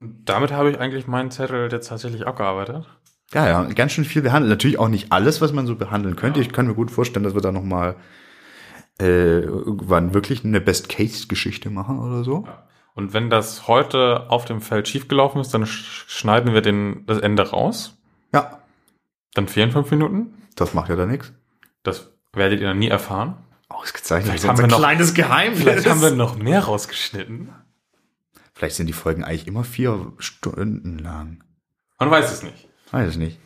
Damit 0.00 0.52
habe 0.52 0.70
ich 0.70 0.78
eigentlich 0.78 1.06
meinen 1.06 1.30
Zettel 1.30 1.72
jetzt 1.72 1.88
tatsächlich 1.88 2.26
abgearbeitet. 2.26 2.84
Ja, 3.32 3.48
ja, 3.48 3.62
ganz 3.64 3.92
schön 3.92 4.04
viel 4.04 4.22
behandelt. 4.22 4.50
Natürlich 4.50 4.78
auch 4.78 4.88
nicht 4.88 5.10
alles, 5.10 5.40
was 5.40 5.52
man 5.52 5.66
so 5.66 5.74
behandeln 5.74 6.16
könnte. 6.16 6.40
Ich 6.40 6.52
kann 6.52 6.66
mir 6.66 6.74
gut 6.74 6.90
vorstellen, 6.90 7.24
dass 7.24 7.34
wir 7.34 7.40
da 7.40 7.50
noch 7.50 7.64
mal 7.64 7.96
äh, 9.00 9.40
irgendwann 9.40 10.14
wirklich 10.14 10.44
eine 10.44 10.60
Best-Case-Geschichte 10.60 11.70
machen 11.70 11.98
oder 11.98 12.24
so. 12.24 12.46
Und 12.94 13.12
wenn 13.12 13.28
das 13.28 13.68
heute 13.68 14.30
auf 14.30 14.46
dem 14.46 14.60
Feld 14.62 14.88
schiefgelaufen 14.88 15.40
ist, 15.40 15.52
dann 15.52 15.64
sch- 15.64 16.04
schneiden 16.08 16.54
wir 16.54 16.62
den, 16.62 17.04
das 17.06 17.18
Ende 17.18 17.50
raus. 17.50 17.96
Ja, 18.32 18.60
Dann 19.34 19.48
fehlen 19.48 19.70
fünf 19.70 19.90
Minuten. 19.90 20.32
das 20.54 20.72
macht 20.72 20.88
ja 20.88 20.96
dann 20.96 21.10
nichts. 21.10 21.32
Das 21.82 22.10
werdet 22.32 22.60
ihr 22.60 22.68
dann 22.68 22.78
nie 22.78 22.88
erfahren. 22.88 23.34
Ausgezeichnet. 23.68 24.30
Vielleicht 24.30 24.48
haben 24.48 24.56
wir 24.58 24.64
ein 24.64 24.70
noch- 24.70 24.78
kleines 24.78 25.12
Geheimnis. 25.14 25.60
Vielleicht 25.60 25.88
haben 25.88 26.00
wir 26.00 26.10
noch 26.12 26.36
mehr 26.38 26.60
rausgeschnitten. 26.64 27.50
Vielleicht 28.54 28.76
sind 28.76 28.86
die 28.86 28.92
Folgen 28.94 29.22
eigentlich 29.24 29.46
immer 29.46 29.64
vier 29.64 30.12
Stunden 30.18 30.98
lang. 30.98 31.44
Man 31.98 32.10
weiß 32.10 32.32
es 32.32 32.42
nicht. 32.42 32.68
Weiß 32.92 33.10
ich 33.10 33.16
nicht. 33.18 33.38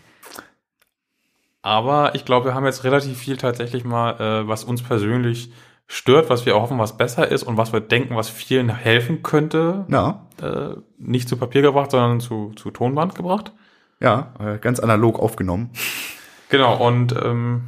Aber 1.63 2.15
ich 2.15 2.25
glaube, 2.25 2.47
wir 2.47 2.55
haben 2.55 2.65
jetzt 2.65 2.85
relativ 2.85 3.19
viel 3.19 3.37
tatsächlich 3.37 3.85
mal, 3.85 4.13
äh, 4.21 4.49
was 4.49 4.65
uns 4.65 4.83
persönlich 4.83 5.53
stört, 5.87 6.31
was 6.31 6.47
wir 6.47 6.55
hoffen, 6.55 6.79
was 6.79 6.97
besser 6.97 7.29
ist 7.29 7.43
und 7.43 7.57
was 7.57 7.73
wir 7.73 7.81
denken, 7.81 8.17
was 8.17 8.29
vielen 8.31 8.69
helfen 8.75 9.23
könnte, 9.23 9.85
Ja, 9.89 10.27
äh, 10.41 10.77
nicht 10.99 11.29
zu 11.29 11.37
Papier 11.37 11.63
gebracht, 11.63 11.91
sondern 11.91 12.21
zu, 12.21 12.53
zu 12.57 12.71
Tonband 12.71 13.15
gebracht. 13.15 13.53
ja, 14.01 14.33
äh, 14.39 14.59
ganz 14.59 14.81
analog 14.81 15.19
aufgenommen. 15.19 15.71
Genau, 16.49 16.77
und 16.87 17.15
ähm, 17.23 17.65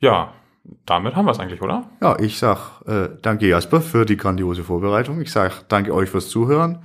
ja, 0.00 0.32
damit 0.86 1.14
haben 1.14 1.26
wir 1.26 1.32
es 1.32 1.38
eigentlich, 1.40 1.62
oder? 1.62 1.84
Ja, 2.00 2.18
ich 2.18 2.38
sag 2.38 2.80
äh, 2.86 3.10
danke 3.20 3.46
Jasper 3.48 3.80
für 3.80 4.04
die 4.04 4.16
grandiose 4.16 4.64
Vorbereitung. 4.64 5.20
Ich 5.20 5.30
sag 5.30 5.68
danke 5.68 5.94
euch 5.94 6.10
fürs 6.10 6.28
Zuhören. 6.30 6.82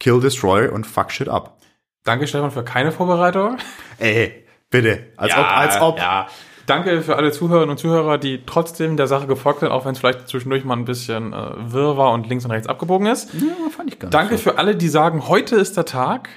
Kill, 0.00 0.20
destroy 0.20 0.68
und 0.68 0.86
fuck 0.86 1.10
shit 1.12 1.28
up. 1.28 1.58
Danke, 2.04 2.26
Stefan, 2.26 2.50
für 2.50 2.64
keine 2.64 2.90
Vorbereitung. 2.92 3.56
Ey, 3.98 4.43
bitte. 4.82 5.06
Als 5.16 5.32
ob, 5.36 5.44
als 5.56 5.80
ob. 5.80 5.98
Ja. 5.98 6.26
Danke 6.66 7.02
für 7.02 7.16
alle 7.16 7.30
Zuhörerinnen 7.30 7.70
und 7.72 7.78
Zuhörer, 7.78 8.16
die 8.18 8.40
trotzdem 8.46 8.96
der 8.96 9.06
Sache 9.06 9.26
gefolgt 9.26 9.60
sind, 9.60 9.68
auch 9.70 9.84
wenn 9.84 9.92
es 9.92 9.98
vielleicht 9.98 10.28
zwischendurch 10.28 10.64
mal 10.64 10.76
ein 10.76 10.86
bisschen 10.86 11.32
äh, 11.34 11.72
wirr 11.72 11.96
war 11.98 12.12
und 12.12 12.26
links 12.28 12.44
und 12.46 12.50
rechts 12.52 12.66
abgebogen 12.66 13.06
ist. 13.06 13.32
Ja, 13.34 13.68
fand 13.70 13.92
ich 13.92 13.98
gar 13.98 14.06
nicht 14.08 14.14
Danke 14.14 14.36
so. 14.38 14.42
für 14.44 14.58
alle, 14.58 14.74
die 14.74 14.88
sagen, 14.88 15.28
heute 15.28 15.56
ist 15.56 15.76
der 15.76 15.84
Tag, 15.84 16.30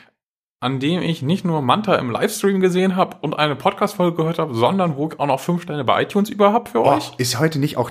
an 0.59 0.79
dem 0.81 1.01
ich 1.01 1.21
nicht 1.21 1.45
nur 1.45 1.61
Manta 1.61 1.95
im 1.95 2.11
Livestream 2.11 2.59
gesehen 2.59 2.95
habe 2.97 3.17
und 3.21 3.39
eine 3.39 3.55
Podcast-Folge 3.55 4.17
gehört 4.17 4.37
habe, 4.37 4.53
sondern 4.53 4.97
wo 4.97 5.07
ich 5.07 5.17
auch 5.19 5.27
noch 5.27 5.39
fünf 5.39 5.61
Sterne 5.63 5.85
bei 5.85 6.01
iTunes 6.03 6.29
über 6.29 6.51
habe 6.51 6.69
für 6.69 6.81
Oh, 6.83 6.89
euch. 6.95 7.13
ist 7.17 7.39
heute 7.39 7.57
nicht 7.59 7.77
auch 7.77 7.89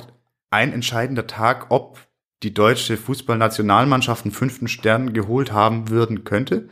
ein 0.50 0.72
entscheidender 0.74 1.26
Tag, 1.26 1.66
ob 1.70 1.98
die 2.42 2.52
deutsche 2.52 2.98
Fußballnationalmannschaft 2.98 4.24
einen 4.26 4.32
fünften 4.32 4.68
Stern 4.68 5.14
geholt 5.14 5.52
haben 5.52 5.88
würden 5.88 6.24
könnte? 6.24 6.68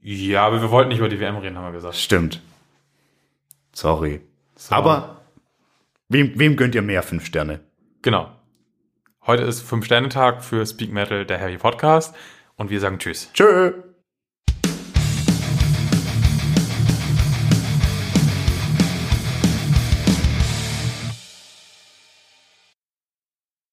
Ja, 0.00 0.46
aber 0.46 0.62
wir 0.62 0.70
wollten 0.70 0.88
nicht 0.88 1.00
über 1.00 1.10
die 1.10 1.20
WM 1.20 1.36
reden, 1.36 1.58
haben 1.58 1.64
wir 1.66 1.72
gesagt. 1.72 1.96
Stimmt. 1.96 2.40
Sorry. 3.80 4.20
So. 4.56 4.74
Aber 4.74 5.22
wem, 6.10 6.38
wem 6.38 6.56
gönnt 6.56 6.74
ihr 6.74 6.82
mehr 6.82 7.02
fünf 7.02 7.24
Sterne? 7.24 7.60
Genau. 8.02 8.30
Heute 9.26 9.44
ist 9.44 9.62
Fünf-Sterne-Tag 9.62 10.44
für 10.44 10.66
Speak 10.66 10.92
Metal, 10.92 11.24
der 11.24 11.38
Heavy 11.38 11.56
Podcast. 11.56 12.14
Und 12.56 12.68
wir 12.68 12.78
sagen 12.78 12.98
Tschüss. 12.98 13.30
Tschö. 13.32 13.72